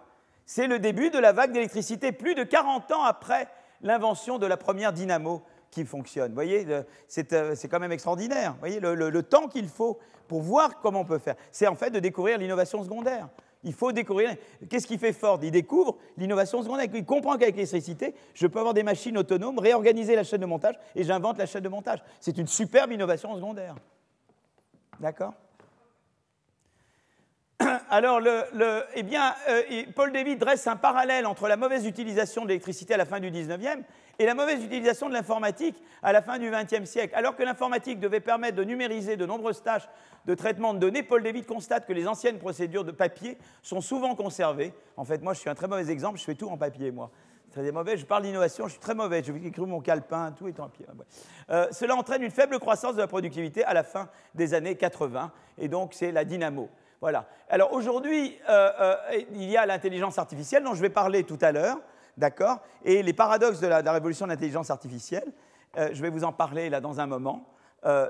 C'est 0.47 0.69
le 0.69 0.79
début 0.79 1.11
de 1.11 1.19
la 1.19 1.33
vague 1.33 1.51
d'électricité, 1.51 2.13
plus 2.13 2.37
de 2.37 2.45
40 2.45 2.93
ans 2.93 3.03
après 3.03 3.49
l'invention 3.83 4.39
de 4.39 4.47
la 4.47 4.57
première 4.57 4.93
dynamo 4.93 5.43
qui 5.71 5.85
fonctionne. 5.85 6.29
Vous 6.29 6.35
voyez, 6.35 6.67
euh, 6.69 6.83
c'est 7.09 7.69
quand 7.69 7.81
même 7.81 7.93
extraordinaire. 7.93 8.53
Vous 8.55 8.59
voyez, 8.61 8.81
le 8.81 9.23
temps 9.23 9.49
qu'il 9.49 9.69
faut 9.69 9.99
pour 10.29 10.43
voir 10.43 10.81
comment 10.81 11.01
on 11.01 11.05
peut 11.05 11.19
faire, 11.19 11.37
c'est 11.51 11.67
en 11.67 11.75
fait 11.75 11.91
de 11.91 11.99
découvrir 11.99 12.39
l'innovation 12.39 12.83
secondaire. 12.83 13.29
Il 13.63 13.75
faut 13.75 13.93
découvrir. 13.93 14.37
Qu'est-ce 14.71 14.87
qui 14.87 14.97
fait 14.97 15.13
Ford? 15.13 15.39
Il 15.43 15.51
découvre 15.51 15.99
l'innovation 16.17 16.63
secondaire. 16.63 16.87
Il 16.93 17.05
comprend 17.05 17.37
qu'avec 17.37 17.57
l'électricité, 17.57 18.15
je 18.33 18.47
peux 18.47 18.59
avoir 18.59 18.75
des 18.75 18.83
machines 18.83 19.19
autonomes, 19.19 19.59
réorganiser 19.59 20.17
la 20.17 20.25
chaîne 20.25 20.41
de 20.41 20.47
montage 20.47 20.77
et 20.95 21.05
j'invente 21.05 21.37
la 21.39 21.47
chaîne 21.47 21.63
de 21.63 21.69
montage. 21.69 22.03
C'est 22.21 22.39
une 22.39 22.47
superbe 22.47 22.93
innovation 22.93 23.35
secondaire. 23.35 23.75
D'accord? 24.99 25.35
Alors, 27.91 28.21
eh 28.95 29.03
bien, 29.03 29.35
euh, 29.49 29.63
Paul 29.95 30.13
David 30.13 30.39
dresse 30.39 30.67
un 30.67 30.77
parallèle 30.77 31.27
entre 31.27 31.47
la 31.47 31.59
mauvaise 31.59 31.87
utilisation 31.87 32.45
de 32.45 32.49
l'électricité 32.49 32.95
à 32.95 32.97
la 32.97 33.05
fin 33.05 33.21
du 33.21 33.31
19e 33.31 33.83
et 34.21 34.27
la 34.27 34.35
mauvaise 34.35 34.63
utilisation 34.63 35.09
de 35.09 35.15
l'informatique 35.15 35.83
à 36.03 36.13
la 36.13 36.21
fin 36.21 36.39
du 36.39 36.51
XXe 36.51 36.85
siècle. 36.85 37.15
Alors 37.17 37.37
que 37.37 37.43
l'informatique 37.43 37.99
devait 37.99 38.21
permettre 38.21 38.55
de 38.55 38.65
numériser 38.65 39.17
de 39.17 39.25
nombreuses 39.25 39.63
tâches 39.63 39.89
de 40.27 40.35
traitement 40.35 40.75
de 40.75 40.79
données, 40.79 41.03
Paul 41.03 41.23
David 41.23 41.47
constate 41.47 41.87
que 41.87 41.95
les 41.95 42.07
anciennes 42.07 42.39
procédures 42.39 42.85
de 42.85 42.93
papier 42.93 43.39
sont 43.63 43.81
souvent 43.81 44.15
conservées. 44.15 44.75
En 44.99 45.07
fait, 45.07 45.23
moi, 45.23 45.33
je 45.33 45.41
suis 45.41 45.49
un 45.49 45.55
très 45.55 45.69
mauvais 45.69 45.91
exemple, 45.91 46.19
je 46.19 46.25
fais 46.25 46.35
tout 46.35 46.49
en 46.49 46.59
papier, 46.59 46.91
moi. 46.91 47.11
Très 47.51 47.73
mauvais. 47.73 47.97
Je 47.97 48.05
parle 48.05 48.25
d'innovation, 48.25 48.67
je 48.67 48.73
suis 48.73 48.81
très 48.81 48.95
mauvais. 48.95 49.23
Je 49.25 49.33
écrire 49.33 49.67
mon 49.67 49.81
calepin, 49.81 50.33
tout 50.33 50.47
est 50.49 50.61
en 50.61 50.69
papier. 50.69 50.85
Euh, 51.49 51.69
cela 51.73 51.97
entraîne 51.97 52.23
une 52.23 52.31
faible 52.31 52.59
croissance 52.59 52.97
de 52.97 53.01
la 53.01 53.07
productivité 53.07 53.65
à 53.65 53.73
la 53.73 53.85
fin 53.85 54.11
des 54.35 54.53
années 54.53 54.77
80, 54.77 55.33
et 55.57 55.69
donc 55.69 55.95
c'est 55.95 56.13
la 56.13 56.27
dynamo. 56.27 56.69
Voilà. 57.01 57.27
Alors 57.49 57.73
aujourd'hui, 57.73 58.37
euh, 58.51 58.71
euh, 58.79 58.97
il 59.33 59.51
y 59.51 59.57
a 59.57 59.65
l'intelligence 59.65 60.19
artificielle 60.19 60.63
dont 60.63 60.75
je 60.75 60.83
vais 60.83 60.91
parler 60.91 61.25
tout 61.25 61.39
à 61.41 61.53
l'heure, 61.53 61.79
d'accord? 62.17 62.61
Et 62.85 63.03
les 63.03 63.13
paradoxes 63.13 63.61
de 63.61 63.67
la, 63.67 63.93
révolution 63.93 64.27
de 64.27 64.31
l'intelligence 64.31 64.71
artificielle, 64.71 65.33
euh, 65.77 65.91
je 65.93 66.03
vais 66.03 66.11
vous 66.11 66.25
en 66.25 66.33
parler 66.33 66.71
là 66.71 66.81
dans 66.81 67.01
un 67.01 67.07
moment. 67.07 67.47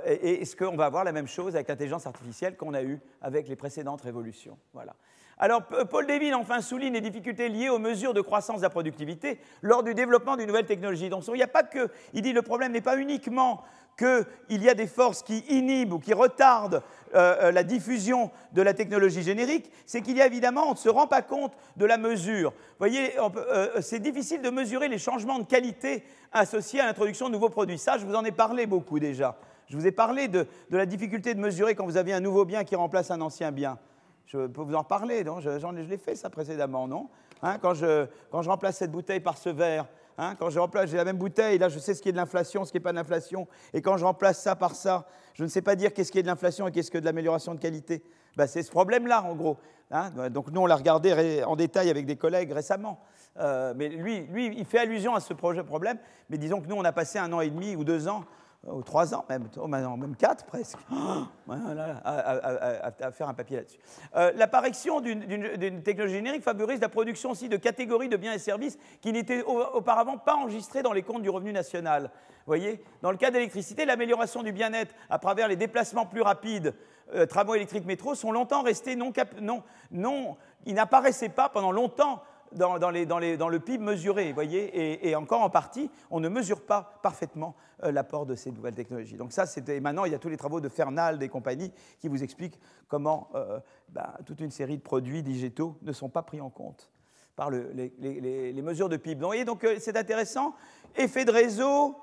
et 0.05 0.43
est-ce 0.43 0.57
qu'on 0.57 0.77
va 0.77 0.87
avoir 0.87 1.05
la 1.05 1.13
même 1.13 1.29
chose 1.29 1.55
avec 1.55 1.69
l'intelligence 1.69 2.07
artificielle 2.07 2.57
qu'on 2.57 2.75
a 2.75 2.83
eue 2.83 3.01
avec 3.23 3.49
les 3.49 3.57
précédentes 3.57 4.01
révolutions? 4.01 4.59
Voilà. 4.73 4.95
Alors, 5.43 5.63
Paul 5.63 6.07
David 6.07 6.35
enfin 6.35 6.61
souligne 6.61 6.93
les 6.93 7.01
difficultés 7.01 7.49
liées 7.49 7.71
aux 7.71 7.79
mesures 7.79 8.13
de 8.13 8.21
croissance 8.21 8.59
de 8.59 8.63
la 8.63 8.69
productivité 8.69 9.39
lors 9.63 9.83
du 9.83 9.95
développement 9.95 10.37
d'une 10.37 10.47
nouvelle 10.47 10.67
technologie. 10.67 11.09
Donc, 11.09 11.25
il 11.29 11.33
n'y 11.33 11.43
a 11.43 11.49
pas 11.49 11.63
que. 11.63 11.89
Il 12.13 12.21
dit 12.21 12.35
le 12.35 12.43
problème 12.43 12.73
n'est 12.73 12.83
pas 12.83 12.99
uniquement 12.99 13.65
qu'il 13.97 14.63
y 14.63 14.69
a 14.69 14.75
des 14.75 14.87
forces 14.87 15.23
qui 15.23 15.39
inhibent 15.49 15.93
ou 15.93 15.99
qui 15.99 16.15
retardent 16.15 16.83
euh, 17.15 17.37
euh, 17.43 17.53
la 17.53 17.63
diffusion 17.63 18.31
de 18.53 18.63
la 18.63 18.73
technologie 18.73 19.23
générique, 19.23 19.71
c'est 19.85 20.01
qu'il 20.01 20.17
y 20.17 20.23
a 20.23 20.27
évidemment, 20.27 20.69
on 20.69 20.73
ne 20.73 20.77
se 20.77 20.89
rend 20.89 21.07
pas 21.07 21.23
compte 21.23 21.53
de 21.77 21.85
la 21.85 21.99
mesure. 21.99 22.51
Vous 22.51 22.77
voyez, 22.79 23.13
euh, 23.19 23.81
c'est 23.81 23.99
difficile 23.99 24.43
de 24.43 24.51
mesurer 24.51 24.89
les 24.89 24.99
changements 24.99 25.39
de 25.39 25.45
qualité 25.45 26.05
associés 26.33 26.81
à 26.81 26.87
l'introduction 26.87 27.29
de 27.29 27.33
nouveaux 27.33 27.51
produits. 27.51 27.79
Ça, 27.79 27.99
je 27.99 28.07
vous 28.07 28.15
en 28.15 28.25
ai 28.25 28.33
parlé 28.33 28.67
beaucoup 28.67 28.99
déjà. 28.99 29.37
Je 29.69 29.77
vous 29.77 29.87
ai 29.87 29.93
parlé 29.93 30.29
de, 30.29 30.47
la 30.71 30.87
difficulté 30.87 31.35
de 31.35 31.41
mesurer 31.41 31.75
quand 31.75 31.85
vous 31.85 31.97
avez 31.97 32.13
un 32.13 32.21
nouveau 32.21 32.45
bien 32.45 32.65
qui 32.65 32.77
remplace 32.77 33.11
un 33.11 33.21
ancien 33.21 33.53
bien. 33.53 33.79
Je 34.27 34.47
peux 34.47 34.63
vous 34.63 34.75
en 34.75 34.85
parler, 34.85 35.25
non? 35.25 35.41
Je, 35.41 35.59
je 35.59 35.89
l'ai 35.89 35.99
fait 35.99 36.15
ça 36.15 36.31
précédemment, 36.31 36.89
non? 36.89 37.09
Hein, 37.43 37.59
quand, 37.59 37.75
je, 37.75 38.07
quand 38.31 38.43
je 38.43 38.51
remplace 38.51 38.79
cette 38.79 38.91
bouteille 38.91 39.21
par 39.21 39.39
ce 39.39 39.49
verre, 39.49 39.87
Hein, 40.23 40.35
quand 40.39 40.51
je 40.51 40.61
remplace, 40.61 40.91
j'ai 40.91 40.99
la 40.99 41.05
même 41.07 41.17
bouteille, 41.17 41.57
là 41.57 41.71
je 41.71 41.79
sais 41.79 41.95
ce 41.95 42.03
qui 42.03 42.11
est 42.11 42.13
de 42.13 42.19
l'inflation, 42.19 42.67
ce 42.67 42.71
qui 42.71 42.77
n'est 42.77 42.83
pas 42.83 42.91
de 42.91 42.97
l'inflation. 42.97 43.49
Et 43.73 43.81
quand 43.81 43.97
je 43.97 44.05
remplace 44.05 44.39
ça 44.39 44.55
par 44.55 44.75
ça, 44.75 45.07
je 45.33 45.43
ne 45.45 45.49
sais 45.49 45.63
pas 45.63 45.77
dire 45.77 45.95
qu'est-ce 45.95 46.13
qui 46.13 46.19
est 46.19 46.23
de 46.23 46.27
l'inflation 46.27 46.69
et 46.69 46.73
qu'est-ce 46.73 46.91
que 46.91 46.99
de 46.99 47.07
l'amélioration 47.07 47.55
de 47.55 47.59
qualité. 47.59 48.03
Ben, 48.37 48.47
c'est 48.47 48.63
ce 48.63 48.71
problème-là, 48.71 49.23
en 49.25 49.35
gros. 49.35 49.57
Hein. 49.91 50.29
Donc 50.29 50.51
nous, 50.51 50.61
on 50.61 50.67
l'a 50.67 50.77
regardé 50.77 51.43
en 51.43 51.57
détail 51.57 51.89
avec 51.89 52.05
des 52.05 52.17
collègues 52.17 52.53
récemment. 52.53 53.01
Euh, 53.39 53.73
mais 53.75 53.89
lui, 53.89 54.27
lui, 54.27 54.55
il 54.59 54.67
fait 54.67 54.81
allusion 54.81 55.15
à 55.15 55.21
ce 55.21 55.33
problème. 55.33 55.97
Mais 56.29 56.37
disons 56.37 56.61
que 56.61 56.67
nous, 56.67 56.77
on 56.77 56.85
a 56.85 56.93
passé 56.93 57.19
un 57.19 57.33
an 57.33 57.41
et 57.41 57.49
demi 57.49 57.75
ou 57.75 57.83
deux 57.83 58.07
ans 58.07 58.25
ou 58.67 58.83
trois 58.83 59.15
ans 59.15 59.25
même, 59.29 59.49
même 59.69 60.17
quatre 60.17 60.45
presque, 60.45 60.79
à, 61.49 63.11
faire 63.13 63.29
un 63.29 63.35
papier 63.35 63.59
là-dessus. 63.59 63.79
Euh, 64.17 64.33
L'apparition 64.35 65.01
d'une 65.01 65.83
technologie 65.83 66.17
générique 66.17 66.43
favorise 66.43 66.81
la 66.81 66.89
production 66.89 67.31
aussi 67.31 67.49
de 67.49 67.57
catégories 67.57 68.09
de 68.09 68.17
biens 68.17 68.35
et 68.35 68.39
services 68.39 68.79
qui 69.01 69.13
n'étaient 69.13 69.43
auparavant 69.43 70.19
pas 70.19 70.35
enregistrés 70.35 70.83
dans 70.83 70.93
les 70.93 71.03
comptes 71.03 71.23
du 71.23 71.31
revenu 71.31 71.53
national. 71.53 72.05
Vous 72.05 72.47
voyez? 72.47 72.85
Dans 73.03 73.11
le 73.11 73.17
cas 73.17 73.31
d'électricité, 73.31 73.85
l'amélioration 73.85 74.43
du 74.43 74.53
bien-être 74.53 74.95
à 75.09 75.19
travers 75.19 75.49
les 75.49 75.57
déplacements 75.57 76.07
plus 76.07 76.23
rapides, 76.23 76.75
euh, 77.15 77.27
tramway 77.27 77.59
électriques, 77.59 77.87
métro, 77.87 78.15
sont 78.15 78.33
longtemps 78.33 78.63
restés 78.63 78.95
non, 78.95 79.13
non, 79.41 79.63
non 79.91 80.37
ils 80.67 80.75
n'apparaissaient 80.75 81.31
pas 81.31 81.49
pendant 81.49 81.73
longtemps 81.73 82.23
dans, 82.53 83.49
le 83.49 83.59
PIB 83.59 83.85
mesuré, 83.85 84.33
voyez, 84.33 85.09
et, 85.09 85.15
encore 85.17 85.43
en 85.43 85.51
partie, 85.51 85.91
on 86.11 86.21
ne 86.21 86.29
mesure 86.29 86.63
pas 86.63 86.99
parfaitement 87.03 87.55
euh, 87.85 87.93
l'apport 87.93 88.27
de 88.27 88.35
ces 88.35 88.51
nouvelles 88.51 88.75
technologies. 88.75 89.17
Donc 89.17 89.33
ça, 89.33 89.47
c'était 89.47 89.81
maintenant, 89.81 90.05
il 90.05 90.13
y 90.13 90.15
a 90.15 90.19
tous 90.19 90.29
les 90.29 90.37
travaux 90.37 90.61
de 90.61 90.69
Fernald 90.69 91.23
et 91.23 91.29
compagnie 91.29 91.73
qui 91.99 92.09
vous 92.09 92.23
expliquent 92.23 92.59
comment 92.89 93.31
euh, 93.35 93.61
ben, 93.89 94.13
toute 94.27 94.41
une 94.41 94.51
série 94.51 94.77
de 94.79 94.83
produits 94.83 95.23
digitaux 95.23 95.77
ne 95.83 95.93
sont 95.93 96.09
pas 96.09 96.23
pris 96.23 96.41
en 96.41 96.51
compte 96.51 96.91
par 97.37 97.51
les, 97.51 98.63
mesures 98.63 98.89
de 98.89 98.97
PIB. 98.97 99.21
Donc, 99.21 99.29
voyez, 99.29 99.45
donc 99.45 99.65
euh, 99.65 99.77
c'est 99.79 99.97
intéressant. 99.97 100.55
Effet 100.97 101.25
de 101.25 101.33
réseau, 101.33 101.97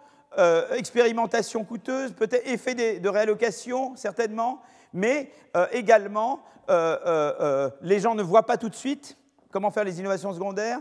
expérimentation 0.75 1.63
coûteuse, 1.63 2.11
peut-être 2.13 2.47
effet 2.47 2.75
de, 2.99 3.09
réallocation, 3.09 3.95
certainement, 3.95 4.61
mais 4.93 5.31
également, 5.71 6.41
les 6.69 7.99
gens 7.99 8.13
ne 8.13 8.21
voient 8.21 8.45
pas 8.45 8.57
tout 8.57 8.69
de 8.69 8.75
suite 8.75 9.17
comment 9.51 9.71
faire 9.71 9.83
les 9.83 9.99
innovations 9.99 10.33
secondaires. 10.33 10.79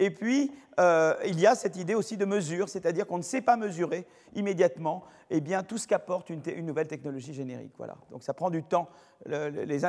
Et 0.00 0.10
puis, 0.10 0.52
euh, 0.78 1.14
il 1.26 1.40
y 1.40 1.46
a 1.46 1.56
cette 1.56 1.76
idée 1.76 1.94
aussi 1.94 2.16
de 2.16 2.24
mesure, 2.24 2.68
c'est-à-dire 2.68 3.06
qu'on 3.06 3.18
ne 3.18 3.22
sait 3.22 3.40
pas 3.40 3.56
mesurer 3.56 4.06
immédiatement 4.34 5.04
eh 5.30 5.40
bien, 5.40 5.64
tout 5.64 5.76
ce 5.76 5.88
qu'apporte 5.88 6.30
une, 6.30 6.40
nouvelle 6.64 6.86
technologie 6.86 7.34
générique. 7.34 7.72
Voilà. 7.76 7.96
Donc 8.10 8.22
ça 8.22 8.32
prend 8.32 8.48
du 8.50 8.62
temps. 8.62 8.88
les, 9.26 9.84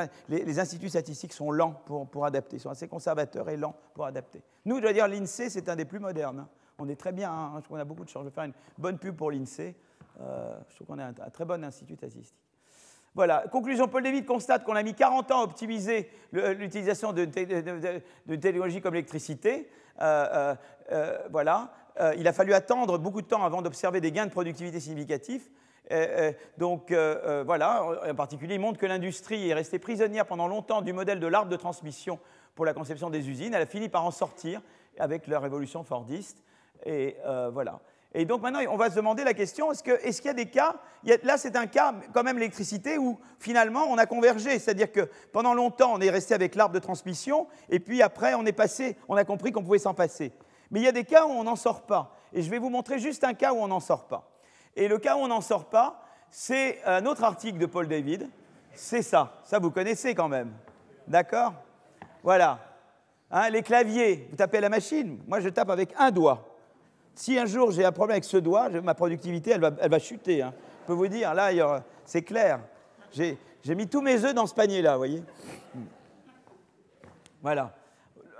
instituts 0.58 0.88
statistiques 0.88 1.32
sont 1.32 1.52
lents 1.52 1.80
pour, 1.86 2.24
adapter, 2.24 2.58
sont 2.58 2.70
assez 2.70 2.88
conservateurs 2.88 3.48
et 3.48 3.56
lents 3.56 3.76
pour 3.94 4.04
adapter. 4.04 4.42
Nous, 4.64 4.76
je 4.76 4.82
dois 4.82 4.92
dire, 4.92 5.06
l'INSEE, 5.06 5.48
c'est 5.48 5.68
un 5.68 5.76
des 5.76 5.84
plus 5.84 6.00
modernes. 6.00 6.40
Hein. 6.40 6.48
On 6.78 6.88
est 6.88 6.96
très 6.96 7.12
bien, 7.12 7.30
hein. 7.30 7.60
je 7.62 7.68
qu'on 7.68 7.76
a 7.76 7.84
beaucoup 7.84 8.04
de 8.04 8.08
chance. 8.08 8.24
Je 8.24 8.28
vais 8.28 8.34
faire 8.34 8.44
une 8.44 8.54
bonne 8.78 8.98
pub 8.98 9.14
pour 9.14 9.30
l'INSEE. 9.30 9.76
Euh, 10.20 10.58
je 10.70 10.74
trouve 10.74 10.88
qu'on 10.88 10.98
est 10.98 11.02
un, 11.02 11.14
un 11.24 11.30
très 11.30 11.44
bon 11.44 11.62
institut 11.62 11.94
statistique. 11.94 12.34
Voilà. 13.14 13.44
Conclusion, 13.50 13.88
Paul 13.88 14.02
David 14.02 14.24
constate 14.24 14.64
qu'on 14.64 14.76
a 14.76 14.82
mis 14.82 14.94
40 14.94 15.30
ans 15.32 15.40
à 15.40 15.44
optimiser 15.44 16.10
l'utilisation 16.32 17.12
d'une 17.12 17.30
technologie 17.30 18.80
comme 18.80 18.94
l'électricité. 18.94 19.68
Euh, 20.00 20.26
euh, 20.32 20.54
euh, 20.92 21.18
voilà. 21.30 21.72
il 22.16 22.26
a 22.26 22.32
fallu 22.32 22.54
attendre 22.54 22.98
beaucoup 22.98 23.20
de 23.20 23.26
temps 23.26 23.44
avant 23.44 23.62
d'observer 23.62 24.00
des 24.00 24.12
gains 24.12 24.26
de 24.26 24.30
productivité 24.30 24.80
significatifs. 24.80 25.50
donc 26.56 26.92
voilà, 27.44 27.84
en 28.08 28.14
particulier, 28.14 28.54
il 28.54 28.60
montre 28.60 28.78
que 28.78 28.86
l'industrie 28.86 29.48
est 29.48 29.54
restée 29.54 29.78
prisonnière 29.78 30.26
pendant 30.26 30.46
longtemps 30.46 30.82
du 30.82 30.92
modèle 30.92 31.20
de 31.20 31.26
l'arbre 31.26 31.50
de 31.50 31.56
transmission 31.56 32.18
pour 32.54 32.64
la 32.64 32.74
conception 32.74 33.10
des 33.10 33.28
usines. 33.28 33.54
Elle 33.54 33.62
a 33.62 33.66
fini 33.66 33.88
par 33.88 34.04
en 34.04 34.10
sortir 34.10 34.62
avec 34.98 35.26
la 35.26 35.40
révolution 35.40 35.82
fordiste. 35.82 36.42
Et 36.86 37.16
voilà. 37.52 37.80
Et 38.12 38.24
donc 38.24 38.42
maintenant, 38.42 38.58
on 38.68 38.76
va 38.76 38.90
se 38.90 38.96
demander 38.96 39.22
la 39.22 39.34
question, 39.34 39.70
est-ce 39.70 39.82
qu'il 39.82 40.26
y 40.26 40.30
a 40.30 40.34
des 40.34 40.46
cas, 40.46 40.74
là 41.22 41.38
c'est 41.38 41.54
un 41.54 41.68
cas 41.68 41.94
quand 42.12 42.24
même 42.24 42.38
l'électricité 42.38 42.98
où 42.98 43.20
finalement 43.38 43.84
on 43.88 43.98
a 43.98 44.06
convergé, 44.06 44.58
c'est-à-dire 44.58 44.90
que 44.90 45.08
pendant 45.32 45.54
longtemps 45.54 45.92
on 45.94 46.00
est 46.00 46.10
resté 46.10 46.34
avec 46.34 46.56
l'arbre 46.56 46.74
de 46.74 46.80
transmission, 46.80 47.46
et 47.68 47.78
puis 47.78 48.02
après 48.02 48.34
on 48.34 48.44
est 48.46 48.52
passé, 48.52 48.96
on 49.08 49.14
a 49.14 49.24
compris 49.24 49.52
qu'on 49.52 49.62
pouvait 49.62 49.78
s'en 49.78 49.94
passer. 49.94 50.32
Mais 50.72 50.80
il 50.80 50.82
y 50.82 50.88
a 50.88 50.92
des 50.92 51.04
cas 51.04 51.24
où 51.24 51.30
on 51.30 51.44
n'en 51.44 51.54
sort 51.54 51.82
pas, 51.82 52.16
et 52.32 52.42
je 52.42 52.50
vais 52.50 52.58
vous 52.58 52.68
montrer 52.68 52.98
juste 52.98 53.22
un 53.22 53.34
cas 53.34 53.52
où 53.52 53.58
on 53.58 53.68
n'en 53.68 53.78
sort 53.78 54.08
pas. 54.08 54.28
Et 54.74 54.88
le 54.88 54.98
cas 54.98 55.14
où 55.14 55.20
on 55.20 55.28
n'en 55.28 55.40
sort 55.40 55.66
pas, 55.66 56.02
c'est 56.30 56.80
un 56.84 57.06
autre 57.06 57.22
article 57.22 57.58
de 57.58 57.66
Paul 57.66 57.86
David, 57.86 58.28
c'est 58.74 59.02
ça, 59.02 59.40
ça 59.44 59.60
vous 59.60 59.70
connaissez 59.70 60.16
quand 60.16 60.28
même, 60.28 60.52
d'accord? 61.06 61.54
Voilà, 62.24 62.58
hein, 63.30 63.50
les 63.50 63.62
claviers, 63.62 64.26
vous 64.30 64.36
tapez 64.36 64.58
à 64.58 64.62
la 64.62 64.68
machine, 64.68 65.20
moi 65.28 65.38
je 65.38 65.48
tape 65.48 65.70
avec 65.70 65.94
un 65.96 66.10
doigt. 66.10 66.49
Si 67.20 67.38
un 67.38 67.44
jour 67.44 67.70
j'ai 67.70 67.84
un 67.84 67.92
problème 67.92 68.14
avec 68.14 68.24
ce 68.24 68.38
doigt, 68.38 68.70
ma 68.70 68.94
productivité, 68.94 69.50
elle 69.50 69.60
va, 69.60 69.98
chuter. 69.98 70.40
Hein. 70.40 70.54
Je 70.80 70.86
peux 70.86 70.94
vous 70.94 71.06
dire, 71.06 71.34
là, 71.34 71.82
c'est 72.06 72.22
clair. 72.22 72.60
J'ai 73.12 73.36
mis 73.74 73.86
tous 73.86 74.00
mes 74.00 74.24
œufs 74.24 74.32
dans 74.32 74.46
ce 74.46 74.54
panier-là, 74.54 74.92
vous 74.92 75.00
voyez 75.00 75.22
Voilà. 77.42 77.74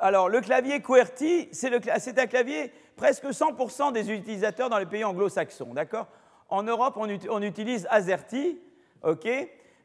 Alors, 0.01 0.31
le 0.31 0.41
clavier 0.41 0.81
QWERTY, 0.81 1.51
c'est 1.53 2.19
un 2.19 2.27
clavier 2.27 2.73
presque 2.97 3.27
100% 3.27 3.93
des 3.93 4.11
utilisateurs 4.11 4.71
dans 4.71 4.79
les 4.79 4.87
pays 4.87 5.05
anglo-saxons, 5.05 5.75
d'accord? 5.75 6.07
En 6.49 6.63
Europe, 6.63 6.95
on, 6.97 7.07
on, 7.29 7.43
utilise 7.43 7.87
AZERTY, 7.91 8.59
ok? 9.03 9.29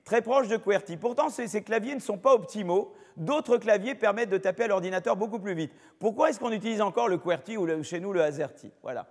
Très 0.06 0.22
proche 0.22 0.48
de 0.48 0.58
QWERTY. 0.58 0.98
Pourtant, 0.98 1.30
ces 1.30 1.62
claviers 1.64 1.96
ne 1.96 2.00
sont 2.00 2.18
pas 2.18 2.34
optimaux 2.34 2.94
d'autres 3.18 3.58
claviers 3.58 3.96
permettent 3.96 4.30
de 4.30 4.38
taper 4.38 4.64
à 4.64 4.68
l'ordinateur 4.68 5.16
beaucoup 5.16 5.40
plus 5.40 5.54
vite. 5.54 5.72
Pourquoi 6.00 6.30
est-ce 6.30 6.40
qu'on 6.40 6.52
utilise 6.52 6.82
encore 6.82 7.08
le 7.08 7.18
QWERTY 7.18 7.58
ou 7.58 7.84
chez 7.84 8.00
nous 8.00 8.14
le 8.14 8.22
AZERTY 8.22 8.72
Voilà. 8.84 9.08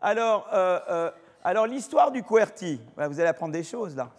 Alors, 0.00 0.48
euh, 0.52 0.80
euh, 0.88 1.10
alors 1.42 1.66
l'histoire 1.66 2.10
du 2.10 2.22
QWERTY, 2.22 2.80
vous 2.96 3.20
allez 3.20 3.28
apprendre 3.28 3.52
des 3.52 3.62
choses 3.62 3.96
là. 3.96 4.10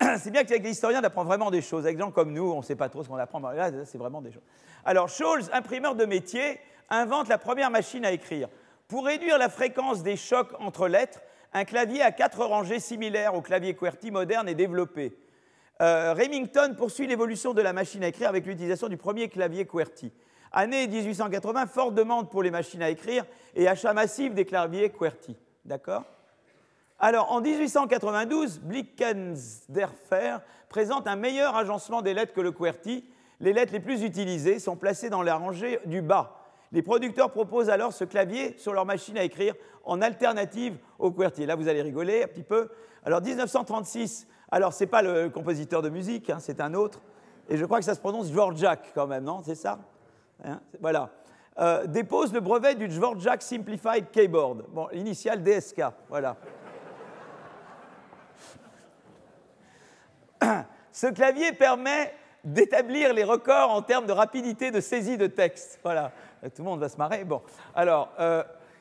C'est 0.18 0.30
bien 0.30 0.44
qu'avec 0.44 0.62
les 0.62 0.70
historiens, 0.70 1.00
on 1.00 1.04
apprend 1.04 1.24
vraiment 1.24 1.50
des 1.50 1.62
choses. 1.62 1.84
Avec 1.84 1.96
des 1.96 2.02
gens 2.02 2.10
comme 2.10 2.32
nous, 2.32 2.52
on 2.52 2.58
ne 2.58 2.62
sait 2.62 2.76
pas 2.76 2.88
trop 2.88 3.02
ce 3.02 3.08
qu'on 3.08 3.16
apprend. 3.16 3.40
Là, 3.40 3.70
c'est 3.84 3.98
vraiment 3.98 4.20
des 4.20 4.32
choses. 4.32 4.42
Alors, 4.84 5.08
Scholz, 5.08 5.48
imprimeur 5.52 5.94
de 5.94 6.04
métier, 6.04 6.58
invente 6.90 7.28
la 7.28 7.38
première 7.38 7.70
machine 7.70 8.04
à 8.04 8.10
écrire. 8.10 8.48
Pour 8.88 9.06
réduire 9.06 9.38
la 9.38 9.48
fréquence 9.48 10.02
des 10.02 10.16
chocs 10.16 10.52
entre 10.58 10.88
lettres, 10.88 11.20
un 11.52 11.64
clavier 11.64 12.02
à 12.02 12.12
quatre 12.12 12.44
rangées 12.44 12.80
similaire 12.80 13.34
au 13.34 13.42
clavier 13.42 13.74
QWERTY 13.74 14.10
moderne 14.10 14.48
est 14.48 14.54
développé. 14.54 15.16
Euh, 15.80 16.14
Remington 16.14 16.74
poursuit 16.76 17.06
l'évolution 17.06 17.54
de 17.54 17.62
la 17.62 17.72
machine 17.72 18.04
à 18.04 18.08
écrire 18.08 18.28
avec 18.28 18.46
l'utilisation 18.46 18.88
du 18.88 18.96
premier 18.96 19.28
clavier 19.28 19.66
QWERTY. 19.66 20.12
Année 20.52 20.86
1880, 20.86 21.66
forte 21.66 21.94
demande 21.94 22.30
pour 22.30 22.42
les 22.42 22.50
machines 22.50 22.82
à 22.82 22.90
écrire 22.90 23.24
et 23.54 23.68
achat 23.68 23.92
massif 23.92 24.34
des 24.34 24.44
claviers 24.44 24.90
QWERTY. 24.90 25.36
D'accord? 25.64 26.04
Alors, 26.98 27.32
en 27.32 27.40
1892, 27.40 28.60
Blickensderfer 28.60 30.38
présente 30.68 31.08
un 31.08 31.16
meilleur 31.16 31.56
agencement 31.56 32.00
des 32.00 32.14
lettres 32.14 32.32
que 32.32 32.40
le 32.40 32.52
QWERTY. 32.52 33.04
Les 33.40 33.52
lettres 33.52 33.72
les 33.72 33.80
plus 33.80 34.04
utilisées 34.04 34.58
sont 34.58 34.76
placées 34.76 35.10
dans 35.10 35.22
la 35.22 35.34
rangée 35.34 35.80
du 35.86 36.00
bas. 36.00 36.41
Les 36.72 36.82
producteurs 36.82 37.30
proposent 37.30 37.70
alors 37.70 37.92
ce 37.92 38.04
clavier 38.04 38.56
sur 38.58 38.72
leur 38.72 38.86
machine 38.86 39.18
à 39.18 39.24
écrire 39.24 39.54
en 39.84 40.00
alternative 40.00 40.78
au 40.98 41.10
QWERTY. 41.10 41.46
Là, 41.46 41.54
vous 41.54 41.68
allez 41.68 41.82
rigoler 41.82 42.24
un 42.24 42.28
petit 42.28 42.42
peu. 42.42 42.70
Alors, 43.04 43.20
1936, 43.20 44.26
alors, 44.50 44.72
ce 44.72 44.84
n'est 44.84 44.88
pas 44.88 45.02
le 45.02 45.28
compositeur 45.28 45.82
de 45.82 45.88
musique, 45.88 46.30
hein, 46.30 46.38
c'est 46.40 46.60
un 46.60 46.74
autre. 46.74 47.00
Et 47.48 47.56
je 47.56 47.64
crois 47.64 47.78
que 47.78 47.84
ça 47.84 47.94
se 47.94 48.00
prononce 48.00 48.30
Dvorak 48.30 48.92
quand 48.94 49.06
même, 49.06 49.24
non? 49.24 49.42
C'est 49.44 49.54
ça? 49.54 49.78
Hein, 50.44 50.60
Voilà. 50.80 51.10
Euh, 51.58 51.86
dépose 51.86 52.32
le 52.32 52.40
brevet 52.40 52.74
du 52.74 52.88
Dvorak 52.88 53.42
Simplified 53.42 54.10
Keyboard. 54.10 54.64
Bon, 54.70 54.88
l'initiale 54.92 55.42
DSK, 55.42 55.82
voilà. 56.08 56.36
Ce 60.92 61.08
clavier 61.08 61.52
permet 61.52 62.14
d'établir 62.44 63.12
les 63.12 63.24
records 63.24 63.70
en 63.70 63.82
termes 63.82 64.06
de 64.06 64.12
rapidité 64.12 64.70
de 64.70 64.80
saisie 64.80 65.16
de 65.16 65.26
texte. 65.26 65.78
Voilà, 65.82 66.12
tout 66.50 66.62
le 66.62 66.64
monde 66.64 66.80
va 66.80 66.88
se 66.88 66.96
marrer. 66.96 67.24
Bon, 67.24 67.42
alors, 67.74 68.12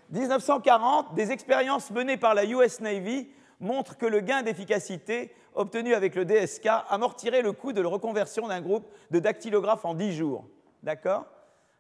1940, 0.09 1.07
euh, 1.11 1.15
des 1.15 1.31
expériences 1.31 1.91
menées 1.91 2.17
par 2.17 2.33
la 2.33 2.45
US 2.45 2.79
Navy 2.79 3.29
montrent 3.59 3.97
que 3.97 4.05
le 4.05 4.19
gain 4.19 4.41
d'efficacité 4.41 5.33
obtenu 5.53 5.93
avec 5.93 6.15
le 6.15 6.25
DSK 6.25 6.67
amortirait 6.89 7.41
le 7.41 7.51
coût 7.51 7.73
de 7.73 7.81
la 7.81 7.89
reconversion 7.89 8.47
d'un 8.47 8.61
groupe 8.61 8.89
de 9.11 9.19
dactylographes 9.19 9.85
en 9.85 9.93
10 9.93 10.13
jours. 10.13 10.45
D'accord? 10.83 11.25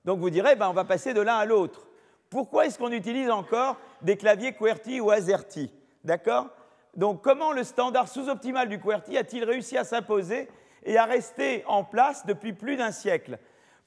Donc 0.05 0.19
vous 0.19 0.29
direz, 0.29 0.55
ben, 0.55 0.69
on 0.69 0.73
va 0.73 0.83
passer 0.83 1.13
de 1.13 1.21
l'un 1.21 1.37
à 1.37 1.45
l'autre. 1.45 1.87
Pourquoi 2.29 2.65
est-ce 2.65 2.77
qu'on 2.77 2.91
utilise 2.91 3.29
encore 3.29 3.77
des 4.01 4.17
claviers 4.17 4.53
QWERTY 4.53 5.01
ou 5.01 5.11
AZERTY 5.11 5.71
D'accord? 6.03 6.47
Donc 6.95 7.21
comment 7.21 7.51
le 7.51 7.63
standard 7.63 8.07
sous-optimal 8.07 8.69
du 8.69 8.79
QWERTY 8.79 9.17
a-t-il 9.17 9.43
réussi 9.43 9.77
à 9.77 9.83
s'imposer 9.83 10.49
et 10.83 10.97
à 10.97 11.05
rester 11.05 11.63
en 11.67 11.83
place 11.83 12.25
depuis 12.25 12.53
plus 12.53 12.77
d'un 12.77 12.91
siècle? 12.91 13.37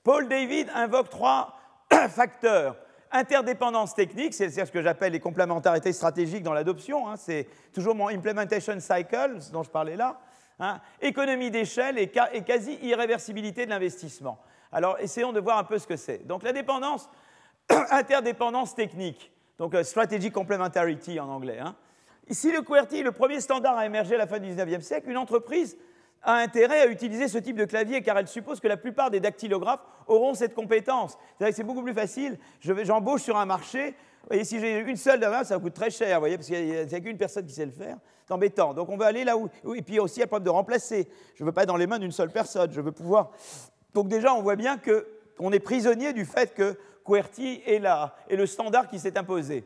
Paul 0.02 0.28
David 0.28 0.68
invoque 0.74 1.10
trois 1.10 1.54
facteurs 2.08 2.76
Interdépendance 3.16 3.94
technique, 3.94 4.34
c'est 4.34 4.50
ce 4.50 4.72
que 4.72 4.82
j'appelle 4.82 5.12
les 5.12 5.20
complémentarités 5.20 5.92
stratégiques 5.92 6.42
dans 6.42 6.52
l'adoption. 6.52 7.08
Hein, 7.08 7.14
c'est 7.16 7.46
toujours 7.72 7.94
mon 7.94 8.08
implementation 8.08 8.80
cycle 8.80 9.38
dont 9.52 9.62
je 9.62 9.70
parlais 9.70 9.94
là. 9.94 10.18
Hein. 10.58 10.80
économie 11.00 11.52
d'échelle 11.52 11.96
et, 11.96 12.08
quasi-irréversibilité 12.08 13.66
de 13.66 13.70
l'investissement. 13.70 14.40
Alors, 14.72 14.98
essayons 14.98 15.32
de 15.32 15.38
voir 15.38 15.58
un 15.58 15.64
peu 15.64 15.78
ce 15.78 15.86
que 15.86 15.96
c'est. 15.96 16.26
Donc, 16.26 16.42
la 16.42 16.52
dépendance, 16.52 17.08
interdépendance 17.90 18.74
technique, 18.74 19.32
donc 19.58 19.74
euh, 19.74 19.84
strategic 19.84 20.32
complementarity 20.32 21.20
en 21.20 21.28
anglais. 21.28 21.60
Hein. 21.60 21.76
Ici, 22.28 22.50
le 22.50 22.62
QWERTY, 22.62 23.04
le 23.04 23.12
premier 23.12 23.40
standard 23.40 23.78
a 23.78 23.86
émergé 23.86 24.16
à 24.16 24.18
la 24.18 24.26
fin 24.26 24.40
du 24.40 24.48
19e 24.48 24.80
siècle. 24.80 25.08
Une 25.08 25.18
entreprise 25.18 25.76
a 26.24 26.34
intérêt 26.34 26.80
à 26.80 26.86
utiliser 26.86 27.28
ce 27.28 27.38
type 27.38 27.56
de 27.56 27.64
clavier 27.64 28.02
car 28.02 28.18
elle 28.18 28.28
suppose 28.28 28.60
que 28.60 28.68
la 28.68 28.76
plupart 28.76 29.10
des 29.10 29.20
dactylographes 29.20 29.80
auront 30.06 30.34
cette 30.34 30.54
compétence. 30.54 31.12
C'est-à-dire 31.36 31.52
que 31.52 31.56
c'est 31.56 31.64
beaucoup 31.64 31.82
plus 31.82 31.94
facile. 31.94 32.38
J'embauche 32.60 33.22
sur 33.22 33.36
un 33.36 33.46
marché, 33.46 33.94
et 34.30 34.44
si 34.44 34.58
j'ai 34.58 34.78
une 34.78 34.96
seule 34.96 35.20
là 35.20 35.44
ça 35.44 35.58
coûte 35.58 35.74
très 35.74 35.90
cher, 35.90 36.16
vous 36.16 36.22
voyez, 36.22 36.36
parce 36.36 36.48
qu'il 36.48 36.66
n'y 36.66 36.76
a, 36.76 37.00
qu'une 37.00 37.18
personne 37.18 37.46
qui 37.46 37.52
sait 37.52 37.66
le 37.66 37.72
faire. 37.72 37.98
C'est 38.26 38.32
embêtant. 38.32 38.72
Donc 38.72 38.88
on 38.88 38.96
veut 38.96 39.04
aller 39.04 39.24
là 39.24 39.36
où. 39.36 39.48
Et 39.74 39.82
puis 39.82 40.00
aussi, 40.00 40.16
il 40.16 40.20
y 40.20 40.22
a 40.22 40.24
le 40.24 40.28
problème 40.28 40.46
de 40.46 40.50
remplacer. 40.50 41.08
Je 41.34 41.42
ne 41.42 41.48
veux 41.48 41.52
pas 41.52 41.62
être 41.62 41.68
dans 41.68 41.76
les 41.76 41.86
mains 41.86 41.98
d'une 41.98 42.12
seule 42.12 42.30
personne. 42.30 42.72
Je 42.72 42.80
veux 42.80 42.92
pouvoir. 42.92 43.32
Donc 43.92 44.08
déjà, 44.08 44.32
on 44.34 44.42
voit 44.42 44.56
bien 44.56 44.78
qu'on 44.78 45.52
est 45.52 45.60
prisonnier 45.60 46.12
du 46.14 46.24
fait 46.24 46.54
que 46.54 46.76
QWERTY 47.04 47.62
est 47.66 47.78
là, 47.78 48.16
et 48.28 48.36
le 48.36 48.46
standard 48.46 48.88
qui 48.88 48.98
s'est 48.98 49.18
imposé. 49.18 49.64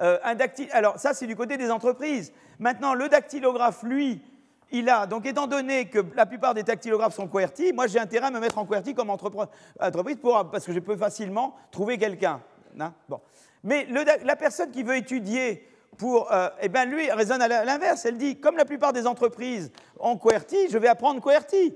Euh, 0.00 0.18
un 0.22 0.36
Alors 0.72 0.98
ça, 0.98 1.12
c'est 1.12 1.26
du 1.26 1.34
côté 1.34 1.56
des 1.56 1.70
entreprises. 1.70 2.32
Maintenant, 2.60 2.94
le 2.94 3.08
dactylographe, 3.08 3.82
lui, 3.82 4.22
il 4.70 4.88
a, 4.88 5.06
donc 5.06 5.26
étant 5.26 5.46
donné 5.46 5.86
que 5.86 6.00
la 6.14 6.26
plupart 6.26 6.54
des 6.54 6.62
dactylographes 6.62 7.14
sont 7.14 7.26
QWERTY, 7.26 7.72
moi 7.72 7.86
j'ai 7.86 7.98
intérêt 7.98 8.26
à 8.26 8.30
me 8.30 8.40
mettre 8.40 8.58
en 8.58 8.66
QWERTY 8.66 8.94
comme 8.94 9.10
entreprise 9.10 9.48
parce 9.78 10.64
que 10.64 10.72
je 10.72 10.80
peux 10.80 10.96
facilement 10.96 11.54
trouver 11.70 11.98
quelqu'un. 11.98 12.40
Hein. 12.78 12.92
bon. 13.08 13.20
Mais 13.64 13.86
la 14.24 14.36
personne 14.36 14.70
qui 14.70 14.82
veut 14.82 14.96
étudier 14.96 15.66
pour, 15.96 16.32
euh, 16.32 16.48
eh 16.60 16.68
bien 16.68 16.84
lui 16.84 17.10
raisonne 17.10 17.42
à 17.42 17.48
l'inverse. 17.64 18.06
Elle 18.06 18.16
dit, 18.16 18.38
comme 18.38 18.56
la 18.56 18.64
plupart 18.64 18.92
des 18.92 19.06
entreprises 19.06 19.70
ont 19.98 20.16
QWERTY, 20.16 20.70
je 20.70 20.78
vais 20.78 20.88
apprendre 20.88 21.20
QWERTY. 21.20 21.74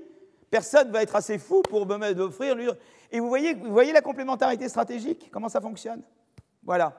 Personne 0.49 0.87
ne 0.87 0.93
va 0.93 1.03
être 1.03 1.15
assez 1.15 1.37
fou 1.37 1.61
pour 1.63 1.85
me 1.85 2.19
offrir. 2.21 2.55
Et 3.11 3.19
vous 3.19 3.27
voyez, 3.27 3.53
vous 3.53 3.71
voyez 3.71 3.91
la 3.91 4.01
complémentarité 4.01 4.69
stratégique, 4.69 5.29
comment 5.31 5.49
ça 5.49 5.59
fonctionne? 5.59 6.01
Voilà. 6.63 6.93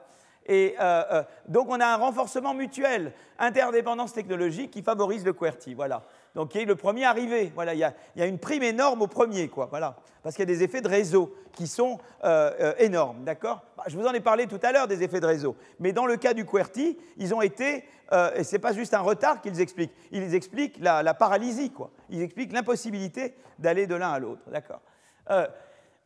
Et 0.47 0.75
euh, 0.79 1.03
euh, 1.11 1.23
donc 1.47 1.67
on 1.69 1.79
a 1.79 1.87
un 1.87 1.95
renforcement 1.95 2.53
mutuel, 2.53 3.13
interdépendance 3.39 4.13
technologique 4.13 4.71
qui 4.71 4.83
favorise 4.83 5.25
le 5.25 5.33
QWERTY. 5.33 5.73
Voilà. 5.73 6.03
Donc 6.35 6.49
qui 6.49 6.59
est 6.59 6.65
le 6.65 6.75
premier 6.75 7.05
arrivé. 7.05 7.51
Voilà, 7.55 7.73
il 7.73 7.79
y, 7.79 7.83
a, 7.83 8.25
une 8.25 8.37
prime 8.37 8.63
énorme 8.63 9.01
au 9.01 9.07
premier, 9.07 9.47
quoi. 9.47 9.67
Voilà. 9.69 9.95
Parce 10.21 10.35
qu'il 10.35 10.47
y 10.47 10.51
a 10.51 10.53
des 10.53 10.63
effets 10.63 10.81
de 10.81 10.87
réseau 10.87 11.35
qui 11.53 11.67
sont 11.67 11.99
euh, 12.23 12.73
énormes, 12.77 13.23
d'accord? 13.23 13.63
Bah, 13.77 13.83
Je 13.87 13.97
vous 13.97 14.05
en 14.05 14.13
ai 14.13 14.19
parlé 14.19 14.45
tout 14.47 14.59
à 14.61 14.71
l'heure 14.71 14.87
des 14.87 15.03
effets 15.03 15.19
de 15.19 15.25
réseau. 15.25 15.55
Mais 15.79 15.93
dans 15.93 16.05
le 16.05 16.17
cas 16.17 16.33
du 16.33 16.45
QWERTY, 16.45 16.97
ils 17.17 17.33
ont 17.33 17.41
été, 17.41 17.85
et 18.35 18.43
ce 18.43 18.51
n'est 18.51 18.59
pas 18.59 18.73
juste 18.73 18.93
un 18.93 18.99
retard 18.99 19.41
qu'ils 19.41 19.61
expliquent, 19.61 19.93
ils 20.11 20.35
expliquent 20.35 20.77
la, 20.79 21.03
la 21.03 21.13
paralysie, 21.13 21.71
quoi. 21.71 21.91
Ils 22.09 22.21
expliquent 22.21 22.53
l'impossibilité 22.53 23.35
d'aller 23.59 23.87
de 23.87 23.95
l'un 23.95 24.11
à 24.11 24.19
l'autre, 24.19 24.41
d'accord? 24.51 24.81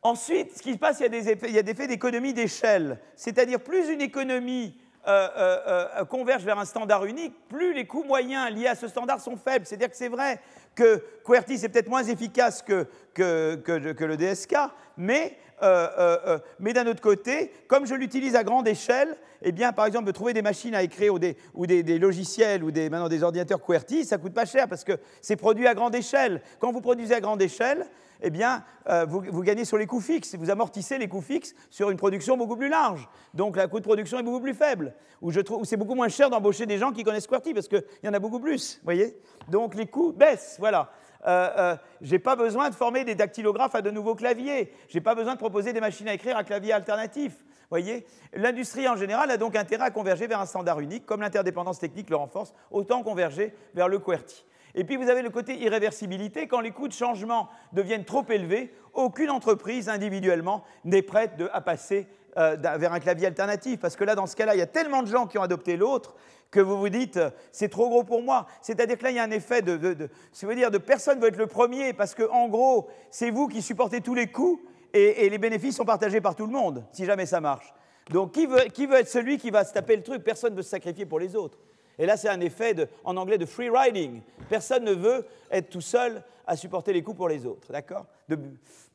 Ensuite, 0.02 0.56
ce 0.56 0.62
qui 0.62 0.72
se 0.72 0.78
passe, 0.78 1.00
il 1.00 1.02
y 1.02 1.06
a 1.06 1.08
des 1.10 1.28
effets, 1.28 1.48
il 1.48 1.54
y 1.54 1.58
a 1.58 1.62
des 1.62 1.74
d'économie 1.74 2.32
d'échelle. 2.32 2.98
C'est-à-dire, 3.16 3.60
plus 3.60 3.90
une 3.90 4.00
économie 4.00 4.74
euh, 5.06 5.28
euh, 5.36 5.86
euh, 5.96 6.04
converge 6.04 6.42
vers 6.44 6.58
un 6.58 6.64
standard 6.64 7.04
unique, 7.04 7.34
plus 7.48 7.74
les 7.74 7.86
coûts 7.86 8.04
moyens 8.04 8.50
liés 8.50 8.66
à 8.66 8.74
ce 8.74 8.88
standard 8.88 9.20
sont 9.20 9.36
faibles. 9.36 9.66
C'est-à-dire 9.66 9.90
que 9.90 9.96
c'est 9.96 10.08
vrai 10.08 10.40
que 10.74 11.02
QWERTY, 11.24 11.58
c'est 11.58 11.68
peut-être 11.68 11.88
moins 11.88 12.04
efficace 12.04 12.62
que, 12.62 12.86
le 13.16 14.16
DSK, 14.16 14.56
mais, 14.96 15.36
d'un 15.60 16.86
autre 16.86 17.02
côté, 17.02 17.52
comme 17.66 17.86
je 17.86 17.94
l'utilise 17.94 18.36
à 18.36 18.44
grande 18.44 18.68
échelle, 18.68 19.16
eh 19.42 19.52
bien, 19.52 19.72
par 19.72 19.84
exemple, 19.84 20.04
de 20.04 20.12
trouver 20.12 20.32
des 20.32 20.42
machines 20.42 20.74
à 20.74 20.82
écrire 20.82 21.14
ou 21.14 21.18
des, 21.18 21.36
ou 21.54 21.66
des, 21.66 21.98
logiciels 21.98 22.64
ou 22.64 22.70
des, 22.70 22.88
maintenant 22.88 23.08
des 23.08 23.22
ordinateurs 23.22 23.62
QWERTY, 23.62 24.04
ça 24.04 24.16
coûte 24.16 24.32
pas 24.34 24.46
cher 24.46 24.66
parce 24.68 24.84
que 24.84 24.98
c'est 25.20 25.36
produit 25.36 25.66
à 25.66 25.74
grande 25.74 25.94
échelle. 25.94 26.40
Quand 26.58 26.72
vous 26.72 26.80
produisez 26.80 27.14
à 27.14 27.20
grande 27.20 27.42
échelle, 27.42 27.86
eh 28.22 28.30
bien, 28.30 28.64
euh, 28.88 29.06
vous, 29.06 29.42
gagnez 29.42 29.64
sur 29.64 29.76
les 29.76 29.86
coûts 29.86 30.00
fixes. 30.00 30.34
Vous 30.34 30.50
amortissez 30.50 30.98
les 30.98 31.08
coûts 31.08 31.20
fixes 31.20 31.54
sur 31.70 31.90
une 31.90 31.96
production 31.96 32.36
beaucoup 32.36 32.56
plus 32.56 32.68
large. 32.68 33.08
Donc, 33.34 33.56
le 33.56 33.66
coût 33.66 33.78
de 33.78 33.84
production 33.84 34.18
est 34.18 34.22
beaucoup 34.22 34.40
plus 34.40 34.54
faible. 34.54 34.94
Où, 35.22 35.32
c'est 35.32 35.76
beaucoup 35.76 35.94
moins 35.94 36.08
cher 36.08 36.30
d'embaucher 36.30 36.66
des 36.66 36.78
gens 36.78 36.92
qui 36.92 37.02
connaissent 37.02 37.26
QWERTY 37.26 37.54
parce 37.54 37.68
qu'il 37.68 37.84
y 38.02 38.08
en 38.08 38.14
a 38.14 38.18
beaucoup 38.18 38.40
plus. 38.40 38.80
voyez 38.84 39.16
Donc, 39.48 39.74
les 39.74 39.86
coûts 39.86 40.12
baissent. 40.12 40.56
Voilà. 40.58 40.90
Euh, 41.26 41.50
euh, 41.58 41.76
je 42.00 42.12
n'ai 42.12 42.18
pas 42.18 42.36
besoin 42.36 42.70
de 42.70 42.74
former 42.74 43.04
des 43.04 43.14
dactylographes 43.14 43.74
à 43.74 43.82
de 43.82 43.90
nouveaux 43.90 44.14
claviers. 44.14 44.72
Je 44.88 44.96
n'ai 44.96 45.02
pas 45.02 45.14
besoin 45.14 45.34
de 45.34 45.38
proposer 45.38 45.72
des 45.72 45.80
machines 45.80 46.08
à 46.08 46.14
écrire 46.14 46.36
à 46.36 46.44
clavier 46.44 46.72
alternatif. 46.72 47.44
Voyez, 47.68 48.06
l'industrie 48.32 48.88
en 48.88 48.96
général 48.96 49.30
a 49.30 49.36
donc 49.36 49.54
intérêt 49.54 49.84
à 49.84 49.90
converger 49.90 50.26
vers 50.26 50.40
un 50.40 50.46
standard 50.46 50.80
unique, 50.80 51.06
comme 51.06 51.20
l'interdépendance 51.20 51.78
technique 51.78 52.10
le 52.10 52.16
renforce, 52.16 52.52
autant 52.70 53.02
converger 53.02 53.54
vers 53.74 53.88
le 53.88 53.98
QWERTY. 53.98 54.44
Et 54.74 54.84
puis 54.84 54.96
vous 54.96 55.08
avez 55.08 55.22
le 55.22 55.30
côté 55.30 55.58
irréversibilité, 55.58 56.46
quand 56.46 56.60
les 56.60 56.70
coûts 56.70 56.88
de 56.88 56.92
changement 56.92 57.48
deviennent 57.72 58.04
trop 58.04 58.24
élevés, 58.28 58.72
aucune 58.94 59.30
entreprise 59.30 59.88
individuellement 59.88 60.64
n'est 60.84 61.02
prête 61.02 61.32
à 61.52 61.60
passer 61.60 62.06
euh, 62.36 62.56
vers 62.56 62.92
un 62.92 63.00
clavier 63.00 63.26
alternatif, 63.26 63.80
parce 63.80 63.96
que 63.96 64.04
là, 64.04 64.14
dans 64.14 64.26
ce 64.26 64.36
cas-là, 64.36 64.54
il 64.54 64.58
y 64.58 64.62
a 64.62 64.66
tellement 64.66 65.02
de 65.02 65.08
gens 65.08 65.26
qui 65.26 65.36
ont 65.38 65.42
adopté 65.42 65.76
l'autre 65.76 66.14
que 66.50 66.60
vous 66.60 66.78
vous 66.78 66.88
dites, 66.88 67.16
euh, 67.16 67.30
c'est 67.50 67.68
trop 67.68 67.88
gros 67.88 68.04
pour 68.04 68.22
moi. 68.22 68.46
C'est-à-dire 68.60 68.98
que 68.98 69.04
là, 69.04 69.10
il 69.10 69.16
y 69.16 69.18
a 69.18 69.24
un 69.24 69.30
effet 69.30 69.62
de, 69.62 69.76
dire, 69.76 70.70
de 70.70 70.78
personne 70.78 71.18
ne 71.18 71.22
veut 71.22 71.28
être 71.28 71.36
le 71.36 71.48
premier, 71.48 71.92
parce 71.92 72.14
que 72.14 72.28
en 72.30 72.48
gros, 72.48 72.88
c'est 73.10 73.30
vous 73.30 73.48
qui 73.48 73.62
supportez 73.62 74.00
tous 74.00 74.14
les 74.14 74.28
coûts, 74.28 74.60
et, 74.92 75.28
les 75.28 75.38
bénéfices 75.38 75.76
sont 75.76 75.84
partagés 75.84 76.20
par 76.20 76.34
tout 76.34 76.46
le 76.46 76.52
monde, 76.52 76.84
si 76.92 77.04
jamais 77.04 77.26
ça 77.26 77.40
marche. 77.40 77.72
Donc 78.10 78.32
qui 78.32 78.46
veut, 78.46 78.62
qui 78.72 78.86
veut 78.86 78.98
être 78.98 79.08
celui 79.08 79.38
qui 79.38 79.50
va 79.50 79.64
se 79.64 79.72
taper 79.72 79.96
le 79.96 80.02
truc? 80.02 80.22
Personne 80.24 80.52
ne 80.52 80.56
veut 80.56 80.62
se 80.62 80.70
sacrifier 80.70 81.06
pour 81.06 81.20
les 81.20 81.36
autres. 81.36 81.58
Et 82.00 82.06
là, 82.06 82.16
c'est 82.16 82.30
un 82.30 82.40
effet 82.40 82.74
en 83.04 83.16
anglais 83.18 83.36
de 83.36 83.44
free 83.44 83.68
riding. 83.68 84.22
Personne 84.48 84.84
ne 84.84 84.92
veut 84.92 85.26
être 85.50 85.68
tout 85.68 85.82
seul 85.82 86.22
à 86.46 86.56
supporter 86.56 86.94
les 86.94 87.02
coûts 87.02 87.12
pour 87.12 87.28
les 87.28 87.44
autres. 87.44 87.70
D'accord? 87.70 88.06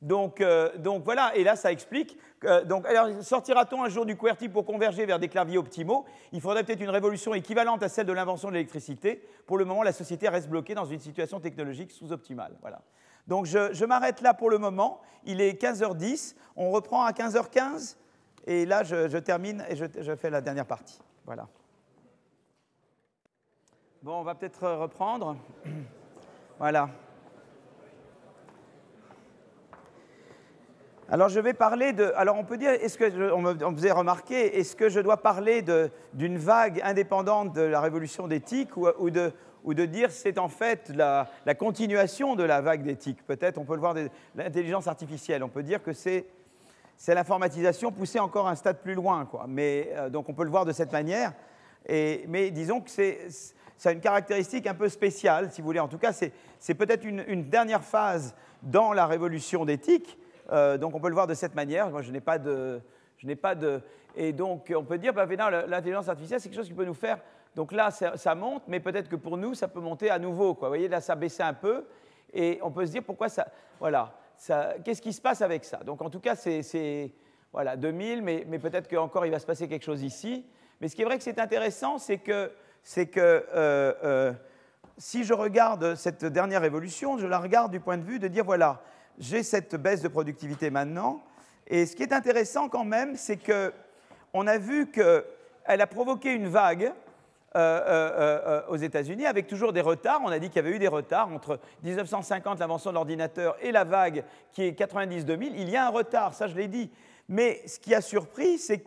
Donc, 0.01 0.41
euh, 0.41 0.75
donc, 0.79 1.03
voilà, 1.03 1.31
et 1.35 1.43
là, 1.43 1.55
ça 1.55 1.71
explique. 1.71 2.17
donc, 2.65 2.85
alors, 2.87 3.23
sortira-t-on 3.23 3.83
un 3.83 3.89
jour 3.89 4.07
du 4.07 4.17
QWERTY 4.17 4.49
pour 4.49 4.65
converger 4.65 5.05
vers 5.05 5.19
des 5.19 5.29
claviers 5.29 5.59
optimaux? 5.59 6.05
Il 6.31 6.41
faudrait 6.41 6.63
peut-être 6.63 6.81
une 6.81 6.89
révolution 6.89 7.35
équivalente 7.35 7.83
à 7.83 7.89
celle 7.89 8.07
de 8.07 8.11
l'invention 8.11 8.49
de 8.49 8.53
l'électricité. 8.53 9.21
Pour 9.45 9.59
le 9.59 9.65
moment, 9.65 9.83
la 9.83 9.93
société 9.93 10.27
reste 10.27 10.49
bloquée 10.49 10.73
dans 10.73 10.85
une 10.85 10.99
situation 10.99 11.39
technologique 11.39 11.91
sous-optimale. 11.91 12.57
Voilà. 12.61 12.81
Donc, 13.27 13.45
je, 13.45 13.85
m'arrête 13.85 14.21
là 14.21 14.33
pour 14.33 14.49
le 14.49 14.57
moment. 14.57 14.99
Il 15.25 15.41
est 15.41 15.61
15h10. 15.61 16.35
On 16.55 16.71
reprend 16.71 17.03
à 17.03 17.11
15h15. 17.11 17.97
Et 18.47 18.65
là, 18.65 18.83
je, 18.83 19.17
termine 19.19 19.63
et 19.69 19.75
je, 19.75 19.85
je 20.01 20.15
fais 20.15 20.31
la 20.31 20.41
dernière 20.41 20.65
partie. 20.65 20.99
Voilà. 21.25 21.47
Bon, 24.05 24.19
on 24.19 24.23
va 24.23 24.35
peut-être 24.35 24.69
reprendre. 24.69 25.35
Voilà. 26.59 26.89
Alors 31.09 31.27
je 31.27 31.39
vais 31.39 31.53
parler 31.53 31.91
de. 31.91 32.13
Alors 32.15 32.35
on 32.37 32.43
peut 32.43 32.57
dire, 32.57 32.69
est-ce 32.69 32.99
que 32.99 33.31
on 33.33 33.41
me, 33.41 33.75
faisait 33.75 33.91
remarquer, 33.91 34.59
est-ce 34.59 34.75
que 34.75 34.89
je 34.89 34.99
dois 34.99 35.23
parler 35.23 35.63
d'une 36.13 36.37
vague 36.37 36.81
indépendante 36.83 37.53
de 37.53 37.61
la 37.61 37.81
révolution 37.81 38.27
d'éthique 38.27 38.77
ou, 38.77 38.87
ou, 38.99 39.09
de, 39.09 39.33
ou 39.63 39.73
de 39.73 39.85
dire 39.85 40.11
c'est 40.11 40.37
en 40.37 40.49
fait 40.49 40.89
la, 40.89 41.27
la, 41.47 41.55
continuation 41.55 42.35
de 42.35 42.43
la 42.43 42.61
vague 42.61 42.83
d'éthique? 42.83 43.25
Peut-être 43.25 43.57
on 43.57 43.65
peut 43.65 43.73
le 43.73 43.79
voir 43.79 43.95
de 43.95 44.07
l'intelligence 44.35 44.85
artificielle. 44.85 45.43
On 45.43 45.49
peut 45.49 45.63
dire 45.63 45.81
que 45.81 45.93
c'est 45.93 46.27
l'informatisation 47.07 47.91
poussée 47.91 48.19
encore 48.19 48.47
un 48.47 48.55
stade 48.55 48.83
plus 48.83 48.93
loin, 48.93 49.25
quoi. 49.25 49.45
Mais 49.47 49.89
euh, 49.95 50.11
donc 50.11 50.29
on 50.29 50.35
peut 50.35 50.43
le 50.43 50.51
voir 50.51 50.65
de 50.65 50.73
cette 50.73 50.91
manière. 50.91 51.33
Et, 51.87 52.25
mais 52.27 52.51
disons 52.51 52.81
que 52.81 52.89
c'est 52.91 53.27
ça 53.77 53.89
a 53.89 53.91
une 53.91 53.99
caractéristique 53.99 54.67
un 54.67 54.73
peu 54.73 54.89
spéciale, 54.89 55.51
si 55.51 55.61
vous 55.61 55.67
voulez. 55.67 55.79
En 55.79 55.87
tout 55.87 55.97
cas, 55.97 56.13
c'est 56.13 56.73
peut-être 56.73 57.03
une, 57.03 57.49
dernière 57.49 57.83
phase 57.83 58.35
dans 58.63 58.93
la 58.93 59.05
révolution 59.05 59.65
d'éthique. 59.65 60.17
Euh, 60.51 60.77
donc 60.77 60.95
on 60.95 60.99
peut 60.99 61.09
le 61.09 61.13
voir 61.13 61.27
de 61.27 61.33
cette 61.33 61.55
manière. 61.55 61.89
Moi, 61.89 62.01
je 62.01 62.11
n'ai 62.11 62.21
pas 62.21 62.37
de... 62.37 62.81
Je 63.17 63.27
n'ai 63.27 63.35
pas 63.35 63.55
de... 63.55 63.81
Et 64.15 64.33
donc, 64.33 64.73
on 64.75 64.83
peut 64.83 64.97
dire, 64.97 65.13
bah, 65.13 65.25
l'intelligence 65.25 66.09
artificielle, 66.09 66.39
c'est 66.39 66.49
quelque 66.49 66.57
chose 66.57 66.67
qui 66.67 66.73
peut 66.73 66.85
nous 66.85 66.93
faire... 66.93 67.19
Donc 67.55 67.71
là, 67.71 67.89
ça, 67.89 68.35
monte, 68.35 68.63
mais 68.67 68.81
peut-être 68.81 69.07
que 69.07 69.15
pour 69.15 69.37
nous, 69.37 69.53
ça 69.53 69.69
peut 69.69 69.79
monter 69.79 70.09
à 70.09 70.19
nouveau. 70.19 70.53
Vous 70.53 70.67
voyez, 70.67 70.89
là, 70.89 70.99
ça 70.99 71.15
baissait 71.15 71.43
un 71.43 71.53
peu. 71.53 71.85
Et 72.33 72.59
on 72.61 72.69
peut 72.69 72.85
se 72.85 72.91
dire, 72.91 73.03
pourquoi 73.03 73.29
ça... 73.29 73.47
Voilà. 73.79 74.13
Qu'est-ce 74.83 75.01
qui 75.01 75.13
se 75.13 75.21
passe 75.21 75.41
avec 75.41 75.63
ça? 75.63 75.77
Donc, 75.77 76.01
en 76.01 76.09
tout 76.09 76.19
cas, 76.19 76.35
c'est... 76.35 77.13
Voilà, 77.53 77.77
2000, 77.77 78.21
mais, 78.21 78.43
mais 78.49 78.59
peut-être 78.59 78.89
qu'encore, 78.89 79.25
il 79.25 79.31
va 79.31 79.39
se 79.39 79.45
passer 79.45 79.69
quelque 79.69 79.85
chose 79.85 80.03
ici. 80.03 80.45
Mais 80.81 80.89
ce 80.89 80.95
qui 80.97 81.03
est 81.03 81.05
vrai 81.05 81.17
que 81.17 81.23
c'est 81.23 81.39
intéressant, 81.39 81.97
c'est 81.97 82.17
que 82.17 82.51
c'est 82.85 83.07
que 83.07 83.19
euh, 83.19 83.93
euh, 84.03 84.33
si 84.97 85.23
je 85.23 85.33
regarde 85.33 85.95
cette 85.95 86.23
dernière 86.23 86.63
évolution, 86.63 87.17
je 87.17 87.25
la 87.25 87.39
regarde 87.39 87.71
du 87.71 87.79
point 87.79 87.97
de 87.97 88.03
vue 88.03 88.19
de 88.19 88.27
dire, 88.27 88.45
voilà, 88.45 88.79
j'ai 89.17 89.41
cette 89.41 89.75
baisse 89.75 90.01
de 90.01 90.07
productivité 90.07 90.69
maintenant, 90.69 91.21
et 91.67 91.87
ce 91.87 91.95
qui 91.95 92.03
est 92.03 92.13
intéressant 92.13 92.69
quand 92.69 92.85
même, 92.85 93.15
c'est 93.15 93.37
qu'on 93.37 94.47
a 94.47 94.57
vu 94.59 94.91
qu'elle 94.91 95.81
a 95.81 95.87
provoqué 95.87 96.31
une 96.31 96.47
vague 96.47 96.93
euh, 97.55 98.61
aux 98.69 98.75
États-Unis 98.75 99.25
avec 99.25 99.47
toujours 99.47 99.73
des 99.73 99.81
retards. 99.81 100.21
On 100.23 100.29
a 100.29 100.37
dit 100.37 100.49
qu'il 100.49 100.57
y 100.57 100.65
avait 100.67 100.75
eu 100.75 100.79
des 100.79 100.87
retards 100.87 101.33
entre 101.33 101.59
1950, 101.83 102.59
l'invention 102.59 102.91
de 102.91 102.95
l'ordinateur, 102.95 103.57
et 103.61 103.71
la 103.71 103.83
vague 103.83 104.23
qui 104.51 104.61
est 104.61 104.79
90-2000. 104.79 105.53
Il 105.55 105.71
y 105.71 105.75
a 105.75 105.87
un 105.87 105.89
retard, 105.89 106.35
ça 106.35 106.47
je 106.47 106.55
l'ai 106.55 106.67
dit. 106.67 106.91
Mais 107.29 107.63
ce 107.65 107.79
qui 107.79 107.95
a 107.95 108.01
surpris, 108.01 108.59
c'est 108.59 108.79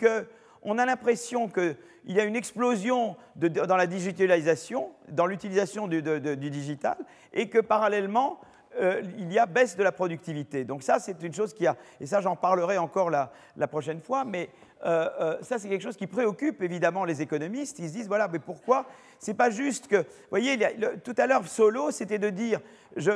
qu'on 0.62 0.78
a 0.78 0.86
l'impression 0.86 1.48
que 1.48 1.76
il 2.09 2.16
y 2.16 2.20
a 2.20 2.24
une 2.24 2.36
explosion 2.36 3.16
dans 3.36 3.76
la 3.76 3.86
digitalisation, 3.86 4.90
dans 5.10 5.26
l'utilisation 5.26 5.86
du, 5.86 6.01
digital, 6.51 6.97
et 7.35 7.48
que 7.51 7.59
parallèlement, 7.59 8.40
euh, 8.80 9.02
il 9.18 9.30
y 9.32 9.39
a 9.39 9.47
baisse 9.47 9.76
de 9.76 9.82
la 9.82 9.93
productivité. 9.93 10.64
Donc 10.64 10.82
ça, 10.82 10.98
c'est 11.01 11.22
une 11.22 11.35
chose 11.35 11.52
qui 11.52 11.66
a, 11.66 11.76
et 12.01 12.06
ça 12.06 12.20
j'en 12.22 12.35
parlerai 12.35 12.78
encore 12.78 13.10
la, 13.10 13.30
prochaine 13.68 14.01
fois, 14.01 14.24
mais 14.24 14.48
euh, 14.85 15.09
euh, 15.21 15.39
ça 15.43 15.59
c'est 15.59 15.69
quelque 15.69 15.83
chose 15.83 15.97
qui 15.97 16.07
préoccupe 16.07 16.63
évidemment 16.63 17.05
les 17.05 17.21
économistes. 17.21 17.79
Ils 17.79 17.89
se 17.89 17.95
disent, 17.95 18.09
voilà, 18.09 18.29
mais 18.29 18.39
pourquoi 18.39 18.87
C'est 19.19 19.35
pas 19.35 19.51
juste 19.51 19.89
que, 19.89 19.97
vous 19.97 20.31
voyez, 20.31 20.57
tout 21.03 21.15
à 21.17 21.27
l'heure, 21.27 21.47
Solo, 21.47 21.91
c'était 21.91 22.19
de 22.19 22.31
dire, 22.31 22.61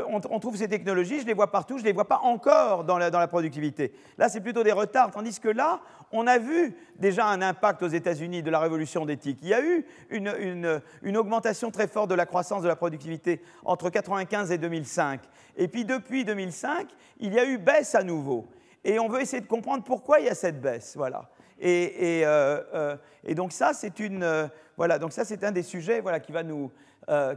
on, 0.08 0.40
trouve 0.40 0.56
ces 0.56 0.68
technologies, 0.68 1.20
je 1.20 1.26
les 1.26 1.34
vois 1.34 1.50
partout, 1.50 1.78
je 1.78 1.82
ne 1.82 1.86
les 1.86 1.92
vois 1.92 2.08
pas 2.08 2.20
encore 2.22 2.84
dans 2.84 2.98
la, 2.98 3.28
productivité. 3.28 3.92
Là, 4.18 4.28
c'est 4.28 4.40
plutôt 4.40 4.64
des 4.64 4.72
retards, 4.72 5.12
tandis 5.12 5.38
que 5.38 5.48
là, 5.48 5.80
on 6.10 6.26
a 6.26 6.38
vu 6.38 6.74
déjà 6.96 7.26
un 7.26 7.40
impact 7.40 7.82
aux 7.82 7.88
États-Unis 7.88 8.42
de 8.42 8.50
la 8.50 8.58
révolution 8.58 9.06
d'éthique. 9.06 9.38
Il 9.42 9.48
y 9.48 9.54
a 9.54 9.62
eu 9.62 9.86
une, 10.10 11.16
augmentation 11.16 11.70
très 11.70 11.86
forte 11.86 12.10
de 12.10 12.14
la 12.14 12.26
croissance 12.26 12.62
de 12.62 12.68
la 12.68 12.76
productivité 12.76 13.40
entre 13.64 13.84
1995 13.84 14.50
et 14.50 14.58
2005. 14.58 15.20
Et 15.56 15.68
puis 15.68 15.84
depuis 15.84 16.24
2005, 16.24 16.88
il 17.20 17.32
y 17.34 17.38
a 17.38 17.44
eu 17.44 17.58
baisse 17.58 17.94
à 17.94 18.02
nouveau. 18.02 18.46
Et 18.84 18.98
on 18.98 19.08
veut 19.08 19.20
essayer 19.20 19.40
de 19.40 19.46
comprendre 19.46 19.84
pourquoi 19.84 20.18
il 20.18 20.26
y 20.26 20.28
a 20.28 20.34
cette 20.34 20.60
baisse. 20.60 20.94
Voilà. 20.96 21.28
Et, 21.64 22.22
euh, 22.24 22.60
euh, 22.74 23.34
donc 23.34 23.52
ça, 23.52 23.72
c'est 23.72 24.00
une, 24.00 24.24
euh, 24.24 24.48
voilà, 24.76 24.98
donc 24.98 25.12
ça, 25.12 25.24
c'est 25.24 25.44
un 25.44 25.52
des 25.52 25.62
sujets 25.62 26.00
voilà, 26.00 26.18
qui, 26.18 26.32
va 26.32 26.42
nous, 26.42 26.72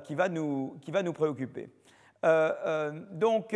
qui, 0.04 0.16
va 0.16 0.30
nous, 0.30 0.78
qui 0.82 0.92
va 0.92 1.04
nous 1.04 1.14
préoccuper. 1.14 1.70
Donc, 3.12 3.56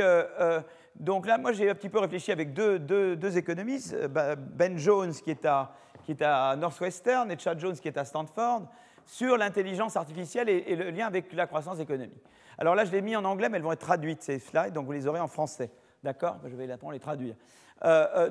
donc 0.96 1.26
là, 1.26 1.38
moi, 1.40 1.54
j'ai 1.54 1.72
un 1.72 1.76
petit 1.76 1.90
peu 1.90 1.98
réfléchi 1.98 2.32
avec 2.32 2.54
deux, 2.54 2.78
deux, 2.78 3.38
économistes, 3.38 4.08
bah, 4.08 4.36
Ben 4.36 4.78
Jones 4.78 5.12
qui 5.12 5.32
est, 5.32 5.46
à, 5.46 5.74
qui 6.04 6.12
est 6.12 6.22
à 6.22 6.56
Northwestern 6.56 7.32
et 7.32 7.40
Chad 7.40 7.60
Jones 7.60 7.76
qui 7.76 7.88
est 7.88 7.98
à 7.98 8.06
Stanford, 8.06 8.68
sur 9.06 9.38
l'intelligence 9.38 9.98
artificielle 9.98 10.50
et, 10.50 10.76
le 10.76 10.92
lien 10.92 11.08
avec 11.08 11.34
la 11.34 11.48
croissance 11.48 11.80
économique. 11.80 12.24
Alors 12.60 12.76
là, 12.76 12.86
je 12.86 12.92
l'ai 12.92 13.02
mis 13.02 13.16
en 13.16 13.26
anglais, 13.26 13.50
mais 13.50 13.58
elles 13.58 13.64
vont 13.64 13.72
être 13.72 13.80
traduites, 13.80 14.22
ces 14.22 14.38
slides, 14.38 14.74
donc 14.74 14.86
vous 14.86 14.92
les 14.92 15.08
aurez 15.08 15.20
en 15.20 15.28
français. 15.28 15.72
D'accord? 16.04 16.38
Je 16.46 16.56
vais 16.56 16.68
les 16.68 17.00
traduire. 17.00 17.36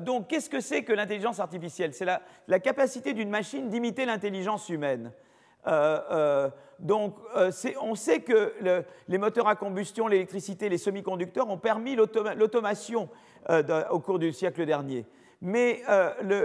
Donc, 0.00 0.28
qu'est-ce 0.28 0.50
que 0.50 0.60
c'est 0.60 0.82
que 0.82 0.92
l'intelligence 0.92 1.40
artificielle? 1.40 1.94
C'est 1.94 2.04
la, 2.04 2.60
capacité 2.60 3.12
d'une 3.14 3.30
machine 3.30 3.68
d'imiter 3.68 4.04
l'intelligence 4.04 4.68
humaine. 4.68 5.12
Euh, 5.66 6.00
euh, 6.10 6.50
donc, 6.78 7.16
euh, 7.36 7.50
on 7.82 7.94
sait 7.94 8.20
que 8.20 8.52
les 9.08 9.18
moteurs 9.18 9.48
à 9.48 9.56
combustion, 9.56 10.06
l'électricité, 10.06 10.68
les 10.68 10.78
semi-conducteurs 10.78 11.50
ont 11.50 11.58
permis 11.58 11.96
l'automation 11.96 13.08
au 13.90 13.98
cours 14.00 14.18
du 14.18 14.32
siècle 14.32 14.64
dernier. 14.64 15.04
Mais 15.40 15.82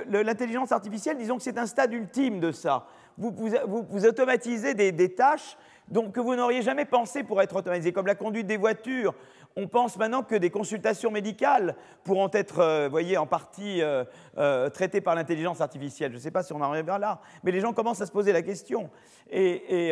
l'intelligence 0.07 0.71
artificielle, 0.71 1.17
disons 1.17 1.37
que 1.37 1.43
c'est 1.43 1.57
un 1.57 1.67
stade 1.67 1.93
ultime 1.93 2.39
de 2.39 2.51
ça. 2.51 2.87
Vous, 3.17 4.05
automatisez 4.05 4.73
des, 4.73 5.13
tâches 5.13 5.55
que 5.91 6.19
vous 6.19 6.35
n'auriez 6.35 6.63
jamais 6.63 6.85
pensé 6.85 7.23
pour 7.23 7.41
être 7.41 7.55
automatisées, 7.55 7.93
comme 7.93 8.07
la 8.07 8.15
conduite 8.15 8.47
des 8.47 8.57
voitures 8.57 9.13
on 9.55 9.67
pense 9.67 9.97
maintenant 9.97 10.23
que 10.23 10.35
des 10.35 10.49
consultations 10.49 11.11
médicales 11.11 11.75
pourront 12.03 12.29
être, 12.33 12.59
euh, 12.59 12.89
voyez, 12.89 13.17
en 13.17 13.27
partie 13.27 13.81
euh, 13.81 14.03
euh, 14.37 14.69
traitées 14.69 15.01
par 15.01 15.15
l'intelligence 15.15 15.61
artificielle. 15.61 16.11
Je 16.11 16.17
ne 16.17 16.21
sais 16.21 16.31
pas 16.31 16.43
si 16.43 16.53
on 16.53 16.57
en 16.57 16.71
arrivera 16.71 16.97
là, 16.97 17.21
mais 17.43 17.51
les 17.51 17.59
gens 17.59 17.73
commencent 17.73 18.01
à 18.01 18.05
se 18.05 18.11
poser 18.11 18.31
la 18.33 18.41
question. 18.41 18.89
Et, 19.29 19.91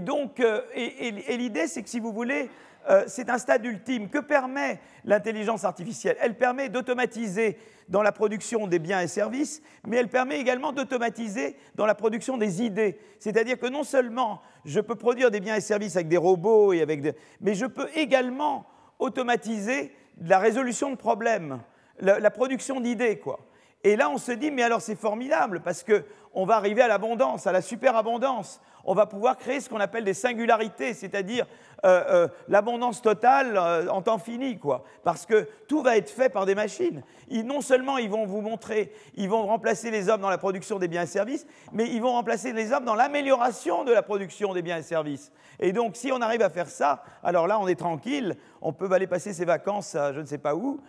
donc, 0.00 0.40
et 0.74 1.36
l'idée, 1.36 1.66
c'est 1.66 1.82
que 1.82 1.88
si 1.88 2.00
vous 2.00 2.12
voulez, 2.12 2.50
euh, 2.88 3.04
c'est 3.06 3.28
un 3.28 3.38
stade 3.38 3.64
ultime. 3.64 4.08
Que 4.08 4.18
permet 4.18 4.80
l'intelligence 5.04 5.64
artificielle? 5.64 6.16
Elle 6.20 6.36
permet 6.36 6.68
d'automatiser 6.68 7.58
dans 7.88 8.02
la 8.02 8.12
production 8.12 8.66
des 8.66 8.78
biens 8.78 9.00
et 9.00 9.08
services, 9.08 9.62
mais 9.86 9.96
elle 9.96 10.08
permet 10.08 10.40
également 10.40 10.72
d'automatiser 10.72 11.56
dans 11.74 11.86
la 11.86 11.94
production 11.94 12.38
des 12.38 12.62
idées. 12.62 12.98
C'est-à-dire 13.18 13.58
que 13.58 13.66
non 13.66 13.82
seulement 13.82 14.40
je 14.64 14.80
peux 14.80 14.94
produire 14.94 15.30
des 15.30 15.40
biens 15.40 15.56
et 15.56 15.60
services 15.60 15.96
avec 15.96 16.08
des 16.08 16.16
robots, 16.16 16.72
et 16.72 16.80
avec 16.80 17.02
mais 17.40 17.54
je 17.54 17.66
peux 17.66 17.88
également 17.94 18.66
automatiser 18.98 19.92
la 20.22 20.38
résolution 20.38 20.90
de 20.90 20.96
problèmes, 20.96 21.60
la, 21.98 22.30
production 22.30 22.80
d'idées, 22.80 23.18
quoi. 23.18 23.40
Et 23.82 23.96
là, 23.96 24.10
on 24.10 24.18
se 24.18 24.32
dit, 24.32 24.50
mais 24.50 24.62
alors 24.62 24.82
c'est 24.82 24.94
formidable, 24.94 25.60
parce 25.60 25.84
qu'on 25.84 26.44
va 26.44 26.56
arriver 26.56 26.82
à 26.82 26.88
l'abondance, 26.88 27.46
à 27.46 27.52
la 27.52 27.62
superabondance. 27.62 28.60
On 28.90 28.94
va 28.94 29.06
pouvoir 29.06 29.36
créer 29.36 29.60
ce 29.60 29.68
qu'on 29.68 29.78
appelle 29.78 30.02
des 30.02 30.14
singularités, 30.14 30.94
c'est-à-dire 30.94 31.46
euh, 31.84 32.02
euh, 32.08 32.28
l'abondance 32.48 33.00
totale 33.00 33.56
euh, 33.56 33.86
en 33.86 34.02
temps 34.02 34.18
fini, 34.18 34.58
quoi. 34.58 34.82
Parce 35.04 35.26
que 35.26 35.48
tout 35.68 35.80
va 35.80 35.96
être 35.96 36.10
fait 36.10 36.28
par 36.28 36.44
des 36.44 36.56
machines. 36.56 37.04
non 37.30 37.60
seulement 37.60 37.98
ils 37.98 38.10
vont 38.10 38.26
vous 38.26 38.40
montrer, 38.40 38.92
ils 39.14 39.28
vont 39.28 39.46
remplacer 39.46 39.92
les 39.92 40.08
hommes 40.08 40.20
dans 40.20 40.28
la 40.28 40.38
production 40.38 40.80
des 40.80 40.88
biens 40.88 41.04
et 41.04 41.06
services, 41.06 41.46
mais 41.72 41.86
ils 41.86 42.02
vont 42.02 42.10
remplacer 42.10 42.52
les 42.52 42.72
hommes 42.72 42.84
dans 42.84 42.96
l'amélioration 42.96 43.84
de 43.84 43.92
la 43.92 44.02
production 44.02 44.54
des 44.54 44.62
biens 44.62 44.78
et 44.78 44.82
services. 44.82 45.30
Et 45.60 45.72
donc, 45.72 45.94
si 45.94 46.10
on 46.10 46.20
arrive 46.20 46.42
à 46.42 46.50
faire 46.50 46.68
ça, 46.68 47.04
alors 47.22 47.46
là, 47.46 47.60
on 47.60 47.68
est 47.68 47.78
tranquille, 47.78 48.36
on 48.60 48.72
peut 48.72 48.90
aller 48.90 49.06
passer 49.06 49.32
ses 49.32 49.44
vacances 49.44 49.94
à 49.94 50.12
je 50.12 50.18
ne 50.18 50.26
sais 50.26 50.38
pas 50.38 50.56
où, 50.56 50.80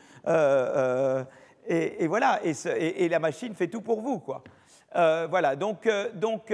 et, 1.68 2.08
voilà, 2.08 2.40
et, 2.44 3.10
la 3.10 3.20
machine 3.20 3.54
fait 3.54 3.68
tout 3.68 3.82
pour 3.82 4.02
vous, 4.02 4.18
quoi. 4.18 4.44
voilà, 4.96 5.56
donc, 5.56 5.88
donc 6.16 6.52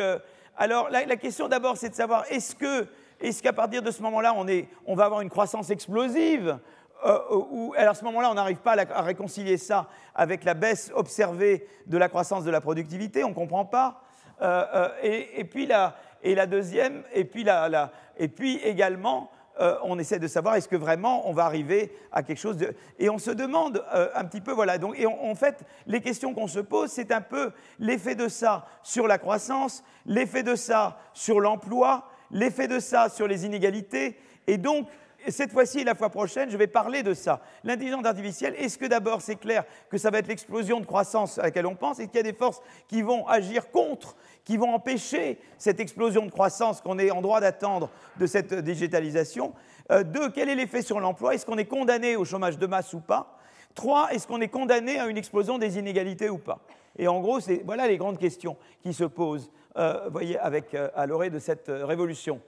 alors 0.58 0.90
la, 0.90 1.16
question 1.18 1.48
d'abord, 1.48 1.78
c'est 1.78 1.90
de 1.90 1.96
savoir 1.96 2.26
est-ce 2.30 2.56
que 2.56 2.88
est-ce 3.20 3.42
qu'à 3.42 3.54
partir 3.54 3.82
de 3.82 3.90
ce 3.90 4.02
moment-là, 4.04 4.34
on, 4.36 4.46
on, 4.86 4.96
va 4.96 5.06
avoir 5.06 5.22
une 5.22 5.30
croissance 5.30 5.72
explosive 5.72 6.60
euh, 7.06 7.20
ou 7.30 7.74
alors 7.78 7.92
à 7.92 7.94
ce 7.94 8.04
moment-là, 8.06 8.32
on 8.32 8.34
n'arrive 8.34 8.58
pas 8.58 8.76
à, 8.76 9.02
réconcilier 9.02 9.58
ça 9.58 9.88
avec 10.16 10.44
la 10.44 10.54
baisse 10.54 10.92
observée 10.96 11.68
de 11.86 11.98
la 11.98 12.10
croissance 12.10 12.44
de 12.44 12.52
la 12.52 12.62
productivité, 12.62 13.24
on 13.24 13.30
ne 13.30 13.34
comprend 13.34 13.66
pas. 13.66 14.02
Euh, 14.42 14.66
euh, 14.74 14.90
et, 15.04 15.44
puis 15.44 15.66
la, 15.68 15.96
et 16.24 16.36
la 16.36 16.48
deuxième, 16.48 17.04
et 17.14 17.26
puis, 17.26 17.44
la, 17.44 17.92
et 18.18 18.28
puis 18.28 18.58
également, 18.58 19.32
euh, 19.60 19.78
on 19.84 19.98
essaie 20.00 20.20
de 20.20 20.28
savoir 20.28 20.56
est-ce 20.56 20.68
que 20.68 20.76
vraiment 20.76 21.30
on 21.30 21.34
va 21.34 21.46
arriver 21.46 21.92
à 22.12 22.24
quelque 22.24 22.40
chose 22.40 22.58
de... 22.58 22.74
Et 23.00 23.10
on 23.10 23.18
se 23.18 23.32
demande 23.32 23.84
euh, 23.94 24.10
un 24.16 24.26
petit 24.26 24.42
peu, 24.42 24.52
voilà, 24.52 24.78
donc, 24.78 25.00
et 25.00 25.06
en 25.06 25.36
fait, 25.36 25.64
les 25.86 26.02
questions 26.02 26.34
qu'on 26.34 26.48
se 26.48 26.60
pose, 26.60 26.90
c'est 26.92 27.12
un 27.12 27.22
peu 27.22 27.52
l'effet 27.80 28.16
de 28.16 28.28
ça 28.28 28.66
sur 28.84 29.08
la 29.08 29.18
croissance, 29.18 29.84
l'effet 30.06 30.44
de 30.44 30.56
ça 30.56 31.00
sur 31.14 31.40
l'emploi, 31.40 32.10
l'effet 32.32 32.68
de 32.68 32.80
ça 32.80 33.10
sur 33.10 33.28
les 33.28 33.46
inégalités, 33.46 34.18
et 34.48 34.58
donc 34.58 34.88
cette 35.32 35.52
fois-ci 35.52 35.80
et 35.80 35.84
la 35.84 35.96
fois 35.96 36.10
prochaine, 36.10 36.50
je 36.50 36.58
vais 36.58 36.68
parler 36.68 37.04
de 37.04 37.14
ça. 37.14 37.42
L'intelligence 37.64 38.06
artificielle, 38.06 38.56
est-ce 38.58 38.78
que 38.78 38.86
d'abord 38.86 39.22
c'est 39.22 39.36
clair 39.36 39.64
que 39.90 39.98
ça 39.98 40.10
va 40.10 40.20
être 40.20 40.28
l'explosion 40.28 40.80
de 40.80 40.86
croissance 40.86 41.38
à 41.38 41.44
laquelle 41.44 41.66
on 41.66 41.76
pense 41.76 42.00
et 42.00 42.08
qu'il 42.08 42.18
y 42.18 42.20
a 42.20 42.24
des 42.24 42.34
forces 42.34 42.62
qui 42.88 43.02
vont 43.02 43.28
agir 43.28 43.70
contre 43.72 44.16
qui 44.48 44.56
vont 44.56 44.74
empêcher 44.74 45.38
cette 45.58 45.82
explosion 45.82 46.26
de 46.26 46.32
croissance 46.32 46.80
qu'on 46.80 47.00
est 47.00 47.12
en 47.12 47.22
droit 47.22 47.42
d'attendre 47.42 47.90
de 48.16 48.26
cette 48.26 48.54
digitalisation? 48.54 49.54
Euh, 49.92 50.06
deux, 50.06 50.30
quel 50.30 50.48
est 50.48 50.56
l'effet 50.56 50.82
sur 50.82 51.02
l'emploi? 51.02 51.36
Est-ce 51.36 51.46
qu'on 51.46 51.58
est 51.58 51.66
condamné 51.66 52.16
au 52.16 52.24
chômage 52.24 52.58
de 52.58 52.66
masse 52.66 52.94
ou 52.94 53.02
pas? 53.02 53.38
Trois, 53.76 54.08
est-ce 54.14 54.26
qu'on 54.26 54.40
est 54.40 54.48
condamné 54.48 55.00
à 55.00 55.08
une 55.08 55.18
explosion 55.18 55.58
des 55.58 55.78
inégalités 55.78 56.30
ou 56.30 56.38
pas? 56.38 56.62
Et 56.98 57.10
en 57.10 57.20
gros, 57.20 57.40
voilà 57.66 57.88
les 57.90 57.98
grandes 57.98 58.20
questions 58.20 58.56
qui 58.82 58.94
se 58.94 59.04
posent 59.04 59.52
euh, 59.76 60.08
voyez, 60.10 60.40
euh, 60.40 60.90
à 60.96 61.06
l'orée 61.06 61.30
de 61.30 61.40
cette 61.40 61.68
révolution. 61.68 62.40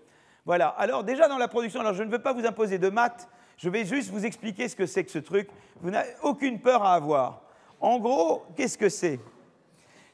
Voilà, 0.45 0.70
alors 0.70 1.03
déjà 1.03 1.28
dans 1.28 1.38
la 1.38 1.48
production, 1.48 1.82
alors 1.82 1.94
je 1.94 2.03
ne 2.03 2.11
veux 2.11 2.22
pas 2.22 2.34
vous 2.34 2.45
imposer 2.45 2.78
de 2.78 2.90
maths, 2.90 3.28
je 3.57 3.70
vais 3.70 3.86
juste 3.86 4.10
vous 4.10 4.26
expliquer 4.26 4.70
ce 4.70 4.76
que 4.76 4.86
c'est 4.86 5.03
que 5.03 5.11
ce 5.11 5.20
truc. 5.20 5.49
Vous 5.82 5.91
n'avez 5.91 6.11
aucune 6.24 6.61
peur 6.61 6.84
à 6.84 6.95
avoir. 6.95 7.41
En 7.82 7.99
gros, 7.99 8.45
qu'est-ce 8.56 8.78
que 8.78 8.90
c'est? 8.90 9.20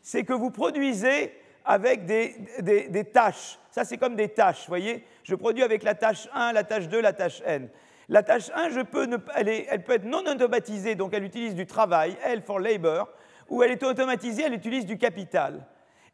C'est 0.01 0.23
que 0.23 0.33
vous 0.33 0.49
produisez 0.49 1.31
avec 1.63 2.05
des, 2.05 3.03
tâches. 3.11 3.59
Ça, 3.71 3.85
c'est 3.85 3.97
comme 3.97 4.15
des 4.15 4.29
tâches, 4.29 4.67
voyez? 4.67 5.03
Je 5.23 5.35
produis 5.35 5.63
avec 5.63 5.83
la 5.83 5.95
tâche 5.95 6.27
1, 6.33 6.53
la 6.53 6.63
tâche 6.63 6.87
2, 6.87 7.01
la 7.01 7.13
tâche 7.13 7.41
n. 7.45 7.69
La 8.07 8.21
tâche 8.21 8.51
1, 8.53 8.69
je 8.69 8.81
peux 8.81 9.07
elle, 9.35 9.49
elle, 9.49 9.83
peut 9.83 9.93
être 9.93 10.05
non 10.05 10.25
automatisée, 10.25 10.95
donc 10.95 11.13
elle 11.13 11.23
utilise 11.23 11.55
du 11.55 11.65
travail, 11.65 12.17
L 12.23 12.43
for 12.43 12.59
labor, 12.59 13.09
ou 13.49 13.63
elle 13.63 13.71
est 13.71 13.83
automatisée, 13.83 14.43
elle 14.43 14.53
utilise 14.53 14.85
du 14.85 14.97
capital. 14.97 15.65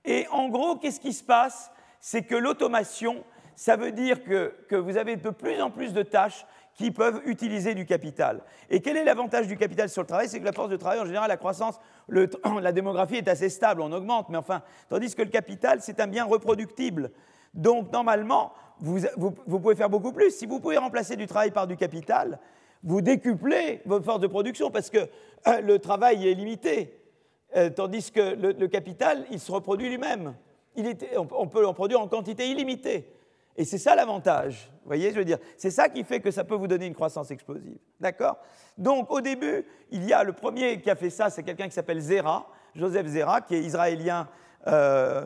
Et 0.05 0.25
en 0.31 0.47
gros, 0.49 0.77
qu'est-ce 0.77 0.99
qui 0.99 1.13
se 1.13 1.23
passe? 1.23 1.71
C'est 1.99 2.23
que 2.23 2.35
l'automation, 2.35 3.23
ça 3.55 3.75
veut 3.75 3.91
dire 3.91 4.23
que, 4.23 4.75
vous 4.75 4.97
avez 4.97 5.15
de 5.15 5.29
plus 5.29 5.61
en 5.61 5.69
plus 5.69 5.93
de 5.93 6.03
tâches 6.03 6.45
qui 6.75 6.91
peuvent 6.91 7.21
utiliser 7.25 7.75
du 7.75 7.85
capital. 7.85 8.41
Et 8.69 8.81
quel 8.81 8.97
est 8.97 9.03
l'avantage 9.03 9.47
du 9.47 9.57
capital 9.57 9.89
sur 9.89 10.01
le 10.01 10.07
travail? 10.07 10.27
C'est 10.29 10.39
que 10.39 10.45
la 10.45 10.53
force 10.53 10.69
de 10.69 10.77
travail, 10.77 10.99
en 10.99 11.05
général, 11.05 11.27
la 11.27 11.37
croissance, 11.37 11.79
la 12.09 12.71
démographie 12.71 13.17
est 13.17 13.27
assez 13.27 13.49
stable, 13.49 13.81
on 13.81 13.91
augmente, 13.91 14.29
mais 14.29 14.37
enfin, 14.37 14.61
tandis 14.89 15.13
que 15.13 15.21
le 15.21 15.29
capital, 15.29 15.79
c'est 15.81 15.99
un 15.99 16.07
bien 16.07 16.25
reproductible. 16.25 17.11
Donc, 17.53 17.91
normalement, 17.91 18.53
vous, 18.79 19.01
pouvez 19.31 19.75
faire 19.75 19.89
beaucoup 19.89 20.13
plus. 20.13 20.31
Si 20.31 20.45
vous 20.45 20.59
pouvez 20.59 20.77
remplacer 20.77 21.15
du 21.15 21.27
travail 21.27 21.51
par 21.51 21.67
du 21.67 21.75
capital, 21.75 22.39
vous 22.83 23.01
décuplez 23.01 23.81
votre 23.85 24.05
force 24.05 24.21
de 24.21 24.27
production 24.27 24.71
parce 24.71 24.89
que 24.89 24.97
euh, 25.47 25.61
le 25.61 25.77
travail 25.79 26.27
est 26.27 26.33
limité, 26.33 26.99
euh, 27.55 27.69
tandis 27.69 28.11
que 28.11 28.35
le, 28.35 28.67
capital, 28.67 29.25
il 29.29 29.39
se 29.39 29.51
reproduit 29.51 29.89
lui-même. 29.89 30.33
on 31.15 31.47
peut 31.47 31.67
en 31.67 31.73
produire 31.73 32.01
en 32.01 32.07
quantité 32.07 32.49
illimitée. 32.49 33.07
Et 33.57 33.65
c'est 33.65 33.77
ça 33.77 33.95
l'avantage. 33.95 34.71
Vous 34.83 34.87
voyez, 34.87 35.11
je 35.11 35.17
veux 35.17 35.25
dire, 35.25 35.37
c'est 35.57 35.71
ça 35.71 35.89
qui 35.89 36.03
fait 36.03 36.19
que 36.19 36.31
ça 36.31 36.43
peut 36.43 36.55
vous 36.55 36.67
donner 36.67 36.85
une 36.85 36.95
croissance 36.95 37.31
explosive. 37.31 37.77
D'accord? 37.99 38.37
Donc, 38.77 39.11
au 39.11 39.21
début, 39.21 39.65
il 39.91 40.05
y 40.05 40.13
a 40.13 40.23
le 40.23 40.33
premier 40.33 40.81
qui 40.81 40.89
a 40.89 40.95
fait 40.95 41.09
ça, 41.09 41.29
c'est 41.29 41.43
quelqu'un 41.43 41.67
qui 41.67 41.73
s'appelle 41.73 41.99
Zera, 41.99 42.47
Joseph 42.75 43.07
Zera, 43.07 43.41
qui 43.41 43.55
est 43.55 43.61
israélien 43.61 44.27
euh, 44.67 45.25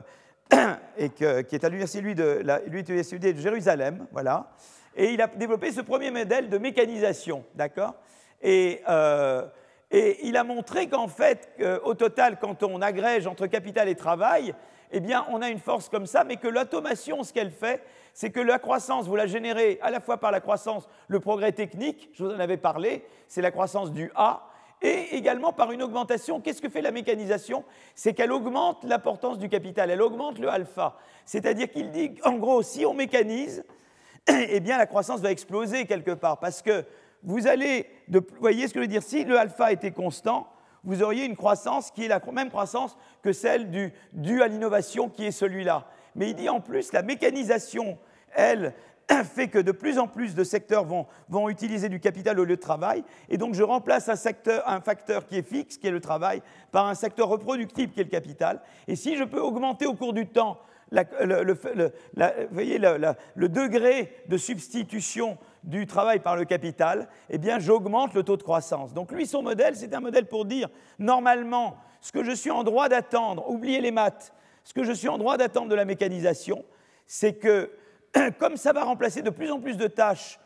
et 0.97 1.09
qui 1.09 1.23
est 1.23 1.63
à 1.63 1.69
l'université 1.69 2.01
de, 2.13 3.33
de 3.33 3.39
Jérusalem. 3.39 4.07
Voilà. 4.11 4.51
Et 4.95 5.13
il 5.13 5.21
a 5.21 5.27
développé 5.27 5.71
ce 5.71 5.81
premier 5.81 6.11
modèle 6.11 6.49
de 6.49 6.57
mécanisation. 6.57 7.45
D'accord? 7.53 7.95
Et, 8.41 8.81
euh, 8.89 9.45
et, 9.91 10.27
il 10.27 10.35
a 10.35 10.43
montré 10.43 10.87
qu'en 10.87 11.07
fait, 11.07 11.49
au 11.83 11.93
total, 11.93 12.37
quand 12.39 12.63
on 12.63 12.81
agrège 12.81 13.27
entre 13.27 13.47
capital 13.47 13.87
et 13.87 13.95
travail, 13.95 14.53
eh 14.91 14.99
bien, 14.99 15.25
on 15.29 15.41
a 15.41 15.49
une 15.49 15.59
force 15.59 15.89
comme 15.89 16.05
ça, 16.05 16.23
mais 16.23 16.37
que 16.37 16.47
l'automation, 16.47 17.23
ce 17.23 17.33
qu'elle 17.33 17.51
fait, 17.51 17.83
c'est 18.15 18.31
que 18.31 18.39
la 18.39 18.59
croissance, 18.59 19.07
vous 19.07 19.17
la 19.17 19.27
générez 19.27 19.77
à 19.81 19.91
la 19.91 19.99
fois 19.99 20.17
par 20.17 20.31
la 20.31 20.39
croissance, 20.39 20.87
le 21.09 21.19
progrès 21.19 21.51
technique, 21.51 22.09
je 22.13 22.23
vous 22.23 22.31
en 22.31 22.39
avais 22.39 22.55
parlé, 22.55 23.05
c'est 23.27 23.41
la 23.41 23.51
croissance 23.51 23.91
du 23.91 24.09
A, 24.15 24.47
et 24.81 25.17
également 25.17 25.51
par 25.51 25.73
une 25.73 25.83
augmentation. 25.83 26.39
Qu'est-ce 26.39 26.61
que 26.61 26.69
fait 26.69 26.81
la 26.81 26.91
mécanisation? 26.91 27.65
C'est 27.93 28.13
qu'elle 28.13 28.31
augmente 28.31 28.85
l'importance 28.85 29.37
du 29.37 29.49
capital, 29.49 29.91
elle 29.91 30.01
augmente 30.01 30.39
le 30.39 30.47
alpha. 30.47 30.95
C'est-à-dire 31.25 31.69
qu'il 31.69 31.91
dit, 31.91 32.15
en 32.23 32.37
gros, 32.37 32.61
si 32.61 32.85
on 32.85 32.93
mécanise, 32.93 33.65
eh 34.27 34.61
bien 34.61 34.77
la 34.77 34.85
croissance 34.85 35.19
va 35.19 35.31
exploser 35.31 35.85
quelque 35.85 36.11
part, 36.11 36.39
parce 36.39 36.61
que 36.61 36.85
vous 37.21 37.47
allez, 37.47 37.85
vous 38.07 38.21
voyez 38.39 38.69
ce 38.69 38.73
que 38.73 38.79
je 38.79 38.85
veux 38.85 38.89
dire, 38.89 39.03
si 39.03 39.25
le 39.25 39.37
alpha 39.37 39.73
était 39.73 39.91
constant, 39.91 40.47
vous 40.85 41.03
auriez 41.03 41.25
une 41.25 41.35
croissance 41.35 41.91
qui 41.91 42.05
est 42.05 42.07
la 42.07 42.21
même 42.31 42.49
croissance 42.49 42.95
que 43.21 43.33
celle 43.33 43.71
du, 43.71 43.91
due 44.13 44.41
à 44.41 44.47
l'innovation 44.47 45.09
qui 45.09 45.25
est 45.25 45.31
celui-là. 45.31 45.85
Mais 46.15 46.29
il 46.29 46.35
dit 46.35 46.49
en 46.49 46.61
plus, 46.61 46.93
la 46.93 47.01
mécanisation, 47.01 47.97
elle, 48.33 48.73
fait 49.23 49.47
que 49.47 49.59
de 49.59 49.71
plus 49.71 49.99
en 49.99 50.07
plus 50.07 50.35
de 50.35 50.43
secteurs 50.43 50.85
vont, 50.85 51.05
vont, 51.29 51.49
utiliser 51.49 51.89
du 51.89 51.99
capital 51.99 52.39
au 52.39 52.45
lieu 52.45 52.55
de 52.55 52.61
travail. 52.61 53.03
Et 53.29 53.37
donc 53.37 53.53
je 53.53 53.63
remplace 53.63 54.09
un, 54.09 54.15
secteur, 54.15 54.67
un 54.67 54.81
facteur 54.81 55.25
qui 55.25 55.37
est 55.37 55.47
fixe, 55.47 55.77
qui 55.77 55.87
est 55.87 55.91
le 55.91 56.01
travail, 56.01 56.41
par 56.71 56.87
un 56.87 56.95
secteur 56.95 57.27
reproductible 57.27 57.93
qui 57.93 58.01
est 58.01 58.05
le 58.05 58.09
capital. 58.09 58.61
Et 58.87 58.95
si 58.95 59.15
je 59.15 59.23
peux 59.23 59.39
augmenter 59.39 59.85
au 59.85 59.93
cours 59.93 60.13
du 60.13 60.27
temps 60.27 60.59
le, 60.91 62.47
voyez, 62.51 62.77
le, 62.77 63.49
degré 63.49 64.15
de 64.27 64.37
substitution 64.37 65.37
du 65.63 65.87
travail 65.87 66.19
par 66.19 66.35
le 66.35 66.45
capital, 66.45 67.07
eh 67.29 67.37
bien 67.37 67.59
j'augmente 67.59 68.13
le 68.13 68.23
taux 68.23 68.37
de 68.37 68.43
croissance. 68.43 68.93
Donc 68.93 69.11
lui, 69.11 69.25
son 69.25 69.41
modèle, 69.41 69.75
c'est 69.75 69.93
un 69.93 69.99
modèle 69.99 70.27
pour 70.27 70.45
dire, 70.45 70.69
normalement, 70.99 71.77
ce 72.01 72.11
que 72.11 72.23
je 72.23 72.31
suis 72.31 72.51
en 72.51 72.63
droit 72.63 72.87
d'attendre, 72.87 73.49
oubliez 73.49 73.81
les 73.81 73.91
maths, 73.91 74.31
ce 74.65 74.73
que 74.73 74.83
je 74.83 74.91
suis 74.91 75.07
en 75.07 75.17
droit 75.17 75.37
d'attendre 75.37 75.69
de 75.69 75.75
la 75.75 75.85
mécanisation, 75.85 76.65
c'est 77.05 77.35
que 77.35 77.71
comme 78.39 78.57
ça 78.57 78.73
va 78.73 78.83
remplacer 78.83 79.21
de 79.21 79.29
plus 79.29 79.51
en 79.51 79.61
plus 79.61 79.77
de 79.77 79.87
tâches, 79.87 80.39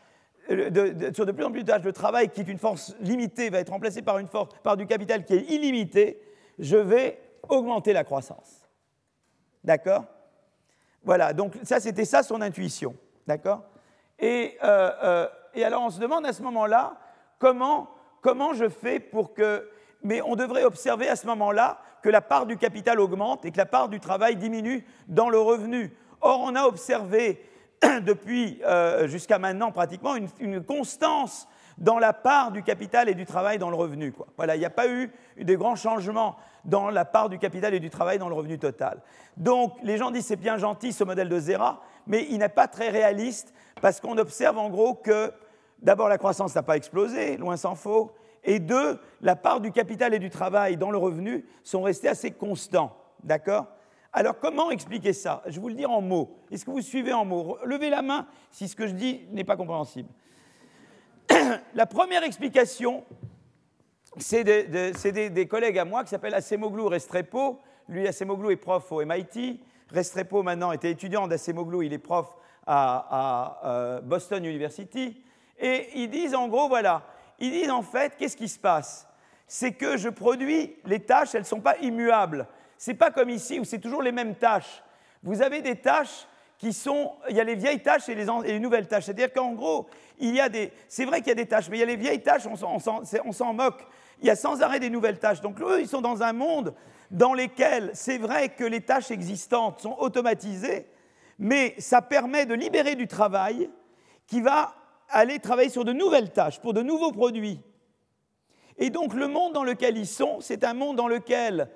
euh, 0.50 1.12
sur 1.12 1.26
de 1.26 1.32
plus 1.32 1.44
en 1.44 1.50
plus 1.50 1.62
de 1.62 1.66
tâches, 1.66 1.82
le 1.82 1.92
travail 1.92 2.28
qui 2.28 2.40
est 2.40 2.48
une 2.48 2.58
force 2.58 2.94
limitée 3.00 3.50
va 3.50 3.58
être 3.58 3.70
remplacé 3.70 4.02
par, 4.02 4.18
une 4.18 4.28
force, 4.28 4.50
par 4.62 4.76
du 4.76 4.86
capital 4.86 5.24
qui 5.24 5.34
est 5.34 5.50
illimité, 5.50 6.22
je 6.58 6.76
vais 6.76 7.18
augmenter 7.48 7.92
la 7.92 8.04
croissance. 8.04 8.68
D'accord? 9.64 10.04
Voilà, 11.02 11.32
donc 11.32 11.54
ça 11.62 11.80
c'était 11.80 12.04
ça 12.04 12.22
son 12.22 12.42
intuition. 12.42 12.94
D'accord? 13.26 13.62
Et, 14.18 14.58
euh, 14.62 14.90
euh, 15.02 15.28
et, 15.54 15.64
alors 15.64 15.82
on 15.82 15.90
se 15.90 15.98
demande 15.98 16.26
à 16.26 16.34
ce 16.34 16.42
moment-là 16.42 16.98
comment, 17.38 17.88
comment 18.20 18.52
je 18.52 18.68
fais 18.68 19.00
pour 19.00 19.32
que... 19.32 19.66
Mais 20.02 20.20
on 20.22 20.36
devrait 20.36 20.64
observer 20.64 21.08
à 21.08 21.16
ce 21.16 21.26
moment-là 21.26 21.80
que 22.02 22.08
la 22.08 22.20
part 22.20 22.46
du 22.46 22.56
capital 22.56 23.00
augmente 23.00 23.44
et 23.44 23.50
que 23.50 23.58
la 23.58 23.66
part 23.66 23.88
du 23.88 24.00
travail 24.00 24.36
diminue 24.36 24.84
dans 25.08 25.28
le 25.28 25.38
revenu. 25.38 25.94
Or, 26.20 26.40
on 26.40 26.54
a 26.54 26.64
observé 26.64 27.42
depuis 28.02 28.60
euh, 28.64 29.08
jusqu'à 29.08 29.38
maintenant 29.38 29.72
pratiquement 29.72 30.14
une, 30.16 30.62
constance 30.62 31.48
dans 31.78 31.98
la 31.98 32.12
part 32.12 32.52
du 32.52 32.62
capital 32.62 33.08
et 33.08 33.14
du 33.14 33.24
travail 33.24 33.58
dans 33.58 33.70
le 33.70 33.76
revenu. 33.76 34.12
Voilà, 34.36 34.54
il 34.54 34.58
n'y 34.58 34.66
a 34.66 34.70
pas 34.70 34.88
eu 34.88 35.10
de 35.38 35.54
grands 35.54 35.76
changements 35.76 36.36
dans 36.66 36.90
la 36.90 37.06
part 37.06 37.30
du 37.30 37.38
capital 37.38 37.72
et 37.72 37.80
du 37.80 37.88
travail 37.88 38.18
dans 38.18 38.28
le 38.28 38.34
revenu 38.34 38.58
total. 38.58 39.00
Donc, 39.38 39.72
les 39.82 39.96
gens 39.96 40.10
disent 40.10 40.26
c'est 40.26 40.36
bien 40.36 40.58
gentil 40.58 40.92
ce 40.92 41.04
modèle 41.04 41.30
de 41.30 41.38
Zera, 41.38 41.80
mais 42.06 42.26
il 42.28 42.38
n'est 42.38 42.50
pas 42.50 42.68
très 42.68 42.90
réaliste 42.90 43.54
parce 43.80 43.98
qu'on 44.00 44.18
observe 44.18 44.58
en 44.58 44.68
gros 44.68 44.94
que 44.94 45.32
d'abord, 45.82 46.08
la 46.08 46.18
croissance 46.18 46.54
n'a 46.54 46.62
pas 46.62 46.76
explosé, 46.76 47.36
loin 47.36 47.56
s'en 47.56 47.74
faut. 47.74 48.12
Et 48.44 48.58
deux, 48.58 48.98
la 49.20 49.36
part 49.36 49.60
du 49.60 49.70
capital 49.72 50.14
et 50.14 50.18
du 50.18 50.30
travail 50.30 50.76
dans 50.76 50.90
le 50.90 50.98
revenu 50.98 51.44
sont 51.62 51.82
restés 51.82 52.08
assez 52.08 52.30
constants. 52.30 52.96
D'accord? 53.22 53.66
Alors, 54.12 54.38
comment 54.40 54.70
expliquer 54.70 55.12
ça? 55.12 55.42
Je 55.46 55.54
vais 55.54 55.60
vous 55.60 55.68
le 55.68 55.74
dire 55.74 55.90
en 55.90 56.00
mots. 56.00 56.36
Est-ce 56.50 56.64
que 56.64 56.70
vous 56.70 56.80
suivez 56.80 57.12
en 57.12 57.24
mots? 57.24 57.58
Levez 57.64 57.90
la 57.90 58.02
main 58.02 58.26
si 58.50 58.66
ce 58.66 58.74
que 58.74 58.86
je 58.86 58.92
dis 58.92 59.20
n'est 59.30 59.44
pas 59.44 59.56
compréhensible. 59.56 60.08
la 61.74 61.86
première 61.86 62.24
explication, 62.24 63.04
c'est 64.16 64.42
des, 64.42 65.46
collègues 65.46 65.78
à 65.78 65.84
moi 65.84 66.02
qui 66.02 66.10
s'appellent 66.10 66.34
Acemoglu 66.34 66.82
Restrepo. 66.82 67.60
Lui, 67.88 68.08
Acemoglu 68.08 68.52
est 68.52 68.56
prof 68.56 68.90
au 68.90 69.04
MIT. 69.04 69.60
Restrepo, 69.90 70.42
maintenant, 70.42 70.72
était 70.72 70.90
étudiant 70.90 71.28
d'Acemoglu. 71.28 71.86
Il 71.86 71.92
est 71.92 71.98
prof 71.98 72.34
à, 72.66 73.60
euh, 73.64 74.00
Boston 74.00 74.44
University. 74.44 75.22
Et 75.58 75.88
ils 75.94 76.10
disent, 76.10 76.34
en 76.34 76.48
gros, 76.48 76.68
voilà, 76.68 77.04
ils 77.40 77.50
disent 77.50 77.70
en 77.70 77.82
fait, 77.82 78.16
qu'est-ce 78.16 78.36
qui 78.36 78.48
se 78.48 78.58
passe? 78.58 79.08
C'est 79.46 79.72
que 79.72 79.96
je 79.96 80.08
produis 80.08 80.76
les 80.84 81.00
tâches, 81.00 81.34
elles 81.34 81.42
ne 81.42 81.46
sont 81.46 81.60
pas 81.60 81.76
immuables. 81.78 82.46
Ce 82.78 82.90
n'est 82.90 82.96
pas 82.96 83.10
comme 83.10 83.30
ici 83.30 83.58
où 83.58 83.64
c'est 83.64 83.78
toujours 83.78 84.02
les 84.02 84.12
mêmes 84.12 84.36
tâches. 84.36 84.82
Vous 85.22 85.42
avez 85.42 85.60
des 85.60 85.76
tâches 85.76 86.26
qui 86.58 86.72
sont, 86.72 87.12
il 87.28 87.36
y 87.36 87.40
a 87.40 87.44
les 87.44 87.54
vieilles 87.54 87.82
tâches 87.82 88.08
et 88.08 88.14
les, 88.14 88.60
nouvelles 88.60 88.86
tâches. 88.86 89.04
C'est-à-dire 89.04 89.32
qu'en 89.32 89.52
gros, 89.52 89.88
il 90.18 90.34
y 90.34 90.40
a 90.40 90.48
des, 90.48 90.72
c'est 90.88 91.06
vrai 91.06 91.18
qu'il 91.18 91.28
y 91.28 91.32
a 91.32 91.34
des 91.34 91.46
tâches, 91.46 91.68
mais 91.70 91.78
il 91.78 91.80
y 91.80 91.82
a 91.82 91.86
les 91.86 91.96
vieilles 91.96 92.22
tâches, 92.22 92.46
on 92.46 93.32
s'en 93.32 93.54
moque. 93.54 93.86
Il 94.20 94.26
y 94.26 94.30
a 94.30 94.36
sans 94.36 94.60
arrêt 94.62 94.78
des 94.78 94.90
nouvelles 94.90 95.18
tâches. 95.18 95.40
Donc 95.40 95.60
eux, 95.60 95.80
ils 95.80 95.88
sont 95.88 96.02
dans 96.02 96.22
un 96.22 96.32
monde 96.32 96.74
dans 97.10 97.34
lequel 97.34 97.90
c'est 97.94 98.18
vrai 98.18 98.50
que 98.50 98.64
les 98.64 98.82
tâches 98.82 99.10
existantes 99.10 99.80
sont 99.80 99.96
automatisées, 99.98 100.86
mais 101.38 101.74
ça 101.78 102.02
permet 102.02 102.46
de 102.46 102.54
libérer 102.54 102.94
du 102.94 103.08
travail 103.08 103.70
qui 104.26 104.40
va 104.40 104.74
aller 105.10 105.38
travailler 105.38 105.70
sur 105.70 105.84
de 105.84 105.92
nouvelles 105.92 106.30
tâches, 106.30 106.60
pour 106.60 106.72
de 106.72 106.82
nouveaux 106.82 107.12
produits. 107.12 107.60
Et 108.78 108.90
donc 108.90 109.14
le 109.14 109.28
monde 109.28 109.52
dans 109.52 109.64
lequel 109.64 109.98
ils 109.98 110.06
sont, 110.06 110.38
c'est 110.40 110.64
un 110.64 110.74
monde 110.74 110.96
dans 110.96 111.08
lequel 111.08 111.68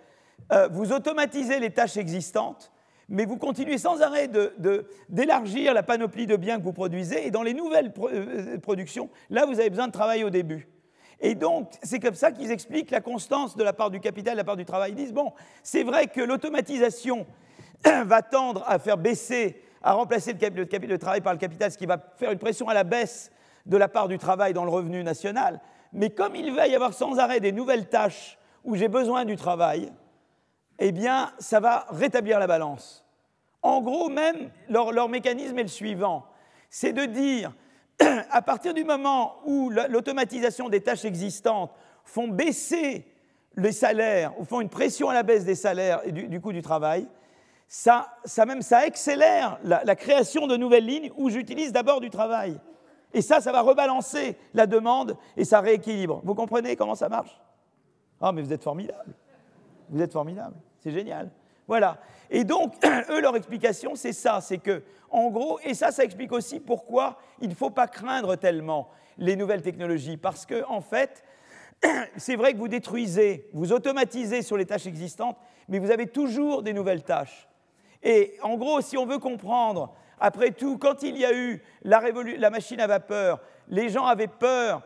euh, 0.52 0.68
vous 0.68 0.92
automatisez 0.92 1.60
les 1.60 1.70
tâches 1.70 1.96
existantes, 1.96 2.72
mais 3.08 3.26
vous 3.26 3.36
continuez 3.36 3.78
sans 3.78 4.00
arrêt 4.00 4.30
d'élargir 5.08 5.74
la 5.74 5.82
panoplie 5.82 6.26
de 6.26 6.36
biens 6.36 6.58
que 6.58 6.64
vous 6.64 6.72
produisez, 6.72 7.26
et 7.26 7.30
dans 7.30 7.42
les 7.42 7.54
nouvelles 7.54 7.92
euh, 7.98 8.58
productions, 8.58 9.10
là, 9.30 9.44
vous 9.46 9.60
avez 9.60 9.70
besoin 9.70 9.86
de 9.86 9.92
travailler 9.92 10.24
au 10.24 10.30
début. 10.30 10.68
Et 11.20 11.34
donc, 11.34 11.70
c'est 11.82 12.00
comme 12.00 12.14
ça 12.14 12.32
qu'ils 12.32 12.50
expliquent 12.50 12.90
la 12.90 13.00
constance 13.00 13.56
de 13.56 13.62
la 13.62 13.72
part 13.72 13.90
du 13.90 14.00
capital, 14.00 14.34
de 14.34 14.38
la 14.38 14.44
part 14.44 14.56
du 14.56 14.64
travail. 14.64 14.92
Ils 14.92 14.96
disent, 14.96 15.12
bon, 15.12 15.32
c'est 15.62 15.82
vrai 15.82 16.06
que 16.06 16.20
l'automatisation 16.20 17.26
va 18.04 18.22
tendre 18.22 18.64
à 18.66 18.78
faire 18.78 18.98
baisser, 18.98 19.62
à 19.84 19.92
remplacer 19.92 20.32
le, 20.32 20.64
capital, 20.64 20.88
de 20.88 20.96
travail 20.96 21.20
par 21.20 21.34
le 21.34 21.38
capital, 21.38 21.70
ce 21.70 21.76
qui 21.76 21.86
va 21.86 21.98
faire 22.16 22.32
une 22.32 22.38
pression 22.38 22.68
à 22.68 22.74
la 22.74 22.84
baisse 22.84 23.30
de 23.66 23.76
la 23.76 23.86
part 23.86 24.08
du 24.08 24.18
travail 24.18 24.54
dans 24.54 24.64
le 24.64 24.70
revenu 24.70 25.04
national. 25.04 25.60
Mais 25.92 26.10
comme 26.10 26.34
il 26.34 26.52
va 26.54 26.66
y 26.66 26.74
avoir 26.74 26.94
sans 26.94 27.18
arrêt 27.18 27.38
des 27.38 27.52
nouvelles 27.52 27.88
tâches 27.88 28.38
où 28.64 28.76
j'ai 28.76 28.88
besoin 28.88 29.26
du 29.26 29.36
travail, 29.36 29.92
eh 30.78 30.90
bien, 30.90 31.32
ça 31.38 31.60
va 31.60 31.86
rétablir 31.90 32.38
la 32.38 32.46
balance. 32.46 33.04
En 33.60 33.82
gros, 33.82 34.08
même, 34.08 34.50
leur, 34.68 35.08
mécanisme 35.08 35.58
est 35.58 35.64
le 35.64 35.68
suivant. 35.68 36.26
C'est 36.70 36.94
de 36.94 37.04
dire, 37.04 37.52
à 38.30 38.40
partir 38.40 38.72
du 38.72 38.84
moment 38.84 39.36
où 39.44 39.70
l'automatisation 39.70 40.70
des 40.70 40.80
tâches 40.80 41.04
existantes 41.04 41.72
font 42.04 42.28
baisser 42.28 43.06
les 43.56 43.72
salaires, 43.72 44.32
ou 44.40 44.44
font 44.44 44.62
une 44.62 44.68
pression 44.70 45.10
à 45.10 45.14
la 45.14 45.22
baisse 45.22 45.44
des 45.44 45.54
salaires 45.54 46.00
et 46.04 46.10
du, 46.10 46.40
coût 46.40 46.52
du 46.52 46.62
travail, 46.62 47.06
ça, 47.68 48.06
même, 48.46 48.62
ça 48.62 48.78
accélère 48.78 49.58
la, 49.64 49.96
création 49.96 50.46
de 50.46 50.56
nouvelles 50.56 50.86
lignes 50.86 51.10
où 51.16 51.30
j'utilise 51.30 51.72
d'abord 51.72 52.00
du 52.00 52.10
travail. 52.10 52.58
Et 53.12 53.22
ça, 53.22 53.40
ça 53.40 53.52
va 53.52 53.62
rebalancer 53.62 54.36
la 54.54 54.66
demande 54.66 55.16
et 55.36 55.44
ça 55.44 55.60
rééquilibre. 55.60 56.20
Vous 56.24 56.34
comprenez 56.34 56.76
comment 56.76 56.94
ça 56.94 57.08
marche? 57.08 57.40
Ah, 58.20 58.32
mais 58.32 58.42
vous 58.42 58.52
êtes 58.52 58.62
formidable. 58.62 59.14
Vous 59.88 60.02
êtes 60.02 60.12
formidable. 60.12 60.56
C'est 60.80 60.90
génial. 60.90 61.30
Voilà. 61.66 61.98
Et 62.30 62.44
donc, 62.44 62.74
eux, 63.10 63.20
leur 63.20 63.36
explication, 63.36 63.94
c'est 63.94 64.12
ça, 64.12 64.40
c'est 64.40 64.58
que, 64.58 64.82
en 65.10 65.30
gros, 65.30 65.58
et 65.64 65.74
ça, 65.74 65.92
ça 65.92 66.04
explique 66.04 66.32
aussi 66.32 66.60
pourquoi 66.60 67.18
il 67.40 67.48
ne 67.48 67.54
faut 67.54 67.70
pas 67.70 67.86
craindre 67.86 68.36
tellement 68.36 68.88
les 69.16 69.36
nouvelles 69.36 69.62
technologies, 69.62 70.16
parce 70.16 70.44
que, 70.44 70.64
en 70.68 70.80
fait, 70.80 71.24
c'est 72.16 72.36
vrai 72.36 72.52
que 72.52 72.58
vous 72.58 72.68
détruisez, 72.68 73.48
vous 73.52 73.72
automatisez 73.72 74.42
sur 74.42 74.56
les 74.56 74.66
tâches 74.66 74.86
existantes, 74.86 75.38
mais 75.68 75.78
vous 75.78 75.90
avez 75.90 76.06
toujours 76.06 76.62
des 76.62 76.72
nouvelles 76.72 77.04
tâches. 77.04 77.48
Et 78.04 78.36
en 78.42 78.56
gros, 78.56 78.82
si 78.82 78.96
on 78.98 79.06
veut 79.06 79.18
comprendre, 79.18 79.94
après 80.20 80.50
tout, 80.50 80.78
quand 80.78 81.02
il 81.02 81.16
y 81.16 81.24
a 81.24 81.34
eu 81.34 81.62
la, 81.82 82.50
machine 82.50 82.80
à 82.80 82.86
vapeur, 82.86 83.40
les 83.68 83.88
gens 83.88 84.04
avaient 84.04 84.28
peur, 84.28 84.82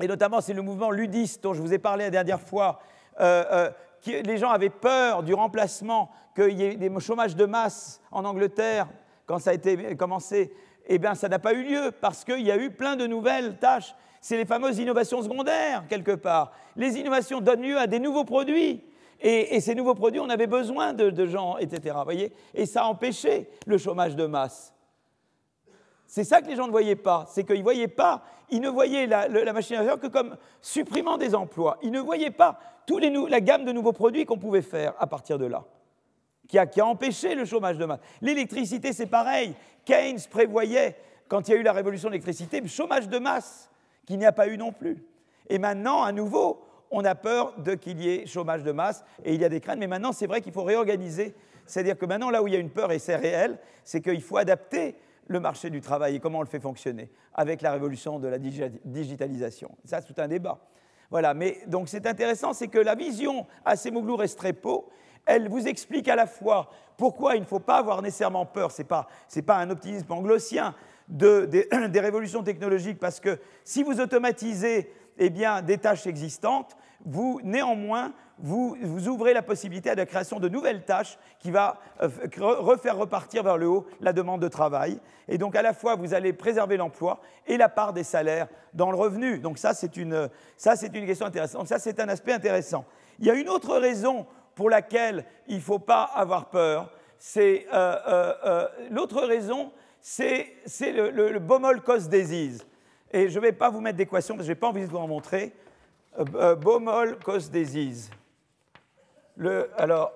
et 0.00 0.06
notamment 0.06 0.40
c'est 0.40 0.54
le 0.54 0.62
mouvement 0.62 0.92
ludiste 0.92 1.42
dont 1.42 1.52
je 1.52 1.60
vous 1.60 1.74
ai 1.74 1.78
parlé 1.78 2.04
la 2.04 2.10
dernière 2.10 2.40
fois, 2.40 2.80
euh, 3.20 3.44
euh, 3.50 3.70
les 4.06 4.38
gens 4.38 4.50
avaient 4.50 4.70
peur 4.70 5.24
du 5.24 5.34
remplacement, 5.34 6.10
qu'il 6.36 6.56
y 6.56 6.64
ait 6.64 6.76
des 6.76 7.00
chômages 7.00 7.34
de 7.34 7.44
masse 7.44 8.00
en 8.12 8.24
Angleterre 8.24 8.86
quand 9.26 9.40
ça 9.40 9.50
a 9.50 9.54
été 9.54 9.96
commencé. 9.96 10.52
Eh 10.86 10.98
bien, 10.98 11.14
ça 11.14 11.28
n'a 11.28 11.40
pas 11.40 11.52
eu 11.52 11.64
lieu 11.64 11.92
parce 12.00 12.24
qu'il 12.24 12.40
y 12.40 12.52
a 12.52 12.56
eu 12.56 12.70
plein 12.70 12.94
de 12.94 13.06
nouvelles 13.06 13.56
tâches. 13.58 13.94
C'est 14.20 14.36
les 14.36 14.44
fameuses 14.44 14.78
innovations 14.78 15.20
secondaires, 15.22 15.84
quelque 15.88 16.12
part. 16.12 16.52
Les 16.76 16.96
innovations 16.98 17.40
donnent 17.40 17.62
lieu 17.62 17.76
à 17.76 17.86
des 17.86 17.98
nouveaux 17.98 18.24
produits. 18.24 18.82
Et, 19.20 19.60
ces 19.60 19.74
nouveaux 19.74 19.94
produits, 19.94 20.20
on 20.20 20.28
avait 20.28 20.46
besoin 20.46 20.92
de, 20.92 21.26
gens, 21.26 21.58
etc. 21.58 21.96
Voyez 22.04 22.32
et 22.54 22.66
ça 22.66 22.82
a 22.82 22.86
empêché 22.86 23.48
le 23.66 23.76
chômage 23.76 24.14
de 24.14 24.26
masse. 24.26 24.74
C'est 26.06 26.24
ça 26.24 26.40
que 26.40 26.46
les 26.46 26.56
gens 26.56 26.66
ne 26.66 26.72
voyaient 26.72 26.96
pas. 26.96 27.26
C'est 27.28 27.44
qu'ils 27.44 27.58
ne 27.58 27.62
voyaient 27.62 27.88
pas, 27.88 28.22
ils 28.50 28.60
ne 28.60 28.68
voyaient 28.68 29.06
la, 29.06 29.52
machine 29.52 29.76
à 29.76 29.82
vapeur 29.82 30.00
que 30.00 30.06
comme 30.06 30.36
supprimant 30.62 31.18
des 31.18 31.34
emplois. 31.34 31.78
Ils 31.82 31.90
ne 31.90 32.00
voyaient 32.00 32.30
pas 32.30 32.58
tous 32.86 32.98
les, 32.98 33.10
la 33.10 33.40
gamme 33.40 33.64
de 33.64 33.72
nouveaux 33.72 33.92
produits 33.92 34.24
qu'on 34.24 34.38
pouvait 34.38 34.62
faire 34.62 34.94
à 34.98 35.06
partir 35.06 35.36
de 35.36 35.44
là, 35.44 35.64
qui 36.46 36.58
a, 36.58 36.66
qui 36.66 36.80
a 36.80 36.86
empêché 36.86 37.34
le 37.34 37.44
chômage 37.44 37.76
de 37.76 37.84
masse. 37.84 38.00
L'électricité, 38.22 38.92
c'est 38.92 39.06
pareil. 39.06 39.54
Keynes 39.84 40.20
prévoyait, 40.30 40.96
quand 41.28 41.46
il 41.48 41.50
y 41.50 41.54
a 41.54 41.60
eu 41.60 41.62
la 41.62 41.72
révolution 41.72 42.08
de 42.08 42.12
l'électricité, 42.12 42.60
le 42.60 42.68
chômage 42.68 43.08
de 43.08 43.18
masse, 43.18 43.68
qu'il 44.06 44.18
n'y 44.18 44.24
a 44.24 44.32
pas 44.32 44.48
eu 44.48 44.56
non 44.56 44.72
plus. 44.72 45.04
Et 45.50 45.58
maintenant, 45.58 46.02
à 46.02 46.12
nouveau, 46.12 46.62
on 46.90 47.04
a 47.04 47.14
peur 47.14 47.54
de 47.58 47.74
qu'il 47.74 48.00
y 48.00 48.08
ait 48.08 48.26
chômage 48.26 48.62
de 48.62 48.72
masse 48.72 49.04
et 49.24 49.34
il 49.34 49.40
y 49.40 49.44
a 49.44 49.48
des 49.48 49.60
craintes. 49.60 49.78
Mais 49.78 49.86
maintenant, 49.86 50.12
c'est 50.12 50.26
vrai 50.26 50.40
qu'il 50.40 50.52
faut 50.52 50.64
réorganiser. 50.64 51.34
C'est-à-dire 51.66 51.98
que 51.98 52.06
maintenant, 52.06 52.30
là 52.30 52.42
où 52.42 52.48
il 52.48 52.54
y 52.54 52.56
a 52.56 52.60
une 52.60 52.70
peur 52.70 52.92
et 52.92 52.98
c'est 52.98 53.16
réel, 53.16 53.58
c'est 53.84 54.00
qu'il 54.00 54.22
faut 54.22 54.38
adapter 54.38 54.96
le 55.26 55.40
marché 55.40 55.70
du 55.70 55.80
travail 55.80 56.16
et 56.16 56.20
comment 56.20 56.38
on 56.38 56.42
le 56.42 56.48
fait 56.48 56.60
fonctionner 56.60 57.10
avec 57.34 57.62
la 57.62 57.72
révolution 57.72 58.18
de 58.18 58.28
la 58.28 58.38
digitalisation. 58.38 59.70
Ça, 59.84 60.00
c'est 60.00 60.12
tout 60.12 60.20
un 60.20 60.28
débat. 60.28 60.58
Voilà, 61.10 61.34
mais 61.34 61.58
donc 61.66 61.88
c'est 61.88 62.06
intéressant, 62.06 62.52
c'est 62.52 62.68
que 62.68 62.78
la 62.78 62.94
vision 62.94 63.46
à 63.64 63.76
Semoglu 63.76 64.14
Restrepo, 64.14 64.90
elle 65.24 65.48
vous 65.48 65.66
explique 65.66 66.08
à 66.08 66.16
la 66.16 66.26
fois 66.26 66.70
pourquoi 66.96 67.36
il 67.36 67.40
ne 67.40 67.46
faut 67.46 67.60
pas 67.60 67.76
avoir 67.78 68.02
nécessairement 68.02 68.44
peur, 68.44 68.72
ce 68.72 68.82
n'est 68.82 68.88
pas, 68.88 69.08
pas, 69.46 69.56
un 69.56 69.70
optimisme 69.70 70.10
anglossien 70.10 70.74
de, 71.08 71.48
des 71.88 72.00
révolutions 72.00 72.42
technologiques, 72.42 72.98
parce 72.98 73.20
que 73.20 73.38
si 73.64 73.82
vous 73.82 74.00
automatisez 74.00 74.90
eh 75.18 75.30
bien, 75.30 75.62
des 75.62 75.78
tâches 75.78 76.06
existantes, 76.06 76.76
vous, 77.04 77.40
néanmoins, 77.44 78.12
vous, 78.38 78.76
ouvrez 79.08 79.34
la 79.34 79.42
possibilité 79.42 79.90
à 79.90 79.94
la 79.94 80.06
création 80.06 80.38
de 80.38 80.48
nouvelles 80.48 80.84
tâches 80.84 81.18
qui 81.40 81.50
va 81.50 81.80
euh, 82.02 82.08
refaire 82.38 82.96
repartir 82.96 83.42
vers 83.42 83.56
le 83.56 83.68
haut 83.68 83.86
la 84.00 84.12
demande 84.12 84.40
de 84.40 84.48
travail. 84.48 85.00
Et 85.26 85.38
donc, 85.38 85.56
à 85.56 85.62
la 85.62 85.72
fois, 85.72 85.96
vous 85.96 86.14
allez 86.14 86.32
préserver 86.32 86.76
l'emploi 86.76 87.20
et 87.46 87.56
la 87.56 87.68
part 87.68 87.92
des 87.92 88.04
salaires 88.04 88.48
dans 88.74 88.90
le 88.90 88.96
revenu. 88.96 89.38
Donc, 89.38 89.58
ça, 89.58 89.74
c'est 89.74 89.96
une, 89.96 90.28
ça, 90.56 90.74
une 90.82 91.06
question 91.06 91.26
intéressante. 91.26 91.66
Ça, 91.66 91.78
c'est 91.78 92.00
un 92.00 92.08
aspect 92.08 92.32
intéressant. 92.32 92.84
Il 93.18 93.26
y 93.26 93.30
a 93.30 93.34
une 93.34 93.48
autre 93.48 93.76
raison 93.76 94.26
pour 94.54 94.70
laquelle 94.70 95.24
il 95.48 95.56
ne 95.56 95.62
faut 95.62 95.78
pas 95.78 96.02
avoir 96.02 96.50
peur. 96.50 96.90
C'est 97.18 97.66
euh, 97.72 98.32
euh, 98.44 98.68
l'autre 98.90 99.22
raison, 99.22 99.72
c'est 100.00 100.54
le, 100.80 101.10
le, 101.10 101.32
le 101.32 101.80
cause 101.80 102.08
disease. 102.08 102.64
Et 103.10 103.28
je 103.28 103.38
ne 103.38 103.42
vais 103.42 103.52
pas 103.52 103.70
vous 103.70 103.80
mettre 103.80 103.96
d'équation 103.96 104.34
parce 104.34 104.44
que 104.44 104.48
je 104.48 104.52
n'ai 104.52 104.58
pas 104.58 104.68
envie 104.68 104.82
de 104.82 104.86
vous 104.86 104.96
en 104.96 105.08
montrer. 105.08 105.54
Euh, 106.18 106.24
euh, 106.34 106.54
Baumol 106.54 107.18
cause 107.20 107.50
disease. 107.50 108.10
Le, 109.36 109.70
alors, 109.80 110.12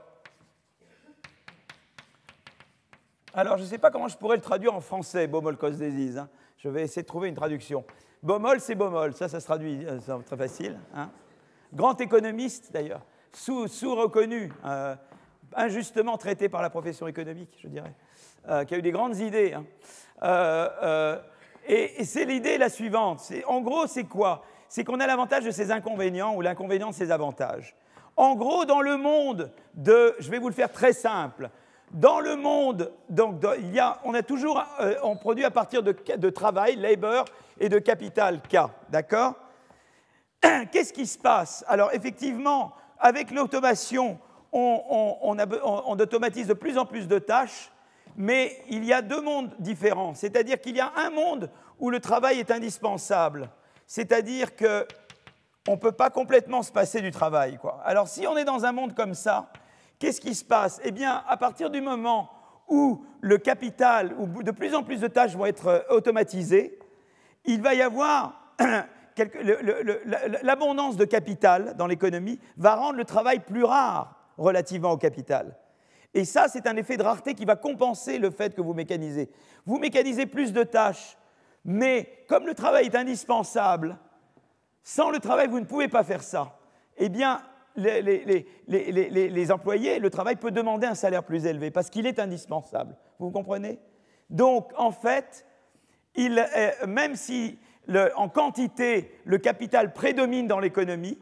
alors, 3.34 3.56
je 3.56 3.62
ne 3.62 3.68
sais 3.68 3.78
pas 3.78 3.90
comment 3.90 4.08
je 4.08 4.16
pourrais 4.16 4.36
le 4.36 4.42
traduire 4.42 4.74
en 4.74 4.80
français, 4.80 5.26
Baumol 5.26 5.56
cause 5.56 5.78
disease. 5.78 6.18
Hein. 6.18 6.28
Je 6.58 6.68
vais 6.68 6.82
essayer 6.82 7.02
de 7.02 7.06
trouver 7.06 7.28
une 7.28 7.34
traduction. 7.34 7.84
Baumol, 8.22 8.60
c'est 8.60 8.74
Baumol. 8.74 9.14
Ça, 9.14 9.28
ça 9.28 9.40
se 9.40 9.46
traduit, 9.46 9.86
euh, 9.86 9.98
très 10.26 10.36
facile. 10.36 10.78
Hein. 10.94 11.10
Grand 11.72 11.98
économiste, 12.00 12.70
d'ailleurs, 12.72 13.00
sous-reconnu, 13.32 14.52
injustement 15.54 16.18
traité 16.18 16.50
par 16.50 16.60
la 16.60 16.68
profession 16.68 17.08
économique, 17.08 17.58
je 17.62 17.68
dirais, 17.68 17.94
qui 18.66 18.74
a 18.74 18.76
eu 18.76 18.82
des 18.82 18.90
grandes 18.90 19.16
idées. 19.16 19.54
Hein. 19.54 19.64
Et, 21.66 22.04
c'est 22.04 22.24
l'idée 22.24 22.58
la 22.58 22.68
suivante. 22.68 23.20
En 23.46 23.60
gros, 23.60 23.86
c'est 23.86 24.04
quoi? 24.04 24.44
C'est 24.68 24.84
qu'on 24.84 25.00
a 25.00 25.06
l'avantage 25.06 25.44
de 25.44 25.50
ses 25.50 25.70
inconvénients 25.70 26.34
ou 26.34 26.40
l'inconvénient 26.40 26.90
de 26.90 26.94
ses 26.94 27.10
avantages. 27.10 27.76
En 28.16 28.34
gros, 28.34 28.64
dans 28.64 28.80
le 28.80 28.96
monde 28.96 29.50
de, 29.74 30.14
je 30.18 30.30
vais 30.30 30.38
vous 30.38 30.48
le 30.48 30.54
faire 30.54 30.72
très 30.72 30.92
simple, 30.92 31.50
dans 31.92 32.20
le 32.20 32.36
monde, 32.36 32.90
donc, 33.10 33.44
il 33.58 33.72
y 33.74 33.78
a, 33.78 34.00
on 34.04 34.14
a 34.14 34.22
toujours, 34.22 34.62
euh, 34.80 34.94
on 35.02 35.16
produit 35.16 35.44
à 35.44 35.50
partir 35.50 35.82
de, 35.82 36.30
travail, 36.30 36.76
labor, 36.76 37.26
et 37.60 37.68
de 37.68 37.78
capital 37.78 38.40
K. 38.40 38.58
D'accord? 38.88 39.34
Qu'est-ce 40.72 40.92
qui 40.92 41.06
se 41.06 41.18
passe? 41.18 41.64
Alors, 41.68 41.92
effectivement, 41.92 42.72
avec 42.98 43.30
l'automation, 43.30 44.18
on, 44.52 45.16
on, 45.22 45.98
automatise 45.98 46.46
de 46.46 46.54
plus 46.54 46.78
en 46.78 46.86
plus 46.86 47.08
de 47.08 47.18
tâches, 47.18 47.71
mais 48.16 48.56
il 48.68 48.84
y 48.84 48.92
a 48.92 49.02
deux 49.02 49.20
mondes 49.20 49.50
différents. 49.58 50.14
C'est-à-dire 50.14 50.60
qu'il 50.60 50.76
y 50.76 50.80
a 50.80 50.92
un 50.96 51.10
monde 51.10 51.50
où 51.78 51.90
le 51.90 52.00
travail 52.00 52.38
est 52.38 52.50
indispensable. 52.50 53.50
C'est-à-dire 53.86 54.56
qu'on 54.56 55.72
ne 55.72 55.76
peut 55.76 55.92
pas 55.92 56.10
complètement 56.10 56.62
se 56.62 56.72
passer 56.72 57.00
du 57.00 57.10
travail. 57.10 57.58
Alors, 57.84 58.08
si 58.08 58.26
on 58.26 58.36
est 58.36 58.44
dans 58.44 58.64
un 58.64 58.72
monde 58.72 58.94
comme 58.94 59.14
ça, 59.14 59.50
qu'est-ce 59.98 60.20
qui 60.20 60.34
se 60.34 60.44
passe? 60.44 60.80
Eh 60.84 60.92
bien, 60.92 61.22
à 61.28 61.36
partir 61.36 61.70
du 61.70 61.80
moment 61.80 62.30
où 62.68 63.04
le 63.20 63.38
capital, 63.38 64.14
où 64.18 64.42
de 64.42 64.50
plus 64.50 64.74
en 64.74 64.82
plus 64.82 65.00
de 65.00 65.08
tâches 65.08 65.36
vont 65.36 65.46
être 65.46 65.66
euh, 65.66 65.80
automatisées, 65.90 66.78
il 67.44 67.60
va 67.60 67.74
y 67.74 67.82
avoir 67.82 68.54
l'abondance 70.42 70.96
de 70.96 71.04
capital 71.04 71.74
dans 71.76 71.86
l'économie 71.86 72.38
va 72.56 72.74
rendre 72.76 72.96
le 72.96 73.04
travail 73.04 73.40
plus 73.40 73.64
rare 73.64 74.16
relativement 74.38 74.92
au 74.92 74.96
capital. 74.96 75.56
Et 76.14 76.24
ça, 76.24 76.46
c'est 76.48 76.66
un 76.66 76.76
effet 76.76 76.96
de 76.96 77.02
rareté 77.02 77.34
qui 77.34 77.44
va 77.44 77.56
compenser 77.56 78.18
le 78.18 78.30
fait 78.30 78.54
que 78.54 78.60
vous 78.60 78.74
mécanisez. 78.74 79.30
Vous 79.64 79.78
mécanisez 79.78 80.26
plus 80.26 80.52
de 80.52 80.62
tâches, 80.62 81.16
mais 81.64 82.24
comme 82.28 82.46
le 82.46 82.54
travail 82.54 82.86
est 82.86 82.94
indispensable, 82.94 83.98
sans 84.82 85.10
le 85.10 85.20
travail, 85.20 85.48
vous 85.48 85.60
ne 85.60 85.64
pouvez 85.64 85.88
pas 85.88 86.04
faire 86.04 86.22
ça. 86.22 86.58
Eh 86.98 87.08
bien, 87.08 87.40
les, 87.76 89.50
employés, 89.50 89.98
le 89.98 90.10
travail 90.10 90.36
peut 90.36 90.50
demander 90.50 90.86
un 90.86 90.94
salaire 90.94 91.24
plus 91.24 91.46
élevé 91.46 91.70
parce 91.70 91.88
qu'il 91.88 92.06
est 92.06 92.18
indispensable. 92.18 92.96
Vous 93.18 93.30
comprenez? 93.30 93.78
Donc, 94.28 94.70
en 94.76 94.90
fait, 94.90 95.46
il, 96.14 96.44
même 96.86 97.16
si 97.16 97.58
en 98.16 98.28
quantité 98.28 99.18
le 99.24 99.38
capital 99.38 99.92
prédomine 99.92 100.46
dans 100.46 100.58
l'économie, 100.58 101.18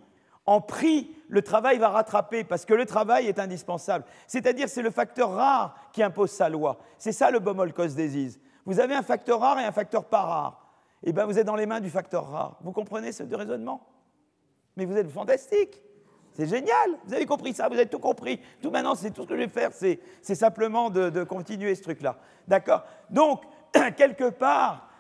en 0.51 0.61
prix, 0.61 1.15
le 1.29 1.43
travail 1.43 1.79
va 1.79 1.91
rattraper 1.91 2.43
parce 2.43 2.65
que 2.65 2.75
le 2.75 2.85
travail 2.85 3.29
est 3.29 3.39
indispensable. 3.39 4.05
C'est-à-dire 4.27 4.69
c'est 4.69 4.83
le 4.83 4.91
facteur 4.91 5.31
rare 5.31 5.77
qui 5.93 6.03
impose 6.03 6.33
sa 6.33 6.49
loi. 6.49 6.81
C'est 6.99 7.13
ça 7.13 7.31
le 7.31 7.39
Bomol 7.39 7.73
cause 7.73 7.95
disease. 7.95 8.41
Vous 8.67 8.81
avez 8.81 8.97
un 8.97 9.03
facteur 9.03 9.39
rare 9.39 9.61
et 9.61 9.65
un 9.65 9.71
facteur 9.71 10.07
pas 10.07 10.23
rare. 10.23 10.67
Eh 11.05 11.13
bien 11.13 11.25
vous 11.25 11.39
êtes 11.39 11.47
dans 11.47 11.55
les 11.55 11.67
mains 11.67 11.79
du 11.79 11.89
facteur 11.89 12.29
rare. 12.29 12.59
Vous 12.63 12.73
comprenez 12.73 13.13
ce 13.13 13.23
raisonnement? 13.33 13.87
Mais 14.77 14.87
vous 14.87 14.97
êtes 14.97 15.09
fantastique. 15.09 15.81
C'est 16.33 16.49
génial. 16.49 16.99
Vous 17.05 17.15
avez 17.15 17.27
compris 17.27 17.55
ça, 17.55 17.69
vous 17.69 17.75
avez 17.75 17.87
tout 17.87 18.01
compris. 18.01 18.41
Tout 18.61 18.73
maintenant, 18.73 18.97
c'est 18.97 19.13
tout 19.13 19.23
ce 19.23 19.29
que 19.29 19.37
je 19.37 19.43
vais 19.43 19.49
faire, 19.49 19.71
c'est 19.73 20.35
simplement 20.35 20.91
de, 20.91 21.23
continuer 21.23 21.77
ce 21.77 21.83
truc-là. 21.83 22.17
D'accord? 22.49 22.83
Donc, 23.09 23.45
quelque 23.97 24.31
part, 24.31 24.91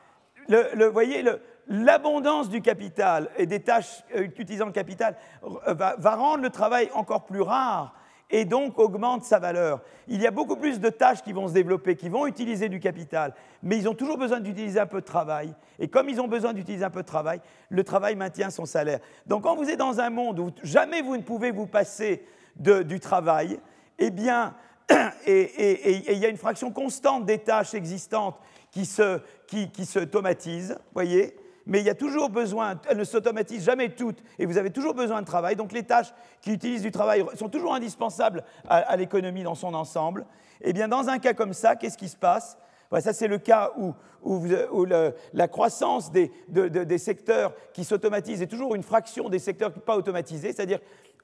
le, 0.48 0.86
voyez, 0.86 1.24
l'abondance 1.70 2.48
du 2.48 2.60
capital 2.60 3.30
et 3.38 3.46
des 3.46 3.60
tâches 3.60 4.02
euh, 4.14 4.22
utilisant 4.22 4.66
le 4.66 4.72
capital 4.72 5.16
euh, 5.44 5.72
va, 5.72 6.14
rendre 6.16 6.42
le 6.42 6.50
travail 6.50 6.90
encore 6.94 7.24
plus 7.24 7.40
rare 7.40 7.94
et 8.28 8.44
donc 8.44 8.78
augmente 8.78 9.24
sa 9.24 9.38
valeur. 9.38 9.80
Il 10.08 10.20
y 10.20 10.26
a 10.26 10.32
beaucoup 10.32 10.56
plus 10.56 10.80
de 10.80 10.88
tâches 10.88 11.22
qui 11.22 11.32
vont 11.32 11.48
se 11.48 11.52
développer, 11.52 11.96
qui 11.96 12.08
vont 12.08 12.26
utiliser 12.26 12.68
du 12.68 12.80
capital, 12.80 13.34
mais 13.62 13.76
ils 13.76 13.88
ont 13.88 13.94
toujours 13.94 14.18
besoin 14.18 14.40
d'utiliser 14.40 14.80
un 14.80 14.86
peu 14.86 15.00
de 15.00 15.06
travail. 15.06 15.54
Et 15.78 15.88
comme 15.88 16.08
ils 16.08 16.20
ont 16.20 16.28
besoin 16.28 16.52
d'utiliser 16.52 16.84
un 16.84 16.90
peu 16.90 17.02
de 17.02 17.06
travail, 17.06 17.40
le 17.70 17.84
travail 17.84 18.16
maintient 18.16 18.50
son 18.50 18.66
salaire. 18.66 19.00
Donc 19.26 19.44
quand 19.44 19.56
vous 19.56 19.70
êtes 19.70 19.78
dans 19.78 20.00
un 20.00 20.10
monde 20.10 20.38
où 20.40 20.50
jamais 20.62 21.02
vous 21.02 21.16
ne 21.16 21.22
pouvez 21.22 21.52
vous 21.52 21.66
passer 21.66 22.24
du 22.56 23.00
travail, 23.00 23.60
eh 23.98 24.10
bien, 24.10 24.54
et 25.26 26.12
il 26.12 26.18
y 26.18 26.26
a 26.26 26.28
une 26.28 26.36
fraction 26.36 26.72
constante 26.72 27.26
des 27.26 27.38
tâches 27.38 27.74
existantes 27.74 28.36
qui 28.70 28.86
se, 28.86 29.20
qui, 29.46 29.70
qui 29.70 29.88
voyez 30.92 31.36
mais 31.70 31.78
il 31.78 31.86
y 31.86 31.90
a 31.90 31.94
toujours 31.94 32.30
besoin, 32.30 32.74
elles 32.88 32.96
ne 32.96 33.04
s'automatisent 33.04 33.64
jamais 33.64 33.90
toutes, 33.90 34.18
et 34.40 34.44
vous 34.44 34.58
avez 34.58 34.70
toujours 34.70 34.92
besoin 34.92 35.20
de 35.20 35.26
travail. 35.26 35.54
Donc 35.54 35.70
les 35.70 35.84
tâches 35.84 36.12
qui 36.42 36.52
utilisent 36.52 36.82
du 36.82 36.90
travail 36.90 37.24
sont 37.36 37.48
toujours 37.48 37.74
indispensables 37.74 38.42
à, 38.68 38.96
l'économie 38.96 39.44
dans 39.44 39.54
son 39.54 39.72
ensemble. 39.74 40.26
Eh 40.62 40.72
bien 40.72 40.88
dans 40.88 41.08
un 41.08 41.20
cas 41.20 41.32
comme 41.32 41.52
ça, 41.52 41.76
qu'est-ce 41.76 41.96
qui 41.96 42.08
se 42.08 42.16
passe? 42.16 42.58
Ça 42.98 43.12
c'est 43.12 43.28
le 43.28 43.38
cas 43.38 43.70
où, 43.78 43.94
la 45.32 45.46
croissance 45.46 46.10
des, 46.10 46.32
secteurs 46.98 47.54
qui 47.72 47.84
s'automatisent 47.84 48.42
est 48.42 48.48
toujours 48.48 48.74
une 48.74 48.82
fraction 48.82 49.28
des 49.28 49.38
secteurs 49.38 49.72
pas 49.72 49.96
automatisés. 49.96 50.52
C'est-à-dire, 50.52 50.80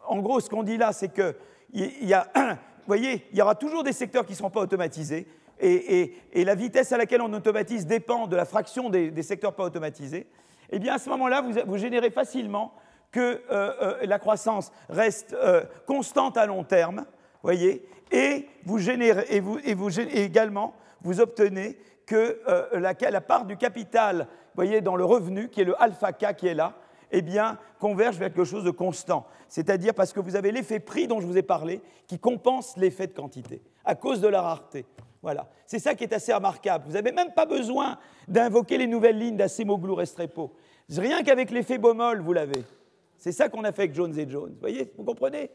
en 0.07 0.21
gros, 0.21 0.39
ce 0.39 0.49
qu'on 0.49 0.63
dit 0.63 0.77
là, 0.77 0.93
c'est 0.93 1.09
que 1.09 1.35
il 1.73 2.07
y 2.07 2.15
a, 2.15 2.29
vous 2.37 2.87
voyez, 2.87 3.27
il 3.33 3.39
y 3.39 3.43
aura 3.43 3.57
toujours 3.57 3.83
des 3.83 3.93
secteurs 3.93 4.25
qui 4.25 4.33
ne 4.35 4.37
seront 4.37 4.51
pas 4.51 4.61
automatisés 4.61 5.27
et, 5.61 6.13
la 6.35 6.55
vitesse 6.55 6.93
à 6.93 6.99
laquelle 6.99 7.23
on 7.23 7.33
automatise 7.33 7.87
dépend 7.87 8.27
de 8.27 8.37
la 8.37 8.45
fraction 8.45 8.91
des, 8.91 9.23
secteurs 9.23 9.55
pas 9.55 9.65
automatisés, 9.65 10.27
eh 10.71 10.79
bien 10.79 10.95
à 10.95 10.99
ce 10.99 11.09
moment-là, 11.11 11.43
vous, 11.67 11.79
générez 11.79 12.11
facilement 12.11 12.75
que 13.13 13.21
euh, 13.21 13.41
euh, 13.51 13.97
la 14.03 14.19
croissance 14.19 14.73
reste 14.89 15.33
euh, 15.33 15.65
constante 15.87 16.37
à 16.37 16.47
long 16.47 16.65
terme, 16.65 17.07
voyez, 17.43 17.89
et 18.13 18.47
vous 18.65 18.79
générez, 18.79 19.41
vous, 19.41 19.59
également, 20.01 20.75
vous 21.03 21.21
obtenez 21.21 21.79
que 22.07 22.41
la, 22.73 22.95
la, 23.11 23.21
part 23.21 23.47
du 23.47 23.57
capital, 23.57 24.29
voyez, 24.55 24.81
dans 24.81 24.95
le 24.95 25.05
revenu, 25.05 25.49
qui 25.49 25.61
est 25.61 25.65
le 25.65 25.81
alpha 25.83 26.13
K 26.13 26.37
qui 26.37 26.47
est 26.47 26.55
là, 26.55 26.75
eh 27.11 27.23
bien, 27.23 27.59
converge 27.81 28.17
vers 28.17 28.29
quelque 28.29 28.45
chose 28.45 28.63
de 28.63 28.71
constant. 28.71 29.27
C'est-à-dire 29.49 29.93
parce 29.93 30.13
que 30.13 30.21
vous 30.21 30.37
avez 30.37 30.53
l'effet 30.53 30.79
prix 30.79 31.09
dont 31.09 31.21
je 31.21 31.27
vous 31.27 31.37
ai 31.37 31.43
parlé, 31.43 31.81
qui 32.07 32.19
compense 32.19 32.77
l'effet 32.77 33.09
de 33.09 33.13
quantité, 33.13 33.61
à 33.85 33.97
cause 33.97 34.21
de 34.21 34.29
la 34.29 34.43
rareté. 34.43 34.87
Voilà. 35.23 35.49
C'est 35.67 35.79
ça 35.79 35.95
qui 35.95 36.05
est 36.05 36.13
assez 36.13 36.33
remarquable. 36.33 36.85
Vous 36.87 36.93
n'avez 36.93 37.13
même 37.13 37.33
pas 37.33 37.47
besoin 37.47 37.99
d'invoquer 38.29 38.79
les 38.79 38.87
nouvelles 38.87 39.19
lignes 39.19 39.37
d'Acemoglu 39.37 39.93
Restrepo. 39.93 40.53
Rien 40.89 41.23
qu'avec 41.23 41.51
l'effet 41.51 41.79
Baumol, 41.79 42.21
vous 42.21 42.33
l'avez. 42.33 42.65
C'est 43.19 43.33
ça 43.33 43.49
qu'on 43.49 43.65
a 43.65 43.73
fait 43.73 43.83
avec 43.83 43.95
Jones 43.95 44.17
et 44.19 44.29
Jones. 44.29 44.53
Vous 44.53 44.61
voyez, 44.61 44.93
vous 44.97 45.05
comprenez? 45.05 45.51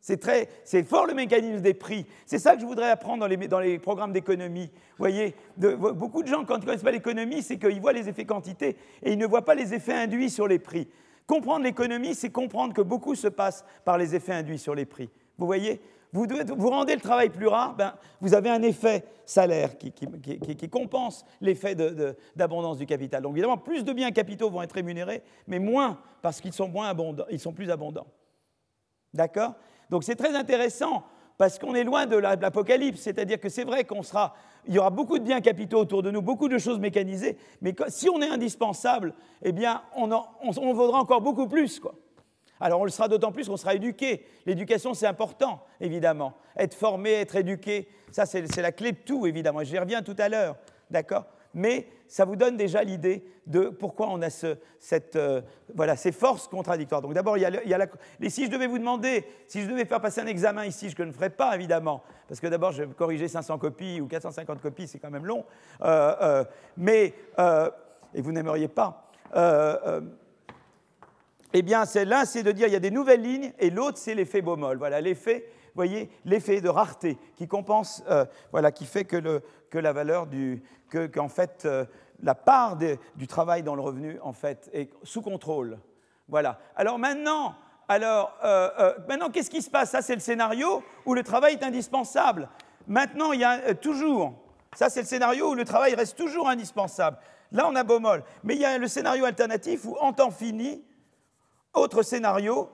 C'est, 0.00 0.18
très, 0.18 0.48
c'est 0.64 0.82
fort 0.82 1.06
le 1.06 1.14
mécanisme 1.14 1.62
des 1.62 1.72
prix. 1.72 2.06
C'est 2.26 2.38
ça 2.38 2.54
que 2.54 2.60
je 2.60 2.66
voudrais 2.66 2.90
apprendre 2.90 3.20
dans 3.20 3.26
les, 3.26 3.48
dans 3.48 3.58
les 3.58 3.78
programmes 3.78 4.12
d'économie. 4.12 4.66
Vous 4.66 4.98
voyez, 4.98 5.34
beaucoup 5.56 6.22
de 6.22 6.28
gens, 6.28 6.44
quand 6.44 6.56
ils 6.56 6.60
ne 6.60 6.64
connaissent 6.66 6.82
pas 6.82 6.90
l'économie, 6.90 7.42
c'est 7.42 7.58
qu'ils 7.58 7.80
voient 7.80 7.94
les 7.94 8.08
effets 8.08 8.26
quantité 8.26 8.76
et 9.02 9.12
ils 9.12 9.18
ne 9.18 9.26
voient 9.26 9.46
pas 9.46 9.54
les 9.54 9.72
effets 9.72 9.94
induits 9.94 10.28
sur 10.28 10.46
les 10.46 10.58
prix. 10.58 10.88
Comprendre 11.26 11.64
l'économie, 11.64 12.14
c'est 12.14 12.28
comprendre 12.28 12.74
que 12.74 12.82
beaucoup 12.82 13.14
se 13.14 13.28
passe 13.28 13.64
par 13.86 13.96
les 13.96 14.14
effets 14.14 14.34
induits 14.34 14.58
sur 14.58 14.74
les 14.74 14.84
prix. 14.84 15.08
Vous 15.38 15.46
voyez 15.46 15.80
vous, 16.14 16.70
rendez 16.70 16.94
le 16.94 17.00
travail 17.00 17.28
plus 17.28 17.48
rare, 17.48 17.74
ben, 17.74 17.92
vous 18.20 18.34
avez 18.34 18.48
un 18.48 18.62
effet 18.62 19.04
salaire 19.24 19.76
qui, 19.76 19.92
compense 20.70 21.24
l'effet 21.40 21.74
d'abondance 22.36 22.78
du 22.78 22.86
capital. 22.86 23.22
Donc 23.22 23.32
évidemment, 23.32 23.58
plus 23.58 23.84
de 23.84 23.92
biens 23.92 24.12
capitaux 24.12 24.48
vont 24.48 24.62
être 24.62 24.72
rémunérés, 24.72 25.22
mais 25.48 25.58
moins 25.58 25.98
parce 26.22 26.40
qu'ils 26.40 26.52
sont, 26.52 26.72
sont 27.38 27.52
plus 27.52 27.68
abondants. 27.68 28.06
D'accord? 29.12 29.54
Donc 29.90 30.04
c'est 30.04 30.14
très 30.14 30.36
intéressant 30.36 31.02
parce 31.36 31.58
qu'on 31.58 31.74
est 31.74 31.82
loin 31.82 32.06
de 32.06 32.16
l'apocalypse, 32.16 33.00
c'est-à-dire 33.00 33.40
que 33.40 33.48
c'est 33.48 33.64
vrai 33.64 33.82
qu'on 33.82 34.04
sera, 34.04 34.34
il 34.68 34.74
y 34.74 34.78
aura 34.78 34.90
beaucoup 34.90 35.18
de 35.18 35.24
biens 35.24 35.40
capitaux 35.40 35.80
autour 35.80 36.04
de 36.04 36.12
nous, 36.12 36.22
beaucoup 36.22 36.48
de 36.48 36.58
choses 36.58 36.78
mécanisées, 36.78 37.36
mais 37.60 37.74
si 37.88 38.08
on 38.08 38.22
est 38.22 38.28
indispensable, 38.28 39.14
eh 39.42 39.50
bien, 39.50 39.82
on, 39.96 40.10
on 40.12 40.74
vaudra 40.74 41.00
encore 41.00 41.20
beaucoup 41.20 41.48
plus, 41.48 41.80
quoi. 41.80 41.96
Alors 42.60 42.80
on 42.80 42.84
le 42.84 42.90
sera 42.90 43.08
d'autant 43.08 43.32
plus 43.32 43.48
qu'on 43.48 43.56
sera 43.56 43.74
éduqué. 43.74 44.24
L'éducation, 44.46 44.94
c'est 44.94 45.06
important, 45.06 45.64
évidemment. 45.80 46.34
Être 46.56 46.74
formé, 46.74 47.12
être 47.12 47.36
éduqué, 47.36 47.88
ça 48.10 48.26
c'est 48.26 48.56
la 48.56 48.72
clé 48.72 48.92
de 48.92 48.98
tout, 48.98 49.26
évidemment. 49.26 49.62
J'y 49.64 49.78
reviens 49.78 50.02
tout 50.02 50.16
à 50.18 50.28
l'heure, 50.28 50.56
d'accord? 50.90 51.26
Mais 51.54 51.86
ça 52.08 52.24
vous 52.24 52.36
donne 52.36 52.56
déjà 52.56 52.82
l'idée 52.82 53.24
de 53.46 53.68
pourquoi 53.68 54.08
on 54.10 54.20
a 54.22 54.28
cette, 54.30 55.16
euh, 55.16 55.40
voilà, 55.74 55.96
ces 55.96 56.10
forces 56.10 56.48
contradictoires. 56.48 57.00
Donc 57.00 57.14
d'abord, 57.14 57.36
il 57.38 57.42
y 57.42 57.44
a, 57.44 57.88
il 58.20 58.30
si 58.30 58.46
je 58.46 58.50
devais 58.50 58.66
vous 58.66 58.78
demander, 58.78 59.24
si 59.46 59.62
je 59.62 59.68
devais 59.68 59.84
faire 59.84 60.00
passer 60.00 60.20
un 60.20 60.26
examen 60.26 60.64
ici, 60.64 60.90
je 60.90 61.00
ne 61.00 61.06
le 61.06 61.12
ferais 61.12 61.30
pas, 61.30 61.54
évidemment, 61.54 62.02
parce 62.28 62.40
que 62.40 62.48
d'abord, 62.48 62.72
je 62.72 62.82
vais 62.82 62.94
corriger 62.94 63.28
500 63.28 63.58
copies 63.58 64.00
ou 64.00 64.08
450 64.08 64.60
copies, 64.60 64.88
c'est 64.88 64.98
quand 64.98 65.10
même 65.10 65.26
long. 65.26 65.44
Euh, 65.82 66.14
euh, 66.22 66.44
mais, 66.76 67.14
et 68.14 68.20
vous 68.20 68.32
n'aimeriez 68.32 68.68
pas 68.68 69.08
eh 71.54 71.62
bien, 71.62 71.84
l'un, 72.04 72.24
c'est 72.24 72.42
de 72.42 72.50
dire 72.50 72.66
il 72.66 72.72
y 72.72 72.76
a 72.76 72.80
des 72.80 72.90
nouvelles 72.90 73.22
lignes, 73.22 73.52
et 73.60 73.70
l'autre, 73.70 73.96
c'est 73.96 74.14
l'effet 74.14 74.42
Baumol. 74.42 74.76
Voilà, 74.76 75.00
l'effet, 75.00 75.46
voyez, 75.76 76.10
l'effet 76.24 76.60
de 76.60 76.68
rareté 76.68 77.16
qui 77.36 77.46
compense, 77.46 78.02
euh, 78.10 78.26
voilà, 78.50 78.72
qui 78.72 78.84
fait 78.84 79.04
que, 79.04 79.16
le, 79.16 79.40
que 79.70 79.78
la 79.78 79.92
valeur 79.92 80.26
du, 80.26 80.64
que, 80.90 81.06
qu'en 81.06 81.28
fait, 81.28 81.62
euh, 81.64 81.84
la 82.20 82.34
part 82.34 82.76
du 82.76 83.26
travail 83.28 83.62
dans 83.62 83.76
le 83.76 83.82
revenu, 83.82 84.18
en 84.20 84.32
fait, 84.32 84.68
est 84.72 84.90
sous 85.04 85.22
contrôle. 85.22 85.78
Voilà. 86.28 86.58
Alors 86.74 86.98
maintenant, 86.98 87.54
alors, 87.88 88.36
euh, 88.44 88.94
maintenant, 89.08 89.30
qu'est-ce 89.30 89.50
qui 89.50 89.62
se 89.62 89.70
passe? 89.70 89.90
Ça, 89.90 90.02
c'est 90.02 90.14
le 90.14 90.20
scénario 90.20 90.82
où 91.06 91.14
le 91.14 91.22
travail 91.22 91.54
est 91.54 91.64
indispensable. 91.64 92.48
Maintenant, 92.88 93.30
il 93.30 93.40
y 93.40 93.44
a 93.44 93.74
toujours, 93.74 94.34
ça, 94.74 94.90
c'est 94.90 95.02
le 95.02 95.06
scénario 95.06 95.50
où 95.50 95.54
le 95.54 95.64
travail 95.64 95.94
reste 95.94 96.16
toujours 96.16 96.48
indispensable. 96.48 97.18
Là, 97.52 97.68
on 97.68 97.76
a 97.76 97.84
Baumol. 97.84 98.24
Mais 98.42 98.56
il 98.56 98.60
y 98.60 98.64
a 98.64 98.76
le 98.76 98.88
scénario 98.88 99.24
alternatif 99.24 99.84
où, 99.84 99.96
en 100.00 100.12
temps 100.12 100.32
fini, 100.32 100.82
autre 101.74 102.02
scénario, 102.02 102.70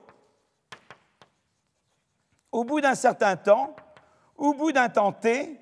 au 2.51 2.63
bout 2.63 2.81
d'un 2.81 2.95
certain 2.95 3.35
temps, 3.35 3.75
au 4.37 4.53
bout 4.53 4.71
d'un 4.71 4.89
temps 4.89 5.11
t, 5.11 5.59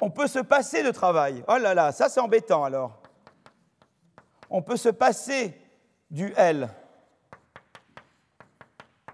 on 0.00 0.10
peut 0.10 0.26
se 0.26 0.40
passer 0.40 0.82
de 0.82 0.90
travail. 0.90 1.44
Oh 1.48 1.56
là 1.58 1.74
là, 1.74 1.92
ça 1.92 2.08
c'est 2.08 2.20
embêtant 2.20 2.64
alors. 2.64 3.00
On 4.50 4.60
peut 4.62 4.76
se 4.76 4.88
passer 4.88 5.58
du 6.10 6.32
L 6.36 6.68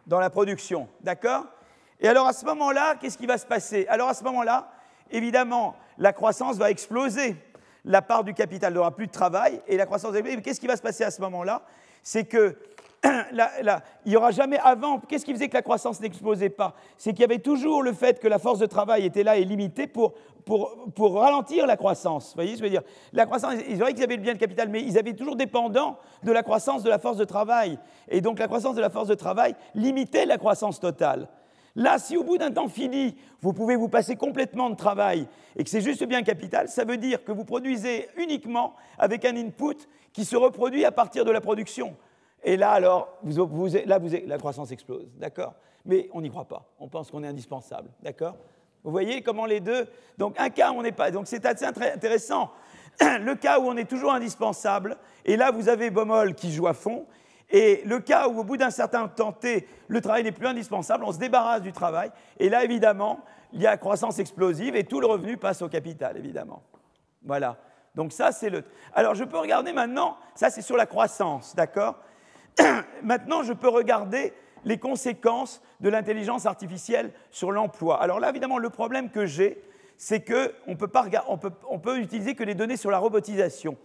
dans 0.06 0.18
la 0.18 0.30
production, 0.30 0.88
d'accord? 1.02 1.44
Et 2.00 2.08
alors 2.08 2.26
à 2.26 2.32
ce 2.32 2.44
moment-là, 2.46 2.96
qu'est-ce 2.96 3.18
qui 3.18 3.26
va 3.26 3.38
se 3.38 3.46
passer? 3.46 3.86
Alors 3.88 4.08
à 4.08 4.14
ce 4.14 4.24
moment-là, 4.24 4.72
évidemment, 5.10 5.76
la 5.98 6.12
croissance 6.12 6.56
va 6.56 6.70
exploser. 6.70 7.36
La 7.88 8.02
part 8.02 8.22
du 8.22 8.34
capital 8.34 8.74
n'aura 8.74 8.94
plus 8.94 9.06
de 9.06 9.12
travail 9.12 9.62
et 9.66 9.78
la 9.78 9.86
croissance 9.86 10.12
va 10.12 10.18
exploser. 10.18 10.42
Qu'est-ce 10.42 10.60
qui 10.60 10.66
va 10.66 10.76
se 10.76 10.82
passer 10.82 11.04
à 11.04 11.10
ce 11.10 11.22
moment-là? 11.22 11.62
C'est 12.02 12.24
que 12.24 12.54
il 13.04 13.80
n'y 14.10 14.16
aura 14.16 14.30
jamais 14.30 14.58
avant. 14.58 14.98
Qu'est-ce 15.00 15.24
qui 15.24 15.32
faisait 15.32 15.48
que 15.48 15.54
la 15.54 15.62
croissance 15.62 15.98
n'explosait 15.98 16.50
pas? 16.50 16.74
C'est 16.98 17.12
qu'il 17.12 17.22
y 17.22 17.24
avait 17.24 17.38
toujours 17.38 17.82
le 17.82 17.94
fait 17.94 18.20
que 18.20 18.28
la 18.28 18.38
force 18.38 18.58
de 18.58 18.66
travail 18.66 19.06
était 19.06 19.22
là 19.22 19.38
et 19.38 19.44
limitée 19.44 19.86
pour, 19.86 20.12
pour, 20.44 21.14
ralentir 21.14 21.66
la 21.66 21.78
croissance. 21.78 22.28
Vous 22.28 22.34
voyez, 22.34 22.56
je 22.56 22.62
veux 22.62 22.68
dire, 22.68 22.82
la 23.14 23.24
croissance, 23.24 23.54
ils 23.66 23.78
vrai 23.78 23.94
qu'ils 23.94 24.04
avaient 24.04 24.16
le 24.16 24.22
bien 24.22 24.34
de 24.34 24.38
capital, 24.38 24.68
mais 24.68 24.82
ils 24.82 24.98
avaient 24.98 25.14
toujours 25.14 25.36
dépendant 25.36 25.96
de 26.22 26.32
la 26.32 26.42
croissance 26.42 26.82
de 26.82 26.90
la 26.90 26.98
force 26.98 27.16
de 27.16 27.24
travail. 27.24 27.78
Et 28.08 28.20
donc 28.20 28.38
la 28.38 28.48
croissance 28.48 28.74
de 28.74 28.82
la 28.82 28.90
force 28.90 29.08
de 29.08 29.14
travail 29.14 29.54
limitait 29.74 30.26
la 30.26 30.36
croissance 30.36 30.78
totale. 30.78 31.28
Là, 31.78 32.00
si 32.00 32.16
au 32.16 32.24
bout 32.24 32.38
d'un 32.38 32.50
temps 32.50 32.66
fini, 32.66 33.14
vous 33.40 33.52
pouvez 33.52 33.76
vous 33.76 33.88
passer 33.88 34.16
complètement 34.16 34.68
de 34.68 34.74
travail 34.74 35.28
et 35.54 35.62
que 35.62 35.70
c'est 35.70 35.80
juste 35.80 36.02
bien 36.02 36.24
capital, 36.24 36.68
ça 36.68 36.84
veut 36.84 36.96
dire 36.96 37.22
que 37.22 37.30
vous 37.30 37.44
produisez 37.44 38.08
uniquement 38.16 38.74
avec 38.98 39.24
un 39.24 39.36
input 39.36 39.76
qui 40.12 40.24
se 40.24 40.34
reproduit 40.34 40.84
à 40.84 40.90
partir 40.90 41.24
de 41.24 41.30
la 41.30 41.40
production. 41.40 41.94
Et 42.42 42.56
là, 42.56 42.72
alors, 42.72 43.16
vous, 43.22 43.68
là, 43.86 44.00
la 44.26 44.38
croissance 44.38 44.72
explose, 44.72 45.06
d'accord? 45.18 45.54
Mais 45.84 46.10
on 46.12 46.20
n'y 46.20 46.30
croit 46.30 46.46
pas. 46.46 46.68
On 46.80 46.88
pense 46.88 47.12
qu'on 47.12 47.22
est 47.22 47.28
indispensable, 47.28 47.90
d'accord? 48.02 48.34
Vous 48.82 48.90
voyez 48.90 49.22
comment 49.22 49.46
les 49.46 49.60
deux. 49.60 49.86
Donc, 50.18 50.34
un 50.40 50.50
cas 50.50 50.72
où 50.72 50.78
on 50.78 50.82
n'est 50.82 50.90
pas. 50.90 51.12
Donc, 51.12 51.28
c'est 51.28 51.46
assez 51.46 51.64
intéressant. 51.64 52.50
Le 53.00 53.36
cas 53.36 53.60
où 53.60 53.68
on 53.68 53.76
est 53.76 53.88
toujours 53.88 54.12
indispensable, 54.12 54.96
et 55.24 55.36
là, 55.36 55.52
vous 55.52 55.68
avez 55.68 55.90
Baumol 55.90 56.34
qui 56.34 56.52
joue 56.52 56.66
à 56.66 56.74
fond. 56.74 57.06
Et 57.50 57.82
le 57.86 58.00
cas 58.00 58.28
où, 58.28 58.40
au 58.40 58.44
bout 58.44 58.56
d'un 58.56 58.70
certain 58.70 59.08
temps 59.08 59.32
T, 59.32 59.66
le 59.88 60.00
travail 60.00 60.22
n'est 60.22 60.32
plus 60.32 60.46
indispensable, 60.46 61.04
on 61.04 61.12
se 61.12 61.18
débarrasse 61.18 61.62
du 61.62 61.72
travail. 61.72 62.10
Et 62.38 62.48
là, 62.48 62.64
évidemment, 62.64 63.20
il 63.52 63.62
y 63.62 63.66
a 63.66 63.76
croissance 63.76 64.18
explosive 64.18 64.76
et 64.76 64.84
tout 64.84 65.00
le 65.00 65.06
revenu 65.06 65.36
passe 65.36 65.62
au 65.62 65.68
capital, 65.68 66.16
évidemment. 66.16 66.62
Voilà. 67.24 67.56
Donc 67.94 68.12
ça, 68.12 68.32
c'est 68.32 68.50
le... 68.50 68.64
Alors 68.94 69.14
je 69.14 69.24
peux 69.24 69.38
regarder 69.38 69.72
maintenant, 69.72 70.16
ça 70.34 70.50
c'est 70.50 70.62
sur 70.62 70.76
la 70.76 70.86
croissance, 70.86 71.54
d'accord? 71.56 71.96
Maintenant, 73.02 73.42
je 73.42 73.52
peux 73.52 73.68
regarder 73.68 74.32
les 74.64 74.78
conséquences 74.78 75.62
de 75.80 75.88
l'intelligence 75.88 76.46
artificielle 76.46 77.12
sur 77.30 77.52
l'emploi. 77.52 78.00
Alors 78.02 78.20
là, 78.20 78.30
évidemment, 78.30 78.58
le 78.58 78.70
problème 78.70 79.10
que 79.10 79.26
j'ai, 79.26 79.62
c'est 79.96 80.20
qu'on 80.20 80.76
peut, 80.76 80.88
peut, 80.88 81.50
on 81.68 81.78
peut 81.78 81.98
utiliser 81.98 82.34
que 82.34 82.44
les 82.44 82.54
données 82.54 82.76
sur 82.76 82.90
la 82.90 82.98
robotisation. 82.98 83.76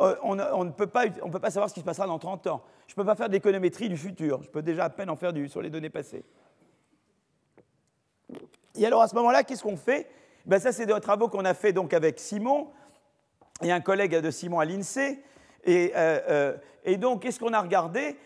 Euh, 0.00 0.14
on, 0.22 0.64
ne 0.64 0.70
peut 0.70 0.86
pas, 0.86 1.10
savoir 1.50 1.68
ce 1.68 1.74
qui 1.74 1.80
se 1.80 1.84
passera 1.84 2.06
dans 2.06 2.18
30 2.18 2.46
ans. 2.46 2.62
Je 2.86 2.92
ne 2.92 2.96
peux 2.96 3.04
pas 3.04 3.16
faire 3.16 3.28
d'économétrie 3.28 3.88
du 3.88 3.96
futur. 3.96 4.42
Je 4.42 4.48
peux 4.48 4.62
déjà 4.62 4.84
à 4.84 4.90
peine 4.90 5.10
en 5.10 5.16
faire 5.16 5.32
du, 5.32 5.48
sur 5.48 5.60
les 5.60 5.70
données 5.70 5.90
passées. 5.90 6.24
Et 8.76 8.86
alors 8.86 9.02
à 9.02 9.08
ce 9.08 9.14
moment-là, 9.16 9.42
qu'est-ce 9.42 9.62
qu'on 9.62 9.76
fait? 9.76 10.08
Ben, 10.46 10.60
Ça, 10.60 10.70
c'est 10.72 10.86
des 10.86 10.98
travaux 11.00 11.28
qu'on 11.28 11.44
a 11.44 11.54
fait 11.54 11.72
donc 11.72 11.92
avec 11.92 12.20
Simon 12.20 12.68
et 13.62 13.72
un 13.72 13.80
collègue 13.80 14.16
de 14.16 14.30
Simon 14.30 14.60
à 14.60 14.64
l'INSEE. 14.64 15.18
Et, 15.64 15.92
euh, 15.96 16.56
euh, 16.86 16.96
donc, 16.96 17.22
qu'est-ce 17.22 17.40
qu'on 17.40 17.52
a 17.52 17.60
regardé? 17.60 18.16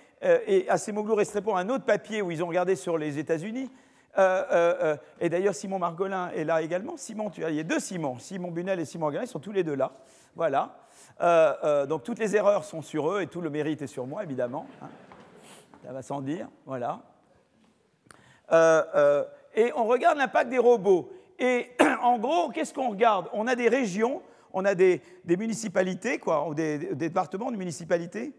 Et 0.47 0.69
Acemoglu 0.69 1.15
répond 1.15 1.57
un 1.57 1.69
autre 1.69 1.85
papier 1.85 2.23
où 2.23 2.31
ils 2.31 2.45
ont 2.45 2.47
regardé 2.47 2.77
sur 2.77 2.97
les 2.97 3.19
États-Unis. 3.19 3.69
et 4.17 5.29
d'ailleurs, 5.29 5.55
Simon 5.55 5.81
Margolin 5.81 6.31
est 6.31 6.45
là 6.45 6.63
également. 6.63 6.97
Simon, 6.97 7.29
tu 7.29 7.45
as, 7.45 7.51
il 7.51 7.57
y 7.57 7.61
a 7.61 7.65
deux 7.65 7.81
Simon, 7.81 8.21
Simon 8.21 8.53
Bunel 8.53 8.79
et 8.79 8.85
Simon 8.85 9.07
Margolin, 9.07 9.25
ils 9.25 9.29
sont 9.29 9.41
tous 9.41 9.51
les 9.51 9.65
deux 9.65 9.75
là. 9.75 9.91
Voilà. 10.37 10.77
Donc 11.21 12.03
toutes 12.03 12.19
les 12.19 12.37
erreurs 12.37 12.65
sont 12.65 12.83
sur 12.83 13.11
eux 13.11 13.23
et 13.23 13.27
tout 13.27 13.41
le 13.41 13.51
mérite 13.51 13.83
est 13.83 13.87
sur 13.87 14.07
moi, 14.07 14.23
évidemment. 14.23 14.67
Hein. 14.83 14.89
Ça 15.85 15.93
va 15.93 16.03
sans 16.03 16.21
dire. 16.21 16.49
Voilà. 16.67 17.01
et 19.55 19.73
on 19.75 19.85
regarde 19.85 20.19
l'impact 20.19 20.51
des 20.51 20.59
robots. 20.59 21.13
Et 21.39 21.71
en 22.03 22.19
gros, 22.19 22.51
qu'est-ce 22.51 22.75
qu'on 22.75 22.91
regarde? 22.91 23.29
On 23.33 23.47
a 23.47 23.55
des 23.55 23.69
régions 23.69 24.23
on 24.53 24.65
a 24.65 24.75
des, 24.75 25.01
municipalités, 25.27 26.19
quoi, 26.19 26.49
ou 26.49 26.55
des, 26.55 26.95
départements 26.95 27.51
de 27.51 27.57
municipalités, 27.57 28.33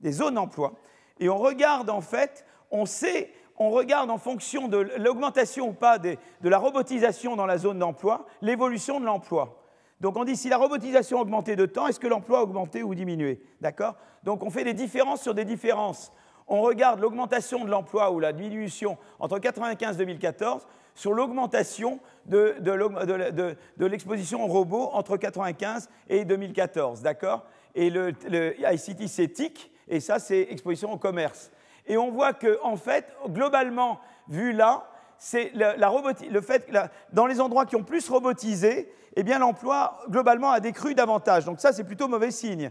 des 0.00 0.12
zones 0.12 0.34
d'emploi. 0.34 0.74
Et 1.20 1.28
on 1.28 1.38
regarde 1.38 1.90
en 1.90 2.00
fait, 2.00 2.44
on 2.70 2.86
sait, 2.86 3.32
on 3.58 3.70
regarde 3.70 4.10
en 4.10 4.18
fonction 4.18 4.68
de 4.68 4.78
l'augmentation 4.98 5.68
ou 5.68 5.72
pas 5.72 5.98
de 5.98 6.16
la 6.42 6.58
robotisation 6.58 7.36
dans 7.36 7.46
la 7.46 7.58
zone 7.58 7.78
d'emploi, 7.78 8.26
l'évolution 8.40 9.00
de 9.00 9.04
l'emploi. 9.04 9.61
Donc 10.02 10.16
on 10.16 10.24
dit 10.24 10.36
si 10.36 10.48
la 10.48 10.56
robotisation 10.56 11.18
a 11.18 11.22
augmenté 11.22 11.54
de 11.54 11.64
temps, 11.64 11.86
est-ce 11.86 12.00
que 12.00 12.08
l'emploi 12.08 12.40
a 12.40 12.42
augmenté 12.42 12.82
ou 12.82 12.92
diminué? 12.92 13.40
D'accord? 13.60 13.94
Donc 14.24 14.42
on 14.42 14.50
fait 14.50 14.64
des 14.64 14.74
différences 14.74 15.22
sur 15.22 15.32
des 15.32 15.44
différences. 15.44 16.12
On 16.48 16.60
regarde 16.60 16.98
l'augmentation 16.98 17.64
de 17.64 17.70
l'emploi 17.70 18.10
ou 18.10 18.18
la 18.18 18.32
diminution 18.32 18.98
entre 19.20 19.36
1995 19.36 19.94
et 19.94 19.98
2014 19.98 20.66
sur 20.96 21.12
l'augmentation 21.12 22.00
de, 22.26 22.56
de, 22.58 23.86
l'exposition 23.86 24.44
aux 24.44 24.48
robots 24.48 24.90
entre 24.92 25.12
1995 25.12 25.88
et 26.08 26.24
2014, 26.24 27.00
d'accord? 27.02 27.46
Et 27.76 27.88
le, 27.88 28.12
ICT, 28.58 29.06
c'est 29.06 29.28
TIC, 29.28 29.70
et 29.88 30.00
ça, 30.00 30.18
c'est 30.18 30.48
exposition 30.50 30.92
au 30.92 30.98
commerce. 30.98 31.52
Et 31.86 31.96
on 31.96 32.10
voit 32.10 32.32
que, 32.32 32.58
en 32.62 32.76
fait, 32.76 33.06
globalement, 33.28 34.00
vu 34.28 34.52
là, 34.52 34.90
c'est 35.16 35.52
le 35.54 36.40
fait 36.40 36.66
que 36.66 36.72
dans 37.12 37.26
les 37.26 37.40
endroits 37.40 37.64
qui 37.64 37.76
ont 37.76 37.84
plus 37.84 38.06
robotisé, 38.10 38.92
eh 39.16 39.22
bien 39.22 39.38
l'emploi 39.38 40.00
globalement 40.08 40.50
a 40.50 40.60
décru 40.60 40.94
davantage. 40.94 41.44
Donc 41.44 41.60
ça, 41.60 41.72
c'est 41.72 41.84
plutôt 41.84 42.08
mauvais 42.08 42.30
signe. 42.30 42.70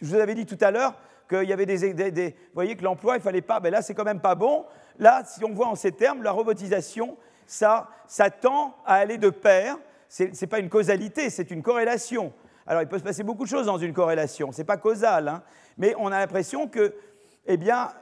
Je 0.00 0.06
vous 0.06 0.20
avais 0.20 0.34
dit 0.34 0.46
tout 0.46 0.58
à 0.60 0.70
l'heure 0.70 0.94
qu'il 1.28 1.44
y 1.44 1.52
avait 1.52 1.66
des, 1.66 1.76
Vous 1.76 2.54
voyez 2.54 2.76
que 2.76 2.84
l'emploi, 2.84 3.16
il 3.16 3.22
fallait 3.22 3.42
pas. 3.42 3.60
Ben 3.60 3.70
là, 3.70 3.82
c'est 3.82 3.94
quand 3.94 4.04
même 4.04 4.20
pas 4.20 4.34
bon. 4.34 4.64
Là, 4.98 5.22
si 5.24 5.44
on 5.44 5.52
voit 5.52 5.68
en 5.68 5.74
ces 5.74 5.92
termes, 5.92 6.22
la 6.22 6.32
robotisation, 6.32 7.16
ça, 7.46 7.88
ça 8.06 8.30
tend 8.30 8.76
à 8.84 8.94
aller 8.94 9.18
de 9.18 9.30
pair. 9.30 9.76
Ce 10.08 10.24
n'est 10.24 10.46
pas 10.48 10.58
une 10.58 10.68
causalité, 10.68 11.30
c'est 11.30 11.50
une 11.50 11.62
corrélation. 11.62 12.32
Alors, 12.66 12.82
il 12.82 12.88
peut 12.88 12.98
se 12.98 13.04
passer 13.04 13.22
beaucoup 13.22 13.44
de 13.44 13.48
choses 13.48 13.66
dans 13.66 13.78
une 13.78 13.92
corrélation. 13.92 14.52
Ce 14.52 14.58
n'est 14.58 14.64
pas 14.64 14.76
causal, 14.76 15.28
hein. 15.28 15.42
mais 15.78 15.94
on 15.98 16.08
a 16.08 16.18
l'impression 16.18 16.68
que 16.68 16.94
eh 17.46 17.56
bien, 17.56 17.92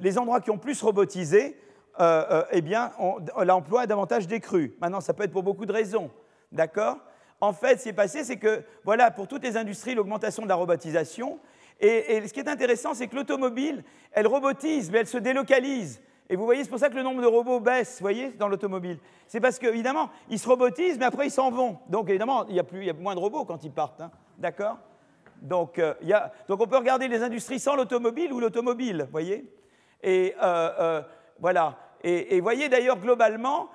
les 0.00 0.18
endroits 0.18 0.40
qui 0.40 0.50
ont 0.50 0.58
plus 0.58 0.80
robotisé, 0.80 1.60
euh, 1.98 2.24
euh, 2.30 2.44
eh 2.52 2.62
bien, 2.62 2.92
l'emploi 3.44 3.82
a 3.82 3.86
davantage 3.86 4.26
décru. 4.26 4.76
Maintenant, 4.80 5.00
ça 5.00 5.12
peut 5.12 5.24
être 5.24 5.32
pour 5.32 5.42
beaucoup 5.42 5.66
de 5.66 5.72
raisons. 5.72 6.10
D'accord? 6.52 6.98
En 7.40 7.52
fait, 7.52 7.78
ce 7.78 7.82
qui 7.84 7.88
est 7.90 7.92
passé, 7.92 8.24
c'est 8.24 8.38
que, 8.38 8.62
voilà, 8.84 9.10
pour 9.10 9.28
toutes 9.28 9.42
les 9.42 9.56
industries, 9.56 9.94
l'augmentation 9.94 10.42
de 10.42 10.48
la 10.48 10.54
robotisation. 10.54 11.38
et 11.80 12.26
ce 12.26 12.32
qui 12.32 12.40
est 12.40 12.48
intéressant, 12.48 12.94
c'est 12.94 13.06
que 13.06 13.16
l'automobile, 13.16 13.84
elle 14.12 14.26
robotise, 14.26 14.90
mais 14.90 14.98
elle 14.98 15.06
se 15.06 15.18
délocalise. 15.18 16.00
Et 16.28 16.36
vous 16.36 16.44
voyez, 16.44 16.64
c'est 16.64 16.70
pour 16.70 16.78
ça 16.78 16.88
que 16.88 16.94
le 16.94 17.02
nombre 17.02 17.22
de 17.22 17.26
robots 17.26 17.60
baisse, 17.60 17.98
vous 17.98 18.04
voyez, 18.04 18.30
dans 18.30 18.48
l'automobile. 18.48 18.98
C'est 19.28 19.40
parce 19.40 19.58
qu'évidemment, 19.58 20.10
ils 20.28 20.38
se 20.38 20.48
robotisent, 20.48 20.98
mais 20.98 21.04
après, 21.04 21.26
ils 21.26 21.30
s'en 21.30 21.50
vont. 21.50 21.78
Donc, 21.88 22.08
évidemment, 22.08 22.46
il 22.48 22.56
y, 22.56 22.60
a 22.60 22.64
plus, 22.64 22.84
y 22.84 22.90
a 22.90 22.94
moins 22.94 23.14
de 23.14 23.20
robots 23.20 23.44
quand 23.44 23.62
ils 23.62 23.70
partent. 23.70 24.00
Hein. 24.00 24.10
D'accord? 24.38 24.78
Donc, 25.40 25.78
euh, 25.78 25.94
donc, 26.48 26.60
on 26.60 26.66
peut 26.66 26.78
regarder 26.78 27.06
les 27.06 27.22
industries 27.22 27.60
sans 27.60 27.76
l'automobile 27.76 28.32
ou 28.32 28.40
l'automobile, 28.40 29.02
vous 29.02 29.12
voyez? 29.12 29.44
Et 30.02 30.34
euh, 30.42 30.70
euh, 30.80 31.02
voilà. 31.38 31.76
Et, 32.02 32.38
vous 32.38 32.42
voyez 32.42 32.68
d'ailleurs, 32.68 32.98
globalement, 32.98 33.68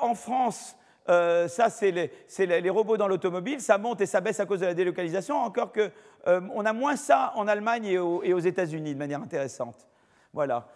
en 0.00 0.14
France, 0.14 0.76
ça, 1.06 1.68
c'est 1.70 1.90
les, 1.90 2.70
robots 2.70 2.96
dans 2.96 3.08
l'automobile, 3.08 3.60
ça 3.60 3.78
monte 3.78 4.00
et 4.00 4.06
ça 4.06 4.20
baisse 4.20 4.40
à 4.40 4.46
cause 4.46 4.60
de 4.60 4.66
la 4.66 4.74
délocalisation, 4.74 5.36
encore 5.36 5.72
qu'on 5.72 6.64
a 6.64 6.72
moins 6.72 6.96
ça 6.96 7.32
en 7.36 7.46
Allemagne 7.46 7.84
et, 7.84 7.94
et 7.94 8.32
aux 8.32 8.38
États-Unis 8.38 8.94
de 8.94 8.98
manière 8.98 9.20
intéressante. 9.20 9.86
Voilà. 10.32 10.66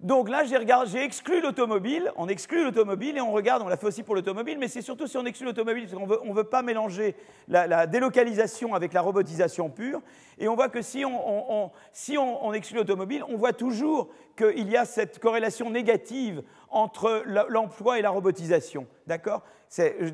Donc 0.00 0.28
là, 0.28 0.44
j'ai 0.44 1.02
exclu 1.02 1.40
l'automobile, 1.40 2.12
on 2.16 2.28
exclut 2.28 2.64
l'automobile 2.64 3.16
et 3.16 3.22
on 3.22 3.32
regarde, 3.32 3.62
on 3.62 3.68
l'a 3.68 3.78
fait 3.78 3.86
aussi 3.86 4.02
pour 4.02 4.14
l'automobile, 4.14 4.58
mais 4.58 4.68
c'est 4.68 4.82
surtout 4.82 5.06
si 5.06 5.16
on 5.16 5.24
exclut 5.24 5.46
l'automobile, 5.46 5.88
parce 5.88 5.94
qu'on 5.94 6.28
ne 6.28 6.34
veut 6.34 6.44
pas 6.44 6.60
mélanger 6.60 7.16
la, 7.48 7.86
délocalisation 7.86 8.74
avec 8.74 8.92
la 8.92 9.00
robotisation 9.00 9.70
pure. 9.70 10.02
Et 10.38 10.48
on 10.48 10.54
voit 10.54 10.68
que 10.68 10.82
si 10.82 11.06
on, 11.06 12.52
exclut 12.52 12.76
l'automobile, 12.76 13.24
on 13.26 13.38
voit 13.38 13.54
toujours 13.54 14.10
qu'il 14.36 14.68
y 14.68 14.76
a 14.76 14.84
cette 14.84 15.18
corrélation 15.18 15.70
négative 15.70 16.42
entre 16.68 17.22
l'emploi 17.48 17.98
et 17.98 18.02
la 18.02 18.10
robotisation. 18.10 18.86
D'accord? 19.06 19.44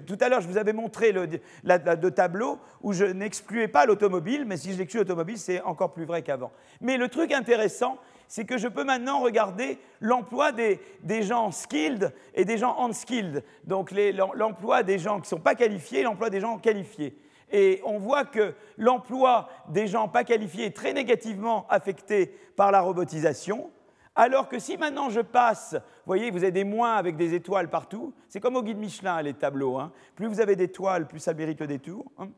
Tout 0.06 0.18
à 0.20 0.28
l'heure, 0.28 0.40
je 0.40 0.46
vous 0.46 0.58
avais 0.58 0.72
montré 0.72 1.10
le, 1.10 1.26
le 1.64 2.10
tableau 2.10 2.60
où 2.82 2.92
je 2.92 3.04
n'excluais 3.04 3.66
pas 3.66 3.84
l'automobile, 3.84 4.44
mais 4.46 4.56
si 4.56 4.74
j'exclus 4.74 5.00
l'automobile, 5.00 5.38
c'est 5.38 5.60
encore 5.62 5.92
plus 5.92 6.04
vrai 6.04 6.22
qu'avant. 6.22 6.52
Mais 6.80 6.96
le 6.96 7.08
truc 7.08 7.32
intéressant, 7.32 7.98
c'est 8.32 8.46
que 8.46 8.56
je 8.56 8.66
peux 8.66 8.82
maintenant 8.82 9.20
regarder 9.20 9.78
l'emploi 10.00 10.52
des, 10.52 10.80
gens 11.20 11.50
skilled 11.50 12.14
et 12.32 12.46
des 12.46 12.56
gens 12.56 12.82
unskilled, 12.82 13.44
donc 13.64 13.92
l'emploi 14.34 14.82
des 14.82 14.98
gens 14.98 15.16
qui 15.16 15.24
ne 15.24 15.36
sont 15.36 15.38
pas 15.38 15.54
qualifiés 15.54 16.00
et 16.00 16.02
l'emploi 16.02 16.30
des 16.30 16.40
gens 16.40 16.56
qualifiés. 16.56 17.14
Et 17.50 17.82
on 17.84 17.98
voit 17.98 18.24
que 18.24 18.54
l'emploi 18.78 19.50
des 19.68 19.86
gens 19.86 20.08
pas 20.08 20.24
qualifiés 20.24 20.64
est 20.64 20.74
très 20.74 20.94
négativement 20.94 21.66
affecté 21.68 22.28
par 22.56 22.72
la 22.72 22.80
robotisation, 22.80 23.70
Alors 24.14 24.48
que 24.48 24.58
si 24.58 24.78
maintenant 24.78 25.10
je 25.10 25.20
passe, 25.20 25.74
vous 25.74 26.06
voyez, 26.06 26.30
vous 26.30 26.42
avez 26.42 26.52
des 26.52 26.64
moins 26.64 26.94
avec 26.94 27.16
des 27.16 27.34
étoiles 27.34 27.68
partout, 27.68 28.14
c'est 28.28 28.40
comme 28.40 28.56
au 28.56 28.62
guide 28.62 28.78
Michelin, 28.78 29.20
les 29.20 29.34
tableaux. 29.34 29.76
Hein. 29.76 29.92
Plus 30.16 30.26
vous 30.26 30.40
avez 30.40 30.56
d'étoiles, 30.56 31.06
plus 31.06 31.20
ça 31.20 31.34
mérite 31.34 31.60
le 31.60 31.66
détour. 31.66 32.06
Hein. 32.18 32.30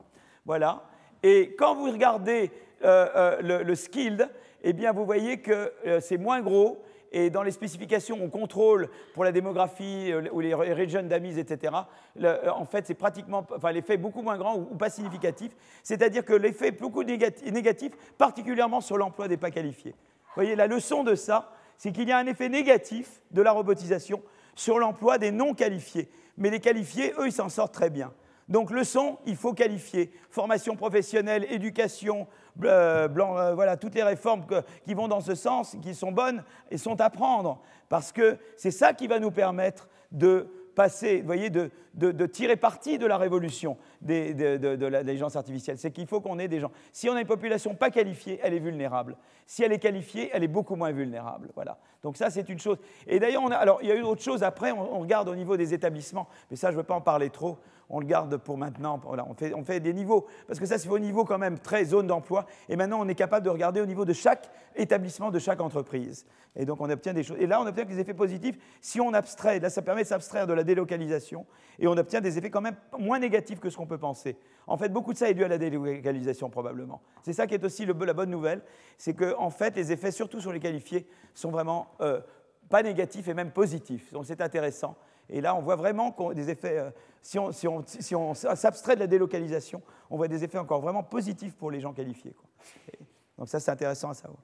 Voilà. 0.45 0.89
Et 1.23 1.55
quand 1.57 1.77
vous 1.77 1.93
regardez 1.93 2.51
euh, 2.85 3.39
euh, 3.41 3.63
le, 3.63 3.75
skilled, 3.77 4.29
eh 4.67 4.73
bien, 4.73 4.93
vous 4.93 5.05
voyez 5.05 5.39
que 5.39 5.73
euh, 5.87 6.01
c'est 6.01 6.17
moins 6.17 6.41
gros. 6.41 6.83
Et 7.13 7.31
dans 7.31 7.45
les 7.45 7.53
spécifications, 7.53 8.19
on 8.21 8.29
contrôle 8.29 8.89
pour 9.13 9.23
la 9.23 9.31
démographie 9.31 10.13
ou 10.33 10.41
les 10.41 10.53
régions 10.53 11.05
d'amis, 11.05 11.39
etc. 11.39 11.73
en 12.21 12.65
fait, 12.65 12.87
c'est 12.89 12.95
pratiquement, 12.95 13.47
enfin, 13.55 13.71
l'effet 13.71 13.97
beaucoup 13.97 14.21
moins 14.21 14.37
grand 14.37 14.57
ou, 14.57 14.75
pas 14.75 14.91
significatif. 14.91 15.53
C'est-à-dire 15.85 16.25
que 16.25 16.33
l'effet 16.33 16.69
est 16.69 16.81
beaucoup 16.81 17.05
négatif, 17.05 17.93
particulièrement 18.19 18.81
sur 18.81 18.99
l'emploi 18.99 19.29
des 19.29 19.37
pas 19.37 19.53
qualifiés. 19.53 19.93
Vous 19.93 20.35
voyez, 20.35 20.57
la 20.57 20.67
leçon 20.67 21.05
de 21.05 21.15
ça, 21.15 21.53
c'est 21.77 21.93
qu'il 21.93 22.09
y 22.09 22.13
a 22.13 22.19
un 22.19 22.27
effet 22.27 22.49
négatif 22.49 23.23
de 23.31 23.43
la 23.43 23.53
robotisation 23.53 24.21
sur 24.57 24.81
l'emploi 24.81 25.19
des 25.19 25.31
non 25.31 25.55
qualifiés. 25.55 26.09
Mais 26.37 26.51
les 26.51 26.59
qualifiés, 26.59 27.13
eux, 27.19 27.27
ils 27.27 27.33
s'en 27.33 27.49
sortent 27.49 27.75
très 27.75 27.91
bien. 27.91 28.13
Donc 28.49 28.71
leçon, 28.71 29.19
il 29.27 29.37
faut 29.37 29.55
qualifier. 29.55 30.13
Formation 30.31 30.77
professionnelle, 30.77 31.47
éducation, 31.51 32.27
euh, 32.63 33.09
euh, 33.09 33.55
voilà, 33.55 33.77
toutes 33.77 33.95
les 33.95 34.03
réformes 34.03 34.45
qui 34.85 34.95
vont 34.95 35.09
dans 35.09 35.21
ce 35.21 35.35
sens, 35.35 35.77
qui 35.83 35.95
sont 35.95 36.13
bonnes 36.13 36.43
et 36.71 36.79
sont 36.79 37.01
à 37.01 37.11
prendre. 37.11 37.61
Parce 37.89 38.13
que 38.13 38.39
c'est 38.57 38.71
ça 38.71 38.93
qui 38.93 39.07
va 39.07 39.19
nous 39.19 39.31
permettre 39.31 39.89
de 40.13 40.49
passer, 40.75 41.21
vous 41.21 41.27
voyez, 41.27 41.51
de, 41.51 41.71
tirer 42.27 42.57
parti 42.57 42.99
de 42.99 43.07
la 43.07 43.17
révolution 43.17 43.77
de, 44.03 44.87
l'intelligence 44.87 45.37
artificielle. 45.37 45.79
C'est 45.79 45.91
qu'il 45.91 46.07
faut 46.07 46.21
qu'on 46.21 46.39
ait 46.39 46.49
des 46.49 46.61
gens. 46.61 46.71
Si 46.93 47.09
on 47.09 47.15
a 47.15 47.21
une 47.21 47.27
population 47.27 47.75
pas 47.75 47.91
qualifiée, 47.91 48.41
elle 48.43 48.55
est 48.55 48.61
vulnérable. 48.61 49.17
Si 49.47 49.63
elle 49.63 49.73
est 49.73 49.79
qualifiée, 49.79 50.31
elle 50.33 50.43
est 50.43 50.49
beaucoup 50.49 50.75
moins 50.75 50.91
vulnérable. 50.91 51.51
Voilà. 51.55 51.79
Donc 52.03 52.17
ça, 52.17 52.31
c'est 52.31 52.49
une 52.49 52.59
chose. 52.59 52.79
Et 53.07 53.21
d'ailleurs, 53.21 53.51
alors 53.53 53.79
il 53.83 53.89
y 53.89 53.93
a 53.93 53.95
eu 53.95 54.03
autre 54.03 54.23
chose 54.23 54.43
après. 54.43 54.73
On 54.73 55.01
regarde 55.01 55.29
au 55.29 55.37
niveau 55.37 55.57
des 55.57 55.75
établissements, 55.75 56.29
mais 56.51 56.57
ça, 56.57 56.69
je 56.69 56.73
ne 56.73 56.79
veux 56.79 56.87
pas 56.87 56.95
en 56.95 57.01
parler 57.01 57.31
trop 57.31 57.59
on 57.91 58.01
le 58.01 58.07
garde 58.07 58.37
pour 58.39 58.57
maintenant. 58.57 59.01
on, 59.05 59.65
fait, 59.65 59.81
des 59.81 59.93
niveaux, 59.93 60.27
parce 60.47 60.59
que 60.59 60.67
ça, 60.67 60.79
c'est 60.79 60.89
au 60.89 60.99
niveau 60.99 61.25
quand 61.25 61.39
même 61.39 61.59
très 61.59 61.85
zone 61.85 62.07
d'emploi. 62.07 62.47
Et 62.69 62.77
maintenant, 62.77 63.01
on 63.01 63.09
est 63.09 63.15
capable 63.15 63.45
de 63.45 63.51
regarder 63.51 63.81
au 63.81 63.87
niveau 63.87 64.05
de 64.05 64.13
chaque 64.13 64.51
établissement, 64.77 65.31
de 65.31 65.39
chaque 65.39 65.61
entreprise. 65.61 66.27
Et 66.57 66.65
donc, 66.65 66.81
on 66.81 66.89
obtient 66.89 67.13
des 67.13 67.23
choses. 67.23 67.37
Et 67.41 67.47
là, 67.47 67.61
on 67.61 67.67
obtient 67.67 67.85
des 67.85 67.99
effets 67.99 68.15
positifs 68.15 68.57
si 68.81 69.01
on 69.01 69.13
abstrait. 69.13 69.59
Là, 69.61 69.71
ça 69.71 69.83
permet 69.83 70.03
de 70.03 70.09
s'abstraire 70.09 70.47
de 70.47 70.53
la 70.53 70.65
délocalisation. 70.65 71.47
Et 71.79 71.87
on 71.87 71.97
obtient 71.97 72.21
des 72.21 72.39
effets 72.39 72.51
quand 72.51 72.61
même 72.61 72.77
moins 72.99 73.19
négatifs 73.19 73.61
que 73.61 73.71
ce 73.71 73.77
qu'on 73.77 73.87
peut 73.87 73.99
penser. 73.99 74.37
En 74.67 74.77
fait, 74.77 74.89
beaucoup 74.89 75.13
de 75.13 75.19
ça 75.19 75.29
est 75.29 75.35
dû 75.35 75.45
à 75.45 75.49
la 75.49 75.59
délocalisation, 75.59 76.51
probablement. 76.51 77.03
C'est 77.23 77.33
ça 77.33 77.47
qui 77.47 77.55
est 77.55 77.65
aussi 77.65 77.87
la 77.87 78.15
bonne 78.15 78.31
nouvelle. 78.31 78.63
C'est 78.99 79.15
que, 79.15 79.35
en 79.37 79.51
fait, 79.51 79.77
les 79.77 79.93
effets, 79.93 80.13
surtout 80.13 80.41
sur 80.41 80.53
les 80.53 80.61
qualifiés, 80.61 81.07
sont 81.35 81.51
vraiment 81.51 81.89
euh, 82.01 82.21
pas 82.69 82.83
négatifs 82.83 83.29
et 83.29 83.35
même 83.35 83.51
positifs. 83.51 84.13
Donc, 84.13 84.27
c'est 84.27 84.41
intéressant. 84.41 84.97
Et 85.31 85.41
là, 85.41 85.55
on 85.55 85.61
voit 85.61 85.77
vraiment 85.77 86.15
des 86.35 86.51
effets, 86.51 86.79
euh, 86.79 86.91
si 87.23 88.15
on, 88.15 88.35
s'abstrait 88.35 88.95
de 88.95 89.01
la 89.01 89.07
délocalisation, 89.07 89.83
on 90.11 90.17
voit 90.17 90.29
des 90.29 90.45
effets 90.45 90.59
encore 90.59 90.81
vraiment 90.81 91.03
positifs 91.03 91.55
pour 91.55 91.71
les 91.71 91.81
gens 91.81 91.93
qualifiés. 91.93 92.35
donc 93.39 93.49
ça, 93.49 93.61
c'est 93.61 93.71
intéressant 93.71 94.11
à 94.11 94.15
savoir. 94.15 94.41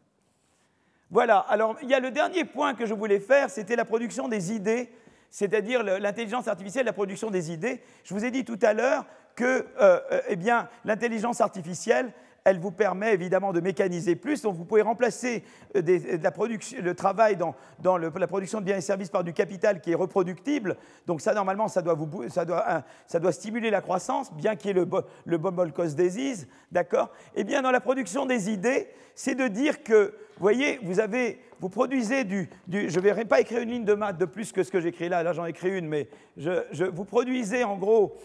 Voilà, 1.11 1.39
alors 1.39 1.77
il 1.83 1.89
y 1.89 1.95
a 1.95 2.01
le 2.01 2.13
dernier 2.13 2.45
point 2.45 2.75
que 2.75 2.87
je 2.87 2.95
voulais 2.95 3.19
faire, 3.19 3.51
c'était 3.51 3.75
la 3.75 3.85
production 3.85 4.29
des 4.29 4.53
idées, 4.53 4.91
c'est-à-dire 5.29 5.83
l'intelligence 5.83 6.49
artificielle, 6.49 6.87
la 6.87 6.93
production 6.93 7.31
des 7.31 7.51
idées. 7.51 7.83
Je 8.05 8.15
vous 8.15 8.25
ai 8.25 8.31
dit 8.31 8.45
tout 8.45 8.59
à 8.63 8.73
l'heure 8.73 9.05
que 9.35 9.67
euh, 9.81 10.01
euh, 10.13 10.21
eh 10.29 10.37
l'intelligence 10.85 11.41
artificielle, 11.41 12.13
elle 12.45 12.59
vous 12.59 12.71
permet 12.71 13.15
évidemment 13.15 13.53
de 13.53 13.61
mécaniser 13.61 14.17
plus. 14.17 14.43
Donc 14.43 14.57
vous 14.57 14.65
pouvez 14.65 14.83
remplacer 14.83 15.45
euh, 15.77 15.83
le 15.83 16.93
travail 16.93 17.37
dans, 17.37 17.55
la 17.99 18.27
production 18.27 18.61
de 18.61 18.65
biens 18.65 18.77
et 18.77 18.81
services 18.81 19.11
par 19.11 19.25
du 19.25 19.33
capital 19.33 19.81
qui 19.81 19.93
est 19.93 19.97
reproductible. 19.97 20.77
Donc 21.07 21.21
ça, 21.21 21.35
normalement, 21.35 21.69
ça 21.69 21.83
doit, 21.83 23.33
stimuler 23.33 23.71
la 23.71 23.81
croissance, 23.81 24.33
bien 24.33 24.57
qu'il 24.57 24.69
y 24.69 24.71
ait 24.71 24.85
le, 24.85 24.89
le 25.25 25.39
bon 25.39 25.55
cause 25.73 25.95
disease, 25.95 26.49
d'accord? 26.73 27.11
Eh 27.35 27.45
bien, 27.45 27.63
dans 27.63 27.71
la 27.71 27.81
production 27.81 28.27
des 28.27 28.51
idées, 28.51 28.89
c'est 29.15 29.35
de 29.35 29.49
dire 29.49 29.83
que, 29.83 30.15
vous 30.37 30.43
voyez, 30.43 30.79
vous 30.83 31.01
avez, 31.01 31.41
vous 31.61 31.69
produisez 31.69 32.25
du, 32.25 32.49
je 32.73 32.79
ne 32.79 33.01
vais 33.01 33.25
pas 33.25 33.41
écrire 33.41 33.61
une 33.61 33.71
ligne 33.71 33.85
de 33.85 33.95
maths 33.95 34.19
de 34.19 34.25
plus 34.25 34.53
que 34.53 34.63
ce 34.63 34.71
que 34.71 34.81
j'écris 34.81 35.09
là, 35.09 35.23
là 35.23 35.33
j'en 35.33 35.45
écris 35.45 35.77
une, 35.77 35.87
mais 35.87 36.09
je, 36.37 36.85
vous 36.85 37.05
produisez 37.05 37.65
en 37.65 37.77
gros 37.77 38.17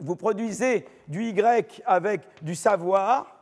vous 0.00 0.16
produisez 0.16 0.86
du 1.08 1.24
Y 1.24 1.82
avec 1.86 2.22
du 2.42 2.54
savoir, 2.54 3.36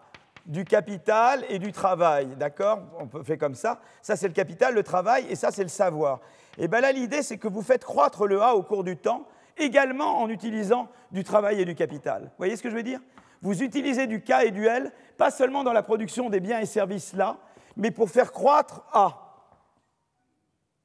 du 0.46 0.64
capital 0.64 1.44
et 1.48 1.58
du 1.58 1.72
travail. 1.72 2.26
D'accord? 2.36 2.80
On 2.98 3.06
peut 3.06 3.22
faire 3.22 3.38
comme 3.38 3.54
ça. 3.54 3.80
Ça, 4.02 4.16
c'est 4.16 4.28
le 4.28 4.34
capital, 4.34 4.74
le 4.74 4.82
travail, 4.82 5.26
et 5.28 5.36
ça, 5.36 5.50
c'est 5.50 5.62
le 5.62 5.68
savoir. 5.68 6.20
Et 6.56 6.68
bien 6.68 6.80
là, 6.80 6.92
l'idée, 6.92 7.22
c'est 7.22 7.38
que 7.38 7.48
vous 7.48 7.62
faites 7.62 7.84
croître 7.84 8.26
le 8.26 8.42
A 8.42 8.54
au 8.54 8.62
cours 8.62 8.82
du 8.82 8.96
temps, 8.96 9.26
également 9.56 10.20
en 10.20 10.28
utilisant 10.28 10.88
du 11.12 11.24
travail 11.24 11.60
et 11.60 11.64
du 11.64 11.74
capital. 11.74 12.22
Vous 12.22 12.38
voyez 12.38 12.56
ce 12.56 12.62
que 12.62 12.70
je 12.70 12.76
veux 12.76 12.82
dire? 12.82 13.00
Vous 13.42 13.62
utilisez 13.62 14.06
du 14.06 14.22
K 14.22 14.30
et 14.44 14.50
du 14.50 14.66
L, 14.66 14.92
pas 15.16 15.30
seulement 15.30 15.62
dans 15.62 15.72
la 15.72 15.82
production 15.82 16.30
des 16.30 16.40
biens 16.40 16.58
et 16.58 16.66
services 16.66 17.12
là, 17.12 17.36
mais 17.76 17.90
pour 17.90 18.10
faire 18.10 18.32
croître 18.32 18.84
A. 18.92 19.46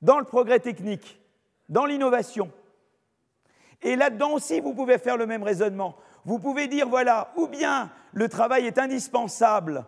Dans 0.02 0.20
le 0.20 0.26
progrès 0.26 0.60
technique, 0.60 1.20
dans 1.70 1.86
l'innovation, 1.86 2.52
et 3.84 3.96
là-dedans 3.96 4.32
aussi, 4.32 4.62
vous 4.62 4.74
pouvez 4.74 4.98
faire 4.98 5.18
le 5.18 5.26
même 5.26 5.44
raisonnement. 5.44 5.96
Vous 6.26 6.40
pouvez 6.40 6.68
dire, 6.68 6.88
voilà, 6.88 7.32
ou 7.36 7.48
bien 7.48 7.92
le 8.14 8.30
travail 8.30 8.66
est 8.66 8.78
indispensable 8.78 9.86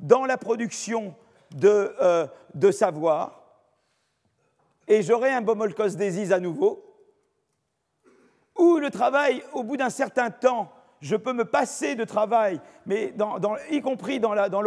dans 0.00 0.24
la 0.24 0.36
production 0.36 1.14
de, 1.52 1.94
euh, 2.00 2.26
savoir, 2.72 3.42
et 4.86 5.02
j'aurai 5.02 5.32
un 5.32 5.40
Bomolkos 5.40 5.90
Desis 5.90 6.32
à 6.32 6.40
nouveau, 6.40 6.84
ou 8.56 8.78
le 8.78 8.90
travail, 8.90 9.42
au 9.52 9.62
bout 9.62 9.76
d'un 9.76 9.90
certain 9.90 10.30
temps, 10.30 10.72
je 11.00 11.14
peux 11.14 11.32
me 11.32 11.44
passer 11.44 11.94
de 11.94 12.04
travail, 12.04 12.60
mais 12.84 13.14
y 13.70 13.80
compris 13.80 14.18
dans 14.18 14.34
la, 14.34 14.48
dans 14.48 14.62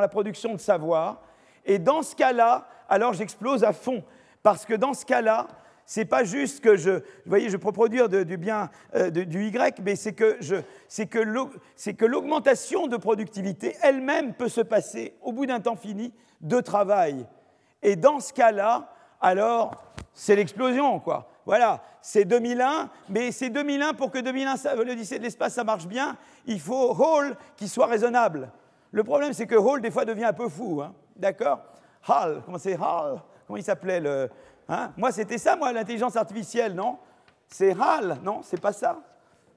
la 0.00 0.08
production 0.08 0.52
de 0.52 0.60
savoir, 0.60 1.22
et 1.64 1.78
dans 1.78 2.02
ce 2.02 2.14
cas-là, 2.14 2.68
alors 2.88 3.14
j'explose 3.14 3.64
à 3.64 3.72
fond, 3.72 4.04
parce 4.42 4.64
que 4.64 4.74
dans 4.74 4.94
ce 4.94 5.04
cas-là, 5.04 5.48
c'est 5.92 6.06
pas 6.06 6.24
juste 6.24 6.60
que 6.60 6.74
je, 6.74 6.90
vous 6.90 7.00
voyez, 7.26 7.50
je 7.50 7.56
peux 7.58 7.70
produire 7.70 8.08
du 8.08 8.38
bien 8.38 8.70
euh, 8.94 9.10
du 9.10 9.44
Y, 9.44 9.78
mais 9.84 9.94
c'est 9.94 10.14
que, 10.14 10.38
que 10.38 12.04
l'augmentation 12.06 12.86
de 12.86 12.96
productivité 12.96 13.76
elle-même 13.82 14.32
peut 14.32 14.48
se 14.48 14.62
passer 14.62 15.12
au 15.20 15.32
bout 15.32 15.44
d'un 15.44 15.60
temps 15.60 15.76
fini 15.76 16.14
de 16.40 16.62
travail. 16.62 17.26
Et 17.82 17.94
dans 17.94 18.20
ce 18.20 18.32
cas-là, 18.32 18.88
alors 19.20 19.84
c'est 20.14 20.34
l'explosion, 20.34 20.98
quoi. 20.98 21.28
Voilà, 21.44 21.82
c'est 22.00 22.24
2001, 22.24 22.88
mais 23.10 23.30
c'est 23.30 23.50
2001 23.50 23.92
pour 23.92 24.10
que 24.10 24.18
2001, 24.18 24.74
l'Odyssée 24.76 25.18
de 25.18 25.24
l'espace, 25.24 25.52
ça 25.52 25.64
marche 25.64 25.86
bien, 25.86 26.16
il 26.46 26.58
faut 26.58 26.96
Hall 26.98 27.36
qui 27.54 27.68
soit 27.68 27.86
raisonnable. 27.86 28.50
Le 28.92 29.04
problème, 29.04 29.34
c'est 29.34 29.46
que 29.46 29.56
Hall, 29.56 29.82
des 29.82 29.90
fois, 29.90 30.06
devient 30.06 30.24
un 30.24 30.32
peu 30.32 30.48
fou, 30.48 30.80
hein, 30.80 30.94
d'accord? 31.16 31.60
Hall, 32.08 32.40
comment 32.46 32.56
c'est 32.56 32.78
Hall? 32.80 33.20
Comment 33.46 33.58
il 33.58 33.64
s'appelait 33.64 34.00
le, 34.00 34.30
Hein? 34.72 34.90
moi, 34.96 35.12
c'était 35.12 35.36
ça, 35.36 35.54
moi, 35.54 35.70
l'intelligence 35.70 36.16
artificielle, 36.16 36.74
non? 36.74 36.96
C'est 37.46 37.78
HAL, 37.78 38.20
non? 38.22 38.40
C'est 38.42 38.60
pas 38.60 38.72
ça 38.72 39.02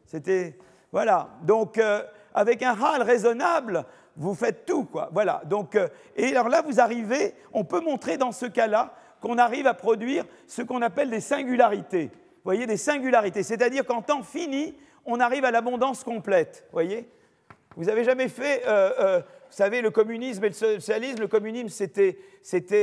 C'était. 0.05 0.57
Voilà. 0.91 1.29
Donc, 1.43 1.77
euh, 1.77 2.03
avec 2.33 2.61
un 2.61 2.73
HAL 2.73 3.01
raisonnable, 3.01 3.85
vous 4.17 4.35
faites 4.35 4.65
tout, 4.65 4.83
quoi. 4.83 5.09
Voilà. 5.13 5.41
Donc, 5.45 5.75
euh, 5.75 5.87
et 6.17 6.31
alors 6.31 6.49
là, 6.49 6.61
vous 6.61 6.81
arrivez, 6.81 7.33
on 7.53 7.63
peut 7.63 7.79
montrer 7.79 8.17
dans 8.17 8.33
ce 8.33 8.45
cas-là 8.45 8.93
qu'on 9.21 9.37
arrive 9.37 9.67
à 9.67 9.73
produire 9.73 10.25
ce 10.47 10.61
qu'on 10.61 10.81
appelle 10.81 11.09
des 11.09 11.21
singularités. 11.21 12.07
Vous 12.07 12.51
voyez, 12.51 12.67
des 12.67 12.75
singularités. 12.75 13.43
C'est-à-dire 13.43 13.85
qu'en 13.85 14.01
temps 14.01 14.21
fini, 14.21 14.75
on 15.05 15.21
arrive 15.21 15.45
à 15.45 15.51
l'abondance 15.51 16.03
complète. 16.03 16.65
Vous 16.67 16.73
voyez? 16.73 17.09
Vous 17.77 17.87
avez 17.87 18.03
jamais 18.03 18.27
fait. 18.27 18.63
Euh, 18.67 19.21
vous 19.49 19.55
savez, 19.55 19.81
le 19.81 19.91
communisme 19.91 20.43
et 20.43 20.49
le 20.49 20.53
socialisme, 20.53 21.21
le 21.21 21.27
communisme, 21.27 21.69
c'était, 21.69 22.17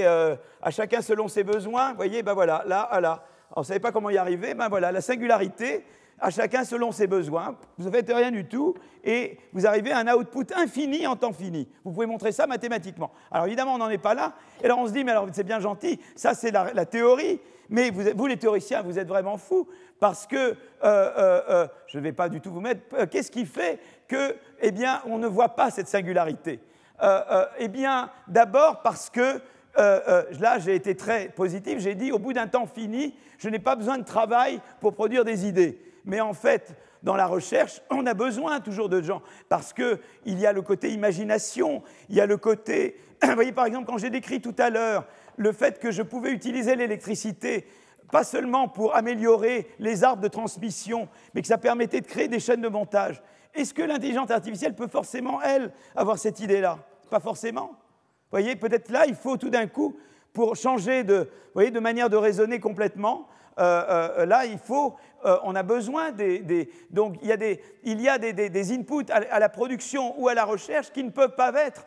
euh, 0.04 0.36
à 0.60 0.70
chacun 0.70 1.02
selon 1.02 1.28
ses 1.28 1.44
besoins. 1.44 1.90
Vous 1.90 1.96
voyez, 1.96 2.22
ben 2.22 2.34
voilà, 2.34 2.62
là, 2.66 2.88
là. 3.00 3.24
on 3.54 3.60
ne 3.60 3.64
savait 3.66 3.80
pas 3.80 3.92
comment 3.92 4.10
y 4.10 4.16
arriver, 4.16 4.54
ben 4.54 4.68
voilà, 4.68 4.92
la 4.92 5.00
singularité, 5.00 5.84
à 6.22 6.30
chacun 6.30 6.64
selon 6.64 6.92
ses 6.92 7.06
besoins. 7.06 7.56
Vous 7.76 7.86
ne 7.86 7.90
faites 7.90 8.08
rien 8.08 8.30
du 8.30 8.46
tout 8.46 8.74
et 9.04 9.38
vous 9.52 9.66
arrivez 9.66 9.90
à 9.90 9.98
un 9.98 10.14
output 10.14 10.46
infini 10.54 11.06
en 11.06 11.16
temps 11.16 11.32
fini. 11.32 11.68
Vous 11.84 11.92
pouvez 11.92 12.06
montrer 12.06 12.32
ça 12.32 12.46
mathématiquement. 12.46 13.10
Alors 13.30 13.46
évidemment, 13.46 13.74
on 13.74 13.78
n'en 13.78 13.90
est 13.90 13.98
pas 13.98 14.14
là. 14.14 14.34
Et 14.62 14.66
alors 14.66 14.78
on 14.78 14.86
se 14.86 14.92
dit, 14.92 15.04
mais 15.04 15.10
alors 15.10 15.26
c'est 15.32 15.44
bien 15.44 15.58
gentil, 15.58 15.98
ça 16.14 16.34
c'est 16.34 16.52
la, 16.52 16.86
théorie. 16.86 17.40
Mais 17.68 17.90
vous, 17.90 18.26
les 18.26 18.36
théoriciens, 18.36 18.82
vous 18.82 18.98
êtes 18.98 19.08
vraiment 19.08 19.36
fous 19.36 19.66
parce 19.98 20.26
que, 20.26 20.36
euh, 20.36 20.54
euh, 20.84 21.66
je 21.86 21.98
ne 21.98 22.02
vais 22.02 22.12
pas 22.12 22.28
du 22.28 22.40
tout 22.40 22.52
vous 22.52 22.60
mettre, 22.60 23.06
qu'est-ce 23.06 23.30
qui 23.30 23.46
fait 23.46 23.80
que, 24.12 24.36
eh 24.60 24.70
bien, 24.72 25.00
on 25.06 25.16
ne 25.16 25.26
voit 25.26 25.56
pas 25.56 25.70
cette 25.70 25.88
singularité 25.88 26.60
euh, 27.02 27.20
euh, 27.30 27.46
Eh 27.58 27.68
bien, 27.68 28.10
d'abord 28.28 28.82
parce 28.82 29.08
que 29.08 29.40
euh, 29.78 30.22
là, 30.38 30.58
j'ai 30.58 30.74
été 30.74 30.94
très 30.94 31.30
positif. 31.30 31.78
J'ai 31.78 31.94
dit, 31.94 32.12
au 32.12 32.18
bout 32.18 32.34
d'un 32.34 32.46
temps 32.46 32.66
fini, 32.66 33.14
je 33.38 33.48
n'ai 33.48 33.58
pas 33.58 33.74
besoin 33.74 33.96
de 33.96 34.04
travail 34.04 34.60
pour 34.80 34.92
produire 34.92 35.24
des 35.24 35.46
idées. 35.46 35.80
Mais 36.04 36.20
en 36.20 36.34
fait, 36.34 36.76
dans 37.02 37.16
la 37.16 37.26
recherche, 37.26 37.80
on 37.90 38.04
a 38.04 38.12
besoin 38.12 38.60
toujours 38.60 38.90
de 38.90 39.00
gens 39.00 39.22
parce 39.48 39.72
qu'il 39.72 39.98
y 40.26 40.44
a 40.44 40.52
le 40.52 40.60
côté 40.60 40.90
imagination, 40.90 41.82
il 42.10 42.16
y 42.16 42.20
a 42.20 42.26
le 42.26 42.36
côté. 42.36 43.00
Vous 43.22 43.34
voyez, 43.34 43.52
par 43.52 43.64
exemple, 43.64 43.86
quand 43.86 43.98
j'ai 43.98 44.10
décrit 44.10 44.42
tout 44.42 44.54
à 44.58 44.68
l'heure 44.68 45.06
le 45.38 45.52
fait 45.52 45.78
que 45.78 45.90
je 45.90 46.02
pouvais 46.02 46.32
utiliser 46.32 46.76
l'électricité 46.76 47.66
pas 48.10 48.24
seulement 48.24 48.68
pour 48.68 48.94
améliorer 48.94 49.68
les 49.78 50.04
arbres 50.04 50.22
de 50.22 50.28
transmission, 50.28 51.08
mais 51.34 51.40
que 51.40 51.48
ça 51.48 51.56
permettait 51.56 52.02
de 52.02 52.06
créer 52.06 52.28
des 52.28 52.40
chaînes 52.40 52.60
de 52.60 52.68
montage. 52.68 53.22
Est-ce 53.54 53.74
que 53.74 53.82
l'intelligence 53.82 54.30
artificielle 54.30 54.74
peut 54.74 54.88
forcément, 54.88 55.40
elle, 55.42 55.72
avoir 55.94 56.18
cette 56.18 56.40
idée-là? 56.40 56.78
Pas 57.10 57.20
forcément. 57.20 57.68
Vous 57.68 58.38
voyez, 58.38 58.56
peut-être 58.56 58.90
là, 58.90 59.04
il 59.06 59.14
faut 59.14 59.36
tout 59.36 59.50
d'un 59.50 59.66
coup, 59.66 59.96
pour 60.32 60.56
changer 60.56 61.04
de, 61.04 61.28
voyez, 61.54 61.70
de 61.70 61.80
manière 61.80 62.08
de 62.08 62.16
raisonner 62.16 62.60
complètement, 62.60 63.28
euh, 63.58 64.18
euh, 64.18 64.26
là, 64.26 64.46
il 64.46 64.58
faut, 64.58 64.96
euh, 65.24 65.36
on 65.42 65.54
a 65.54 65.62
besoin 65.62 66.10
des, 66.10 66.70
donc 66.90 67.16
il 67.22 67.28
y 67.28 67.32
a 67.32 67.36
des, 67.36 67.60
il 67.84 68.00
y 68.00 68.08
a 68.08 68.18
des, 68.18 68.72
inputs 68.72 69.10
à, 69.10 69.38
la 69.38 69.48
production 69.48 70.18
ou 70.18 70.28
à 70.28 70.34
la 70.34 70.44
recherche 70.44 70.90
qui 70.90 71.04
ne 71.04 71.10
peuvent 71.10 71.34
pas 71.34 71.52
être 71.54 71.86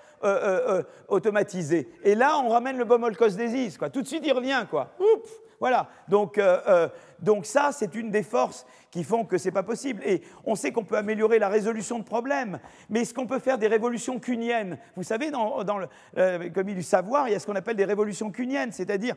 automatisés. 1.08 1.90
Et 2.04 2.16
là, 2.16 2.40
on 2.40 2.50
ramène 2.50 2.78
le 2.78 2.86
bomolcos 2.86 3.38
quoi. 3.78 3.90
Tout 3.90 4.02
de 4.02 4.08
suite, 4.08 4.24
il 4.26 4.34
revient, 4.34 4.66
quoi. 4.70 4.92
Oups 5.00 5.30
voilà, 5.60 5.88
donc, 6.08 6.40
donc 7.20 7.46
ça, 7.46 7.70
c'est 7.72 7.96
une 7.96 8.12
des 8.12 8.24
forces 8.24 8.66
qui 8.92 9.04
font 9.04 9.26
que 9.26 9.38
ce 9.38 9.46
n'est 9.46 9.52
pas 9.52 9.64
possible. 9.64 10.02
Et 10.06 10.22
on 10.44 10.56
sait 10.56 10.72
qu'on 10.72 10.84
peut 10.84 10.98
améliorer 10.98 11.40
la 11.40 11.50
résolution 11.50 11.98
de 12.00 12.04
problèmes, 12.04 12.60
mais 12.90 13.02
est-ce 13.02 13.14
qu'on 13.14 13.28
peut 13.28 13.40
faire 13.40 13.58
des 13.58 13.68
révolutions 13.68 14.20
cuniennes 14.20 14.78
Vous 14.96 15.04
savez, 15.04 15.32
dans, 15.32 15.64
dans 15.64 15.78
le 15.78 16.50
comité 16.50 16.76
du 16.76 16.84
savoir, 16.84 17.28
il 17.28 17.32
y 17.32 17.36
a 17.36 17.40
ce 17.40 17.46
qu'on 17.46 17.56
appelle 17.56 17.78
des 17.78 17.86
révolutions 17.86 18.32
cuniennes, 18.32 18.72
c'est-à-dire 18.72 19.16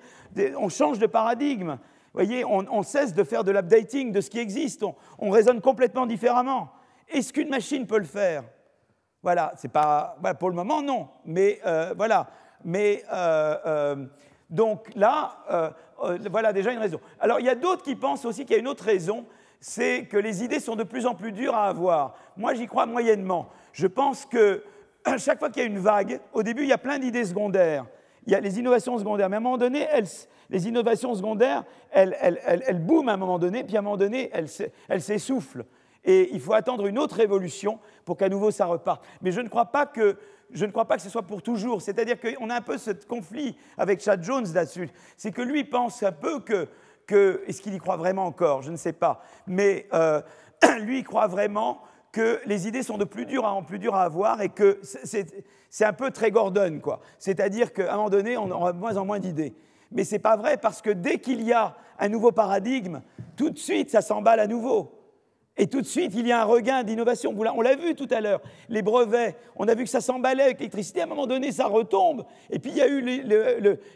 on 0.56 0.68
change 0.68 0.98
de 0.98 1.06
paradigme. 1.06 1.78
Vous 2.14 2.24
voyez, 2.24 2.44
on, 2.44 2.82
cesse 2.82 3.12
de 3.12 3.22
faire 3.22 3.44
de 3.44 3.52
l'updating 3.52 4.12
de 4.12 4.20
ce 4.20 4.30
qui 4.30 4.38
existe, 4.38 4.82
on, 5.18 5.30
raisonne 5.30 5.60
complètement 5.60 6.06
différemment. 6.06 6.70
Est-ce 7.08 7.32
qu'une 7.32 7.50
machine 7.50 7.86
peut 7.86 7.98
le 7.98 8.04
faire? 8.04 8.44
Voilà, 9.22 9.52
c'est 9.56 9.70
pas. 9.70 10.16
pour 10.38 10.48
le 10.48 10.56
moment, 10.56 10.80
non. 10.80 11.08
Mais 11.26 11.60
euh, 11.66 11.94
voilà. 11.96 12.28
Mais 12.64 13.04
euh, 13.12 13.56
euh, 13.66 14.06
donc 14.48 14.88
là, 14.94 15.74
voilà 16.30 16.52
déjà 16.52 16.72
une 16.72 16.78
raison. 16.78 17.00
Alors 17.20 17.40
il 17.40 17.46
y 17.46 17.50
a 17.50 17.54
d'autres 17.54 17.82
qui 17.82 17.96
pensent 17.96 18.24
aussi 18.24 18.44
qu'il 18.44 18.54
y 18.54 18.56
a 18.56 18.60
une 18.60 18.68
autre 18.68 18.84
raison, 18.84 19.26
c'est 19.60 20.04
que 20.04 20.16
les 20.16 20.44
idées 20.44 20.60
sont 20.60 20.76
de 20.76 20.84
plus 20.84 21.06
en 21.06 21.14
plus 21.14 21.32
dures 21.32 21.54
à 21.54 21.66
avoir. 21.66 22.14
Moi, 22.36 22.54
j'y 22.54 22.66
crois 22.66 22.86
moyennement. 22.86 23.48
Je 23.72 23.86
pense 23.86 24.24
que 24.24 24.62
chaque 25.18 25.38
fois 25.38 25.50
qu'il 25.50 25.62
y 25.62 25.66
a 25.66 25.68
une 25.68 25.78
vague, 25.78 26.20
au 26.32 26.42
début, 26.42 26.62
il 26.62 26.68
y 26.68 26.72
a 26.72 26.78
plein 26.78 26.98
d'idées 26.98 27.24
secondaires. 27.24 27.86
Il 28.26 28.32
y 28.32 28.34
a 28.34 28.40
les 28.40 28.58
innovations 28.58 28.98
secondaires, 28.98 29.28
mais 29.28 29.36
à 29.36 29.38
un 29.38 29.42
moment 29.42 29.58
donné, 29.58 29.86
elles, 29.90 30.06
les 30.50 30.68
innovations 30.68 31.14
secondaires, 31.14 31.64
elles, 31.90 32.16
elles, 32.20 32.40
elles, 32.44 32.78
booment 32.78 33.08
à 33.08 33.14
un 33.14 33.16
moment 33.16 33.38
donné, 33.38 33.64
puis 33.64 33.76
à 33.76 33.78
un 33.80 33.82
moment 33.82 33.96
donné, 33.96 34.30
elles 34.32 35.00
s'essoufflent. 35.00 35.64
Et 36.04 36.30
il 36.32 36.40
faut 36.40 36.52
attendre 36.52 36.86
une 36.86 36.98
autre 36.98 37.16
révolution 37.16 37.78
pour 38.04 38.16
qu'à 38.16 38.28
nouveau 38.28 38.50
ça 38.50 38.66
reparte. 38.66 39.04
Mais 39.22 39.32
je 39.32 39.40
ne 39.40 39.48
crois 39.48 39.66
pas 39.66 39.86
que, 39.86 40.16
je 40.52 40.64
ne 40.64 40.70
crois 40.70 40.86
pas 40.86 40.96
que 40.96 41.02
ce 41.02 41.10
soit 41.10 41.22
pour 41.22 41.42
toujours. 41.42 41.82
C'est-à-dire 41.82 42.16
qu'on 42.20 42.50
a 42.50 42.56
un 42.56 42.60
peu 42.60 42.78
ce 42.78 42.90
conflit 42.90 43.56
avec 43.76 44.00
Chad 44.00 44.22
Jones 44.22 44.46
là-dessus. 44.54 44.88
C'est 45.16 45.32
que 45.32 45.42
lui 45.42 45.64
pense 45.64 46.02
un 46.02 46.12
peu 46.12 46.40
que, 46.40 47.42
est-ce 47.46 47.60
qu'il 47.60 47.74
y 47.74 47.78
croit 47.78 47.96
vraiment 47.96 48.26
encore? 48.26 48.62
Je 48.62 48.70
ne 48.70 48.76
sais 48.76 48.92
pas. 48.92 49.22
Mais 49.46 49.86
euh, 49.92 50.20
lui, 50.80 50.98
il 50.98 51.04
croit 51.04 51.26
vraiment 51.26 51.80
que 52.12 52.40
les 52.46 52.66
idées 52.66 52.82
sont 52.82 52.98
de 52.98 53.04
plus 53.04 53.26
dur 53.26 53.44
en 53.44 53.62
plus 53.62 53.78
dur 53.78 53.94
à 53.94 54.04
avoir 54.04 54.40
et 54.40 54.48
que 54.48 54.80
c'est 54.82 55.84
un 55.84 55.92
peu 55.92 56.10
très 56.10 56.30
Gordon, 56.30 56.80
quoi. 56.82 57.00
C'est-à-dire 57.18 57.72
qu'à 57.72 57.92
un 57.92 57.96
moment 57.96 58.10
donné, 58.10 58.36
on 58.36 58.50
aura 58.50 58.72
de 58.72 58.78
moins 58.78 58.96
en 58.96 59.04
moins 59.04 59.18
d'idées. 59.18 59.54
Mais 59.92 60.04
ce 60.04 60.12
n'est 60.12 60.18
pas 60.18 60.36
vrai 60.36 60.56
parce 60.56 60.82
que 60.82 60.90
dès 60.90 61.18
qu'il 61.18 61.42
y 61.42 61.52
a 61.52 61.76
un 61.98 62.08
nouveau 62.08 62.32
paradigme, 62.32 63.02
tout 63.36 63.50
de 63.50 63.58
suite, 63.58 63.90
ça 63.90 64.00
s'emballe 64.00 64.40
à 64.40 64.46
nouveau. 64.46 64.97
Et 65.58 65.66
tout 65.66 65.80
de 65.80 65.86
suite, 65.86 66.12
il 66.14 66.26
y 66.26 66.32
a 66.32 66.42
un 66.42 66.44
regain 66.44 66.82
d'innovation. 66.84 67.34
On 67.36 67.60
l'a 67.60 67.76
vu 67.76 67.94
tout 67.94 68.08
à 68.10 68.20
l'heure, 68.20 68.40
les 68.68 68.82
brevets, 68.82 69.36
on 69.56 69.66
a 69.68 69.74
vu 69.74 69.84
que 69.84 69.90
ça 69.90 70.00
s'emballait 70.00 70.44
avec 70.44 70.58
l'électricité, 70.60 71.00
à 71.00 71.04
un 71.04 71.08
moment 71.08 71.26
donné, 71.26 71.52
ça 71.52 71.66
retombe. 71.66 72.24
Et 72.50 72.58
puis, 72.58 72.70
il 72.70 72.76
y 72.76 72.80
a 72.80 72.88
eu 72.88 73.02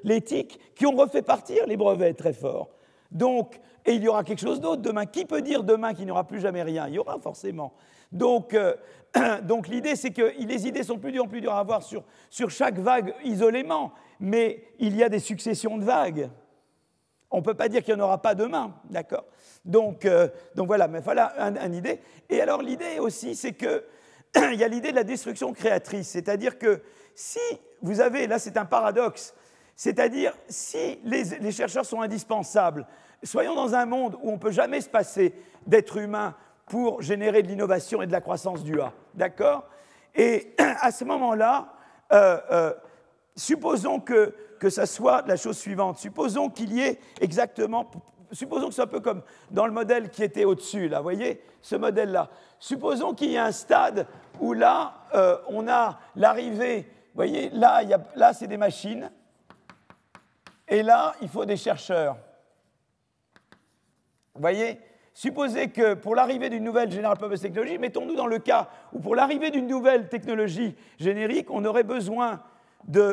l'éthique 0.05 0.59
qui 0.75 0.87
ont 0.87 0.97
refait 0.97 1.23
partir 1.23 1.67
les 1.67 1.77
brevets 1.77 2.15
très 2.15 2.33
fort. 2.33 2.71
Donc, 3.11 3.61
et 3.85 3.95
il 3.95 4.03
y 4.03 4.09
aura 4.09 4.25
quelque 4.25 4.41
chose 4.41 4.61
d'autre 4.61 4.83
demain. 4.83 5.07
Qui 5.07 5.25
peut 5.25 5.43
dire 5.43 5.65
demain 5.65 5.95
qu'il 5.95 6.05
n'y 6.05 6.11
aura 6.11 6.25
plus 6.25 6.41
jamais 6.41 6.63
rien? 6.63 6.87
Il 6.89 6.95
y 6.95 6.99
aura 6.99 7.19
forcément. 7.19 7.73
Donc, 8.11 8.55
euh, 8.55 8.75
donc 9.43 9.69
l'idée, 9.69 9.97
c'est 9.97 10.13
que 10.13 10.33
les 10.39 10.67
idées 10.69 10.83
sont 10.83 10.99
plus 10.99 11.13
dures 11.13 11.29
plus 11.29 11.41
dures 11.41 11.55
à 11.55 11.61
avoir 11.61 11.83
sur, 11.83 12.05
sur 12.31 12.51
chaque 12.51 12.79
vague 12.79 13.15
isolément 13.25 13.93
mais 14.23 14.63
il 14.79 14.97
y 14.97 15.03
a 15.03 15.09
des 15.09 15.19
successions 15.19 15.77
de 15.77 15.85
vagues. 15.85 16.31
On 17.33 17.39
ne 17.39 17.43
peut 17.43 17.55
pas 17.55 17.69
dire 17.69 17.83
qu'il 17.83 17.95
n'y 17.95 18.01
en 18.01 18.05
aura 18.05 18.21
pas 18.21 18.35
demain, 18.35 18.75
d'accord? 18.91 19.25
Donc, 19.65 20.05
euh, 20.05 20.29
donc, 20.55 20.67
voilà, 20.67 20.87
mais 20.87 21.01
voilà 21.01 21.33
une 21.65 21.75
idée. 21.75 22.01
Et 22.29 22.41
alors 22.41 22.63
l'idée 22.63 22.99
aussi, 22.99 23.35
c'est 23.35 23.55
qu'il 23.55 23.83
y 24.55 24.65
a 24.65 24.69
l'idée 24.69 24.91
de 24.91 24.97
la 24.97 25.05
destruction 25.05 25.53
créatrice, 25.53 26.09
c'est-à-dire 26.09 26.59
que 26.59 26.83
si 27.15 27.41
vous 27.81 28.01
avez, 28.01 28.27
là 28.27 28.39
c'est 28.39 28.57
un 28.57 28.65
paradoxe, 28.65 29.35
c'est-à-dire 29.77 30.35
si 30.49 30.99
les, 31.05 31.25
les, 31.41 31.53
chercheurs 31.53 31.87
sont 31.87 32.03
indispensables, 32.03 32.87
soyons 33.23 33.55
dans 33.55 33.75
un 33.75 33.87
monde 33.87 34.17
où 34.23 34.31
on 34.31 34.35
ne 34.35 34.39
peut 34.39 34.53
jamais 34.53 34.81
se 34.81 34.89
passer 34.89 35.35
d'être 35.67 35.97
humain 35.97 36.35
pour 36.67 37.03
générer 37.03 37.43
de 37.43 37.49
l'innovation 37.49 38.03
et 38.03 38.07
de 38.07 38.13
la 38.13 38.21
croissance 38.21 38.63
du 38.63 38.81
A, 38.81 38.93
d'accord? 39.15 39.69
Et 40.15 40.55
à 40.59 40.91
ce 40.91 41.05
moment-là, 41.05 41.73
euh, 42.13 42.39
euh, 42.51 42.75
supposons 43.37 44.01
que, 44.01 44.35
que 44.63 44.71
ça 44.71 44.87
soit 44.87 45.27
la 45.27 45.35
chose 45.35 45.59
suivante. 45.59 45.99
Supposons 45.99 46.49
qu'il 46.49 46.73
y 46.73 46.83
ait 46.83 47.01
exactement, 47.21 47.91
supposons 48.31 48.67
que 48.67 48.71
ce 48.71 48.77
soit 48.77 48.85
un 48.85 48.87
peu 48.87 49.01
comme 49.01 49.23
dans 49.51 49.67
le 49.67 49.73
modèle 49.73 50.09
qui 50.09 50.23
était 50.23 50.45
au-dessus, 50.45 50.87
là, 50.87 50.99
vous 50.99 51.03
voyez, 51.03 51.43
ce 51.61 51.75
modèle-là. 51.75 52.31
Supposons 52.61 53.13
qu'il 53.13 53.33
y 53.33 53.35
ait 53.35 53.39
un 53.39 53.51
stade 53.51 54.07
où 54.39 54.53
là, 54.53 54.95
euh, 55.15 55.37
on 55.49 55.67
a 55.67 55.99
l'arrivée, 56.15 56.83
vous 56.83 57.17
voyez, 57.17 57.51
là, 57.51 57.83
là 58.15 58.33
c'est 58.35 58.47
des 58.47 58.57
machines, 58.57 59.11
et 60.69 60.85
là, 60.85 61.17
il 61.21 61.29
faut 61.29 61.45
des 61.45 61.57
chercheurs. 61.57 62.17
Vous 64.33 64.43
voyez 64.43 64.79
Supposez 65.13 65.71
que 65.71 65.95
pour 65.95 66.15
l'arrivée 66.15 66.51
d'une 66.51 66.65
nouvelle 66.65 66.91
General 66.91 67.19
Purpose 67.19 67.41
Technology, 67.41 67.79
mettons-nous 67.79 68.15
dans 68.15 68.29
le 68.29 68.39
cas 68.39 68.69
où 68.93 69.01
pour 69.01 69.17
l'arrivée 69.17 69.51
d'une 69.51 69.67
nouvelle 69.67 70.09
technologie 70.09 70.77
générique, 70.99 71.51
on 71.51 71.65
aurait 71.65 71.83
besoin 71.83 72.41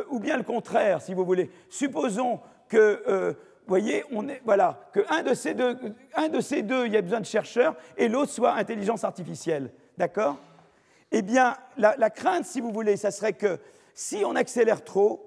ou 0.10 0.20
bien 0.20 0.38
le 0.38 0.44
contraire, 0.44 1.02
si 1.02 1.14
vous 1.14 1.26
voulez. 1.26 1.50
Supposons 1.70 2.40
que, 2.68 3.04
euh, 3.08 3.34
voyez, 3.68 4.04
on 4.12 4.28
est, 4.28 4.42
voilà, 4.46 4.90
que 4.94 5.02
un 5.10 5.24
de, 5.24 5.34
ces 5.34 5.54
deux, 5.54 5.78
un 6.16 6.30
de 6.30 6.42
ces 6.42 6.62
deux, 6.62 6.86
il 6.86 6.94
y 6.94 6.98
a 6.98 7.02
besoin 7.02 7.20
de 7.20 7.26
chercheurs, 7.26 7.76
et 7.98 8.08
l'autre 8.08 8.32
soit 8.32 8.54
intelligence 8.54 9.04
artificielle. 9.04 9.72
D'accord? 9.98 10.38
Eh 11.12 11.22
bien, 11.22 11.56
la, 11.78 12.10
crainte, 12.10 12.46
si 12.46 12.62
vous 12.62 12.72
voulez, 12.72 12.96
ça 12.96 13.12
serait 13.12 13.34
que 13.34 13.60
si 13.94 14.24
on 14.26 14.36
accélère 14.36 14.84
trop, 14.84 15.26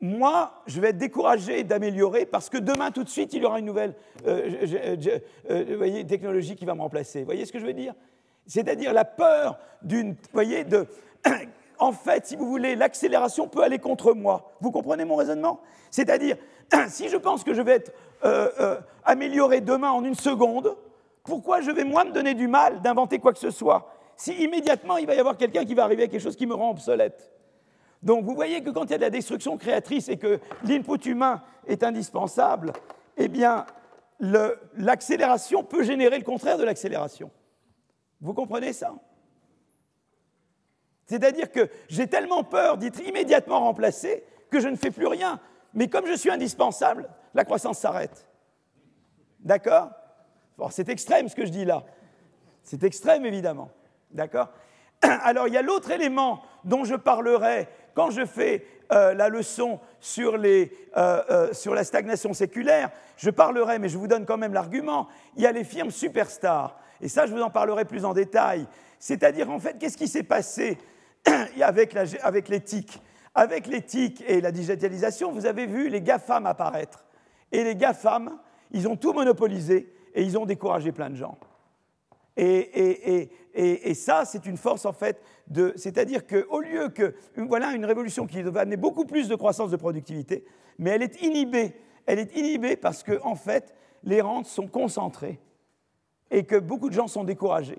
moi, 0.00 0.62
je 0.66 0.80
vais 0.80 0.90
être 0.90 0.98
découragé 0.98 1.64
d'améliorer 1.64 2.26
parce 2.26 2.50
que 2.50 2.58
demain, 2.58 2.90
tout 2.90 3.04
de 3.04 3.08
suite, 3.08 3.32
il 3.32 3.42
y 3.42 3.46
aura 3.46 3.58
une 3.58 3.64
nouvelle 3.64 3.94
euh, 4.26 5.76
voyez, 5.78 6.06
technologie 6.06 6.56
qui 6.56 6.66
va 6.66 6.74
me 6.74 6.82
remplacer. 6.82 7.20
Vous 7.20 7.24
voyez 7.24 7.46
ce 7.46 7.52
que 7.52 7.58
je 7.58 7.64
veux 7.64 7.72
dire? 7.72 7.94
C'est-à-dire 8.46 8.92
la 8.92 9.06
peur 9.06 9.58
d'une, 9.80 10.16
voyez, 10.34 10.64
de, 10.64 10.86
en 11.78 11.92
fait, 11.92 12.26
si 12.26 12.36
vous 12.36 12.46
voulez, 12.46 12.76
l'accélération 12.76 13.48
peut 13.48 13.62
aller 13.62 13.78
contre 13.78 14.12
moi. 14.12 14.52
Vous 14.60 14.70
comprenez 14.70 15.04
mon 15.04 15.16
raisonnement? 15.16 15.60
C'est-à-dire, 15.90 16.36
si 16.88 17.08
je 17.08 17.16
pense 17.16 17.44
que 17.44 17.54
je 17.54 17.62
vais 17.62 17.72
être 17.72 17.92
euh, 18.24 18.48
euh, 18.60 18.80
amélioré 19.04 19.60
demain 19.60 19.90
en 19.90 20.04
une 20.04 20.14
seconde, 20.14 20.76
pourquoi 21.24 21.60
je 21.60 21.70
vais 21.70 21.84
moi 21.84 22.04
me 22.04 22.12
donner 22.12 22.34
du 22.34 22.48
mal 22.48 22.82
d'inventer 22.82 23.18
quoi 23.18 23.32
que 23.32 23.38
ce 23.38 23.50
soit? 23.50 23.90
Si 24.16 24.32
immédiatement 24.34 24.96
il 24.96 25.06
va 25.06 25.14
y 25.14 25.18
avoir 25.18 25.36
quelqu'un 25.36 25.64
qui 25.64 25.74
va 25.74 25.84
arriver 25.84 26.04
à 26.04 26.08
quelque 26.08 26.22
chose 26.22 26.36
qui 26.36 26.46
me 26.46 26.54
rend 26.54 26.70
obsolète 26.70 27.32
Donc 28.02 28.24
vous 28.24 28.34
voyez 28.34 28.62
que 28.62 28.70
quand 28.70 28.84
il 28.84 28.90
y 28.90 28.94
a 28.94 28.98
de 28.98 29.02
la 29.02 29.10
destruction 29.10 29.56
créatrice 29.56 30.08
et 30.08 30.18
que 30.18 30.38
l'input 30.64 31.08
humain 31.08 31.42
est 31.66 31.82
indispensable, 31.82 32.72
eh 33.16 33.28
bien 33.28 33.66
l'accélération 34.76 35.64
peut 35.64 35.82
générer 35.82 36.18
le 36.18 36.24
contraire 36.24 36.58
de 36.58 36.64
l'accélération. 36.64 37.30
Vous 38.20 38.34
comprenez 38.34 38.72
ça? 38.72 38.94
C'est-à-dire 41.06 41.50
que 41.50 41.68
j'ai 41.88 42.06
tellement 42.06 42.44
peur 42.44 42.78
d'être 42.78 43.00
immédiatement 43.00 43.60
remplacé 43.60 44.24
que 44.50 44.60
je 44.60 44.68
ne 44.68 44.76
fais 44.76 44.90
plus 44.90 45.06
rien. 45.06 45.40
Mais 45.74 45.88
comme 45.88 46.06
je 46.06 46.14
suis 46.14 46.30
indispensable, 46.30 47.08
la 47.34 47.44
croissance 47.44 47.78
s'arrête. 47.78 48.26
D'accord? 49.40 49.90
C'est 50.70 50.88
extrême 50.88 51.28
ce 51.28 51.34
que 51.34 51.44
je 51.44 51.50
dis 51.50 51.64
là. 51.64 51.84
C'est 52.62 52.82
extrême, 52.84 53.26
évidemment. 53.26 53.70
D'accord? 54.10 54.48
Alors, 55.02 55.48
il 55.48 55.54
y 55.54 55.56
a 55.56 55.62
l'autre 55.62 55.90
élément 55.90 56.42
dont 56.64 56.84
je 56.84 56.94
parlerai 56.94 57.68
quand 57.94 58.10
je 58.10 58.24
fais 58.24 58.64
euh, 58.92 59.12
la 59.14 59.28
leçon 59.28 59.80
sur, 60.00 60.34
euh, 60.34 60.66
euh, 60.96 61.52
sur 61.52 61.74
la 61.74 61.84
stagnation 61.84 62.32
séculaire. 62.32 62.90
Je 63.16 63.30
parlerai, 63.30 63.78
mais 63.78 63.88
je 63.88 63.98
vous 63.98 64.06
donne 64.06 64.24
quand 64.24 64.38
même 64.38 64.54
l'argument. 64.54 65.08
Il 65.36 65.42
y 65.42 65.46
a 65.46 65.52
les 65.52 65.64
firmes 65.64 65.90
superstars. 65.90 66.78
Et 67.00 67.08
ça, 67.08 67.26
je 67.26 67.32
vous 67.34 67.42
en 67.42 67.50
parlerai 67.50 67.84
plus 67.84 68.04
en 68.04 68.14
détail. 68.14 68.66
C'est-à-dire, 68.98 69.50
en 69.50 69.58
fait, 69.58 69.78
qu'est-ce 69.78 69.96
qui 69.96 70.08
s'est 70.08 70.22
passé 70.22 70.78
avec 71.62 72.48
l'éthique. 72.48 73.00
Avec 73.34 73.66
l'éthique 73.66 74.22
et 74.26 74.40
la 74.40 74.52
digitalisation, 74.52 75.32
vous 75.32 75.46
avez 75.46 75.66
vu 75.66 75.88
les 75.88 76.00
GAFAM 76.00 76.46
apparaître. 76.46 77.04
Et 77.50 77.64
les 77.64 77.74
GAFAM, 77.74 78.38
ils 78.70 78.86
ont 78.86 78.96
tout 78.96 79.12
monopolisé 79.12 79.92
et 80.14 80.22
ils 80.22 80.38
ont 80.38 80.46
découragé 80.46 80.92
plein 80.92 81.10
de 81.10 81.16
gens. 81.16 81.36
Et, 82.36 83.94
ça, 83.94 84.24
c'est 84.24 84.46
une 84.46 84.56
force 84.56 84.86
en 84.86 84.92
fait 84.92 85.20
de. 85.48 85.72
C'est-à-dire 85.76 86.26
qu'au 86.26 86.60
lieu 86.60 86.88
que. 86.88 87.14
Voilà 87.36 87.72
une 87.72 87.84
révolution 87.84 88.26
qui 88.26 88.42
va 88.42 88.60
amener 88.60 88.76
beaucoup 88.76 89.04
plus 89.04 89.28
de 89.28 89.36
croissance 89.36 89.70
de 89.70 89.76
productivité, 89.76 90.44
mais 90.78 90.90
elle 90.90 91.02
est 91.02 91.22
inhibée. 91.22 91.74
Elle 92.06 92.18
est 92.18 92.36
inhibée 92.36 92.76
parce 92.76 93.02
que, 93.02 93.20
en 93.22 93.34
fait, 93.34 93.74
les 94.02 94.20
rentes 94.20 94.46
sont 94.46 94.66
concentrées 94.66 95.40
et 96.30 96.44
que 96.44 96.56
beaucoup 96.56 96.88
de 96.88 96.94
gens 96.94 97.06
sont 97.06 97.24
découragés. 97.24 97.78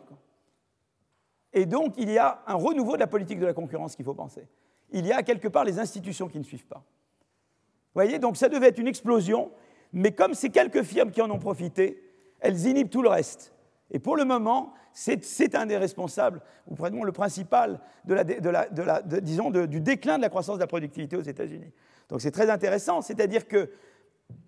Et 1.55 1.65
donc, 1.65 1.93
il 1.97 2.11
y 2.11 2.17
a 2.17 2.43
un 2.45 2.55
renouveau 2.55 2.93
de 2.93 2.99
la 2.99 3.07
politique 3.07 3.39
de 3.39 3.45
la 3.45 3.53
concurrence 3.53 3.95
qu'il 3.95 4.03
faut 4.03 4.13
penser. 4.13 4.45
Il 4.91 5.07
y 5.07 5.13
a 5.13 5.23
quelque 5.23 5.47
part 5.47 5.63
les 5.63 5.79
institutions 5.79 6.27
qui 6.27 6.37
ne 6.37 6.43
suivent 6.43 6.67
pas. 6.67 6.83
Vous 6.85 8.01
voyez, 8.01 8.19
donc 8.19 8.35
ça 8.35 8.49
devait 8.49 8.67
être 8.67 8.77
une 8.77 8.89
explosion, 8.89 9.51
mais 9.93 10.11
comme 10.11 10.33
ces 10.33 10.49
quelques 10.49 10.83
firmes 10.83 11.11
qui 11.11 11.21
en 11.21 11.31
ont 11.31 11.39
profité, 11.39 12.03
elles 12.41 12.67
inhibent 12.67 12.89
tout 12.89 13.01
le 13.01 13.07
reste. 13.07 13.53
Et 13.89 13.99
pour 13.99 14.17
le 14.17 14.25
moment, 14.25 14.73
c'est 14.91 15.55
un 15.55 15.65
des 15.65 15.77
responsables, 15.77 16.41
ou 16.67 17.05
le 17.05 17.11
principal, 17.13 17.79
de 18.03 18.15
la, 18.49 19.01
disons, 19.21 19.49
du 19.49 19.79
déclin 19.79 20.17
de 20.17 20.23
la 20.23 20.29
croissance 20.29 20.57
de 20.57 20.61
la 20.61 20.67
productivité 20.67 21.15
aux 21.15 21.21
États-Unis. 21.21 21.71
Donc 22.09 22.19
c'est 22.19 22.31
très 22.31 22.49
intéressant, 22.49 23.01
c'est-à-dire 23.01 23.47
que 23.47 23.69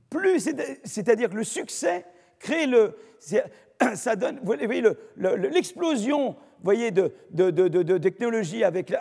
plus, 0.09 0.39
c'est-à-dire 0.83 1.29
que 1.29 1.35
le 1.35 1.43
succès 1.45 2.05
crée 2.39 2.67
le, 2.67 2.97
ça 3.95 4.17
donne, 4.17 4.39
vous 4.39 4.45
voyez, 4.45 4.83
l'explosion, 5.15 6.35
voyez, 6.63 6.91
de, 6.91 7.11
de, 7.31 7.97
technologies 7.97 8.63
avec, 8.63 8.93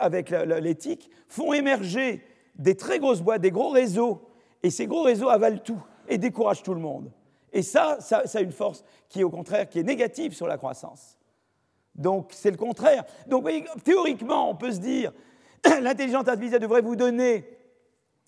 l'éthique 0.60 1.10
font 1.28 1.52
émerger 1.52 2.22
des 2.56 2.76
très 2.76 2.98
grosses 2.98 3.20
boîtes, 3.20 3.42
des 3.42 3.50
gros 3.50 3.70
réseaux, 3.70 4.28
et 4.62 4.70
ces 4.70 4.86
gros 4.86 5.02
réseaux 5.02 5.28
avalent 5.28 5.58
tout 5.58 5.82
et 6.08 6.18
découragent 6.18 6.62
tout 6.62 6.74
le 6.74 6.80
monde. 6.80 7.10
Et 7.52 7.62
ça, 7.62 7.98
ça, 8.00 8.26
ça 8.26 8.38
a 8.38 8.42
une 8.42 8.52
force 8.52 8.84
qui 9.08 9.20
est 9.20 9.24
au 9.24 9.30
contraire 9.30 9.68
qui 9.68 9.78
est 9.78 9.84
négative 9.84 10.34
sur 10.34 10.46
la 10.46 10.56
croissance. 10.56 11.18
Donc 11.94 12.30
c'est 12.32 12.50
le 12.50 12.56
contraire. 12.56 13.04
Donc 13.26 13.42
voyez, 13.42 13.64
théoriquement, 13.84 14.50
on 14.50 14.54
peut 14.54 14.72
se 14.72 14.78
dire, 14.78 15.12
l'intelligence 15.80 16.28
artificielle 16.28 16.60
devrait 16.60 16.82
vous 16.82 16.96
donner, 16.96 17.48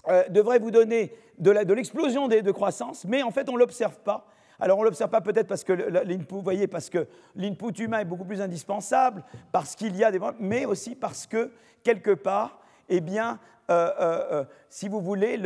euh, 0.09 0.27
devrait 0.29 0.59
vous 0.59 0.71
donner 0.71 1.13
de 1.39 1.73
l'explosion 1.73 2.27
de, 2.27 2.41
de, 2.41 2.51
croissance, 2.51 3.05
mais 3.05 3.23
en 3.23 3.31
fait 3.31 3.49
on 3.49 3.53
ne 3.53 3.59
l'observe 3.59 3.99
pas. 4.01 4.27
Alors 4.61 4.79
on 4.79 4.81
ne 4.81 4.87
l'observe 4.87 5.11
pas 5.11 5.21
peut-être 5.21 5.47
parce 5.47 5.65
que 5.65 5.73
l'input, 5.73 6.41
voyez, 6.43 6.67
parce 6.67 6.91
que 6.91 7.07
l'input 7.37 7.73
humain 7.79 8.01
est 8.01 8.05
beaucoup 8.05 8.25
plus 8.25 8.41
indispensable, 8.41 9.25
parce 9.53 9.77
qu'il 9.77 9.97
y 9.97 10.05
a 10.05 10.11
des, 10.11 10.19
mais 10.41 10.65
aussi 10.65 10.97
parce 10.97 11.27
que 11.27 11.53
quelque 11.83 12.13
part, 12.13 12.61
eh 12.89 13.01
bien, 13.01 13.39
euh, 13.71 13.91
euh, 14.01 14.25
euh, 14.33 14.45
si 14.71 14.89
vous 14.89 15.01
voulez, 15.01 15.41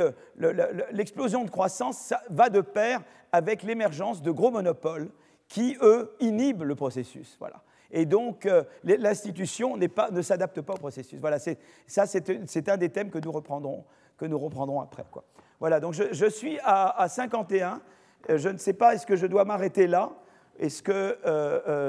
l'explosion 0.92 1.44
de 1.44 1.50
croissance 1.50 2.14
va 2.30 2.50
de 2.50 2.60
pair 2.60 3.02
avec 3.32 3.62
l'émergence 3.62 4.22
de 4.22 4.30
gros 4.30 4.50
monopoles 4.50 5.10
qui, 5.48 5.76
eux, 5.82 6.14
inhibent 6.20 6.62
le 6.62 6.74
processus. 6.74 7.36
Voilà. 7.38 7.62
Et 7.90 8.06
donc, 8.06 8.48
l'institution 8.84 9.76
ne 9.76 10.22
s'adapte 10.22 10.60
pas 10.62 10.74
au 10.74 10.78
processus. 10.78 11.20
Voilà, 11.20 11.38
ça, 11.38 12.06
c'est 12.06 12.68
un 12.68 12.76
des 12.76 12.88
thèmes 12.88 13.10
que 13.10 13.18
nous 13.18 13.32
reprendrons, 13.32 14.80
après. 14.80 15.04
Quoi. 15.10 15.24
Voilà, 15.60 15.78
donc 15.78 15.92
je, 15.92 16.28
suis 16.30 16.58
à, 16.64 17.06
51. 17.08 17.80
Je 18.28 18.48
ne 18.48 18.58
sais 18.58 18.72
pas, 18.72 18.94
est-ce 18.94 19.06
que 19.06 19.16
je 19.16 19.26
dois 19.26 19.44
m'arrêter 19.44 19.86
là? 19.86 20.12
Est-ce 20.58 20.82
que 20.82 21.18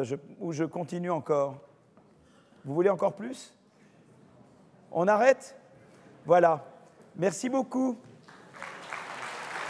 je, 0.04 0.16
ou 0.40 0.52
je 0.52 0.64
continue 0.64 1.12
encore? 1.12 1.62
Vous 2.66 2.74
voulez 2.74 2.90
encore 2.90 3.16
plus? 3.16 3.54
On 4.92 5.08
arrête? 5.08 5.56
Voilà. 6.26 6.66
Merci 7.16 7.50
beaucoup. 7.50 7.98